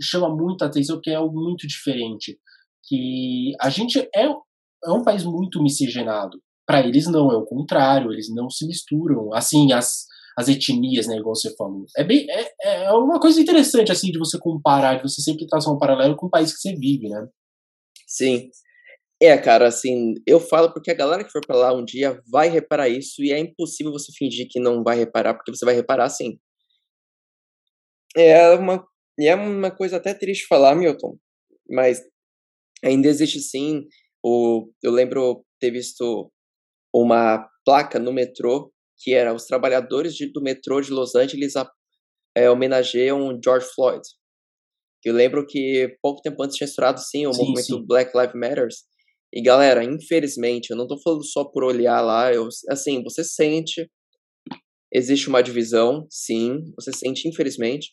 chama 0.00 0.28
muita 0.28 0.66
atenção, 0.66 0.96
porque 0.96 1.10
é 1.10 1.16
algo 1.16 1.38
muito 1.38 1.66
diferente. 1.66 2.38
Que 2.86 3.52
a 3.60 3.68
gente 3.68 3.98
é, 4.14 4.24
é 4.24 4.92
um 4.92 5.02
país 5.02 5.24
muito 5.24 5.60
miscigenado. 5.60 6.38
Para 6.64 6.86
eles 6.86 7.06
não, 7.06 7.32
é 7.32 7.36
o 7.36 7.44
contrário, 7.44 8.12
eles 8.12 8.32
não 8.32 8.48
se 8.48 8.66
misturam. 8.66 9.34
Assim, 9.34 9.72
as, 9.72 10.04
as 10.38 10.48
etnias, 10.48 11.08
né, 11.08 11.16
igual 11.16 11.34
você 11.34 11.52
falou. 11.56 11.84
É 11.96 12.04
bem 12.04 12.24
é, 12.30 12.84
é 12.84 12.92
uma 12.92 13.18
coisa 13.18 13.40
interessante 13.40 13.90
assim 13.90 14.12
de 14.12 14.18
você 14.20 14.38
comparar, 14.38 14.94
de 14.94 15.02
você 15.02 15.20
sempre 15.20 15.48
traçar 15.48 15.74
um 15.74 15.78
paralelo 15.78 16.14
com 16.14 16.26
o 16.26 16.30
país 16.30 16.54
que 16.54 16.60
você 16.60 16.76
vive, 16.76 17.08
né? 17.08 17.26
Sim. 18.06 18.48
É, 19.20 19.36
cara, 19.36 19.66
assim, 19.66 20.14
eu 20.24 20.38
falo 20.38 20.72
porque 20.72 20.92
a 20.92 20.94
galera 20.94 21.24
que 21.24 21.32
for 21.32 21.44
para 21.44 21.56
lá 21.56 21.74
um 21.74 21.84
dia 21.84 22.22
vai 22.30 22.48
reparar 22.48 22.88
isso 22.88 23.20
e 23.20 23.32
é 23.32 23.38
impossível 23.40 23.90
você 23.90 24.12
fingir 24.16 24.46
que 24.48 24.60
não 24.60 24.84
vai 24.84 24.96
reparar, 24.96 25.34
porque 25.34 25.50
você 25.50 25.64
vai 25.64 25.74
reparar 25.74 26.08
sim. 26.08 26.38
É 28.16 28.50
uma, 28.50 28.86
é 29.20 29.34
uma 29.34 29.72
coisa 29.72 29.96
até 29.96 30.14
triste 30.14 30.46
falar, 30.46 30.76
Milton, 30.76 31.18
mas 31.68 32.00
ainda 32.84 33.08
existe 33.08 33.40
sim. 33.40 33.86
O, 34.22 34.70
eu 34.84 34.92
lembro 34.92 35.44
ter 35.58 35.72
visto 35.72 36.30
uma 36.94 37.48
placa 37.64 37.98
no 37.98 38.12
metrô 38.12 38.72
que 38.98 39.14
era 39.14 39.34
os 39.34 39.44
trabalhadores 39.44 40.14
de, 40.14 40.30
do 40.32 40.42
metrô 40.42 40.80
de 40.80 40.90
Los 40.90 41.14
Angeles 41.14 41.56
a, 41.56 41.70
é, 42.36 42.50
homenageiam 42.50 43.38
George 43.42 43.66
Floyd. 43.74 44.02
Eu 45.04 45.14
lembro 45.14 45.46
que 45.46 45.96
pouco 46.02 46.20
tempo 46.20 46.42
antes 46.42 46.56
tinha 46.56 46.66
estourado 46.66 47.00
sim 47.00 47.26
o 47.26 47.32
sim, 47.32 47.40
movimento 47.40 47.76
sim. 47.76 47.86
Black 47.86 48.16
Lives 48.16 48.34
Matters. 48.34 48.76
E 49.32 49.42
galera, 49.42 49.84
infelizmente, 49.84 50.70
eu 50.70 50.76
não 50.76 50.86
tô 50.86 51.00
falando 51.00 51.24
só 51.24 51.44
por 51.44 51.62
olhar 51.62 52.00
lá, 52.00 52.32
eu, 52.32 52.48
assim, 52.70 53.02
você 53.02 53.22
sente 53.22 53.88
existe 54.92 55.28
uma 55.28 55.42
divisão, 55.42 56.06
sim, 56.10 56.72
você 56.74 56.92
sente 56.92 57.28
infelizmente, 57.28 57.90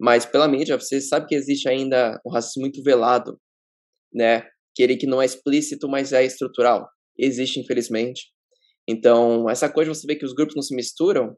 mas 0.00 0.26
pela 0.26 0.48
mídia 0.48 0.78
você 0.78 1.00
sabe 1.00 1.26
que 1.26 1.34
existe 1.34 1.68
ainda 1.68 2.20
um 2.26 2.30
racismo 2.30 2.62
muito 2.62 2.82
velado, 2.82 3.38
né? 4.12 4.44
Querer 4.74 4.96
que 4.96 5.06
não 5.06 5.22
é 5.22 5.24
explícito, 5.24 5.88
mas 5.88 6.12
é 6.12 6.24
estrutural. 6.24 6.88
Existe 7.16 7.60
infelizmente. 7.60 8.32
Então, 8.88 9.48
essa 9.48 9.68
coisa 9.68 9.92
de 9.92 9.98
você 9.98 10.06
ver 10.06 10.16
que 10.16 10.24
os 10.24 10.34
grupos 10.34 10.54
não 10.56 10.62
se 10.62 10.74
misturam, 10.74 11.36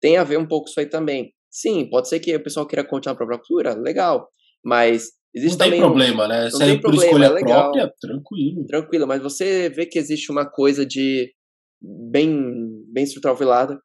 tem 0.00 0.16
a 0.16 0.24
ver 0.24 0.38
um 0.38 0.46
pouco 0.46 0.68
isso 0.68 0.78
aí 0.78 0.86
também. 0.86 1.32
Sim, 1.50 1.88
pode 1.88 2.08
ser 2.08 2.20
que 2.20 2.34
o 2.34 2.42
pessoal 2.42 2.66
queira 2.66 2.86
continuar 2.86 3.14
a 3.14 3.16
própria 3.16 3.38
cultura, 3.38 3.74
legal, 3.74 4.28
mas 4.64 5.10
existe 5.34 5.58
não 5.58 5.66
também... 5.66 5.80
Não 5.80 5.88
tem 5.88 5.96
problema, 5.96 6.28
né? 6.28 6.44
Não 6.44 6.50
Se 6.50 6.58
tem 6.58 6.76
é 6.76 6.80
por 6.80 6.94
escolha 6.94 7.26
é 7.26 7.40
própria, 7.40 7.92
tranquilo. 8.00 8.66
Tranquilo, 8.66 9.06
mas 9.06 9.22
você 9.22 9.68
vê 9.68 9.86
que 9.86 9.98
existe 9.98 10.30
uma 10.30 10.48
coisa 10.48 10.84
de 10.84 11.32
bem, 11.80 12.84
bem 12.92 13.04
estrutural 13.04 13.36
velada, 13.36 13.80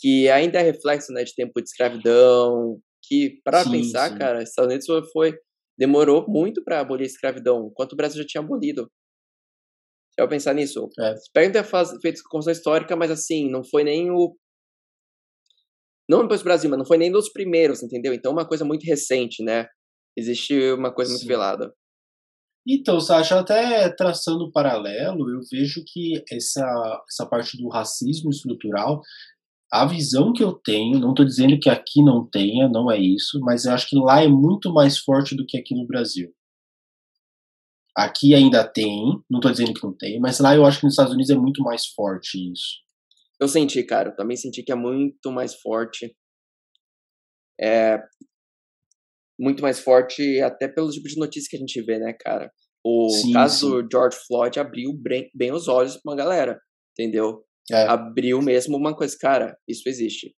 que 0.00 0.28
ainda 0.30 0.58
é 0.58 0.62
reflexo 0.62 1.12
né, 1.12 1.22
de 1.22 1.34
tempo 1.34 1.60
de 1.60 1.68
escravidão, 1.68 2.80
que, 3.02 3.40
para 3.44 3.64
pensar, 3.68 4.10
sim. 4.10 4.18
cara, 4.18 4.42
Estados 4.42 4.72
Unidos 4.72 5.10
foi, 5.12 5.34
demorou 5.78 6.24
muito 6.28 6.62
para 6.64 6.80
abolir 6.80 7.04
a 7.04 7.06
escravidão, 7.06 7.68
enquanto 7.70 7.92
o 7.92 7.96
Brasil 7.96 8.22
já 8.22 8.26
tinha 8.26 8.42
abolido. 8.42 8.90
Já 10.18 10.26
pensar 10.26 10.54
nisso. 10.54 10.88
É. 10.98 11.14
Espero 11.14 11.52
ter 11.52 11.64
feito 12.00 12.22
construção 12.28 12.52
histórica, 12.52 12.96
mas 12.96 13.10
assim, 13.10 13.50
não 13.50 13.64
foi 13.64 13.84
nem 13.84 14.10
o. 14.10 14.36
Não 16.08 16.22
depois 16.22 16.40
do 16.40 16.44
Brasil, 16.44 16.68
mas 16.68 16.78
não 16.78 16.86
foi 16.86 16.98
nem 16.98 17.10
dos 17.10 17.32
primeiros, 17.32 17.82
entendeu? 17.82 18.12
Então, 18.12 18.32
uma 18.32 18.46
coisa 18.46 18.64
muito 18.64 18.84
recente, 18.84 19.42
né? 19.44 19.66
Existe 20.16 20.72
uma 20.72 20.92
coisa 20.92 21.12
Sim. 21.12 21.18
muito 21.18 21.28
velada. 21.28 21.72
Então, 22.68 23.00
Sasha, 23.00 23.38
até 23.38 23.88
traçando 23.90 24.46
um 24.46 24.50
paralelo, 24.50 25.30
eu 25.30 25.40
vejo 25.50 25.82
que 25.86 26.22
essa, 26.30 27.02
essa 27.08 27.26
parte 27.26 27.56
do 27.56 27.68
racismo 27.68 28.30
estrutural, 28.30 29.00
a 29.72 29.86
visão 29.86 30.32
que 30.32 30.42
eu 30.42 30.52
tenho, 30.52 30.98
não 30.98 31.10
estou 31.10 31.24
dizendo 31.24 31.58
que 31.58 31.70
aqui 31.70 32.02
não 32.02 32.28
tenha, 32.28 32.68
não 32.68 32.90
é 32.90 32.98
isso, 32.98 33.40
mas 33.40 33.64
eu 33.64 33.72
acho 33.72 33.88
que 33.88 33.96
lá 33.96 34.22
é 34.22 34.28
muito 34.28 34.72
mais 34.72 34.98
forte 34.98 35.34
do 35.34 35.46
que 35.46 35.56
aqui 35.56 35.74
no 35.74 35.86
Brasil. 35.86 36.30
Aqui 38.00 38.34
ainda 38.34 38.66
tem, 38.66 39.22
não 39.28 39.40
estou 39.40 39.50
dizendo 39.50 39.74
que 39.74 39.84
não 39.84 39.94
tem, 39.94 40.18
mas 40.18 40.40
lá 40.40 40.54
eu 40.54 40.64
acho 40.64 40.78
que 40.80 40.84
nos 40.84 40.94
Estados 40.94 41.12
Unidos 41.12 41.30
é 41.30 41.34
muito 41.34 41.62
mais 41.62 41.86
forte 41.86 42.50
isso. 42.50 42.78
Eu 43.38 43.46
senti, 43.46 43.82
cara, 43.82 44.08
eu 44.08 44.16
também 44.16 44.38
senti 44.38 44.62
que 44.62 44.72
é 44.72 44.74
muito 44.74 45.30
mais 45.30 45.54
forte. 45.54 46.16
É 47.60 47.98
muito 49.38 49.62
mais 49.62 49.80
forte 49.80 50.40
até 50.40 50.66
pelo 50.66 50.90
tipo 50.90 51.08
de 51.08 51.18
notícia 51.18 51.48
que 51.50 51.56
a 51.56 51.60
gente 51.60 51.82
vê, 51.82 51.98
né, 51.98 52.14
cara? 52.18 52.50
O 52.82 53.10
sim, 53.10 53.32
caso 53.32 53.58
sim. 53.58 53.82
do 53.82 53.88
George 53.90 54.16
Floyd 54.26 54.58
abriu 54.58 54.92
bem, 54.94 55.30
bem 55.34 55.52
os 55.52 55.68
olhos 55.68 55.96
pra 55.98 56.12
uma 56.12 56.16
galera, 56.16 56.58
entendeu? 56.92 57.44
É. 57.70 57.84
Abriu 57.84 58.40
mesmo 58.40 58.78
uma 58.78 58.96
coisa, 58.96 59.14
cara, 59.18 59.56
isso 59.68 59.86
existe. 59.86 60.34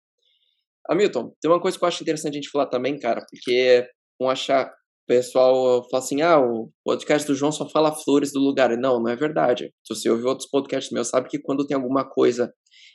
Hamilton, 0.88 1.32
tem 1.40 1.48
uma 1.48 1.60
coisa 1.60 1.78
que 1.78 1.84
eu 1.84 1.88
acho 1.88 2.02
interessante 2.02 2.32
a 2.32 2.40
gente 2.40 2.50
falar 2.50 2.66
também, 2.66 2.98
cara, 2.98 3.24
porque 3.30 3.88
vão 4.18 4.28
achar 4.28 4.72
pessoal 5.06 5.86
fala 5.90 6.02
assim: 6.02 6.22
ah, 6.22 6.38
o 6.40 6.70
podcast 6.84 7.26
do 7.26 7.34
João 7.34 7.52
só 7.52 7.68
fala 7.68 7.94
flores 7.94 8.32
do 8.32 8.40
lugar. 8.40 8.76
Não, 8.76 9.00
não 9.00 9.08
é 9.08 9.16
verdade. 9.16 9.72
Se 9.84 9.94
você 9.94 10.10
ouviu 10.10 10.28
outros 10.28 10.48
podcasts 10.48 10.92
meus, 10.92 11.08
sabe 11.08 11.28
que 11.28 11.40
quando 11.40 11.66
tem 11.66 11.74
alguma 11.74 12.08
coisa 12.08 12.52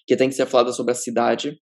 que 0.08 0.16
tem 0.16 0.30
que 0.30 0.36
ser 0.36 0.46
falada 0.46 0.72
sobre 0.72 0.92
a 0.92 0.96
cidade, 0.96 1.60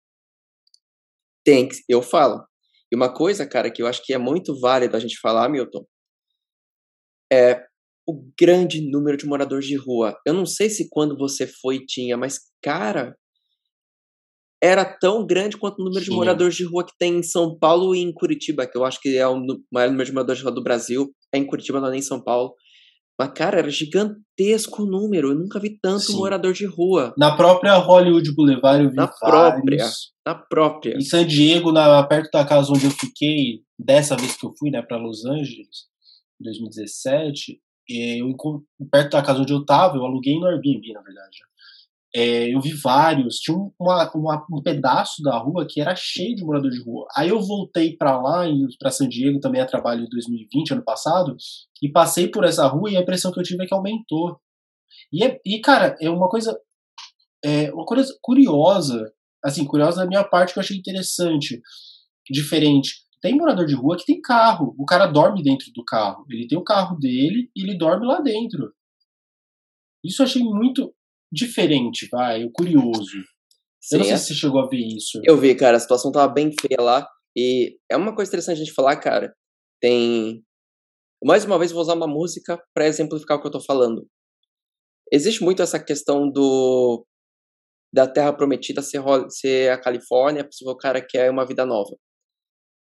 tem 1.44 1.68
que, 1.68 1.76
eu 1.88 2.02
falo. 2.02 2.44
E 2.92 2.96
uma 2.96 3.12
coisa, 3.12 3.46
cara, 3.46 3.70
que 3.70 3.82
eu 3.82 3.86
acho 3.86 4.02
que 4.04 4.12
é 4.12 4.18
muito 4.18 4.58
válido 4.60 4.96
a 4.96 5.00
gente 5.00 5.18
falar, 5.18 5.48
Milton, 5.48 5.84
é 7.32 7.64
o 8.06 8.22
grande 8.38 8.80
número 8.90 9.16
de 9.16 9.26
moradores 9.26 9.66
de 9.66 9.76
rua. 9.76 10.14
Eu 10.26 10.34
não 10.34 10.44
sei 10.44 10.68
se 10.68 10.88
quando 10.90 11.16
você 11.16 11.46
foi 11.46 11.84
tinha, 11.86 12.16
mas, 12.16 12.38
cara, 12.62 13.16
era 14.62 14.84
tão 14.84 15.26
grande 15.26 15.56
quanto 15.56 15.80
o 15.80 15.84
número 15.84 16.04
Sim. 16.04 16.10
de 16.10 16.16
moradores 16.16 16.54
de 16.54 16.64
rua 16.64 16.86
que 16.86 16.96
tem 16.96 17.18
em 17.18 17.22
São 17.22 17.58
Paulo 17.58 17.94
e 17.96 18.00
em 18.00 18.12
Curitiba, 18.12 18.64
que 18.64 18.78
eu 18.78 18.84
acho 18.84 19.00
que 19.00 19.16
é 19.16 19.26
o 19.26 19.42
maior 19.72 19.90
número 19.90 20.06
de 20.06 20.12
moradores 20.12 20.38
de 20.38 20.44
rua 20.44 20.54
do 20.54 20.62
Brasil, 20.62 21.12
é 21.32 21.38
em 21.38 21.46
Curitiba, 21.46 21.80
não 21.80 21.88
é 21.88 21.90
nem 21.90 21.98
em 21.98 22.02
São 22.02 22.22
Paulo. 22.22 22.54
Mas, 23.18 23.32
cara, 23.34 23.58
era 23.58 23.70
gigantesco 23.70 24.82
o 24.82 24.86
número. 24.86 25.30
Eu 25.30 25.34
nunca 25.34 25.58
vi 25.60 25.78
tanto 25.80 26.04
Sim. 26.04 26.16
morador 26.16 26.52
de 26.52 26.64
rua. 26.64 27.12
Na 27.18 27.36
própria 27.36 27.76
Hollywood 27.76 28.34
Boulevard 28.34 28.84
eu 28.84 28.90
vi 28.90 28.96
Na 28.96 29.06
vários. 29.20 29.20
própria. 29.20 29.90
Na 30.26 30.34
própria. 30.34 30.96
Em 30.96 31.02
San 31.02 31.26
Diego, 31.26 31.72
na, 31.72 32.02
perto 32.04 32.30
da 32.32 32.44
casa 32.44 32.72
onde 32.72 32.86
eu 32.86 32.90
fiquei, 32.90 33.60
dessa 33.78 34.16
vez 34.16 34.36
que 34.36 34.46
eu 34.46 34.52
fui, 34.58 34.70
né, 34.70 34.80
para 34.80 34.96
Los 34.96 35.24
Angeles, 35.24 35.88
em 36.40 36.44
2017, 36.44 37.60
eh, 37.90 38.20
eu, 38.20 38.34
perto 38.90 39.12
da 39.12 39.22
casa 39.22 39.40
onde 39.40 39.52
eu 39.52 39.64
tava, 39.64 39.96
eu 39.96 40.04
aluguei 40.04 40.38
no 40.38 40.46
Airbnb, 40.46 40.92
na 40.92 41.02
verdade. 41.02 41.38
Eh, 42.14 42.54
eu 42.54 42.60
vi 42.60 42.72
vários, 42.74 43.36
tinha 43.38 43.56
um, 43.56 43.72
uma- 43.80 44.10
uma- 44.14 44.46
um 44.52 44.62
pedaço 44.62 45.22
da 45.22 45.38
rua 45.38 45.66
que 45.68 45.80
era 45.80 45.94
cheio 45.96 46.36
de 46.36 46.44
morador 46.44 46.70
de 46.70 46.82
rua. 46.82 47.06
Aí 47.16 47.30
eu 47.30 47.40
voltei 47.40 47.96
para 47.96 48.20
lá, 48.20 48.44
para 48.78 48.90
San 48.90 49.08
Diego, 49.08 49.40
também 49.40 49.60
a 49.62 49.66
trabalho 49.66 50.04
em 50.04 50.08
2020, 50.10 50.72
ano 50.72 50.84
passado, 50.84 51.34
e 51.82 51.88
passei 51.90 52.28
por 52.28 52.44
essa 52.44 52.66
rua 52.66 52.90
e 52.90 52.96
a 52.96 53.00
impressão 53.00 53.32
que 53.32 53.40
eu 53.40 53.44
tive 53.44 53.64
é 53.64 53.66
que 53.66 53.74
aumentou. 53.74 54.38
E, 55.12 55.24
é- 55.24 55.40
e 55.46 55.60
cara, 55.60 55.96
é 56.00 56.10
uma 56.10 56.28
coisa, 56.28 56.58
é 57.44 57.72
uma 57.72 57.84
coisa 57.86 58.14
curiosa, 58.22 59.12
assim, 59.44 59.64
curiosa 59.64 59.98
da 60.02 60.06
minha 60.06 60.24
parte 60.24 60.52
que 60.52 60.58
eu 60.58 60.62
achei 60.62 60.76
interessante, 60.76 61.60
diferente. 62.30 62.90
Tem 63.22 63.36
morador 63.36 63.66
de 63.66 63.74
rua 63.74 63.96
que 63.96 64.06
tem 64.06 64.20
carro, 64.20 64.74
o 64.78 64.84
cara 64.86 65.06
dorme 65.06 65.42
dentro 65.42 65.66
do 65.74 65.84
carro. 65.84 66.26
Ele 66.30 66.46
tem 66.48 66.58
o 66.58 66.64
carro 66.64 66.96
dele 66.98 67.50
e 67.56 67.62
ele 67.64 67.76
dorme 67.78 68.06
lá 68.06 68.20
dentro. 68.20 68.72
Isso 70.04 70.22
eu 70.22 70.26
achei 70.26 70.42
muito 70.42 70.94
diferente, 71.32 72.06
vai, 72.10 72.48
curioso. 72.52 73.18
Sim, 73.80 73.96
eu 73.96 73.98
não 73.98 74.04
sei 74.04 74.14
é. 74.14 74.16
se 74.18 74.26
você 74.26 74.34
chegou 74.34 74.60
a 74.60 74.68
ver 74.68 74.76
isso. 74.76 75.20
Eu 75.24 75.36
vi, 75.36 75.54
cara, 75.54 75.76
a 75.76 75.80
situação 75.80 76.12
tava 76.12 76.32
bem 76.32 76.52
feia 76.52 76.80
lá. 76.80 77.08
E 77.36 77.78
é 77.90 77.96
uma 77.96 78.14
coisa 78.14 78.28
interessante 78.30 78.56
a 78.56 78.64
gente 78.64 78.74
falar, 78.74 78.96
cara. 78.96 79.34
Tem. 79.80 80.44
Mais 81.24 81.44
uma 81.44 81.58
vez, 81.58 81.72
vou 81.72 81.80
usar 81.80 81.94
uma 81.94 82.06
música 82.06 82.62
para 82.74 82.86
exemplificar 82.86 83.38
o 83.38 83.40
que 83.40 83.46
eu 83.46 83.52
tô 83.52 83.60
falando. 83.60 84.06
Existe 85.10 85.42
muito 85.42 85.62
essa 85.62 85.82
questão 85.82 86.30
do. 86.30 87.04
Da 87.94 88.06
Terra 88.06 88.32
Prometida 88.32 88.80
ser, 88.80 89.02
ser 89.28 89.70
a 89.70 89.78
Califórnia, 89.78 90.48
se 90.50 90.66
o 90.66 90.76
cara 90.76 91.04
quer 91.06 91.30
uma 91.30 91.46
vida 91.46 91.66
nova. 91.66 91.94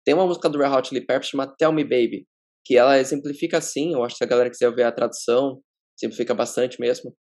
Tem 0.07 0.14
uma 0.14 0.26
música 0.26 0.49
do 0.49 0.59
Red 0.59 0.68
Hot 0.68 0.89
Chili 0.89 1.05
Peppers 1.05 1.28
chamada 1.28 1.55
Tell 1.59 1.72
Me 1.72 1.82
Baby, 1.82 2.26
que 2.64 2.76
ela 2.78 2.99
exemplifica 2.99 3.59
assim, 3.59 3.93
eu 3.93 4.03
acho 4.05 4.14
que 4.14 4.18
se 4.18 4.24
a 4.24 4.26
galera 4.26 4.49
quiser 4.49 4.74
ver 4.74 4.84
a 4.84 4.93
tradução, 4.93 5.61
simplifica 5.99 6.32
bastante 6.32 6.80
mesmo, 6.80 7.14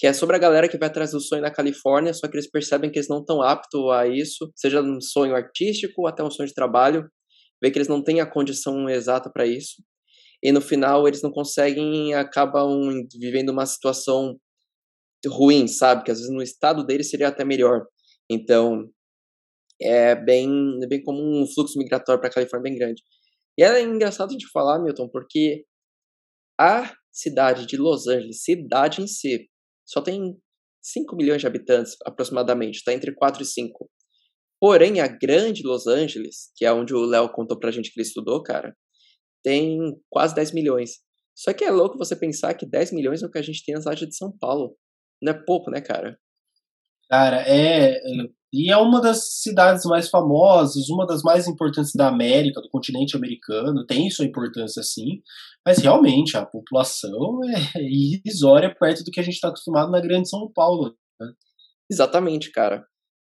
que 0.00 0.06
é 0.06 0.14
sobre 0.14 0.34
a 0.34 0.38
galera 0.38 0.66
que 0.66 0.78
vai 0.78 0.88
atrás 0.88 1.10
do 1.10 1.20
sonho 1.20 1.42
na 1.42 1.50
Califórnia, 1.50 2.14
só 2.14 2.26
que 2.26 2.34
eles 2.34 2.50
percebem 2.50 2.90
que 2.90 2.98
eles 2.98 3.08
não 3.08 3.20
estão 3.20 3.42
aptos 3.42 3.90
a 3.90 4.08
isso, 4.08 4.50
seja 4.56 4.80
um 4.80 4.98
sonho 4.98 5.36
artístico 5.36 6.00
ou 6.00 6.08
até 6.08 6.24
um 6.24 6.30
sonho 6.30 6.48
de 6.48 6.54
trabalho, 6.54 7.06
vê 7.62 7.70
que 7.70 7.76
eles 7.76 7.86
não 7.86 8.02
têm 8.02 8.18
a 8.18 8.26
condição 8.26 8.88
exata 8.88 9.30
para 9.30 9.46
isso, 9.46 9.82
e 10.42 10.50
no 10.52 10.62
final 10.62 11.06
eles 11.06 11.20
não 11.20 11.30
conseguem, 11.30 12.14
acabam 12.14 12.90
vivendo 13.14 13.50
uma 13.50 13.66
situação 13.66 14.40
ruim, 15.26 15.68
sabe? 15.68 16.02
Que 16.02 16.10
às 16.10 16.16
vezes 16.16 16.32
no 16.32 16.40
estado 16.40 16.82
deles 16.82 17.10
seria 17.10 17.28
até 17.28 17.44
melhor. 17.44 17.84
Então, 18.30 18.88
é 19.82 20.14
bem, 20.14 20.48
é 20.82 20.86
bem 20.86 21.02
comum 21.02 21.42
um 21.42 21.46
fluxo 21.46 21.78
migratório 21.78 22.18
para 22.18 22.30
a 22.30 22.32
Califórnia 22.32 22.70
bem 22.70 22.78
grande. 22.78 23.02
E 23.58 23.62
é 23.62 23.82
engraçado 23.82 24.32
gente 24.32 24.48
falar, 24.50 24.78
Milton, 24.78 25.10
porque 25.10 25.66
a 26.58 26.90
cidade 27.12 27.66
de 27.66 27.76
Los 27.76 28.06
Angeles, 28.06 28.42
cidade 28.42 29.02
em 29.02 29.06
si, 29.06 29.50
só 29.90 30.00
tem 30.00 30.40
5 30.80 31.16
milhões 31.16 31.40
de 31.40 31.48
habitantes 31.48 31.96
aproximadamente, 32.06 32.76
está 32.76 32.92
entre 32.92 33.12
4 33.12 33.42
e 33.42 33.46
5. 33.46 33.90
Porém, 34.60 35.00
a 35.00 35.08
grande 35.08 35.64
Los 35.64 35.88
Angeles, 35.88 36.52
que 36.54 36.64
é 36.64 36.72
onde 36.72 36.94
o 36.94 37.04
Léo 37.04 37.28
contou 37.32 37.58
pra 37.58 37.72
gente 37.72 37.90
que 37.92 37.98
ele 37.98 38.06
estudou, 38.06 38.40
cara, 38.40 38.76
tem 39.42 39.78
quase 40.08 40.34
10 40.34 40.52
milhões. 40.52 41.00
Só 41.34 41.52
que 41.52 41.64
é 41.64 41.70
louco 41.70 41.98
você 41.98 42.14
pensar 42.14 42.54
que 42.54 42.66
10 42.66 42.92
milhões 42.92 43.22
é 43.22 43.26
o 43.26 43.30
que 43.30 43.38
a 43.38 43.42
gente 43.42 43.64
tem 43.64 43.74
na 43.74 43.80
cidade 43.80 44.06
de 44.06 44.16
São 44.16 44.30
Paulo. 44.38 44.76
Não 45.20 45.32
é 45.32 45.44
pouco, 45.44 45.70
né, 45.70 45.80
cara? 45.80 46.16
Cara, 47.08 47.42
é. 47.48 47.98
E 48.52 48.70
é 48.70 48.76
uma 48.76 49.00
das 49.00 49.40
cidades 49.40 49.84
mais 49.84 50.08
famosas, 50.08 50.88
uma 50.88 51.06
das 51.06 51.22
mais 51.22 51.46
importantes 51.46 51.92
da 51.94 52.08
América, 52.08 52.60
do 52.60 52.68
continente 52.68 53.16
americano, 53.16 53.86
tem 53.86 54.10
sua 54.10 54.24
importância 54.24 54.82
sim, 54.82 55.22
mas 55.64 55.78
realmente 55.78 56.36
a 56.36 56.44
população 56.44 57.40
é 57.76 57.80
irrisória 57.80 58.74
perto 58.74 59.04
do 59.04 59.10
que 59.12 59.20
a 59.20 59.22
gente 59.22 59.34
está 59.34 59.48
acostumado 59.48 59.90
na 59.92 60.00
grande 60.00 60.28
São 60.28 60.50
Paulo. 60.52 60.96
Exatamente, 61.88 62.50
cara. 62.50 62.84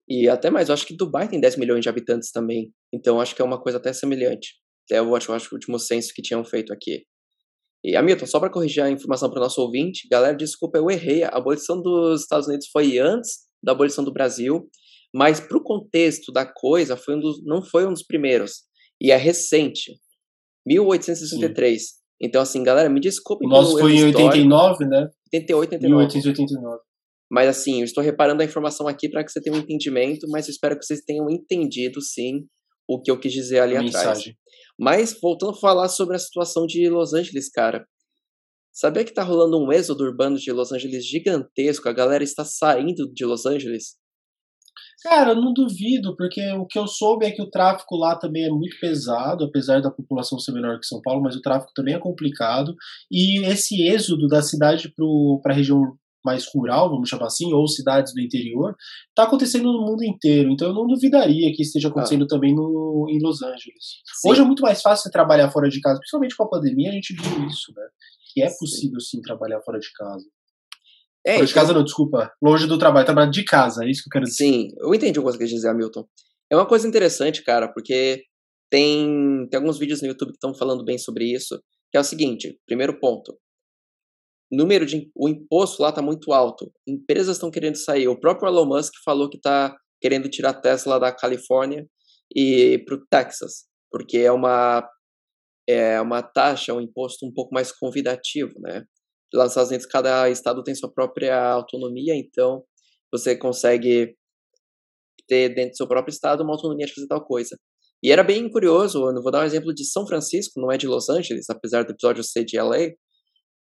E 0.09 0.29
até 0.29 0.51
mais, 0.51 0.69
eu 0.69 0.75
acho 0.75 0.87
que 0.87 0.97
Dubai 0.97 1.29
tem 1.29 1.41
10 1.41 1.57
milhões 1.57 1.83
de 1.83 1.89
habitantes 1.89 2.31
também. 2.31 2.73
Então 2.93 3.21
acho 3.21 3.35
que 3.35 3.43
é 3.43 3.45
uma 3.45 3.61
coisa 3.61 3.79
até 3.79 3.93
semelhante. 3.93 4.55
Até 4.85 5.03
o 5.03 5.12
último 5.12 5.79
censo 5.79 6.14
que 6.14 6.23
tinham 6.23 6.45
feito 6.45 6.73
aqui. 6.73 7.05
E 7.85 7.95
Hamilton, 7.95 8.27
só 8.27 8.41
para 8.41 8.51
corrigir 8.51 8.83
a 8.83 8.91
informação 8.91 9.31
para 9.31 9.39
o 9.39 9.43
nosso 9.43 9.61
ouvinte, 9.61 10.09
galera, 10.11 10.37
desculpa, 10.37 10.79
eu 10.79 10.91
errei. 10.91 11.23
A 11.25 11.29
abolição 11.29 11.81
dos 11.81 12.23
Estados 12.23 12.49
Unidos 12.49 12.69
foi 12.73 12.99
antes 12.99 13.47
da 13.62 13.73
abolição 13.73 14.03
do 14.03 14.12
Brasil, 14.12 14.69
mas 15.15 15.41
para 15.41 15.59
o 15.59 15.63
contexto 15.63 16.33
da 16.33 16.47
coisa, 16.47 16.97
foi 16.97 17.17
um 17.17 17.21
dos, 17.21 17.45
não 17.45 17.63
foi 17.63 17.87
um 17.87 17.93
dos 17.93 18.03
primeiros. 18.03 18.63
E 19.01 19.11
é 19.11 19.17
recente 19.17 19.93
1863. 20.67 21.83
Então, 22.21 22.43
assim, 22.43 22.63
galera, 22.63 22.89
me 22.89 23.01
desculpem 23.01 23.47
O 23.47 23.51
nosso 23.51 23.79
foi 23.79 23.93
em 23.93 23.99
erro 23.99 24.09
histórico. 24.09 24.29
89, 24.29 24.87
né? 24.87 25.09
88, 25.33 25.59
89. 25.61 25.95
1889. 25.95 26.79
Mas 27.31 27.49
assim, 27.49 27.81
eu 27.81 27.85
estou 27.85 28.03
reparando 28.03 28.43
a 28.43 28.45
informação 28.45 28.89
aqui 28.89 29.09
para 29.09 29.23
que 29.23 29.31
você 29.31 29.41
tenha 29.41 29.55
um 29.55 29.61
entendimento, 29.61 30.27
mas 30.31 30.49
eu 30.49 30.53
espero 30.53 30.79
que 30.79 30.85
vocês 30.85 31.03
tenham 31.05 31.31
entendido, 31.31 32.01
sim, 32.01 32.47
o 32.89 33.01
que 33.01 33.11
eu 33.11 33.21
quis 33.21 33.33
dizer 33.33 33.61
ali 33.61 33.77
A 33.77 33.81
atrás. 33.81 33.95
mensagem. 33.95 34.35
Mas, 34.79 35.19
voltando 35.21 35.53
a 35.53 35.61
falar 35.61 35.89
sobre 35.89 36.17
a 36.17 36.19
situação 36.19 36.67
de 36.67 36.89
Los 36.89 37.13
Angeles, 37.13 37.51
cara. 37.51 37.87
Sabia 38.73 39.05
que 39.05 39.13
tá 39.13 39.23
rolando 39.23 39.59
um 39.59 39.73
êxodo 39.73 40.05
urbano 40.05 40.39
de 40.39 40.53
Los 40.53 40.73
Angeles 40.73 41.05
gigantesco? 41.05 41.89
A 41.89 41.93
galera 41.93 42.23
está 42.25 42.45
saindo 42.45 43.13
de 43.13 43.25
Los 43.25 43.45
Angeles? 43.45 43.97
Cara, 45.03 45.34
não 45.34 45.53
duvido, 45.53 46.16
porque 46.16 46.40
o 46.55 46.66
que 46.66 46.78
eu 46.78 46.86
soube 46.88 47.24
é 47.24 47.30
que 47.30 47.40
o 47.40 47.51
tráfico 47.51 47.96
lá 47.96 48.16
também 48.16 48.44
é 48.44 48.51
muito 48.51 48.78
pesado, 48.80 49.44
apesar 49.44 49.80
da 49.80 49.92
população 49.92 50.38
ser 50.40 50.53
menor 50.53 50.80
que 50.80 50.86
São 50.86 51.01
Paulo, 51.01 51.22
mas 51.22 51.36
o 51.36 51.40
tráfico 51.40 51.72
também 51.72 51.94
é 51.94 51.99
complicado. 51.99 52.74
E 53.11 53.44
esse 53.46 53.80
êxodo 53.82 54.26
da 54.26 54.42
cidade 54.42 54.92
para 55.42 55.53
a 55.53 55.57
região 55.57 55.96
mais 56.24 56.46
rural, 56.53 56.90
vamos 56.90 57.09
chamar 57.09 57.26
assim, 57.26 57.53
ou 57.53 57.66
cidades 57.68 58.12
do 58.12 58.20
interior, 58.20 58.74
está 59.08 59.22
acontecendo 59.22 59.72
no 59.72 59.87
mundo 59.87 60.03
inteiro. 60.03 60.50
Então 60.50 60.68
eu 60.68 60.75
não 60.75 60.87
duvidaria 60.87 61.53
que 61.54 61.62
esteja 61.62 61.88
acontecendo 61.88 62.26
também 62.26 62.54
no, 62.54 63.07
em 63.08 63.22
Los 63.22 63.41
Angeles. 63.41 64.03
Sim. 64.20 64.30
Hoje 64.30 64.41
é 64.41 64.45
muito 64.45 64.62
mais 64.62 64.83
fácil 64.83 65.11
trabalhar 65.12 65.50
fora 65.50 65.68
de 65.68 65.80
casa, 65.80 66.00
principalmente 66.00 66.37
com 66.37 66.42
a 66.42 66.49
pandemia, 66.50 66.91
a 66.91 66.92
gente 66.92 67.14
viu 67.14 67.46
isso, 67.46 67.72
né? 67.75 67.83
Que 68.34 68.42
é 68.42 68.49
Sim. 68.49 68.58
possível 68.58 69.00
sim 69.00 69.22
trabalhar 69.22 69.61
fora 69.62 69.79
de 69.79 69.92
casa. 69.92 70.26
É, 71.26 71.36
de 71.36 71.42
então- 71.42 71.54
casa 71.54 71.72
não, 71.72 71.84
desculpa. 71.84 72.32
Longe 72.42 72.66
do 72.66 72.78
trabalho, 72.78 73.04
trabalhar 73.04 73.30
de 73.30 73.45
casa, 73.45 73.84
é 73.84 73.90
isso 73.90 74.03
que 74.03 74.08
eu 74.08 74.12
quero 74.12 74.24
dizer. 74.24 74.36
Sim, 74.36 74.68
eu 74.78 74.95
entendi 74.95 75.18
o 75.18 75.22
que 75.22 75.30
você 75.30 75.38
quis 75.38 75.50
dizer, 75.50 75.68
Hamilton. 75.68 76.07
É 76.50 76.57
uma 76.57 76.66
coisa 76.66 76.88
interessante, 76.88 77.42
cara, 77.45 77.68
porque 77.72 78.22
tem, 78.70 79.46
tem 79.50 79.58
alguns 79.58 79.78
vídeos 79.78 80.00
no 80.00 80.08
YouTube 80.08 80.30
que 80.30 80.36
estão 80.36 80.54
falando 80.54 80.84
bem 80.84 80.96
sobre 80.99 81.24
isso, 81.24 81.61
que 81.90 81.99
é 81.99 82.00
o 82.00 82.04
seguinte, 82.04 82.58
primeiro 82.66 82.99
ponto, 82.99 83.38
número 84.50 84.86
de, 84.86 85.11
o 85.14 85.28
imposto 85.28 85.82
lá 85.82 85.92
tá 85.92 86.00
muito 86.00 86.32
alto, 86.32 86.72
empresas 86.86 87.36
estão 87.36 87.50
querendo 87.50 87.76
sair, 87.76 88.08
o 88.08 88.18
próprio 88.18 88.49
Elon 88.49 88.66
Musk 88.66 88.92
falou 89.04 89.28
que 89.28 89.38
tá 89.38 89.76
querendo 90.00 90.28
tirar 90.28 90.50
a 90.50 90.61
Tesla 90.61 90.99
da 90.99 91.12
Califórnia 91.12 91.86
e 92.34 92.78
pro 92.86 93.04
Texas, 93.11 93.66
porque 93.90 94.18
é 94.18 94.32
uma, 94.32 94.88
é 95.68 96.00
uma 96.00 96.22
taxa, 96.22 96.74
um 96.74 96.80
imposto 96.80 97.26
um 97.26 97.32
pouco 97.32 97.54
mais 97.54 97.72
convidativo, 97.72 98.53
né? 98.61 98.84
Lá 99.33 99.45
nos 99.45 99.53
Estados 99.53 99.71
Unidos, 99.71 99.87
cada 99.87 100.29
estado 100.30 100.63
tem 100.63 100.75
sua 100.75 100.92
própria 100.92 101.38
autonomia, 101.50 102.14
então 102.14 102.64
você 103.13 103.37
consegue 103.37 104.17
ter 105.26 105.55
dentro 105.55 105.72
do 105.72 105.76
seu 105.76 105.87
próprio 105.87 106.13
estado 106.13 106.42
uma 106.42 106.55
autonomia 106.55 106.87
de 106.87 106.95
fazer 106.95 107.07
tal 107.07 107.25
coisa. 107.25 107.59
E 108.03 108.11
era 108.11 108.22
bem 108.22 108.49
curioso, 108.50 108.99
eu 108.99 109.22
vou 109.22 109.30
dar 109.30 109.42
um 109.42 109.46
exemplo 109.46 109.75
de 109.75 109.84
São 109.84 110.07
Francisco, 110.07 110.61
não 110.61 110.71
é 110.71 110.79
de 110.79 110.87
Los 110.87 111.09
Angeles, 111.09 111.50
apesar 111.50 111.84
do 111.84 111.92
episódio 111.92 112.22
ser 112.22 112.45
de 112.45 112.59
LA. 112.59 112.92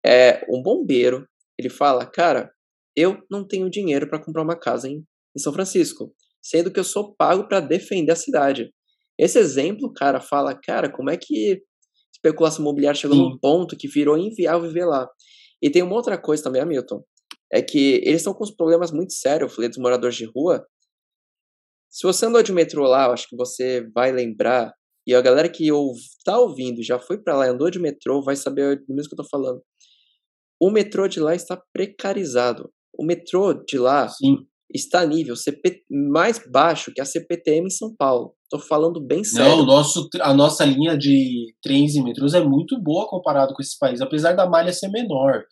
É 0.06 0.45
um 0.49 0.61
bombeiro, 0.61 1.27
ele 1.60 1.69
fala, 1.69 2.06
cara, 2.06 2.52
eu 2.95 3.18
não 3.30 3.45
tenho 3.45 3.69
dinheiro 3.69 4.07
para 4.07 4.23
comprar 4.23 4.44
uma 4.44 4.57
casa 4.57 4.88
em, 4.88 5.03
em 5.35 5.39
São 5.39 5.52
Francisco, 5.52 6.14
sendo 6.41 6.72
que 6.72 6.80
eu 6.80 6.84
sou 6.84 7.15
pago 7.15 7.48
para 7.48 7.60
defender 7.60 8.11
a 8.11 8.15
cidade. 8.15 8.72
Esse 9.19 9.39
exemplo, 9.39 9.91
cara, 9.91 10.22
fala, 10.22 10.56
cara, 10.56 10.91
como 10.91 11.10
é 11.10 11.18
que 11.18 11.61
especulação 12.14 12.61
imobiliária 12.61 12.99
chegou 12.99 13.15
Sim. 13.15 13.23
num 13.23 13.38
ponto 13.38 13.77
que 13.77 13.88
virou 13.88 14.18
inviável 14.18 14.68
viver 14.68 14.85
lá. 14.85 15.07
E 15.61 15.69
tem 15.69 15.81
uma 15.81 15.95
outra 15.95 16.17
coisa 16.17 16.43
também, 16.43 16.61
Hamilton, 16.61 17.03
é 17.51 17.61
que 17.61 17.95
eles 18.03 18.17
estão 18.17 18.34
com 18.34 18.43
uns 18.43 18.51
problemas 18.51 18.91
muito 18.91 19.13
sérios, 19.13 19.49
eu 19.49 19.55
falei 19.55 19.69
dos 19.69 19.77
moradores 19.77 20.15
de 20.15 20.25
rua. 20.25 20.65
Se 21.89 22.03
você 22.05 22.25
andou 22.25 22.43
de 22.43 22.53
metrô 22.53 22.85
lá, 22.85 23.05
eu 23.07 23.13
acho 23.13 23.27
que 23.29 23.35
você 23.35 23.89
vai 23.93 24.11
lembrar, 24.11 24.73
e 25.05 25.15
a 25.15 25.21
galera 25.21 25.49
que 25.49 25.71
ouv, 25.71 25.97
tá 26.25 26.38
ouvindo, 26.38 26.84
já 26.84 26.99
foi 26.99 27.17
para 27.17 27.35
lá, 27.35 27.47
andou 27.47 27.69
de 27.69 27.79
metrô, 27.79 28.21
vai 28.21 28.35
saber 28.35 28.84
do 28.85 28.93
mesmo 28.93 29.09
que 29.09 29.13
eu 29.13 29.23
tô 29.23 29.29
falando. 29.29 29.61
O 30.59 30.69
metrô 30.69 31.07
de 31.07 31.19
lá 31.19 31.34
está 31.34 31.61
precarizado. 31.71 32.71
O 32.97 33.05
metrô 33.05 33.53
de 33.53 33.77
lá, 33.77 34.09
Sim. 34.09 34.45
Está 34.73 35.06
nível 35.06 35.35
CP 35.35 35.84
mais 35.89 36.41
baixo 36.52 36.91
que 36.94 37.02
a 37.02 37.06
CPTM 37.06 37.68
em 37.68 37.69
São 37.69 37.95
Paulo. 37.95 38.34
Estou 38.44 38.60
falando 38.60 39.06
bem 39.06 39.23
sério. 39.23 39.57
Não, 39.57 39.65
nosso, 39.65 40.07
a 40.22 40.34
nossa 40.34 40.65
linha 40.65 40.98
de 40.98 41.53
trens 41.61 41.95
e 41.95 42.03
metrôs 42.03 42.34
é 42.34 42.41
muito 42.41 42.81
boa 42.81 43.07
comparado 43.07 43.53
com 43.53 43.61
esses 43.61 43.77
países, 43.77 44.02
apesar 44.02 44.34
da 44.34 44.49
malha 44.49 44.72
ser 44.72 44.89
menor. 44.89 45.44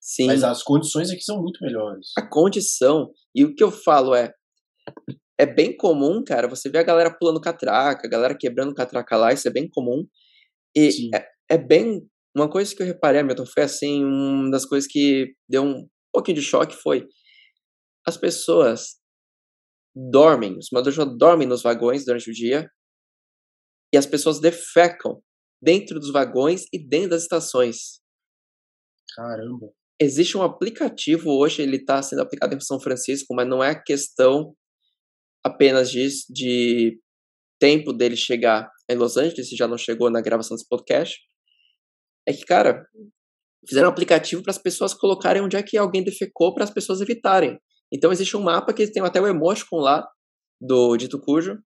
Sim. 0.00 0.26
Mas 0.26 0.42
as 0.42 0.62
condições 0.62 1.10
aqui 1.10 1.22
são 1.22 1.40
muito 1.40 1.62
melhores. 1.62 2.08
A 2.18 2.26
condição. 2.26 3.10
E 3.34 3.44
o 3.44 3.54
que 3.54 3.62
eu 3.62 3.70
falo 3.70 4.14
é. 4.14 4.32
É 5.38 5.46
bem 5.46 5.76
comum, 5.76 6.22
cara, 6.22 6.46
você 6.46 6.68
vê 6.68 6.78
a 6.78 6.84
galera 6.84 7.16
pulando 7.18 7.40
catraca, 7.40 8.06
a 8.06 8.10
galera 8.10 8.36
quebrando 8.38 8.74
catraca 8.74 9.16
lá, 9.16 9.32
isso 9.32 9.48
é 9.48 9.50
bem 9.50 9.68
comum. 9.68 10.06
E 10.76 11.10
é, 11.14 11.26
é, 11.50 11.58
bem. 11.58 12.02
Uma 12.36 12.48
coisa 12.48 12.74
que 12.74 12.82
eu 12.82 12.86
reparei, 12.86 13.20
Hamilton, 13.20 13.46
foi 13.46 13.62
assim, 13.62 14.04
uma 14.04 14.50
das 14.50 14.64
coisas 14.64 14.88
que 14.90 15.32
deu 15.48 15.64
um 15.64 15.86
pouquinho 16.12 16.36
de 16.36 16.42
choque 16.42 16.76
foi 16.76 17.06
as 18.06 18.16
pessoas 18.16 19.00
dormem, 19.94 20.56
os 20.58 20.68
moradores 20.72 21.18
dormem 21.18 21.46
nos 21.46 21.62
vagões 21.62 22.04
durante 22.04 22.30
o 22.30 22.32
dia 22.32 22.70
e 23.92 23.98
as 23.98 24.06
pessoas 24.06 24.40
defecam 24.40 25.22
dentro 25.62 26.00
dos 26.00 26.10
vagões 26.10 26.64
e 26.72 26.78
dentro 26.78 27.10
das 27.10 27.22
estações. 27.22 28.00
Caramba. 29.14 29.70
Existe 30.00 30.36
um 30.36 30.42
aplicativo 30.42 31.30
hoje, 31.30 31.62
ele 31.62 31.76
está 31.76 32.02
sendo 32.02 32.22
aplicado 32.22 32.54
em 32.54 32.60
São 32.60 32.80
Francisco, 32.80 33.34
mas 33.34 33.46
não 33.46 33.62
é 33.62 33.80
questão 33.80 34.56
apenas 35.44 35.90
de, 35.90 36.08
de 36.28 37.00
tempo 37.60 37.92
dele 37.92 38.16
chegar 38.16 38.68
em 38.88 38.96
Los 38.96 39.16
Angeles, 39.16 39.48
se 39.48 39.56
já 39.56 39.68
não 39.68 39.78
chegou 39.78 40.10
na 40.10 40.20
gravação 40.20 40.56
desse 40.56 40.68
podcast. 40.68 41.20
É 42.26 42.32
que, 42.32 42.44
cara, 42.44 42.84
fizeram 43.68 43.88
um 43.88 43.92
aplicativo 43.92 44.42
para 44.42 44.50
as 44.50 44.58
pessoas 44.58 44.94
colocarem 44.94 45.42
onde 45.42 45.56
é 45.56 45.62
que 45.62 45.76
alguém 45.76 46.02
defecou 46.02 46.54
para 46.54 46.64
as 46.64 46.70
pessoas 46.70 47.00
evitarem. 47.00 47.58
Então 47.92 48.10
existe 48.10 48.36
um 48.36 48.42
mapa 48.42 48.72
que 48.72 48.86
tem 48.90 49.02
até 49.02 49.20
o 49.20 49.26
emoticon 49.26 49.76
lá 49.76 50.08
do 50.60 50.96
dito 50.96 51.20
cujo 51.20 51.58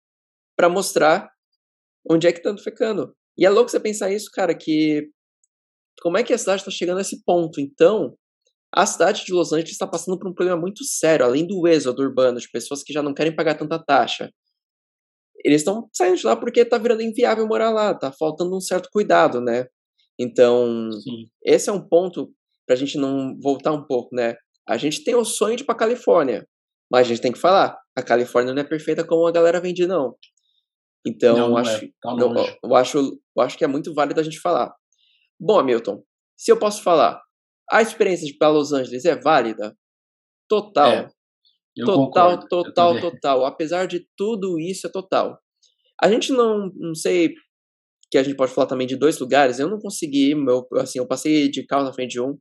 para 0.57 0.69
mostrar 0.69 1.30
onde 2.10 2.27
é 2.27 2.31
que 2.31 2.41
tá 2.41 2.52
defecando. 2.52 3.15
E 3.38 3.45
é 3.45 3.49
louco 3.49 3.69
você 3.69 3.80
pensar 3.80 4.11
isso, 4.11 4.30
cara, 4.31 4.56
que 4.56 5.10
como 6.02 6.18
é 6.18 6.23
que 6.23 6.34
a 6.34 6.38
cidade 6.38 6.61
está 6.61 6.72
chegando 6.72 6.97
a 6.97 7.02
esse 7.02 7.23
ponto? 7.23 7.60
Então, 7.60 8.18
a 8.73 8.85
cidade 8.85 9.26
de 9.26 9.34
Los 9.34 9.53
Angeles 9.53 9.72
está 9.72 9.88
passando 9.88 10.18
por 10.18 10.30
um 10.30 10.34
problema 10.34 10.60
muito 10.60 10.84
sério, 10.84 11.26
além 11.26 11.45
do 11.47 11.68
êxodo 11.68 12.02
urbano, 12.02 12.39
de 12.39 12.49
pessoas 12.49 12.84
que 12.84 12.91
já 12.91 13.02
não 13.02 13.14
querem 13.14 13.35
pagar 13.35 13.56
tanta 13.56 13.80
taxa. 13.80 14.30
Eles 15.43 15.61
estão 15.61 15.88
saindo 15.93 16.18
de 16.18 16.26
lá 16.26 16.35
porque 16.35 16.61
está 16.61 16.77
virando 16.77 17.02
inviável 17.02 17.47
morar 17.47 17.69
lá, 17.69 17.91
está 17.91 18.11
faltando 18.11 18.56
um 18.56 18.60
certo 18.60 18.89
cuidado, 18.91 19.39
né? 19.39 19.68
Então, 20.19 20.91
Sim. 20.91 21.30
esse 21.43 21.69
é 21.69 21.73
um 21.73 21.88
ponto 21.88 22.34
para 22.65 22.76
a 22.76 22.77
gente 22.77 22.97
não 22.97 23.38
voltar 23.39 23.72
um 23.72 23.85
pouco, 23.85 24.15
né? 24.15 24.35
A 24.68 24.78
gente 24.78 25.04
tem 25.04 25.16
o 25.16 25.26
sonho 25.26 25.56
de 25.56 25.64
ir 25.64 25.66
para 25.66 25.76
Califórnia, 25.76 26.48
mas 26.92 27.02
a 27.02 27.10
gente 27.10 27.22
tem 27.22 27.32
que 27.32 27.40
falar, 27.40 27.78
a 27.96 28.02
Califórnia 28.02 28.54
não 28.54 28.62
é 28.62 28.66
perfeita 28.66 29.06
como 29.06 29.28
a 29.28 29.32
galera 29.32 29.62
vende, 29.62 29.86
não. 29.86 30.16
Então, 31.06 31.38
não, 31.38 31.58
acho, 31.58 31.86
é. 31.86 31.90
tá 32.02 32.16
eu, 32.20 32.34
eu, 32.64 32.76
acho, 32.76 32.98
eu 32.98 33.44
acho 33.44 33.58
que 33.58 33.64
é 33.64 33.68
muito 33.68 33.94
válido 33.94 34.20
a 34.20 34.24
gente 34.24 34.40
falar. 34.40 34.74
Bom, 35.40 35.60
Hamilton, 35.60 36.04
se 36.36 36.52
eu 36.52 36.58
posso 36.58 36.82
falar, 36.82 37.22
a 37.72 37.82
experiência 37.82 38.26
de 38.26 38.34
ir 38.34 38.38
para 38.38 38.50
Los 38.50 38.74
Angeles 38.74 39.06
é 39.06 39.16
válida? 39.16 39.76
Total. 40.50 40.92
É, 40.92 41.10
total, 41.78 41.96
concordo, 41.96 42.48
total, 42.48 43.00
total. 43.00 43.46
Apesar 43.46 43.86
de 43.86 44.08
tudo 44.18 44.60
isso, 44.60 44.88
é 44.88 44.92
total. 44.92 45.40
A 46.02 46.10
gente 46.10 46.32
não, 46.32 46.72
não 46.76 46.96
sei 46.96 47.34
que 48.12 48.18
a 48.18 48.24
gente 48.24 48.36
pode 48.36 48.54
falar 48.54 48.68
também 48.68 48.88
de 48.88 48.96
dois 48.96 49.20
lugares. 49.20 49.60
Eu 49.60 49.70
não 49.70 49.80
consegui, 49.80 50.36
meu, 50.36 50.68
assim, 50.78 51.00
eu 51.00 51.08
passei 51.08 51.50
de 51.50 51.66
carro 51.66 51.84
na 51.84 51.94
frente 51.94 52.12
de 52.12 52.22
um, 52.22 52.38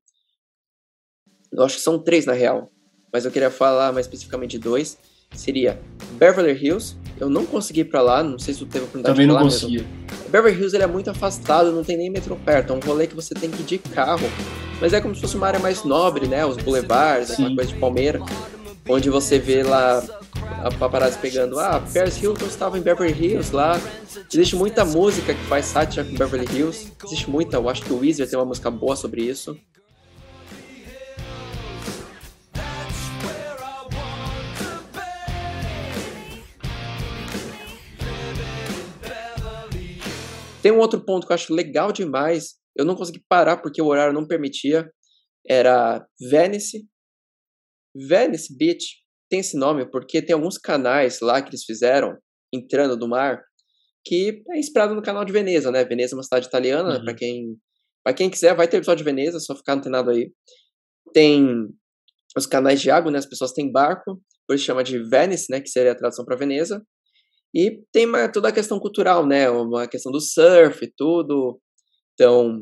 eu 1.56 1.62
acho 1.64 1.76
que 1.76 1.82
são 1.82 1.98
três 1.98 2.26
na 2.26 2.32
real, 2.32 2.70
mas 3.12 3.24
eu 3.24 3.30
queria 3.30 3.50
falar 3.50 3.92
mais 3.92 4.06
especificamente 4.06 4.52
de 4.52 4.58
dois. 4.58 4.98
Seria 5.34 5.80
Beverly 6.12 6.52
Hills. 6.52 6.96
Eu 7.18 7.28
não 7.28 7.46
consegui 7.46 7.80
ir 7.80 7.84
pra 7.84 8.02
lá, 8.02 8.22
não 8.22 8.38
sei 8.38 8.54
se 8.54 8.60
tu 8.60 8.66
teve 8.66 8.84
oportunidade 8.84 9.14
Também 9.14 9.26
de 9.26 9.32
não 9.32 9.40
consegui. 9.40 9.78
Mesmo. 9.78 9.88
Beverly 10.30 10.58
Hills 10.58 10.76
ele 10.76 10.84
é 10.84 10.86
muito 10.86 11.10
afastado, 11.10 11.70
não 11.72 11.84
tem 11.84 11.96
nem 11.96 12.10
metrô 12.10 12.36
perto. 12.36 12.72
É 12.72 12.76
um 12.76 12.80
rolê 12.80 13.06
que 13.06 13.14
você 13.14 13.34
tem 13.34 13.50
que 13.50 13.62
ir 13.62 13.64
de 13.64 13.78
carro. 13.78 14.26
Mas 14.80 14.92
é 14.92 15.00
como 15.00 15.14
se 15.14 15.20
fosse 15.20 15.36
uma 15.36 15.46
área 15.46 15.60
mais 15.60 15.84
nobre, 15.84 16.26
né? 16.26 16.44
Os 16.44 16.56
boulevards, 16.56 17.30
aquela 17.30 17.54
coisa 17.54 17.72
de 17.72 17.78
Palmeira. 17.78 18.20
Onde 18.88 19.08
você 19.08 19.38
vê 19.38 19.62
lá 19.62 20.04
a 20.62 20.70
paparazzi 20.70 21.18
pegando, 21.18 21.58
ah, 21.58 21.82
Paris 21.92 22.20
Hilton 22.22 22.46
estava 22.46 22.78
em 22.78 22.82
Beverly 22.82 23.12
Hills 23.12 23.54
lá. 23.54 23.80
Existe 24.32 24.56
muita 24.56 24.84
música 24.84 25.32
que 25.32 25.44
faz 25.44 25.66
sátira 25.66 26.04
com 26.04 26.14
Beverly 26.14 26.46
Hills. 26.52 26.92
Existe 27.04 27.30
muita, 27.30 27.56
eu 27.56 27.68
acho 27.68 27.82
que 27.82 27.92
o 27.92 27.98
Weezer 27.98 28.28
tem 28.28 28.38
uma 28.38 28.44
música 28.44 28.70
boa 28.70 28.96
sobre 28.96 29.22
isso. 29.22 29.56
Tem 40.64 40.72
um 40.72 40.78
outro 40.78 41.04
ponto 41.04 41.26
que 41.26 41.32
eu 41.32 41.34
acho 41.34 41.52
legal 41.52 41.92
demais. 41.92 42.54
Eu 42.74 42.86
não 42.86 42.96
consegui 42.96 43.22
parar 43.28 43.58
porque 43.58 43.82
o 43.82 43.86
horário 43.86 44.14
não 44.14 44.26
permitia. 44.26 44.90
Era 45.46 46.02
Venice. 46.18 46.88
Venice 47.94 48.56
Beach 48.56 48.82
tem 49.28 49.40
esse 49.40 49.58
nome 49.58 49.84
porque 49.90 50.22
tem 50.22 50.32
alguns 50.32 50.56
canais 50.56 51.20
lá 51.20 51.42
que 51.42 51.50
eles 51.50 51.64
fizeram 51.64 52.16
entrando 52.50 52.96
do 52.96 53.06
mar 53.06 53.44
que 54.06 54.42
é 54.52 54.58
inspirado 54.58 54.94
no 54.94 55.02
canal 55.02 55.22
de 55.22 55.34
Veneza, 55.34 55.70
né? 55.70 55.84
Veneza 55.84 56.14
é 56.14 56.16
uma 56.16 56.22
cidade 56.22 56.46
italiana, 56.46 56.96
uhum. 56.96 57.04
para 57.04 57.14
quem 57.14 57.58
para 58.02 58.14
quem 58.14 58.30
quiser 58.30 58.54
vai 58.54 58.66
ter 58.66 58.78
episódio 58.78 59.04
de 59.04 59.10
Veneza, 59.10 59.38
só 59.40 59.54
ficar 59.54 59.74
antenado 59.74 60.10
aí. 60.10 60.32
Tem 61.12 61.46
os 62.34 62.46
canais 62.46 62.80
de 62.80 62.90
água, 62.90 63.10
né? 63.10 63.18
As 63.18 63.26
pessoas 63.26 63.52
têm 63.52 63.70
barco, 63.70 64.18
por 64.46 64.56
isso 64.56 64.64
chama 64.64 64.82
de 64.82 64.98
Venice, 64.98 65.50
né? 65.50 65.60
Que 65.60 65.68
seria 65.68 65.92
a 65.92 65.94
tradução 65.94 66.24
para 66.24 66.36
Veneza. 66.36 66.82
E 67.54 67.84
tem 67.92 68.06
uma, 68.06 68.28
toda 68.28 68.48
a 68.48 68.52
questão 68.52 68.80
cultural, 68.80 69.24
né? 69.24 69.48
Uma 69.48 69.86
questão 69.86 70.10
do 70.10 70.20
surf, 70.20 70.92
tudo. 70.96 71.60
Então, 72.14 72.58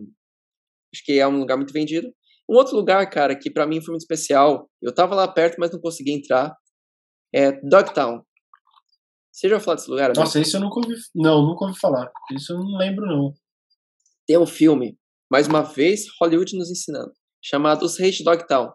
acho 0.94 1.02
que 1.04 1.18
é 1.18 1.26
um 1.26 1.38
lugar 1.38 1.56
muito 1.56 1.72
vendido. 1.72 2.12
Um 2.48 2.56
outro 2.56 2.76
lugar, 2.76 3.08
cara, 3.08 3.34
que 3.34 3.50
para 3.50 3.66
mim 3.66 3.80
foi 3.80 3.92
muito 3.92 4.02
especial, 4.02 4.68
eu 4.82 4.94
tava 4.94 5.14
lá 5.14 5.26
perto, 5.26 5.56
mas 5.58 5.70
não 5.70 5.80
consegui 5.80 6.12
entrar, 6.12 6.54
é 7.34 7.52
Dogtown. 7.66 8.22
Você 9.32 9.48
já 9.48 9.58
falou 9.58 9.76
desse 9.76 9.90
lugar? 9.90 10.06
Amigo? 10.06 10.20
Nossa, 10.20 10.38
isso 10.38 10.56
eu 10.58 10.60
nunca 10.60 10.80
ouvi. 10.80 10.94
Não, 11.14 11.40
nunca 11.42 11.64
ouvi 11.64 11.78
falar. 11.78 12.10
Isso 12.32 12.52
eu 12.52 12.58
não 12.58 12.76
lembro, 12.76 13.06
não. 13.06 13.32
Tem 14.26 14.36
um 14.36 14.44
filme, 14.44 14.98
mais 15.30 15.46
uma 15.46 15.62
vez, 15.62 16.04
Hollywood 16.20 16.54
nos 16.54 16.70
ensinando, 16.70 17.12
chamado 17.42 17.86
Os 17.86 17.98
Reis 17.98 18.16
de 18.16 18.24
Dogtown. 18.24 18.70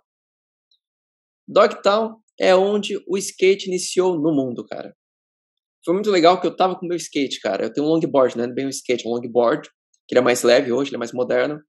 Dogtown 1.47 2.19
é 2.39 2.55
onde 2.55 2.97
o 3.07 3.17
skate 3.17 3.67
iniciou 3.67 4.19
no 4.19 4.33
mundo, 4.33 4.65
cara 4.65 4.96
foi 5.87 5.93
muito 5.93 6.11
legal 6.11 6.41
que 6.41 6.45
eu 6.45 6.53
tava 6.53 6.75
com 6.77 6.85
meu 6.85 6.97
skate, 6.97 7.39
cara. 7.39 7.63
Eu 7.63 7.71
tenho 7.71 7.87
um 7.87 7.89
longboard, 7.89 8.37
né? 8.37 8.45
Bem 8.45 8.65
um 8.65 8.69
skate, 8.69 9.07
um 9.07 9.11
longboard, 9.11 9.69
que 10.05 10.13
ele 10.13 10.19
é 10.19 10.21
mais 10.21 10.43
leve 10.43 10.69
hoje, 10.69 10.89
ele 10.89 10.97
é 10.97 10.99
mais 10.99 11.13
moderno. 11.13 11.61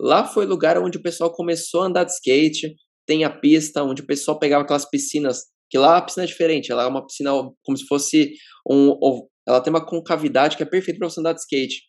Lá 0.00 0.24
foi 0.24 0.46
o 0.46 0.48
lugar 0.48 0.78
onde 0.78 0.96
o 0.96 1.02
pessoal 1.02 1.32
começou 1.32 1.82
a 1.82 1.86
andar 1.86 2.04
de 2.04 2.12
skate. 2.12 2.76
Tem 3.04 3.24
a 3.24 3.30
pista 3.30 3.82
onde 3.82 4.02
o 4.02 4.06
pessoal 4.06 4.38
pegava 4.38 4.62
aquelas 4.62 4.88
piscinas, 4.88 5.40
que 5.68 5.76
lá 5.76 5.96
a 5.96 6.02
piscina 6.02 6.22
é 6.22 6.26
diferente, 6.28 6.70
ela 6.70 6.84
é 6.84 6.86
uma 6.86 7.04
piscina 7.04 7.32
como 7.64 7.76
se 7.76 7.84
fosse 7.86 8.32
um. 8.70 8.96
Ela 9.44 9.60
tem 9.60 9.72
uma 9.72 9.84
concavidade 9.84 10.56
que 10.56 10.62
é 10.62 10.66
perfeita 10.66 11.00
para 11.00 11.10
você 11.10 11.18
andar 11.18 11.32
de 11.32 11.40
skate. 11.40 11.82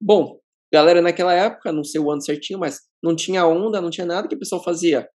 Bom, 0.00 0.38
galera, 0.72 1.02
naquela 1.02 1.34
época, 1.34 1.72
não 1.72 1.82
sei 1.82 2.00
o 2.00 2.12
ano 2.12 2.22
certinho, 2.22 2.60
mas 2.60 2.78
não 3.02 3.16
tinha 3.16 3.44
onda, 3.44 3.80
não 3.80 3.90
tinha 3.90 4.06
nada 4.06 4.28
que 4.28 4.36
o 4.36 4.38
pessoal 4.38 4.62
fazia. 4.62 5.08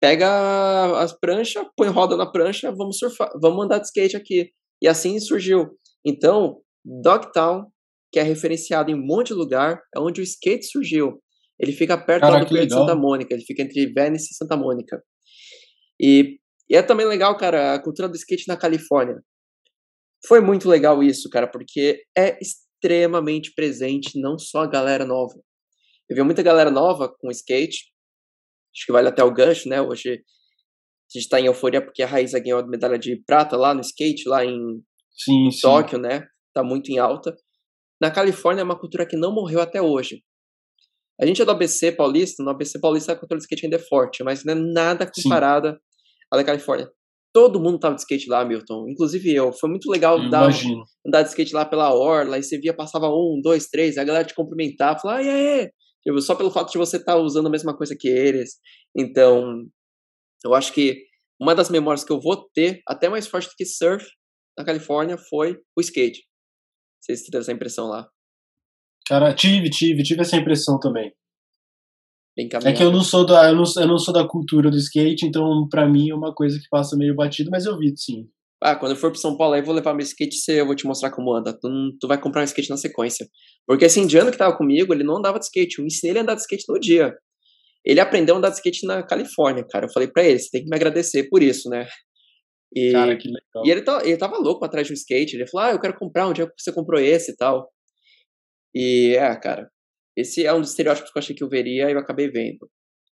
Pega 0.00 1.02
as 1.02 1.12
pranchas, 1.12 1.66
põe 1.76 1.88
roda 1.88 2.16
na 2.16 2.24
prancha, 2.24 2.72
vamos 2.72 2.96
surfar, 2.96 3.30
vamos 3.42 3.62
andar 3.62 3.78
de 3.80 3.88
skate 3.88 4.16
aqui. 4.16 4.50
E 4.84 4.86
assim 4.86 5.18
surgiu. 5.18 5.78
Então, 6.04 6.60
Dogtown, 6.84 7.72
que 8.12 8.18
é 8.18 8.22
referenciado 8.22 8.90
em 8.90 8.94
um 8.94 9.02
monte 9.02 9.28
de 9.28 9.32
lugar, 9.32 9.80
é 9.96 9.98
onde 9.98 10.20
o 10.20 10.22
skate 10.22 10.66
surgiu. 10.66 11.22
Ele 11.58 11.72
fica 11.72 11.96
perto 11.96 12.20
Cara, 12.20 12.44
do 12.44 12.46
Pier 12.46 12.66
de 12.66 12.74
Santa 12.74 12.94
Mônica, 12.94 13.32
ele 13.32 13.46
fica 13.46 13.62
entre 13.62 13.90
Venice 13.94 14.32
e 14.32 14.36
Santa 14.36 14.58
Mônica. 14.58 15.02
E, 15.98 16.38
e 16.68 16.76
é 16.76 16.82
também 16.82 17.06
legal, 17.06 17.34
cara, 17.38 17.72
a 17.72 17.82
cultura 17.82 18.10
do 18.10 18.16
skate 18.16 18.46
na 18.46 18.58
Califórnia. 18.58 19.16
Foi 20.28 20.42
muito 20.42 20.68
legal 20.68 21.02
isso, 21.02 21.30
cara, 21.30 21.48
porque 21.48 22.02
é 22.14 22.38
extremamente 22.38 23.54
presente, 23.54 24.20
não 24.20 24.38
só 24.38 24.64
a 24.64 24.70
galera 24.70 25.06
nova. 25.06 25.34
Eu 26.10 26.16
vi 26.16 26.22
muita 26.22 26.42
galera 26.42 26.70
nova 26.70 27.08
com 27.08 27.30
skate, 27.30 27.90
acho 28.76 28.84
que 28.84 28.92
vale 28.92 29.08
até 29.08 29.24
o 29.24 29.32
gancho, 29.32 29.66
né? 29.66 29.80
Hoje 29.80 30.22
a 31.14 31.18
gente 31.18 31.26
está 31.26 31.40
em 31.40 31.46
euforia 31.46 31.80
porque 31.80 32.02
a 32.02 32.06
Raíza 32.06 32.40
ganhou 32.40 32.60
a 32.60 32.66
medalha 32.66 32.98
de 32.98 33.22
prata 33.24 33.56
lá 33.56 33.72
no 33.72 33.80
skate, 33.80 34.28
lá 34.28 34.44
em, 34.44 34.82
sim, 35.16 35.46
em 35.46 35.60
Tóquio, 35.60 35.98
né? 35.98 36.26
Tá 36.52 36.62
muito 36.64 36.90
em 36.90 36.98
alta. 36.98 37.34
Na 38.00 38.10
Califórnia 38.10 38.62
é 38.62 38.64
uma 38.64 38.78
cultura 38.78 39.06
que 39.06 39.16
não 39.16 39.32
morreu 39.32 39.60
até 39.60 39.80
hoje. 39.80 40.22
A 41.20 41.24
gente 41.24 41.40
é 41.40 41.44
do 41.44 41.52
ABC 41.52 41.92
paulista, 41.92 42.42
no 42.42 42.50
ABC 42.50 42.80
paulista 42.80 43.12
a 43.12 43.16
cultura 43.16 43.38
de 43.38 43.44
skate 43.44 43.66
ainda 43.66 43.76
é 43.76 43.78
forte, 43.78 44.24
mas 44.24 44.44
não 44.44 44.52
é 44.52 44.56
nada 44.56 45.08
comparada 45.10 45.72
sim. 45.72 45.78
à 46.32 46.36
da 46.36 46.44
Califórnia. 46.44 46.90
Todo 47.32 47.60
mundo 47.60 47.78
tava 47.78 47.94
de 47.94 48.00
skate 48.00 48.28
lá, 48.28 48.44
Milton, 48.44 48.88
inclusive 48.88 49.32
eu. 49.32 49.52
Foi 49.52 49.70
muito 49.70 49.90
legal 49.90 50.18
dar, 50.28 50.50
andar 51.06 51.22
de 51.22 51.28
skate 51.28 51.54
lá 51.54 51.64
pela 51.64 51.94
orla, 51.94 52.38
e 52.38 52.42
você 52.42 52.58
via, 52.58 52.74
passava 52.74 53.08
um, 53.08 53.40
dois, 53.42 53.68
três, 53.68 53.96
a 53.96 54.04
galera 54.04 54.24
te 54.24 54.34
cumprimentar, 54.34 55.00
falar, 55.00 55.22
e 55.22 55.28
aí? 55.28 55.70
Tipo, 56.02 56.20
só 56.20 56.34
pelo 56.34 56.50
fato 56.50 56.70
de 56.70 56.78
você 56.78 56.96
estar 56.96 57.14
tá 57.14 57.18
usando 57.18 57.46
a 57.46 57.50
mesma 57.50 57.76
coisa 57.76 57.96
que 57.98 58.08
eles. 58.08 58.56
Então, 58.96 59.64
eu 60.44 60.54
acho 60.54 60.72
que 60.72 61.04
uma 61.40 61.54
das 61.54 61.70
memórias 61.70 62.04
que 62.04 62.12
eu 62.12 62.20
vou 62.20 62.48
ter, 62.52 62.80
até 62.86 63.08
mais 63.08 63.26
forte 63.26 63.48
do 63.48 63.54
que 63.56 63.64
surf 63.64 64.06
na 64.56 64.64
Califórnia, 64.64 65.16
foi 65.18 65.58
o 65.76 65.80
skate. 65.80 66.20
Não 66.20 67.02
sei 67.02 67.16
se 67.16 67.24
você 67.24 67.30
teve 67.30 67.42
essa 67.42 67.52
impressão 67.52 67.86
lá. 67.86 68.08
Cara, 69.06 69.34
tive, 69.34 69.68
tive, 69.68 70.02
tive 70.02 70.22
essa 70.22 70.36
impressão 70.36 70.78
também. 70.78 71.12
Bem 72.36 72.48
É 72.64 72.72
que 72.72 72.82
eu 72.82 72.90
não 72.90 73.02
sou 73.02 73.24
da, 73.24 73.48
eu 73.48 73.54
não, 73.54 73.64
eu 73.76 73.86
não 73.86 73.98
sou 73.98 74.12
da 74.12 74.26
cultura 74.26 74.68
do 74.68 74.76
skate, 74.76 75.24
então 75.24 75.68
pra 75.68 75.88
mim 75.88 76.10
é 76.10 76.14
uma 76.14 76.34
coisa 76.34 76.58
que 76.58 76.68
passa 76.68 76.96
meio 76.96 77.14
batido, 77.14 77.48
mas 77.50 77.64
eu 77.64 77.78
vi 77.78 77.96
sim. 77.96 78.28
Ah, 78.60 78.74
quando 78.74 78.92
eu 78.92 78.96
for 78.96 79.10
pro 79.10 79.20
São 79.20 79.36
Paulo 79.36 79.54
aí, 79.54 79.62
vou 79.62 79.74
levar 79.74 79.94
meu 79.94 80.02
skate 80.02 80.36
e 80.48 80.52
eu 80.52 80.66
vou 80.66 80.74
te 80.74 80.86
mostrar 80.86 81.10
como 81.10 81.32
anda. 81.34 81.52
Tu, 81.52 81.68
tu 82.00 82.08
vai 82.08 82.18
comprar 82.18 82.40
um 82.40 82.44
skate 82.44 82.70
na 82.70 82.76
sequência. 82.76 83.28
Porque 83.66 83.84
esse 83.84 84.00
indiano 84.00 84.30
que 84.32 84.38
tava 84.38 84.56
comigo, 84.56 84.92
ele 84.92 85.04
não 85.04 85.18
andava 85.18 85.38
de 85.38 85.44
skate. 85.44 85.78
Eu 85.78 85.84
ensinei 85.84 86.12
ele 86.12 86.20
a 86.20 86.22
andar 86.22 86.34
de 86.34 86.40
skate 86.40 86.64
no 86.68 86.80
dia. 86.80 87.14
Ele 87.84 88.00
aprendeu 88.00 88.34
a 88.34 88.38
andar 88.38 88.48
de 88.50 88.56
skate 88.56 88.86
na 88.86 89.02
Califórnia, 89.02 89.64
cara. 89.68 89.86
Eu 89.86 89.92
falei 89.92 90.08
pra 90.08 90.24
ele, 90.24 90.38
você 90.38 90.48
tem 90.50 90.62
que 90.62 90.70
me 90.70 90.76
agradecer 90.76 91.28
por 91.28 91.42
isso, 91.42 91.68
né? 91.68 91.86
E, 92.74 92.90
Cara, 92.90 93.16
que 93.16 93.28
legal. 93.28 93.64
e 93.64 93.70
ele, 93.70 93.82
tá, 93.82 94.00
ele 94.04 94.16
tava 94.16 94.36
louco 94.38 94.64
atrás 94.64 94.86
de 94.86 94.92
um 94.92 94.96
skate. 94.96 95.36
Ele 95.36 95.46
falou, 95.46 95.66
ah, 95.66 95.72
eu 95.72 95.80
quero 95.80 95.96
comprar, 95.96 96.26
onde 96.26 96.42
é 96.42 96.46
que 96.46 96.52
você 96.58 96.72
comprou 96.72 97.00
esse 97.00 97.32
e 97.32 97.36
tal? 97.36 97.70
E, 98.74 99.14
é, 99.16 99.38
cara, 99.38 99.70
esse 100.16 100.44
é 100.44 100.52
um 100.52 100.60
dos 100.60 100.70
estereótipos 100.70 101.12
que 101.12 101.18
eu 101.18 101.20
achei 101.20 101.36
que 101.36 101.44
eu 101.44 101.48
veria 101.48 101.88
e 101.88 101.92
eu 101.92 101.98
acabei 101.98 102.28
vendo. 102.30 102.68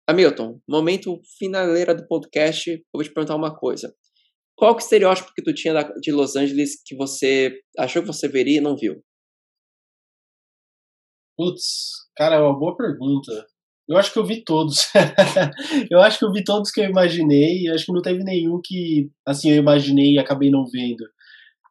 Hamilton, 0.10 0.60
momento 0.68 1.20
finaleira 1.38 1.94
do 1.94 2.08
podcast, 2.08 2.72
eu 2.72 2.80
vou 2.94 3.04
te 3.04 3.14
perguntar 3.14 3.36
uma 3.36 3.56
coisa. 3.56 3.94
Qual 4.58 4.76
que 4.76 4.82
é 4.82 4.84
o 4.84 4.86
estereótipo 4.86 5.32
que 5.36 5.44
tu 5.44 5.54
tinha 5.54 5.74
de 6.02 6.12
Los 6.12 6.36
Angeles 6.36 6.82
que 6.84 6.96
você 6.96 7.60
achou 7.78 8.02
que 8.02 8.08
você 8.08 8.28
veria 8.28 8.58
e 8.58 8.62
não 8.62 8.76
viu? 8.76 9.04
Putz, 11.38 11.92
cara, 12.16 12.36
é 12.36 12.40
uma 12.40 12.58
boa 12.58 12.76
pergunta. 12.76 13.48
Eu 13.88 13.98
acho 13.98 14.14
que 14.14 14.20
eu 14.20 14.26
vi 14.26 14.44
todos. 14.44 14.88
eu 15.92 16.00
acho 16.02 16.20
que 16.20 16.26
eu 16.26 16.32
vi 16.32 16.44
todos 16.44 16.72
que 16.72 16.82
eu 16.82 16.86
imaginei. 16.86 17.68
Eu 17.68 17.74
acho 17.74 17.86
que 17.86 17.92
não 17.92 18.02
teve 18.02 18.24
nenhum 18.24 18.60
que, 18.64 19.10
assim, 19.26 19.52
eu 19.52 19.58
imaginei 19.58 20.14
e 20.14 20.20
acabei 20.20 20.50
não 20.50 20.66
vendo. 20.66 21.04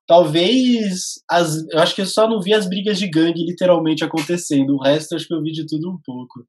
Talvez. 0.06 1.20
As, 1.30 1.66
eu 1.70 1.78
acho 1.78 1.94
que 1.94 2.02
eu 2.02 2.06
só 2.06 2.28
não 2.28 2.40
vi 2.40 2.52
as 2.52 2.68
brigas 2.68 2.98
de 2.98 3.08
gangue 3.08 3.44
literalmente 3.44 4.04
acontecendo. 4.04 4.74
O 4.74 4.82
resto 4.82 5.12
eu 5.12 5.16
acho 5.16 5.26
que 5.26 5.34
eu 5.34 5.42
vi 5.42 5.52
de 5.52 5.66
tudo 5.66 5.90
um 5.90 5.98
pouco. 6.04 6.46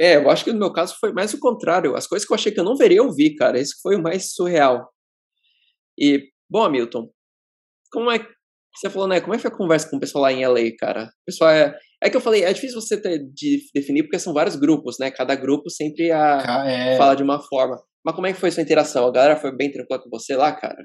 É, 0.00 0.16
eu 0.16 0.30
acho 0.30 0.44
que 0.44 0.52
no 0.52 0.58
meu 0.58 0.72
caso 0.72 0.96
foi 1.00 1.12
mais 1.12 1.34
o 1.34 1.40
contrário. 1.40 1.96
As 1.96 2.06
coisas 2.06 2.26
que 2.26 2.32
eu 2.32 2.36
achei 2.36 2.52
que 2.52 2.60
eu 2.60 2.64
não 2.64 2.76
veria, 2.76 2.98
eu 2.98 3.12
vi, 3.12 3.34
cara. 3.34 3.58
Esse 3.58 3.80
foi 3.82 3.96
o 3.96 4.02
mais 4.02 4.34
surreal. 4.34 4.88
E, 5.98 6.28
bom, 6.48 6.64
Hamilton, 6.64 7.10
como 7.90 8.10
é 8.10 8.18
você 8.74 8.88
falou, 8.88 9.08
né? 9.08 9.20
Como 9.20 9.34
é 9.34 9.36
que 9.36 9.42
foi 9.42 9.50
a 9.50 9.56
conversa 9.56 9.88
com 9.88 9.96
o 9.96 10.00
pessoal 10.00 10.22
lá 10.22 10.32
em 10.32 10.46
LA, 10.46 10.76
cara? 10.78 11.04
O 11.04 11.24
pessoal 11.26 11.50
é. 11.50 11.76
É 12.02 12.08
que 12.08 12.16
eu 12.16 12.20
falei, 12.20 12.42
é 12.44 12.52
difícil 12.52 12.80
você 12.80 13.00
ter, 13.00 13.18
de 13.32 13.60
definir 13.74 14.04
porque 14.04 14.18
são 14.18 14.32
vários 14.32 14.56
grupos, 14.56 14.96
né? 14.98 15.10
Cada 15.10 15.34
grupo 15.34 15.68
sempre 15.68 16.10
a, 16.10 16.38
É, 16.66 16.96
fala 16.96 17.14
de 17.14 17.22
uma 17.22 17.40
forma. 17.40 17.76
Mas 18.04 18.14
como 18.14 18.26
é 18.26 18.32
que 18.32 18.40
foi 18.40 18.50
sua 18.50 18.62
interação? 18.62 19.06
A 19.06 19.12
galera 19.12 19.36
foi 19.36 19.54
bem 19.54 19.70
tranquila 19.70 20.02
com 20.02 20.08
você 20.08 20.34
lá, 20.34 20.52
cara? 20.52 20.82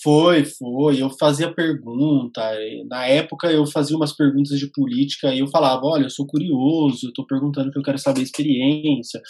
Foi, 0.00 0.44
foi. 0.44 1.02
Eu 1.02 1.10
fazia 1.10 1.54
pergunta. 1.54 2.40
Na 2.88 3.06
época 3.06 3.50
eu 3.52 3.66
fazia 3.66 3.96
umas 3.96 4.14
perguntas 4.16 4.58
de 4.58 4.70
política 4.72 5.34
e 5.34 5.40
eu 5.40 5.48
falava: 5.48 5.82
olha, 5.84 6.04
eu 6.04 6.10
sou 6.10 6.26
curioso, 6.26 7.08
eu 7.08 7.12
tô 7.12 7.26
perguntando 7.26 7.70
que 7.70 7.78
eu 7.78 7.82
quero 7.82 7.98
saber 7.98 8.20
a 8.20 8.24
experiência 8.24 9.20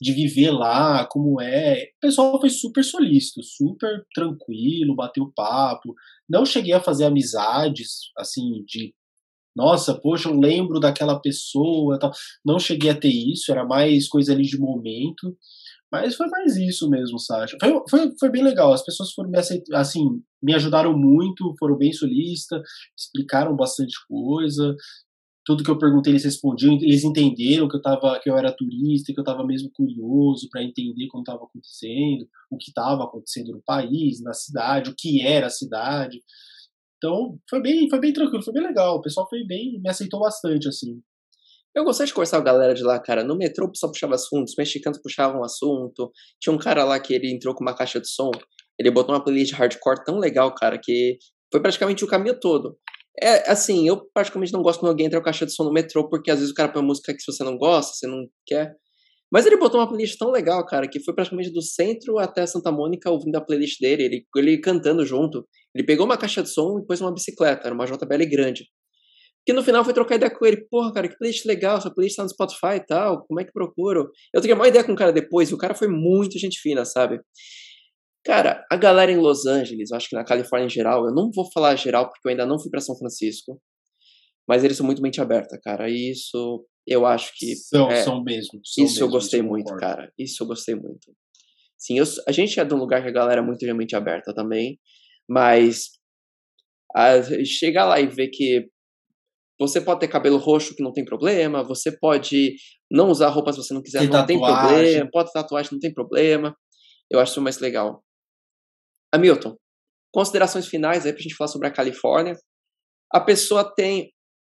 de 0.00 0.12
viver 0.12 0.50
lá, 0.50 1.06
como 1.10 1.40
é. 1.40 1.84
O 1.96 2.00
pessoal 2.00 2.38
foi 2.40 2.50
super 2.50 2.82
solícito, 2.84 3.42
super 3.42 4.04
tranquilo, 4.14 4.94
bateu 4.94 5.30
papo. 5.34 5.94
Não 6.28 6.44
cheguei 6.44 6.72
a 6.72 6.80
fazer 6.80 7.04
amizades, 7.04 8.10
assim, 8.18 8.62
de. 8.66 8.94
Nossa, 9.56 9.94
poxa, 10.00 10.28
eu 10.28 10.38
lembro 10.38 10.80
daquela 10.80 11.18
pessoa. 11.20 11.98
Tal. 11.98 12.10
Não 12.44 12.58
cheguei 12.58 12.90
a 12.90 12.94
ter 12.98 13.08
isso, 13.10 13.50
era 13.50 13.64
mais 13.64 14.08
coisa 14.08 14.32
ali 14.32 14.44
de 14.44 14.58
momento. 14.58 15.36
Mas 15.92 16.14
foi 16.14 16.28
mais 16.28 16.56
isso 16.56 16.88
mesmo, 16.88 17.18
Sasha. 17.18 17.56
Foi, 17.60 17.72
foi, 17.90 18.12
foi 18.18 18.30
bem 18.30 18.44
legal. 18.44 18.72
As 18.72 18.84
pessoas 18.84 19.12
foram 19.12 19.30
me 19.30 19.38
aceit- 19.38 19.64
assim, 19.72 20.22
me 20.42 20.54
ajudaram 20.54 20.96
muito, 20.96 21.54
foram 21.58 21.76
bem 21.76 21.92
solistas, 21.92 22.62
explicaram 22.96 23.56
bastante 23.56 23.94
coisa. 24.08 24.76
Tudo 25.44 25.64
que 25.64 25.70
eu 25.70 25.78
perguntei 25.78 26.12
eles 26.12 26.24
respondiam, 26.24 26.74
eles 26.74 27.02
entenderam 27.02 27.68
que 27.68 27.76
eu 27.76 27.82
tava, 27.82 28.20
que 28.20 28.30
eu 28.30 28.36
era 28.36 28.52
turista, 28.54 29.12
que 29.12 29.18
eu 29.18 29.22
estava 29.22 29.44
mesmo 29.44 29.70
curioso 29.72 30.48
para 30.50 30.62
entender 30.62 31.08
como 31.08 31.22
estava 31.22 31.44
acontecendo, 31.44 32.28
o 32.50 32.56
que 32.58 32.70
estava 32.70 33.04
acontecendo 33.04 33.52
no 33.52 33.62
país, 33.62 34.22
na 34.22 34.34
cidade, 34.34 34.90
o 34.90 34.94
que 34.96 35.22
era 35.22 35.46
a 35.46 35.50
cidade. 35.50 36.22
Então, 37.02 37.38
foi 37.48 37.62
bem, 37.62 37.88
foi 37.88 37.98
bem 37.98 38.12
tranquilo, 38.12 38.44
foi 38.44 38.52
bem 38.52 38.62
legal. 38.62 38.96
O 38.96 39.00
pessoal 39.00 39.26
foi 39.28 39.42
bem, 39.46 39.80
me 39.82 39.88
aceitou 39.88 40.20
bastante 40.20 40.68
assim. 40.68 41.00
Eu 41.74 41.84
gostei 41.84 42.04
de 42.04 42.12
conversar 42.12 42.36
com 42.36 42.42
a 42.42 42.52
galera 42.52 42.74
de 42.74 42.82
lá, 42.82 43.00
cara. 43.00 43.24
No 43.24 43.36
metrô 43.36 43.66
o 43.66 43.70
pessoal 43.70 43.90
puxava 43.90 44.14
assuntos, 44.14 44.52
os 44.52 44.58
mexicanos 44.58 45.00
puxavam 45.00 45.42
assunto. 45.42 46.10
Tinha 46.38 46.52
um 46.52 46.58
cara 46.58 46.84
lá 46.84 47.00
que 47.00 47.14
ele 47.14 47.32
entrou 47.32 47.54
com 47.54 47.62
uma 47.64 47.74
caixa 47.74 48.00
de 48.00 48.08
som, 48.08 48.30
ele 48.78 48.90
botou 48.90 49.14
uma 49.14 49.22
playlist 49.22 49.54
hardcore 49.54 50.04
tão 50.04 50.18
legal, 50.18 50.54
cara, 50.54 50.78
que 50.78 51.16
foi 51.50 51.62
praticamente 51.62 52.04
o 52.04 52.08
caminho 52.08 52.38
todo. 52.38 52.76
É, 53.22 53.50
assim, 53.50 53.88
eu 53.88 54.08
praticamente 54.12 54.52
não 54.52 54.62
gosto 54.62 54.80
quando 54.80 54.90
alguém 54.90 55.06
entra 55.06 55.20
com 55.20 55.24
caixa 55.24 55.46
de 55.46 55.54
som 55.54 55.64
no 55.64 55.72
metrô, 55.72 56.08
porque 56.08 56.30
às 56.30 56.38
vezes 56.38 56.52
o 56.52 56.54
cara 56.54 56.72
põe 56.72 56.82
música 56.82 57.14
que 57.14 57.22
você 57.24 57.42
não 57.44 57.56
gosta, 57.56 57.94
você 57.94 58.06
não 58.06 58.26
quer. 58.46 58.74
Mas 59.32 59.46
ele 59.46 59.56
botou 59.56 59.80
uma 59.80 59.88
playlist 59.88 60.18
tão 60.18 60.30
legal, 60.30 60.64
cara, 60.66 60.88
que 60.88 60.98
foi 60.98 61.14
praticamente 61.14 61.52
do 61.52 61.62
centro 61.62 62.18
até 62.18 62.44
Santa 62.46 62.72
Mônica 62.72 63.08
ouvindo 63.10 63.36
a 63.36 63.40
playlist 63.40 63.78
dele, 63.80 64.02
ele, 64.02 64.26
ele 64.36 64.58
cantando 64.58 65.06
junto. 65.06 65.46
Ele 65.74 65.84
pegou 65.84 66.04
uma 66.04 66.18
caixa 66.18 66.42
de 66.42 66.50
som 66.50 66.80
e 66.80 66.86
pôs 66.86 67.00
uma 67.00 67.14
bicicleta, 67.14 67.66
era 67.66 67.74
uma 67.74 67.86
JBL 67.86 68.28
grande. 68.28 68.64
Que 69.46 69.52
no 69.52 69.62
final 69.62 69.84
foi 69.84 69.94
trocar 69.94 70.16
ideia 70.16 70.30
com 70.30 70.44
ele. 70.44 70.66
Porra, 70.68 70.92
cara, 70.92 71.08
que 71.08 71.16
playlist 71.16 71.44
legal, 71.46 71.78
essa 71.78 71.92
playlist 71.92 72.16
tá 72.16 72.24
no 72.24 72.28
Spotify 72.28 72.76
e 72.76 72.84
tal, 72.84 73.24
como 73.26 73.40
é 73.40 73.44
que 73.44 73.52
procuro? 73.52 74.10
Eu 74.34 74.40
troquei 74.40 74.52
uma 74.52 74.68
ideia 74.68 74.84
com 74.84 74.92
o 74.92 74.96
cara 74.96 75.12
depois, 75.12 75.50
e 75.50 75.54
o 75.54 75.58
cara 75.58 75.74
foi 75.74 75.88
muito 75.88 76.38
gente 76.38 76.58
fina, 76.60 76.84
sabe? 76.84 77.20
Cara, 78.24 78.66
a 78.70 78.76
galera 78.76 79.10
em 79.10 79.16
Los 79.16 79.46
Angeles, 79.46 79.90
eu 79.90 79.96
acho 79.96 80.08
que 80.08 80.16
na 80.16 80.24
Califórnia 80.24 80.66
em 80.66 80.70
geral, 80.70 81.06
eu 81.06 81.14
não 81.14 81.30
vou 81.34 81.50
falar 81.52 81.74
geral 81.76 82.10
porque 82.10 82.20
eu 82.26 82.30
ainda 82.30 82.44
não 82.44 82.58
fui 82.58 82.70
para 82.70 82.80
São 82.80 82.96
Francisco, 82.98 83.58
mas 84.50 84.64
eles 84.64 84.76
são 84.76 84.84
muito 84.84 85.00
mente 85.00 85.20
aberta, 85.20 85.56
cara. 85.62 85.88
E 85.88 86.10
isso 86.10 86.66
eu 86.84 87.06
acho 87.06 87.32
que. 87.36 87.54
São, 87.54 87.88
é, 87.88 88.02
são 88.02 88.20
mesmo. 88.20 88.60
São 88.64 88.84
isso 88.84 88.96
eu 89.00 89.06
mesmo, 89.06 89.12
gostei 89.12 89.40
eu 89.40 89.44
muito, 89.44 89.62
concordo. 89.66 89.80
cara. 89.80 90.12
Isso 90.18 90.42
eu 90.42 90.46
gostei 90.48 90.74
muito. 90.74 91.14
Sim, 91.78 91.98
eu, 91.98 92.04
a 92.26 92.32
gente 92.32 92.58
é 92.58 92.64
de 92.64 92.74
um 92.74 92.78
lugar 92.78 93.00
que 93.00 93.08
a 93.08 93.12
galera 93.12 93.40
é 93.40 93.44
muito 93.44 93.60
de 93.60 93.72
mente 93.72 93.94
aberta 93.94 94.34
também, 94.34 94.76
mas 95.28 95.90
a, 96.96 97.22
chegar 97.44 97.84
lá 97.84 98.00
e 98.00 98.08
ver 98.08 98.26
que 98.30 98.66
você 99.56 99.80
pode 99.80 100.00
ter 100.00 100.08
cabelo 100.08 100.36
roxo 100.36 100.74
que 100.74 100.82
não 100.82 100.92
tem 100.92 101.04
problema, 101.04 101.62
você 101.62 101.96
pode 101.96 102.56
não 102.90 103.08
usar 103.08 103.28
roupa 103.28 103.52
se 103.52 103.58
você 103.58 103.72
não 103.72 103.82
quiser, 103.82 104.00
Ter 104.00 104.08
não 104.08 104.26
tem 104.26 104.40
tatuagem. 104.40 104.68
problema, 104.68 105.10
pode 105.12 105.32
ter 105.32 105.38
tatuagem, 105.40 105.72
não 105.74 105.78
tem 105.78 105.94
problema. 105.94 106.56
Eu 107.08 107.20
acho 107.20 107.30
isso 107.30 107.40
mais 107.40 107.60
legal. 107.60 108.02
Hamilton, 109.14 109.56
considerações 110.12 110.66
finais 110.66 111.06
aí 111.06 111.12
pra 111.12 111.22
gente 111.22 111.36
falar 111.36 111.46
sobre 111.48 111.68
a 111.68 111.72
Califórnia. 111.72 112.34
A 113.14 113.20
pessoa 113.20 113.62
tem 113.72 114.10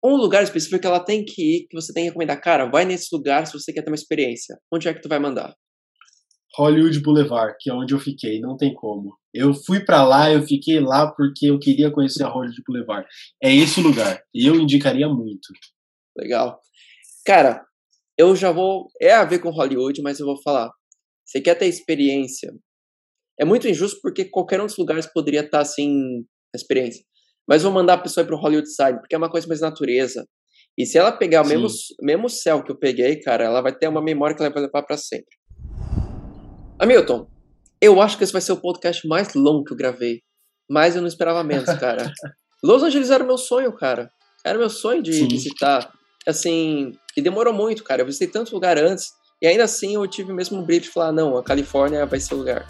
um 0.04 0.16
lugar 0.16 0.42
específico 0.42 0.80
que 0.80 0.86
ela 0.86 1.00
tem 1.00 1.24
que 1.24 1.42
ir, 1.42 1.66
que 1.68 1.74
você 1.74 1.92
tem 1.92 2.04
que 2.04 2.08
recomendar. 2.08 2.40
Cara, 2.40 2.66
vai 2.70 2.84
nesse 2.84 3.08
lugar 3.14 3.46
se 3.46 3.52
você 3.54 3.72
quer 3.72 3.82
ter 3.82 3.90
uma 3.90 3.96
experiência. 3.96 4.56
Onde 4.72 4.86
é 4.86 4.92
que 4.92 5.00
tu 5.00 5.08
vai 5.08 5.18
mandar? 5.18 5.54
Hollywood 6.56 7.00
Boulevard, 7.00 7.56
que 7.58 7.70
é 7.70 7.74
onde 7.74 7.94
eu 7.94 7.98
fiquei, 7.98 8.38
não 8.38 8.56
tem 8.56 8.72
como. 8.74 9.16
Eu 9.32 9.52
fui 9.52 9.84
pra 9.84 10.04
lá, 10.04 10.30
eu 10.30 10.42
fiquei 10.42 10.78
lá 10.78 11.10
porque 11.10 11.50
eu 11.50 11.58
queria 11.58 11.90
conhecer 11.90 12.22
a 12.22 12.28
Hollywood 12.28 12.62
Boulevard. 12.66 13.08
É 13.42 13.52
esse 13.52 13.80
o 13.80 13.82
lugar. 13.82 14.22
E 14.32 14.46
eu 14.46 14.54
indicaria 14.54 15.08
muito. 15.08 15.48
Legal. 16.16 16.60
Cara, 17.26 17.64
eu 18.16 18.36
já 18.36 18.52
vou. 18.52 18.88
É 19.00 19.12
a 19.12 19.24
ver 19.24 19.40
com 19.40 19.50
Hollywood, 19.50 20.00
mas 20.02 20.20
eu 20.20 20.26
vou 20.26 20.40
falar. 20.42 20.70
Você 21.24 21.40
quer 21.40 21.56
ter 21.56 21.66
experiência? 21.66 22.52
É 23.40 23.44
muito 23.44 23.66
injusto 23.66 23.98
porque 24.00 24.26
qualquer 24.26 24.60
um 24.60 24.66
dos 24.66 24.76
lugares 24.76 25.06
poderia 25.12 25.40
estar 25.40 25.60
assim, 25.60 26.24
experiência. 26.54 27.04
Mas 27.48 27.62
vou 27.62 27.72
mandar 27.72 27.94
a 27.94 27.98
pessoa 27.98 28.24
ir 28.24 28.26
pro 28.26 28.36
Hollywood 28.36 28.68
Side, 28.68 28.98
porque 28.98 29.14
é 29.14 29.18
uma 29.18 29.30
coisa 29.30 29.46
mais 29.46 29.60
natureza. 29.60 30.26
E 30.76 30.84
se 30.86 30.98
ela 30.98 31.12
pegar 31.12 31.42
o 31.42 31.44
Sim. 31.44 31.56
mesmo, 31.56 31.68
mesmo 32.02 32.28
céu 32.28 32.62
que 32.62 32.72
eu 32.72 32.78
peguei, 32.78 33.20
cara, 33.20 33.44
ela 33.44 33.60
vai 33.60 33.72
ter 33.72 33.88
uma 33.88 34.02
memória 34.02 34.34
que 34.34 34.42
ela 34.42 34.52
vai 34.52 34.62
levar 34.62 34.82
pra 34.82 34.96
sempre. 34.96 35.36
Hamilton, 36.78 37.28
eu 37.80 38.00
acho 38.00 38.18
que 38.18 38.24
esse 38.24 38.32
vai 38.32 38.42
ser 38.42 38.52
o 38.52 38.60
podcast 38.60 39.06
mais 39.06 39.34
longo 39.34 39.64
que 39.64 39.72
eu 39.72 39.76
gravei. 39.76 40.22
Mas 40.68 40.96
eu 40.96 41.02
não 41.02 41.08
esperava 41.08 41.44
menos, 41.44 41.66
cara. 41.78 42.10
Los 42.62 42.82
Angeles 42.82 43.10
era 43.10 43.22
o 43.22 43.26
meu 43.26 43.38
sonho, 43.38 43.72
cara. 43.74 44.10
Era 44.44 44.58
meu 44.58 44.70
sonho 44.70 45.02
de 45.02 45.12
Sim. 45.12 45.28
visitar. 45.28 45.92
Assim, 46.26 46.92
e 47.16 47.22
demorou 47.22 47.52
muito, 47.52 47.84
cara. 47.84 48.02
Eu 48.02 48.06
visitei 48.06 48.28
tantos 48.28 48.52
lugares 48.52 48.82
antes. 48.82 49.12
E 49.40 49.46
ainda 49.46 49.64
assim 49.64 49.94
eu 49.94 50.06
tive 50.08 50.32
o 50.32 50.34
mesmo 50.34 50.62
brilho 50.62 50.82
de 50.82 50.88
falar, 50.88 51.12
não, 51.12 51.36
a 51.36 51.44
Califórnia 51.44 52.06
vai 52.06 52.18
ser 52.18 52.34
o 52.34 52.38
lugar. 52.38 52.66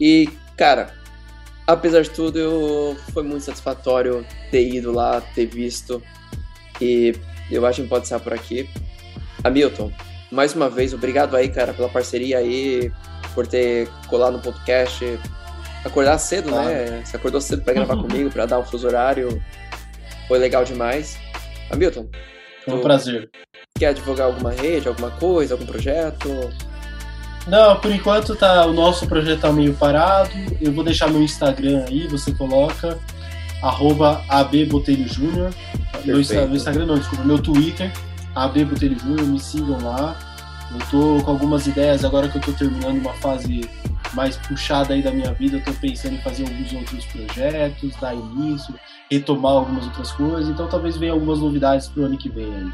E, 0.00 0.28
cara, 0.56 0.92
apesar 1.68 2.00
de 2.00 2.10
tudo, 2.10 2.38
eu, 2.38 2.96
foi 3.12 3.22
muito 3.22 3.44
satisfatório 3.44 4.26
ter 4.50 4.66
ido 4.66 4.90
lá, 4.90 5.20
ter 5.20 5.46
visto. 5.46 6.02
E 6.80 7.14
eu 7.50 7.64
acho 7.66 7.82
que 7.82 7.88
pode 7.88 8.04
estar 8.04 8.18
por 8.18 8.32
aqui. 8.32 8.68
Hamilton, 9.44 9.92
mais 10.32 10.54
uma 10.54 10.70
vez, 10.70 10.94
obrigado 10.94 11.36
aí, 11.36 11.48
cara, 11.48 11.74
pela 11.74 11.88
parceria 11.88 12.38
aí, 12.38 12.90
por 13.34 13.46
ter 13.46 13.86
colado 14.08 14.38
no 14.38 14.42
podcast. 14.42 15.04
Acordar 15.84 16.18
cedo, 16.18 16.50
né? 16.50 17.02
Você 17.04 17.16
acordou 17.16 17.40
cedo 17.40 17.62
pra 17.62 17.74
gravar 17.74 17.96
comigo, 18.02 18.30
pra 18.30 18.46
dar 18.46 18.58
um 18.58 18.64
fuso 18.64 18.86
horário. 18.86 19.40
Foi 20.26 20.38
legal 20.38 20.64
demais. 20.64 21.18
Hamilton, 21.70 22.08
Foi 22.64 22.74
um 22.74 22.80
prazer. 22.80 23.30
quer 23.78 23.92
divulgar 23.92 24.26
alguma 24.26 24.50
rede, 24.52 24.88
alguma 24.88 25.10
coisa, 25.10 25.54
algum 25.54 25.66
projeto? 25.66 26.28
Não, 27.48 27.76
por 27.76 27.90
enquanto 27.90 28.36
tá, 28.36 28.66
o 28.66 28.72
nosso 28.72 29.06
projeto 29.06 29.40
tá 29.40 29.52
meio 29.52 29.72
parado. 29.74 30.30
Eu 30.60 30.70
vou 30.72 30.84
deixar 30.84 31.08
meu 31.08 31.22
Instagram 31.22 31.84
aí, 31.88 32.06
você 32.06 32.32
coloca 32.32 32.98
arroba 33.62 34.22
abbotelhojúnior. 34.28 35.50
Meu, 36.04 36.16
meu 36.16 36.54
Instagram 36.54 36.86
não, 36.86 36.98
desculpa, 36.98 37.24
meu 37.24 37.38
Twitter, 37.38 37.90
abbotelhojúnior, 38.34 39.26
me 39.26 39.40
sigam 39.40 39.80
lá. 39.82 40.16
Eu 40.70 40.86
tô 40.90 41.24
com 41.24 41.30
algumas 41.30 41.66
ideias 41.66 42.04
agora 42.04 42.28
que 42.28 42.36
eu 42.36 42.42
tô 42.42 42.52
terminando 42.52 43.00
uma 43.00 43.14
fase 43.14 43.68
mais 44.12 44.36
puxada 44.36 44.92
aí 44.92 45.02
da 45.02 45.10
minha 45.10 45.32
vida, 45.32 45.56
eu 45.56 45.64
tô 45.64 45.72
pensando 45.72 46.14
em 46.14 46.20
fazer 46.20 46.44
alguns 46.44 46.72
outros 46.72 47.04
projetos, 47.06 47.96
dar 48.00 48.14
início, 48.14 48.74
retomar 49.10 49.52
algumas 49.52 49.84
outras 49.84 50.12
coisas, 50.12 50.48
então 50.48 50.66
talvez 50.68 50.96
venha 50.96 51.12
algumas 51.12 51.38
novidades 51.38 51.88
pro 51.88 52.04
ano 52.04 52.16
que 52.16 52.28
vem 52.28 52.54
aí. 52.54 52.72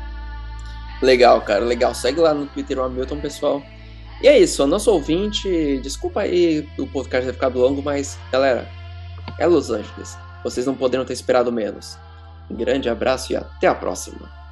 Legal, 1.03 1.41
cara, 1.43 1.65
legal. 1.65 1.95
Segue 1.95 2.21
lá 2.21 2.33
no 2.33 2.47
Twitter 2.47 2.79
o 2.79 2.85
Hamilton, 2.85 3.17
pessoal. 3.19 3.63
E 4.23 4.29
é 4.29 4.39
isso, 4.39 4.67
nosso 4.67 4.91
ouvinte, 4.91 5.79
desculpa 5.83 6.21
aí 6.21 6.67
o 6.79 6.87
podcast 6.87 7.27
ter 7.27 7.33
ficado 7.33 7.59
longo, 7.59 7.83
mas 7.83 8.19
galera, 8.33 8.69
é 9.39 9.47
Los 9.47 9.71
Angeles. 9.71 10.17
Vocês 10.43 10.67
não 10.67 10.75
poderiam 10.75 11.05
ter 11.05 11.13
esperado 11.13 11.53
menos. 11.53 11.99
Um 12.51 12.55
grande 12.55 12.89
abraço 12.89 13.33
e 13.33 13.37
até 13.37 13.67
a 13.67 13.75
próxima. 13.75 14.44